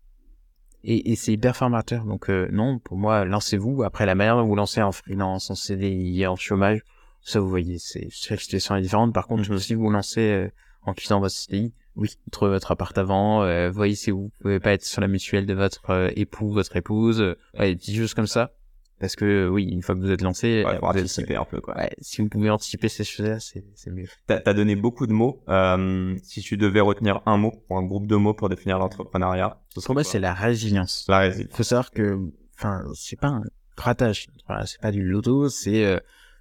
Et, 0.85 1.11
et 1.11 1.17
c'est 1.17 1.33
hyper 1.33 1.57
formateur. 1.57 2.05
Donc, 2.05 2.31
euh, 2.31 2.49
non, 2.53 2.79
pour 2.79 2.97
moi, 2.97 3.25
lancez-vous. 3.25 3.83
Après, 3.83 4.07
la 4.07 4.15
manière 4.15 4.37
dont 4.37 4.47
vous 4.47 4.55
lancez 4.55 4.83
en 4.83 4.93
freelance, 4.93 5.51
en 5.51 5.55
CDI, 5.55 6.27
en 6.27 6.37
chômage, 6.37 6.81
ça, 7.23 7.41
vous 7.41 7.49
voyez, 7.49 7.79
c'est, 7.79 8.09
chaque 8.11 8.41
situation 8.41 8.77
est 8.77 8.83
différente. 8.83 9.13
Par 9.13 9.27
contre, 9.27 9.57
si 9.59 9.75
vous 9.75 9.91
lancez 9.91 10.21
euh, 10.21 10.51
en 10.83 10.95
quittant 10.95 11.21
votre 11.21 11.35
CDI, 11.35 11.73
oui, 11.99 12.11
trouvez 12.31 12.53
votre 12.53 12.71
appart 12.71 12.97
avant, 12.97 13.43
euh, 13.43 13.71
voyez 13.71 13.97
si 13.97 14.13
vous 14.13 14.31
pouvez 14.41 14.61
pas 14.61 14.73
être 14.73 14.85
sur 14.85 15.01
la 15.01 15.09
mutuelle 15.09 15.47
de 15.47 15.55
votre 15.55 15.91
euh, 15.91 16.11
époux, 16.15 16.53
votre 16.53 16.77
épouse, 16.77 17.21
euh, 17.21 17.37
ouais, 17.59 17.71
des 17.71 17.77
petites 17.77 17.97
choses 17.97 18.15
comme 18.15 18.29
ça. 18.29 18.53
Parce 19.01 19.15
que 19.15 19.49
oui, 19.49 19.65
une 19.65 19.83
fois 19.83 19.95
que 19.95 20.01
vous 20.01 20.11
êtes 20.11 20.23
lancé, 20.23 20.65
ouais, 20.65 20.79
vous 20.79 20.87
anticiper 20.87 21.37
un 21.37 21.45
peu 21.45 21.61
quoi. 21.61 21.77
Ouais, 21.77 21.91
si 22.01 22.21
vous 22.21 22.29
pouvez 22.29 22.51
anticiper 22.51 22.89
ces 22.89 23.05
choses-là, 23.05 23.39
c'est 23.39 23.65
c'est 23.75 23.91
mieux. 23.91 24.09
T'as 24.27 24.41
as 24.45 24.55
donné 24.55 24.75
beaucoup 24.75 25.07
de 25.07 25.13
mots. 25.13 25.43
Euh, 25.49 26.17
si 26.25 26.41
tu 26.41 26.57
devais 26.57 26.81
retenir 26.81 27.23
un 27.27 27.37
mot 27.37 27.65
ou 27.71 27.77
un 27.77 27.83
groupe 27.83 28.07
de 28.07 28.17
mots 28.17 28.35
pour 28.35 28.49
définir 28.49 28.79
l'entrepreneuriat, 28.79 29.61
pour 29.75 29.95
moi 29.95 30.05
c'est 30.05 30.19
la 30.19 30.35
résilience. 30.35 31.05
La 31.09 31.19
résilience. 31.21 31.57
Faut 31.57 31.63
savoir 31.63 31.91
que, 31.93 32.19
enfin, 32.57 32.83
c'est 32.95 33.19
pas 33.19 33.29
un 33.29 33.43
grattage, 33.77 34.27
voilà, 34.49 34.67
c'est 34.67 34.81
pas 34.81 34.91
du 34.91 35.03
loto, 35.03 35.49
c'est, 35.49 35.85
euh, 35.85 35.99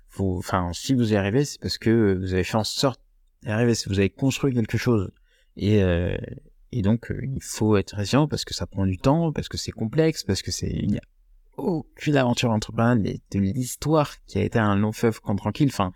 faut, 0.10 0.38
enfin, 0.38 0.72
si 0.74 0.95
vous 0.95 1.14
y 1.14 1.16
arrivez, 1.16 1.45
c'est 1.45 1.62
parce 1.62 1.78
que 1.78 2.18
vous 2.20 2.34
avez 2.34 2.43
fait 2.43 2.58
en 2.58 2.64
sorte 2.64 2.99
d'y 3.43 3.49
arriver, 3.49 3.76
si 3.76 3.88
vous 3.88 3.99
avez 3.99 4.10
construit 4.10 4.53
quelque 4.53 4.78
chose. 4.78 5.12
Et, 5.55 5.84
euh, 5.84 6.18
et 6.72 6.82
donc, 6.82 7.12
euh, 7.12 7.20
il 7.24 7.41
faut 7.41 7.78
être 7.78 7.95
résilient 7.95 8.28
parce 8.28 8.43
que 8.43 8.53
ça 8.53 8.66
prend 8.66 8.86
du 8.86 8.97
temps, 8.97 9.32
parce 9.32 9.47
que 9.47 9.58
c'est 9.58 9.72
complexe, 9.72 10.24
parce 10.24 10.41
que 10.41 10.51
c'est, 10.51 10.70
il 10.70 10.89
n'y 10.89 10.97
a 10.97 11.01
aucune 11.58 12.16
aventure 12.16 12.51
entrepreneuriale 12.51 13.20
de 13.32 13.39
l'histoire 13.39 14.14
qui 14.26 14.38
a 14.38 14.43
été 14.43 14.60
un 14.60 14.76
long 14.76 14.91
fleuve 14.91 15.20
comme 15.20 15.38
tranquille. 15.38 15.70
Enfin, 15.70 15.91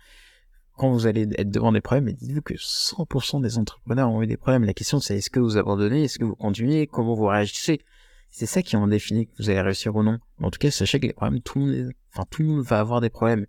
quand 0.76 0.90
vous 0.92 1.06
allez 1.06 1.28
être 1.38 1.50
devant 1.50 1.72
des 1.72 1.80
problèmes, 1.80 2.12
dites-vous 2.12 2.42
que 2.42 2.54
100% 2.54 3.40
des 3.42 3.58
entrepreneurs 3.58 4.10
ont 4.10 4.22
eu 4.22 4.26
des 4.26 4.36
problèmes. 4.36 4.64
La 4.64 4.74
question, 4.74 5.00
c'est 5.00 5.18
est-ce 5.18 5.30
que 5.30 5.40
vous 5.40 5.56
abandonnez, 5.56 6.04
est-ce 6.04 6.18
que 6.18 6.24
vous 6.24 6.34
continuez, 6.34 6.86
comment 6.86 7.14
vous 7.14 7.26
réagissez? 7.26 7.80
C'est 8.30 8.46
ça 8.46 8.62
qui 8.62 8.76
en 8.76 8.88
définit 8.88 9.26
que 9.26 9.32
vous 9.38 9.50
allez 9.50 9.60
réussir 9.60 9.94
ou 9.94 10.02
non. 10.02 10.18
En 10.40 10.50
tout 10.50 10.58
cas, 10.58 10.70
sachez 10.70 10.98
que 10.98 11.06
les 11.06 11.12
problèmes, 11.12 11.40
tout 11.42 11.58
le 11.58 11.64
monde, 11.66 11.92
enfin, 12.12 12.24
tout 12.30 12.42
le 12.42 12.48
monde 12.48 12.62
va 12.62 12.80
avoir 12.80 13.00
des 13.00 13.10
problèmes. 13.10 13.46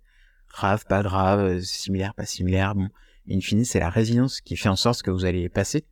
Grave, 0.50 0.84
pas 0.86 1.02
grave, 1.02 1.40
euh, 1.40 1.60
similaire, 1.60 2.14
pas 2.14 2.26
similaire. 2.26 2.74
Bon, 2.74 2.88
in 3.28 3.40
fine, 3.40 3.64
c'est 3.64 3.80
la 3.80 3.88
résilience 3.88 4.40
qui 4.40 4.56
fait 4.56 4.68
en 4.68 4.76
sorte 4.76 5.02
que 5.02 5.10
vous 5.10 5.24
allez 5.24 5.48
passer. 5.48 5.86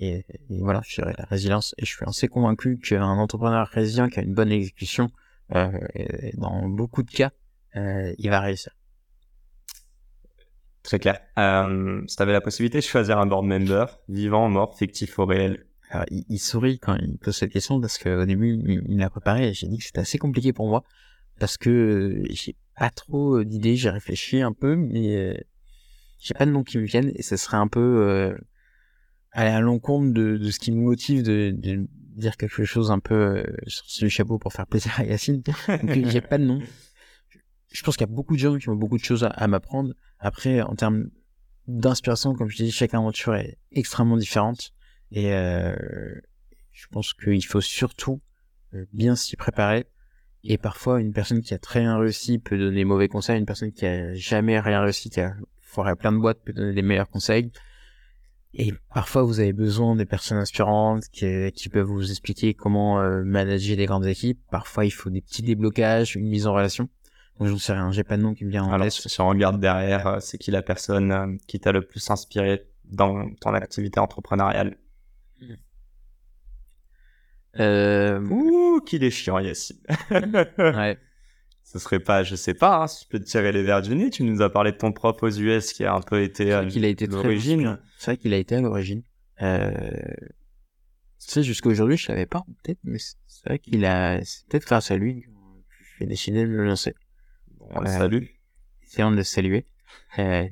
Et, 0.00 0.24
voilà, 0.48 0.80
je 0.86 0.96
dirais 0.96 1.14
la 1.18 1.24
résilience. 1.24 1.74
Et 1.78 1.84
je 1.84 1.94
suis 1.94 2.04
assez 2.06 2.28
convaincu 2.28 2.78
qu'un 2.78 3.02
entrepreneur 3.02 3.66
résilient 3.68 4.08
qui 4.08 4.18
a 4.18 4.22
une 4.22 4.34
bonne 4.34 4.50
exécution, 4.50 5.10
euh, 5.54 5.70
dans 6.34 6.68
beaucoup 6.68 7.02
de 7.02 7.10
cas, 7.10 7.30
euh, 7.76 8.14
il 8.18 8.30
va 8.30 8.40
réussir. 8.40 8.72
Très 10.82 10.98
clair. 10.98 11.20
Euh, 11.38 12.02
si 12.06 12.16
tu 12.16 12.22
avais 12.22 12.32
la 12.32 12.40
possibilité 12.40 12.78
de 12.78 12.84
choisir 12.84 13.18
un 13.18 13.26
board 13.26 13.44
member, 13.44 13.86
vivant, 14.08 14.48
mort, 14.48 14.76
fictif 14.76 15.18
ou 15.18 15.26
réel? 15.26 15.66
Alors, 15.90 16.06
il, 16.10 16.38
sourit 16.38 16.78
quand 16.78 16.96
il 16.96 17.16
pose 17.18 17.36
cette 17.36 17.52
question 17.52 17.80
parce 17.80 17.98
qu'au 17.98 18.26
début, 18.26 18.58
il, 18.86 18.98
l'a 18.98 19.08
préparé 19.08 19.48
et 19.48 19.54
j'ai 19.54 19.68
dit 19.68 19.78
que 19.78 19.84
c'était 19.84 20.00
assez 20.00 20.18
compliqué 20.18 20.52
pour 20.52 20.68
moi 20.68 20.84
parce 21.38 21.56
que 21.56 22.22
j'ai 22.30 22.56
pas 22.76 22.90
trop 22.90 23.42
d'idées, 23.42 23.76
j'ai 23.76 23.90
réfléchi 23.90 24.42
un 24.42 24.52
peu, 24.52 24.76
mais 24.76 25.16
euh, 25.16 25.34
j'ai 26.18 26.34
pas 26.34 26.46
de 26.46 26.50
nom 26.50 26.62
qui 26.62 26.78
me 26.78 26.84
viennent 26.84 27.12
et 27.14 27.22
ce 27.22 27.36
serait 27.36 27.56
un 27.56 27.68
peu 27.68 27.80
euh, 27.80 28.36
aller 29.32 29.50
à 29.50 29.60
l'encontre 29.60 30.12
de, 30.12 30.36
de, 30.36 30.50
ce 30.50 30.58
qui 30.58 30.72
me 30.72 30.80
motive 30.80 31.22
de, 31.22 31.54
de 31.56 31.86
dire 32.18 32.36
quelque 32.36 32.64
chose 32.64 32.90
un 32.90 32.98
peu 32.98 33.14
euh, 33.14 33.44
sur 33.66 34.04
le 34.04 34.10
chapeau 34.10 34.38
pour 34.38 34.52
faire 34.52 34.66
plaisir 34.66 34.92
à 34.98 35.04
Yacine. 35.04 35.42
Donc 35.42 36.06
j'ai 36.06 36.20
pas 36.20 36.38
de 36.38 36.44
nom. 36.44 36.60
Je 37.70 37.82
pense 37.82 37.96
qu'il 37.96 38.06
y 38.06 38.10
a 38.10 38.14
beaucoup 38.14 38.34
de 38.34 38.40
gens 38.40 38.56
qui 38.56 38.68
ont 38.68 38.76
beaucoup 38.76 38.98
de 38.98 39.04
choses 39.04 39.28
à, 39.30 39.46
m'apprendre. 39.46 39.92
Après, 40.18 40.62
en 40.62 40.74
termes 40.74 41.10
d'inspiration, 41.66 42.34
comme 42.34 42.48
je 42.48 42.56
dis, 42.56 42.70
chaque 42.70 42.94
aventure 42.94 43.34
est 43.34 43.58
extrêmement 43.72 44.16
différente. 44.16 44.72
Et 45.10 45.32
euh, 45.32 45.76
je 46.72 46.86
pense 46.90 47.12
qu'il 47.12 47.44
faut 47.44 47.60
surtout 47.60 48.20
euh, 48.74 48.86
bien 48.92 49.16
s'y 49.16 49.36
préparer. 49.36 49.86
Et 50.44 50.56
parfois, 50.56 51.00
une 51.00 51.12
personne 51.12 51.42
qui 51.42 51.52
a 51.52 51.58
très 51.58 51.80
bien 51.80 51.98
réussi 51.98 52.38
peut 52.38 52.56
donner 52.56 52.76
des 52.76 52.84
mauvais 52.84 53.08
conseils. 53.08 53.38
Une 53.38 53.46
personne 53.46 53.72
qui 53.72 53.84
a 53.84 54.14
jamais 54.14 54.58
rien 54.60 54.80
réussi, 54.80 55.10
qui 55.10 55.20
a 55.20 55.34
foiré 55.60 55.94
plein 55.94 56.12
de 56.12 56.18
boîtes, 56.18 56.42
peut 56.42 56.54
donner 56.54 56.72
des 56.72 56.82
meilleurs 56.82 57.10
conseils. 57.10 57.50
Et 58.54 58.72
parfois, 58.94 59.22
vous 59.22 59.40
avez 59.40 59.52
besoin 59.52 59.94
des 59.94 60.06
personnes 60.06 60.38
inspirantes 60.38 61.04
qui, 61.12 61.52
qui 61.52 61.68
peuvent 61.68 61.86
vous 61.86 62.10
expliquer 62.10 62.54
comment 62.54 63.00
euh, 63.00 63.22
manager 63.22 63.76
des 63.76 63.86
grandes 63.86 64.06
équipes. 64.06 64.40
Parfois, 64.50 64.84
il 64.86 64.90
faut 64.90 65.10
des 65.10 65.20
petits 65.20 65.42
déblocages, 65.42 66.16
une 66.16 66.28
mise 66.28 66.46
en 66.46 66.54
relation. 66.54 66.88
Donc, 67.38 67.48
j'en 67.48 67.58
sais 67.58 67.72
rien, 67.72 67.92
j'ai 67.92 68.04
pas 68.04 68.16
de 68.16 68.22
nom 68.22 68.34
qui 68.34 68.44
me 68.44 68.50
vient 68.50 68.64
en 68.64 68.80
tête. 68.80 68.92
Si 68.92 69.20
on 69.20 69.28
regarde 69.28 69.60
derrière, 69.60 70.06
euh, 70.06 70.20
c'est 70.20 70.38
qui 70.38 70.50
la 70.50 70.62
personne 70.62 71.12
euh, 71.12 71.36
qui 71.46 71.60
t'a 71.60 71.72
le 71.72 71.82
plus 71.82 72.10
inspiré 72.10 72.66
dans 72.84 73.30
ton 73.40 73.52
activité 73.52 74.00
entrepreneuriale? 74.00 74.78
Euh... 77.58 78.20
Ouh, 78.28 78.80
qu'il 78.80 79.04
est 79.04 79.10
chiant, 79.10 79.38
Yacine. 79.38 79.78
ouais 80.58 80.98
ce 81.70 81.78
serait 81.78 82.00
pas, 82.00 82.22
je 82.22 82.34
sais 82.34 82.54
pas, 82.54 82.82
hein, 82.82 82.86
si 82.86 83.04
tu 83.04 83.08
peux 83.10 83.18
te 83.18 83.26
tirer 83.26 83.52
les 83.52 83.62
verres 83.62 83.82
du 83.82 83.94
nez. 83.94 84.08
Tu 84.08 84.22
nous 84.22 84.40
as 84.40 84.48
parlé 84.48 84.72
de 84.72 84.78
ton 84.78 84.90
prof 84.90 85.22
aux 85.22 85.28
US 85.28 85.74
qui 85.74 85.84
a 85.84 85.94
un 85.94 86.00
peu 86.00 86.22
été 86.22 86.50
à 86.54 86.64
qu'il 86.64 86.82
a 86.86 86.88
été 86.88 87.06
l'origine. 87.06 87.78
C'est 87.98 88.12
vrai 88.12 88.16
qu'il 88.16 88.32
a 88.32 88.38
été 88.38 88.54
à 88.54 88.62
l'origine. 88.62 89.02
Euh... 89.42 89.70
Tu 91.20 91.30
sais, 91.30 91.42
jusqu'à 91.42 91.68
aujourd'hui, 91.68 91.98
je 91.98 92.06
savais 92.06 92.24
pas, 92.24 92.42
peut-être, 92.62 92.78
mais 92.84 92.98
c'est 92.98 93.46
vrai 93.46 93.58
qu'il 93.58 93.84
a, 93.84 94.18
c'est 94.24 94.46
peut-être 94.46 94.64
grâce 94.64 94.90
à 94.90 94.96
lui 94.96 95.20
que 95.20 95.28
j'ai 95.98 96.06
décidé 96.06 96.40
de 96.40 96.48
le 96.48 96.64
lancer. 96.64 96.94
On 97.60 97.80
le 97.80 97.86
salue. 97.86 98.24
Essayons 98.86 99.10
de 99.10 99.16
le 99.16 99.22
saluer. 99.22 99.66
Euh, 100.18 100.48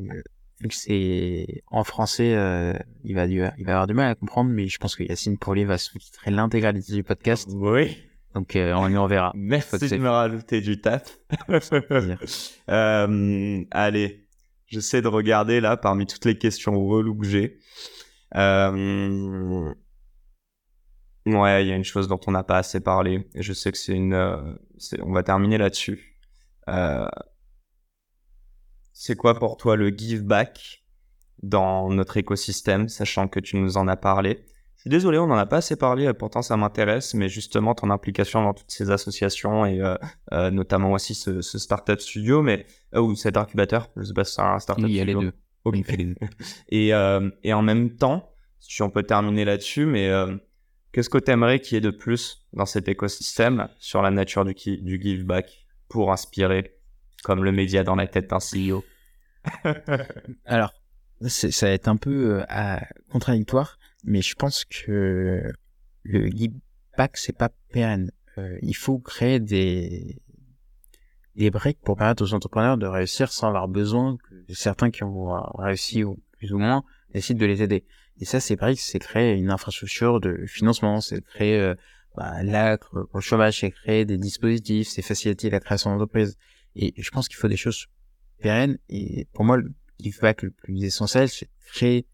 c'est 0.69 1.63
en 1.69 1.85
français, 1.85 2.35
euh, 2.35 2.75
il 3.05 3.15
va 3.15 3.25
il 3.25 3.41
va 3.41 3.73
avoir 3.73 3.87
du 3.87 3.95
mal 3.95 4.11
à 4.11 4.15
comprendre, 4.17 4.51
mais 4.51 4.69
je 4.69 4.77
pense 4.77 4.95
que 4.95 5.03
Yacine 5.03 5.39
pour 5.39 5.55
lui 5.55 5.65
va 5.65 5.79
sous-titrer 5.79 6.31
l'intégralité 6.31 6.93
du 6.93 7.05
podcast. 7.05 7.49
Oui. 7.55 7.97
Donc 8.37 8.55
euh, 8.55 8.75
on 8.75 8.87
y 8.91 8.99
enverra. 8.99 9.33
Merci 9.35 9.89
de 9.89 9.97
me 9.97 10.11
rajouter 10.11 10.61
du 10.61 10.79
taf. 10.79 11.19
euh, 12.69 13.65
allez, 13.71 14.29
j'essaie 14.67 15.01
de 15.01 15.09
regarder 15.09 15.63
là 15.63 15.79
parmi 15.79 16.07
toutes 16.07 16.27
les 16.27 16.37
questions 16.37 16.87
reloues 16.87 17.17
que 17.17 17.27
j'ai. 17.27 17.59
Euh... 18.35 19.73
Ouais, 21.25 21.65
il 21.65 21.69
y 21.69 21.73
a 21.73 21.77
une 21.77 21.85
chose 21.85 22.09
dont 22.09 22.21
on 22.27 22.33
n'a 22.33 22.45
pas 22.45 22.59
assez 22.59 22.81
parlé. 22.81 23.27
Et 23.35 23.43
je 23.43 23.55
sais 23.55 23.73
que 23.73 23.79
c'est 23.79 23.95
une. 23.95 24.13
Euh, 24.13 24.37
on 25.01 25.13
va 25.13 25.23
terminer 25.23 25.57
là-dessus. 25.57 26.19
C'est 28.93 29.17
quoi 29.17 29.39
pour 29.39 29.57
toi 29.57 29.77
le 29.77 29.89
give 29.89 30.25
back 30.25 30.85
dans 31.43 31.89
notre 31.89 32.19
écosystème, 32.19 32.91
sachant 32.91 33.29
que 33.29 33.41
tu 33.41 33.57
nous 33.57 33.79
en 33.79 33.89
as 33.89 33.97
parlé? 33.97 34.45
Désolé, 34.89 35.19
on 35.19 35.27
n'en 35.27 35.37
a 35.37 35.47
pas 35.47 35.57
assez 35.59 35.77
parlé, 35.77 36.13
pourtant 36.15 36.43
ça 36.43 36.57
m'intéresse, 36.57 37.15
mais 37.15 37.29
justement 37.29 37.75
ton 37.75 37.91
implication 37.91 38.43
dans 38.43 38.55
toutes 38.55 38.71
ces 38.71 38.91
associations 38.91 39.67
et 39.67 39.81
euh, 39.81 39.97
euh, 40.33 40.51
notamment 40.51 40.93
aussi 40.93 41.15
ce, 41.15 41.41
ce 41.41 41.59
startup 41.59 42.01
studio, 42.01 42.43
mais 42.43 42.67
euh, 42.95 43.01
ou 43.01 43.17
cet 43.17 43.37
incubateur, 43.37 43.91
je 43.97 44.05
sais 44.05 44.15
pas 44.15 44.25
si 44.25 44.35
c'est 44.35 44.43
un 44.43 44.59
startup 44.59 44.85
studio. 44.85 44.95
Il 44.95 44.99
y 44.99 45.01
a 45.01 45.05
les 45.05 45.15
deux. 45.15 45.33
Okay. 45.65 45.79
Il 45.79 45.85
fait 45.85 45.97
les 45.97 46.05
deux. 46.05 46.15
Et, 46.69 46.95
euh, 46.95 47.31
et 47.43 47.53
en 47.53 47.63
même 47.63 47.97
temps, 47.97 48.31
si 48.61 48.83
on 48.83 48.91
peut 48.91 49.03
terminer 49.03 49.45
là-dessus, 49.45 49.87
mais 49.87 50.09
euh, 50.09 50.37
qu'est-ce 50.93 51.11
que 51.11 51.19
tu 51.19 51.31
aimerais 51.31 51.61
qu'il 51.61 51.75
y 51.75 51.79
ait 51.79 51.81
de 51.81 51.91
plus 51.91 52.47
dans 52.53 52.67
cet 52.67 52.89
écosystème 52.89 53.69
sur 53.79 54.03
la 54.03 54.11
nature 54.11 54.45
du, 54.45 54.55
du 54.55 55.01
give 55.03 55.25
back 55.25 55.67
pour 55.89 56.13
inspirer 56.13 56.77
comme 57.25 57.43
le 57.43 57.51
média 57.51 57.83
dans 57.83 57.97
la 57.97 58.07
tête 58.07 58.31
d'un 58.31 58.39
CEO 58.39 58.85
Alors, 60.45 60.75
ça 61.27 61.67
va 61.67 61.73
être 61.73 61.89
un 61.89 61.97
peu 61.97 62.45
contradictoire 63.11 63.79
mais 64.07 64.23
je 64.23 64.35
pense 64.35 64.65
que 64.65 65.53
le 66.05 66.29
give 66.29 66.55
back 66.97 67.17
c'est 67.17 67.37
pas 67.37 67.51
pérenne. 67.71 68.11
Euh, 68.39 68.59
il 68.63 68.77
faut 68.77 68.99
créer 68.99 69.41
des 69.41 70.23
des 71.35 71.51
briques 71.51 71.81
pour 71.83 71.97
permettre 71.97 72.25
aux 72.25 72.33
entrepreneurs 72.33 72.79
de 72.79 72.87
réussir 72.87 73.31
sans 73.31 73.49
avoir 73.49 73.69
besoin 73.69 74.17
que 74.17 74.55
certains 74.55 74.91
qui 74.91 75.05
ont 75.05 75.35
réussi 75.59 76.03
ou 76.03 76.19
plus 76.39 76.53
ou 76.53 76.59
moins 76.59 76.83
décident 77.13 77.39
de 77.39 77.47
les 77.47 77.63
aider. 77.63 77.85
Et 78.21 78.25
ça, 78.25 78.41
c'est 78.41 78.57
briques, 78.57 78.81
c'est 78.81 78.99
créer 78.99 79.35
une 79.35 79.51
infrastructure 79.51 80.21
de 80.21 80.47
financement, 80.47 81.03
c'est 81.03 81.23
créer 81.23 81.61
euh, 81.61 81.75
bah, 82.17 82.43
l'acre 82.43 83.05
pour 83.11 83.19
le 83.19 83.21
chômage, 83.21 83.61
c'est 83.61 83.71
créer 83.71 84.07
des 84.07 84.17
dispositifs, 84.17 84.89
c'est 84.89 85.03
faciliter 85.03 85.51
la 85.51 85.61
création 85.61 85.91
d'entreprises. 85.91 86.39
Et 86.75 86.95
je 86.97 87.11
pense 87.11 87.29
qu'il 87.29 87.37
faut 87.37 87.49
des 87.49 87.59
choses 87.59 87.87
pérennes. 88.39 88.79
Et 88.89 89.27
pour 89.35 89.45
moi, 89.45 89.59
le 89.59 89.73
give 90.01 90.19
back 90.21 90.43
le 90.43 90.51
plus 90.51 90.83
essentiel, 90.85 91.29
c'est 91.29 91.51
créer 91.67 92.07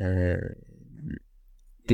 euh, 0.00 0.38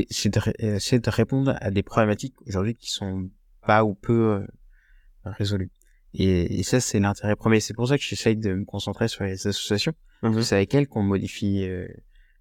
c'est 0.09 0.29
de, 0.29 0.39
de, 0.39 1.09
répondre 1.09 1.55
à 1.59 1.71
des 1.71 1.83
problématiques 1.83 2.35
aujourd'hui 2.47 2.75
qui 2.75 2.91
sont 2.91 3.29
pas 3.65 3.83
ou 3.83 3.93
peu 3.95 4.13
euh, 4.13 4.47
résolues. 5.25 5.71
Et, 6.13 6.63
ça, 6.63 6.79
c'est 6.79 6.99
l'intérêt 6.99 7.35
premier. 7.35 7.59
C'est 7.59 7.73
pour 7.73 7.87
ça 7.87 7.97
que 7.97 8.03
j'essaye 8.03 8.37
de 8.37 8.53
me 8.53 8.65
concentrer 8.65 9.07
sur 9.07 9.23
les 9.23 9.47
associations. 9.47 9.93
Mhm. 10.23 10.41
C'est 10.41 10.55
avec 10.55 10.73
elles 10.73 10.87
qu'on 10.87 11.03
modifie 11.03 11.63
euh, 11.67 11.87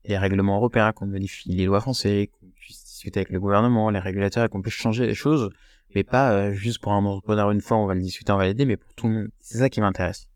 les 0.04 0.16
règlements 0.16 0.56
européens, 0.56 0.92
qu'on 0.92 1.06
modifie 1.06 1.50
les 1.50 1.66
lois 1.66 1.80
françaises, 1.80 2.28
qu'on 2.32 2.46
puisse 2.48 2.84
discuter 2.84 3.20
avec 3.20 3.30
le 3.30 3.40
gouvernement, 3.40 3.90
les 3.90 3.98
régulateurs, 3.98 4.44
et 4.44 4.48
qu'on 4.48 4.62
puisse 4.62 4.74
changer 4.74 5.06
les 5.06 5.14
choses, 5.14 5.50
mais 5.94 6.04
pas 6.04 6.32
euh, 6.32 6.52
juste 6.54 6.78
pour 6.78 6.92
un 6.92 7.04
entrepreneur 7.04 7.50
une 7.50 7.60
fois, 7.60 7.76
on 7.76 7.86
va 7.86 7.94
le 7.94 8.00
discuter, 8.00 8.32
on 8.32 8.38
va 8.38 8.46
l'aider, 8.46 8.64
mais 8.64 8.76
pour 8.76 8.94
tout 8.94 9.08
le 9.08 9.14
monde. 9.14 9.28
C'est 9.40 9.58
ça 9.58 9.68
qui 9.68 9.80
m'intéresse. 9.80 10.28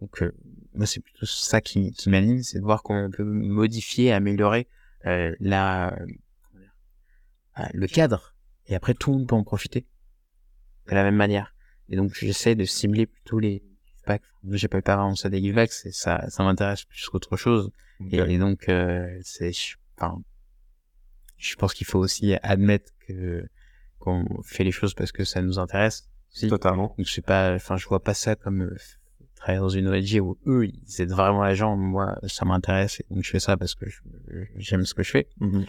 Donc, 0.00 0.22
euh, 0.22 0.32
moi, 0.74 0.86
c'est 0.86 1.00
plutôt 1.00 1.26
ça 1.26 1.60
qui, 1.60 1.92
qui 1.92 2.08
m'anime, 2.08 2.42
c'est 2.42 2.58
de 2.58 2.64
voir 2.64 2.82
comment 2.82 3.04
on 3.04 3.10
peut 3.10 3.24
modifier, 3.24 4.12
améliorer 4.12 4.66
euh, 5.06 5.34
la, 5.38 5.92
euh, 5.94 6.06
le 7.72 7.86
cadre, 7.86 8.34
et 8.66 8.74
après 8.74 8.94
tout 8.94 9.10
le 9.12 9.18
monde 9.18 9.28
peut 9.28 9.34
en 9.34 9.44
profiter 9.44 9.86
de 10.88 10.94
la 10.94 11.02
même 11.02 11.16
manière. 11.16 11.54
Et 11.88 11.96
donc, 11.96 12.14
j'essaie 12.14 12.54
de 12.54 12.64
cibler 12.64 13.06
plutôt 13.06 13.38
les 13.38 13.62
packs. 14.06 14.22
J'ai 14.50 14.68
pas 14.68 14.78
eu 14.78 14.82
vraiment 14.84 15.14
ça 15.14 15.28
des 15.28 15.40
givebacks, 15.40 15.72
et 15.84 15.92
ça, 15.92 16.28
ça 16.28 16.44
m'intéresse 16.44 16.84
plus 16.84 17.08
qu'autre 17.08 17.36
chose. 17.36 17.70
Et, 18.10 18.16
et, 18.16 18.38
donc, 18.38 18.68
euh, 18.68 19.18
c'est, 19.22 19.52
enfin, 19.96 20.20
je 21.36 21.54
pense 21.56 21.74
qu'il 21.74 21.86
faut 21.86 21.98
aussi 21.98 22.34
admettre 22.42 22.92
que 23.06 23.46
qu'on 23.98 24.42
fait 24.42 24.64
les 24.64 24.72
choses 24.72 24.92
parce 24.92 25.12
que 25.12 25.24
ça 25.24 25.40
nous 25.40 25.58
intéresse. 25.58 26.10
Aussi. 26.32 26.48
Totalement. 26.48 26.94
Donc, 26.98 27.06
je 27.06 27.12
sais 27.12 27.22
pas, 27.22 27.54
enfin, 27.54 27.76
je 27.76 27.86
vois 27.86 28.02
pas 28.02 28.12
ça 28.12 28.34
comme 28.34 28.62
euh, 28.62 28.76
travailler 29.36 29.60
dans 29.60 29.68
une 29.68 29.88
ONG 29.88 30.20
où 30.20 30.36
eux, 30.46 30.66
ils 30.66 31.00
aident 31.00 31.12
vraiment 31.12 31.44
les 31.44 31.54
gens. 31.54 31.76
Moi, 31.76 32.18
ça 32.26 32.44
m'intéresse 32.44 33.00
et 33.00 33.06
donc 33.08 33.22
je 33.22 33.30
fais 33.30 33.40
ça 33.40 33.56
parce 33.56 33.74
que 33.74 33.86
j'aime 34.56 34.84
ce 34.84 34.94
que 34.94 35.02
je 35.02 35.10
fais. 35.10 35.28
Mhm. 35.40 35.66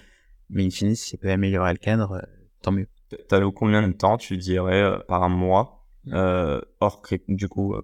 Mais 0.49 0.65
in 0.65 0.69
fine, 0.69 0.95
si 0.95 1.11
ça 1.11 1.17
peut 1.17 1.31
améliorer 1.31 1.71
le 1.71 1.77
cadre, 1.77 2.13
euh, 2.13 2.21
tant 2.61 2.71
mieux. 2.71 2.87
T'as 3.29 3.39
combien 3.51 3.87
de 3.87 3.93
temps, 3.93 4.17
tu 4.17 4.37
dirais, 4.37 4.81
euh, 4.81 4.99
par 5.07 5.23
un 5.23 5.29
mois, 5.29 5.85
euh, 6.11 6.61
hors 6.79 7.01
du 7.27 7.47
coup, 7.47 7.73
euh, 7.73 7.81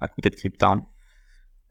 à 0.00 0.08
côté 0.08 0.30
de 0.30 0.34
Cryptarn 0.36 0.84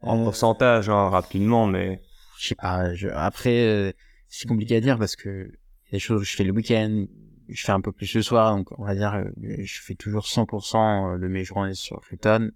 En 0.00 0.22
pourcentage, 0.24 0.88
hein, 0.88 1.08
rapidement, 1.08 1.66
mais. 1.66 2.02
Je 2.38 2.48
sais 2.48 2.54
pas. 2.54 2.94
Je... 2.94 3.08
Après, 3.08 3.66
euh, 3.66 3.92
c'est 4.28 4.48
compliqué 4.48 4.76
à 4.76 4.80
dire 4.80 4.98
parce 4.98 5.16
que 5.16 5.48
y 5.48 5.88
a 5.88 5.92
des 5.92 5.98
choses 5.98 6.22
où 6.22 6.24
je 6.24 6.36
fais 6.36 6.44
le 6.44 6.52
week-end, 6.52 7.06
je 7.48 7.64
fais 7.64 7.72
un 7.72 7.80
peu 7.80 7.92
plus 7.92 8.14
le 8.14 8.22
soir, 8.22 8.56
donc 8.56 8.68
on 8.78 8.84
va 8.84 8.94
dire, 8.94 9.24
je 9.42 9.80
fais 9.80 9.94
toujours 9.94 10.24
100% 10.24 11.18
de 11.18 11.28
mes 11.28 11.44
journées 11.44 11.74
sur 11.74 12.00
Krypton, 12.00 12.52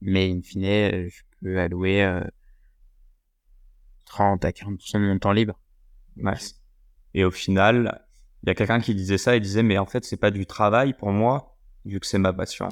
mais 0.00 0.30
in 0.30 0.40
fine, 0.42 1.08
je 1.08 1.22
peux 1.42 1.58
allouer 1.58 2.02
euh, 2.02 2.24
30 4.06 4.44
à 4.44 4.50
40% 4.50 4.94
de 4.94 4.98
mon 5.00 5.18
temps 5.18 5.32
libre. 5.32 5.60
Nice. 6.16 6.60
Et 7.14 7.24
au 7.24 7.30
final, 7.30 8.04
il 8.42 8.48
y 8.48 8.50
a 8.50 8.54
quelqu'un 8.54 8.80
qui 8.80 8.94
disait 8.94 9.18
ça, 9.18 9.36
il 9.36 9.42
disait, 9.42 9.62
mais 9.62 9.78
en 9.78 9.86
fait, 9.86 10.04
c'est 10.04 10.16
pas 10.16 10.30
du 10.30 10.46
travail 10.46 10.94
pour 10.94 11.10
moi, 11.10 11.56
vu 11.84 12.00
que 12.00 12.06
c'est 12.06 12.18
ma 12.18 12.32
passion. 12.32 12.68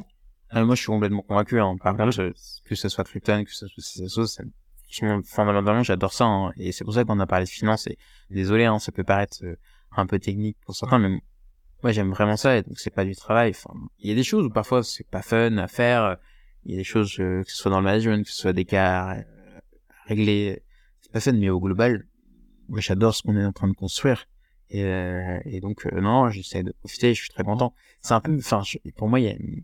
Ah, 0.50 0.64
moi, 0.64 0.74
je 0.74 0.80
suis 0.82 0.86
complètement 0.86 1.22
convaincu. 1.22 1.60
Hein. 1.60 1.76
Par 1.82 1.96
contre, 1.96 2.32
que 2.64 2.74
ce 2.74 2.88
soit 2.88 3.04
Krypton, 3.04 3.44
que 3.44 3.52
ce 3.52 3.66
soit 3.66 3.82
CSO, 3.82 4.26
c'est 4.26 4.44
fondamentalement, 5.24 5.82
j'adore 5.82 6.12
ça. 6.12 6.24
Hein. 6.24 6.52
Et 6.56 6.72
c'est 6.72 6.84
pour 6.84 6.94
ça 6.94 7.04
qu'on 7.04 7.18
a 7.18 7.26
parlé 7.26 7.44
de 7.44 7.50
finance. 7.50 7.86
Et 7.88 7.98
désolé, 8.30 8.64
hein, 8.64 8.78
ça 8.78 8.92
peut 8.92 9.04
paraître 9.04 9.38
euh, 9.44 9.56
un 9.96 10.06
peu 10.06 10.18
technique 10.18 10.56
pour 10.64 10.76
certains, 10.76 10.98
mais 10.98 11.20
moi, 11.82 11.92
j'aime 11.92 12.10
vraiment 12.10 12.36
ça. 12.36 12.56
Et 12.56 12.62
donc, 12.62 12.78
c'est 12.78 12.90
pas 12.94 13.04
du 13.04 13.16
travail. 13.16 13.50
Enfin, 13.50 13.74
il 13.98 14.08
y 14.08 14.12
a 14.12 14.14
des 14.14 14.22
choses 14.22 14.46
où 14.46 14.50
parfois 14.50 14.82
c'est 14.82 15.08
pas 15.08 15.22
fun 15.22 15.56
à 15.58 15.68
faire. 15.68 16.16
Il 16.64 16.72
y 16.72 16.74
a 16.74 16.78
des 16.78 16.84
choses, 16.84 17.16
euh, 17.20 17.42
que 17.42 17.50
ce 17.50 17.56
soit 17.56 17.70
dans 17.70 17.78
le 17.78 17.84
management, 17.84 18.24
que 18.24 18.30
ce 18.30 18.36
soit 18.36 18.52
des 18.52 18.64
cas 18.64 19.16
euh, 19.16 19.20
à 20.04 20.08
régler. 20.08 20.62
C'est 21.00 21.12
pas 21.12 21.20
fun, 21.20 21.32
mais 21.32 21.50
au 21.50 21.60
global, 21.60 22.06
moi, 22.68 22.80
j'adore 22.80 23.14
ce 23.14 23.22
qu'on 23.22 23.36
est 23.36 23.44
en 23.44 23.52
train 23.52 23.68
de 23.68 23.74
construire. 23.74 24.26
Et, 24.70 24.82
euh, 24.84 25.38
et 25.44 25.60
donc, 25.60 25.86
euh, 25.86 26.00
non, 26.00 26.28
j'essaie 26.30 26.62
de 26.62 26.72
profiter, 26.72 27.14
je 27.14 27.20
suis 27.22 27.30
très 27.30 27.44
content. 27.44 27.74
C'est 28.00 28.14
un 28.14 28.20
peu, 28.20 28.36
enfin, 28.36 28.62
pour 28.96 29.08
moi, 29.08 29.20
il 29.20 29.24
y 29.24 29.28
a 29.28 29.34
une 29.34 29.62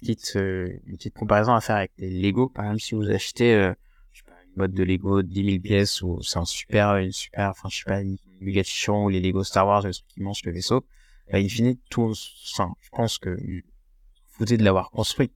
petite, 0.00 0.32
euh, 0.36 0.68
une 0.86 0.96
petite 0.96 1.14
comparaison 1.14 1.54
à 1.54 1.60
faire 1.60 1.76
avec 1.76 1.92
les 1.98 2.10
Lego. 2.10 2.48
Par 2.48 2.64
exemple, 2.66 2.80
si 2.80 2.94
vous 2.94 3.10
achetez, 3.10 3.54
euh, 3.54 3.74
je 4.12 4.18
sais 4.20 4.24
pas, 4.26 4.36
une 4.46 4.54
boîte 4.56 4.72
de 4.72 4.84
Lego 4.84 5.22
de 5.22 5.28
10 5.28 5.44
000 5.44 5.58
pièces 5.60 6.02
ou 6.02 6.22
c'est 6.22 6.38
un 6.38 6.44
super, 6.44 6.96
une 6.96 7.12
super, 7.12 7.50
enfin, 7.50 7.68
je 7.68 7.78
sais 7.78 7.84
pas, 7.84 8.00
une 8.00 8.18
fichon 8.64 9.04
ou 9.04 9.08
les 9.08 9.20
Lego 9.20 9.42
Star 9.42 9.66
Wars, 9.66 9.82
le 9.82 9.92
truc 9.92 10.16
immense, 10.16 10.44
le 10.44 10.52
vaisseau, 10.52 10.86
bah, 11.30 11.38
in 11.38 11.48
fine, 11.48 11.76
tout, 11.90 12.12
enfin, 12.52 12.72
je 12.80 12.88
pense 12.90 13.18
que 13.18 13.36
vous 14.38 14.44
de 14.44 14.64
l'avoir 14.64 14.90
construit. 14.90 15.30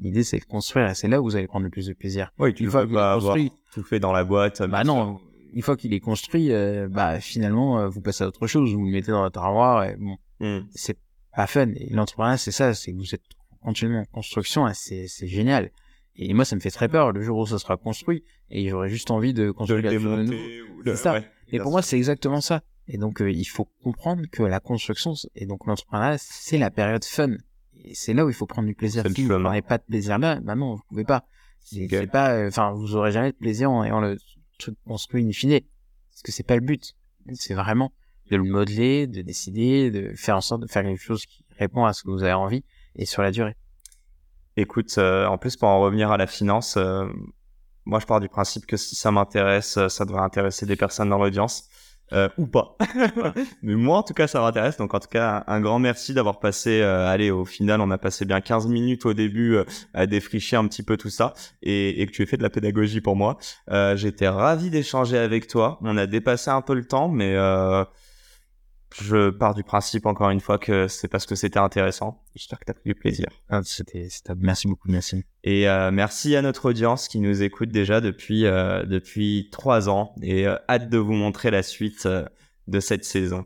L'idée, 0.00 0.24
c'est 0.24 0.38
de 0.38 0.44
construire 0.44 0.88
et 0.88 0.94
c'est 0.94 1.08
là 1.08 1.20
où 1.20 1.24
vous 1.24 1.36
allez 1.36 1.46
prendre 1.46 1.64
le 1.64 1.70
plus 1.70 1.86
de 1.86 1.92
plaisir. 1.92 2.32
Oui, 2.38 2.52
tu 2.54 2.66
vas 2.66 2.84
bah, 2.86 3.18
construit, 3.20 3.52
tout 3.72 3.82
fait 3.82 4.00
dans 4.00 4.12
la 4.12 4.24
boîte. 4.24 4.62
Bah 4.62 4.82
non, 4.84 5.20
une 5.54 5.62
fois 5.62 5.76
qu'il 5.76 5.94
est 5.94 6.00
construit, 6.00 6.52
euh, 6.52 6.88
bah 6.90 7.20
finalement 7.20 7.78
euh, 7.78 7.88
vous 7.88 8.00
passez 8.00 8.24
à 8.24 8.26
autre 8.26 8.46
chose, 8.46 8.74
vous 8.74 8.84
le 8.84 8.90
mettez 8.90 9.12
dans 9.12 9.22
votre 9.22 9.38
armoire 9.40 9.84
et 9.84 9.96
bon, 9.96 10.16
mm. 10.40 10.66
c'est 10.74 10.98
pas 11.34 11.46
fun. 11.46 11.68
Et 11.76 11.90
l'entrepreneuriat 11.90 12.38
c'est 12.38 12.50
ça, 12.50 12.74
c'est 12.74 12.92
que 12.92 12.96
vous 12.96 13.14
êtes 13.14 13.22
continuellement 13.60 14.00
en 14.00 14.14
construction 14.14 14.68
et 14.68 14.74
c'est 14.74 15.06
c'est 15.08 15.28
génial. 15.28 15.70
Et 16.16 16.34
moi 16.34 16.44
ça 16.44 16.56
me 16.56 16.60
fait 16.60 16.70
très 16.70 16.88
peur 16.88 17.12
le 17.12 17.22
jour 17.22 17.38
où 17.38 17.46
ça 17.46 17.58
sera 17.58 17.76
construit 17.76 18.24
et 18.50 18.68
j'aurais 18.68 18.88
juste 18.88 19.10
envie 19.10 19.32
de 19.32 19.50
construire 19.52 19.82
de 19.82 19.88
quelque 19.88 20.02
chose 20.02 20.18
de 20.18 20.24
nouveau. 20.24 20.82
C'est 20.84 20.96
ça. 20.96 21.12
Ouais, 21.14 21.30
et 21.48 21.58
pour 21.58 21.70
moi 21.70 21.82
c'est 21.82 21.96
exactement 21.96 22.40
ça. 22.40 22.62
Et 22.88 22.98
donc 22.98 23.22
euh, 23.22 23.30
il 23.30 23.44
faut 23.44 23.68
comprendre 23.82 24.24
que 24.30 24.42
la 24.42 24.60
construction 24.60 25.14
et 25.36 25.46
donc 25.46 25.66
l'entrepreneuriat 25.66 26.16
c'est 26.18 26.58
la 26.58 26.70
période 26.70 27.04
fun. 27.04 27.36
Et 27.84 27.94
c'est 27.94 28.14
là 28.14 28.24
où 28.24 28.28
il 28.28 28.34
faut 28.34 28.46
prendre 28.46 28.66
du 28.66 28.74
plaisir. 28.74 29.04
Si 29.14 29.24
vous 29.24 29.38
n'avez 29.38 29.62
pas 29.62 29.78
de 29.78 29.84
plaisir 29.84 30.18
là, 30.18 30.40
bah 30.40 30.56
non 30.56 30.74
vous 30.74 30.82
pouvez 30.88 31.04
pas. 31.04 31.24
C'est 31.60 31.84
okay. 31.84 32.06
pas, 32.06 32.46
enfin 32.46 32.72
vous 32.72 32.94
aurez 32.94 33.12
jamais 33.12 33.32
de 33.32 33.36
plaisir 33.36 33.70
en 33.70 33.84
ayant 33.84 34.00
le 34.00 34.18
truc 34.64 34.78
construit 34.86 35.24
in 35.24 35.32
fine. 35.32 35.60
Parce 36.10 36.22
que 36.22 36.32
c'est 36.32 36.42
pas 36.42 36.54
le 36.54 36.60
but. 36.60 36.94
C'est 37.34 37.54
vraiment 37.54 37.92
de 38.30 38.36
le 38.36 38.44
modeler, 38.44 39.06
de 39.06 39.22
décider, 39.22 39.90
de 39.90 40.14
faire 40.16 40.36
en 40.36 40.40
sorte 40.40 40.62
de 40.62 40.66
faire 40.66 40.82
quelque 40.82 41.02
chose 41.02 41.26
qui 41.26 41.44
répond 41.58 41.84
à 41.84 41.92
ce 41.92 42.02
que 42.02 42.10
vous 42.10 42.22
avez 42.22 42.32
envie 42.32 42.64
et 42.96 43.06
sur 43.06 43.22
la 43.22 43.30
durée. 43.30 43.56
Écoute, 44.56 44.94
euh, 44.98 45.26
en 45.26 45.36
plus 45.36 45.56
pour 45.56 45.68
en 45.68 45.80
revenir 45.80 46.10
à 46.10 46.16
la 46.16 46.26
finance, 46.26 46.76
euh, 46.76 47.06
moi 47.84 47.98
je 47.98 48.06
pars 48.06 48.20
du 48.20 48.28
principe 48.28 48.66
que 48.66 48.76
si 48.76 48.94
ça 48.94 49.10
m'intéresse, 49.10 49.78
ça 49.88 50.04
devrait 50.04 50.22
intéresser 50.22 50.64
des 50.64 50.76
personnes 50.76 51.10
dans 51.10 51.18
l'audience. 51.18 51.68
Euh, 52.14 52.28
ou 52.38 52.46
pas. 52.46 52.76
Mais 53.62 53.74
moi, 53.74 53.98
en 53.98 54.02
tout 54.02 54.14
cas, 54.14 54.28
ça 54.28 54.40
m'intéresse. 54.40 54.76
Donc, 54.76 54.94
en 54.94 55.00
tout 55.00 55.08
cas, 55.08 55.42
un 55.48 55.60
grand 55.60 55.78
merci 55.78 56.14
d'avoir 56.14 56.38
passé. 56.38 56.80
Euh, 56.80 57.08
allez, 57.08 57.30
au 57.30 57.44
final, 57.44 57.80
on 57.80 57.90
a 57.90 57.98
passé 57.98 58.24
bien 58.24 58.40
15 58.40 58.68
minutes 58.68 59.04
au 59.04 59.14
début 59.14 59.56
euh, 59.56 59.64
à 59.94 60.06
défricher 60.06 60.56
un 60.56 60.66
petit 60.68 60.84
peu 60.84 60.96
tout 60.96 61.10
ça 61.10 61.34
et, 61.62 62.00
et, 62.00 62.06
que 62.06 62.12
tu 62.12 62.22
aies 62.22 62.26
fait 62.26 62.36
de 62.36 62.42
la 62.42 62.50
pédagogie 62.50 63.00
pour 63.00 63.16
moi. 63.16 63.38
J'étais 63.96 64.28
ravi 64.28 64.70
d'échanger 64.70 65.18
avec 65.18 65.48
toi. 65.48 65.78
On 65.82 65.96
a 65.96 66.06
dépassé 66.06 66.50
un 66.50 66.62
peu 66.62 66.74
le 66.74 66.84
temps, 66.84 67.08
mais 67.08 67.36
je 69.02 69.30
pars 69.30 69.54
du 69.54 69.64
principe 69.64 70.06
encore 70.06 70.30
une 70.30 70.40
fois 70.40 70.58
que 70.58 70.86
c'est 70.86 71.08
parce 71.08 71.26
que 71.26 71.34
c'était 71.34 71.58
intéressant. 71.58 72.22
J'espère 72.34 72.60
que 72.60 72.64
tu 72.66 72.70
as 72.70 72.74
pris 72.74 72.90
du 72.90 72.94
plaisir. 72.94 73.26
Ah, 73.48 73.60
c'était, 73.64 74.08
merci 74.36 74.68
beaucoup, 74.68 74.88
merci. 74.88 75.24
Et 75.42 75.68
euh, 75.68 75.90
merci 75.90 76.36
à 76.36 76.42
notre 76.42 76.66
audience 76.66 77.08
qui 77.08 77.18
nous 77.18 77.42
écoute 77.42 77.70
déjà 77.70 78.00
depuis 78.00 78.46
euh, 78.46 78.84
depuis 78.84 79.48
trois 79.50 79.88
ans 79.88 80.14
et 80.22 80.46
euh, 80.46 80.56
hâte 80.68 80.88
de 80.90 80.98
vous 80.98 81.12
montrer 81.12 81.50
la 81.50 81.62
suite 81.62 82.06
euh, 82.06 82.24
de 82.68 82.78
cette 82.78 83.04
saison. 83.04 83.44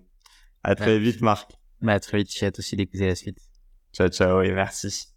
À 0.62 0.74
très 0.74 0.94
ouais. 0.94 0.98
vite, 0.98 1.22
Marc. 1.22 1.52
Bah, 1.80 1.94
à 1.94 2.00
très 2.00 2.18
vite, 2.18 2.30
j'ai 2.30 2.46
hâte 2.46 2.58
aussi 2.58 2.76
d'écouter 2.76 3.06
la 3.06 3.14
suite. 3.14 3.38
Ciao, 3.94 4.08
ciao 4.08 4.42
et 4.42 4.52
merci. 4.52 5.08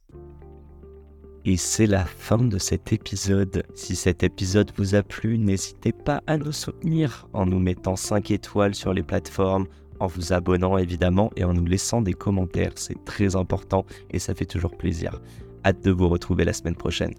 Et 1.43 1.57
c'est 1.57 1.87
la 1.87 2.05
fin 2.05 2.37
de 2.37 2.59
cet 2.59 2.93
épisode. 2.93 3.63
Si 3.73 3.95
cet 3.95 4.21
épisode 4.21 4.71
vous 4.77 4.93
a 4.93 5.01
plu, 5.01 5.39
n'hésitez 5.39 5.91
pas 5.91 6.21
à 6.27 6.37
nous 6.37 6.51
soutenir 6.51 7.27
en 7.33 7.47
nous 7.47 7.59
mettant 7.59 7.95
5 7.95 8.29
étoiles 8.29 8.75
sur 8.75 8.93
les 8.93 9.01
plateformes, 9.01 9.65
en 10.01 10.07
vous 10.07 10.33
abonnant 10.33 10.77
évidemment 10.77 11.31
et 11.35 11.43
en 11.43 11.53
nous 11.53 11.65
laissant 11.65 12.01
des 12.01 12.13
commentaires. 12.13 12.73
C'est 12.75 13.05
très 13.05 13.35
important 13.35 13.85
et 14.09 14.19
ça 14.19 14.33
fait 14.33 14.45
toujours 14.45 14.75
plaisir. 14.75 15.21
Hâte 15.63 15.83
de 15.83 15.91
vous 15.91 16.09
retrouver 16.09 16.43
la 16.43 16.53
semaine 16.53 16.75
prochaine. 16.75 17.13